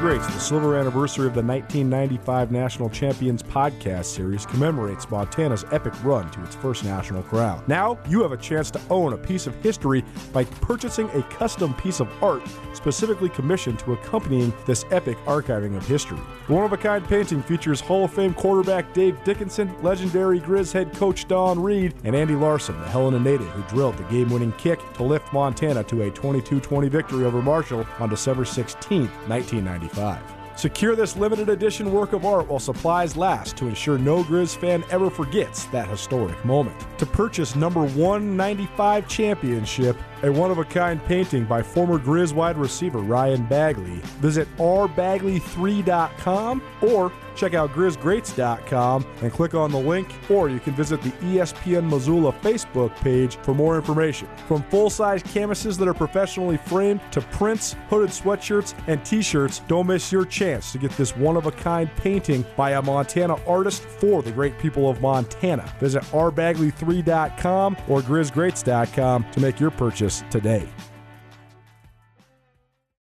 Greats, 0.00 0.26
the 0.28 0.40
silver 0.40 0.78
anniversary 0.78 1.26
of 1.26 1.34
the 1.34 1.42
1995 1.42 2.50
National 2.50 2.88
Champions 2.88 3.42
podcast 3.42 4.06
series, 4.06 4.46
commemorates 4.46 5.10
Montana's 5.10 5.66
epic 5.72 5.92
run 6.02 6.30
to 6.30 6.42
its 6.42 6.54
first 6.54 6.84
national 6.84 7.22
crown. 7.22 7.62
Now, 7.66 7.98
you 8.08 8.22
have 8.22 8.32
a 8.32 8.38
chance 8.38 8.70
to 8.70 8.80
own 8.88 9.12
a 9.12 9.18
piece 9.18 9.46
of 9.46 9.54
history 9.56 10.02
by 10.32 10.44
purchasing 10.44 11.10
a 11.10 11.22
custom 11.24 11.74
piece 11.74 12.00
of 12.00 12.08
art 12.22 12.42
specifically 12.80 13.28
commissioned 13.28 13.78
to 13.80 13.92
accompanying 13.92 14.52
this 14.66 14.84
epic 14.90 15.18
archiving 15.26 15.76
of 15.76 15.86
history. 15.86 16.18
The 16.46 16.54
one 16.54 16.64
of 16.64 16.72
a 16.72 16.76
kind 16.76 17.06
painting 17.06 17.42
features 17.42 17.80
Hall 17.80 18.04
of 18.04 18.12
Fame 18.12 18.34
quarterback 18.34 18.92
Dave 18.92 19.22
Dickenson, 19.24 19.74
legendary 19.82 20.40
Grizz 20.40 20.72
head 20.72 20.92
coach 20.94 21.28
Don 21.28 21.62
Read, 21.62 21.94
and 22.04 22.16
Andy 22.16 22.34
Larson, 22.34 22.78
the 22.80 22.88
Helena 22.88 23.20
native 23.20 23.48
who 23.48 23.62
drilled 23.74 23.96
the 23.96 24.04
game 24.04 24.30
winning 24.30 24.52
kick 24.52 24.80
to 24.94 25.02
lift 25.02 25.32
Montana 25.32 25.84
to 25.84 26.02
a 26.02 26.10
22 26.10 26.60
20 26.60 26.88
victory 26.88 27.24
over 27.24 27.42
Marshall 27.42 27.86
on 27.98 28.08
December 28.08 28.44
16, 28.44 29.02
1995. 29.28 30.39
Secure 30.60 30.94
this 30.94 31.16
limited 31.16 31.48
edition 31.48 31.90
work 31.90 32.12
of 32.12 32.26
art 32.26 32.46
while 32.48 32.58
supplies 32.58 33.16
last 33.16 33.56
to 33.56 33.66
ensure 33.66 33.96
no 33.96 34.22
Grizz 34.22 34.54
fan 34.54 34.84
ever 34.90 35.08
forgets 35.08 35.64
that 35.68 35.88
historic 35.88 36.44
moment. 36.44 36.76
To 36.98 37.06
purchase 37.06 37.56
number 37.56 37.80
195 37.80 39.08
championship, 39.08 39.96
a 40.22 40.30
one 40.30 40.50
of 40.50 40.58
a 40.58 40.64
kind 40.66 41.02
painting 41.06 41.46
by 41.46 41.62
former 41.62 41.98
Grizz 41.98 42.34
wide 42.34 42.58
receiver 42.58 42.98
Ryan 42.98 43.46
Bagley, 43.46 44.02
visit 44.20 44.54
rbagley3.com 44.58 46.62
or 46.82 47.10
check 47.40 47.54
out 47.54 47.72
grizzgreats.com 47.72 49.06
and 49.22 49.32
click 49.32 49.54
on 49.54 49.70
the 49.70 49.78
link, 49.78 50.12
or 50.28 50.50
you 50.50 50.60
can 50.60 50.74
visit 50.74 51.00
the 51.00 51.10
ESPN 51.10 51.88
Missoula 51.88 52.32
Facebook 52.42 52.94
page 52.96 53.36
for 53.38 53.54
more 53.54 53.76
information. 53.76 54.28
From 54.46 54.62
full 54.64 54.90
size 54.90 55.22
canvases 55.22 55.78
that 55.78 55.88
are 55.88 55.94
professionally 55.94 56.58
framed 56.58 57.00
to 57.12 57.22
prints, 57.22 57.76
hooded 57.88 58.10
sweatshirts, 58.10 58.74
and 58.86 59.02
t 59.04 59.22
shirts, 59.22 59.60
don't 59.68 59.86
miss 59.86 60.12
your 60.12 60.26
chance 60.26 60.70
to 60.72 60.78
get 60.78 60.90
this 60.92 61.16
one 61.16 61.36
of 61.36 61.46
a 61.46 61.52
kind 61.52 61.90
painting 61.96 62.44
by 62.56 62.72
a 62.72 62.82
Montana 62.82 63.36
artist 63.46 63.82
for 63.82 64.22
the 64.22 64.32
great 64.32 64.58
people 64.58 64.90
of 64.90 65.00
Montana. 65.00 65.72
Visit 65.80 66.02
rbagley3.com 66.04 67.76
or 67.88 68.02
grizzgreats.com 68.02 69.30
to 69.32 69.40
make 69.40 69.58
your 69.58 69.70
purchase 69.70 70.22
today. 70.30 70.68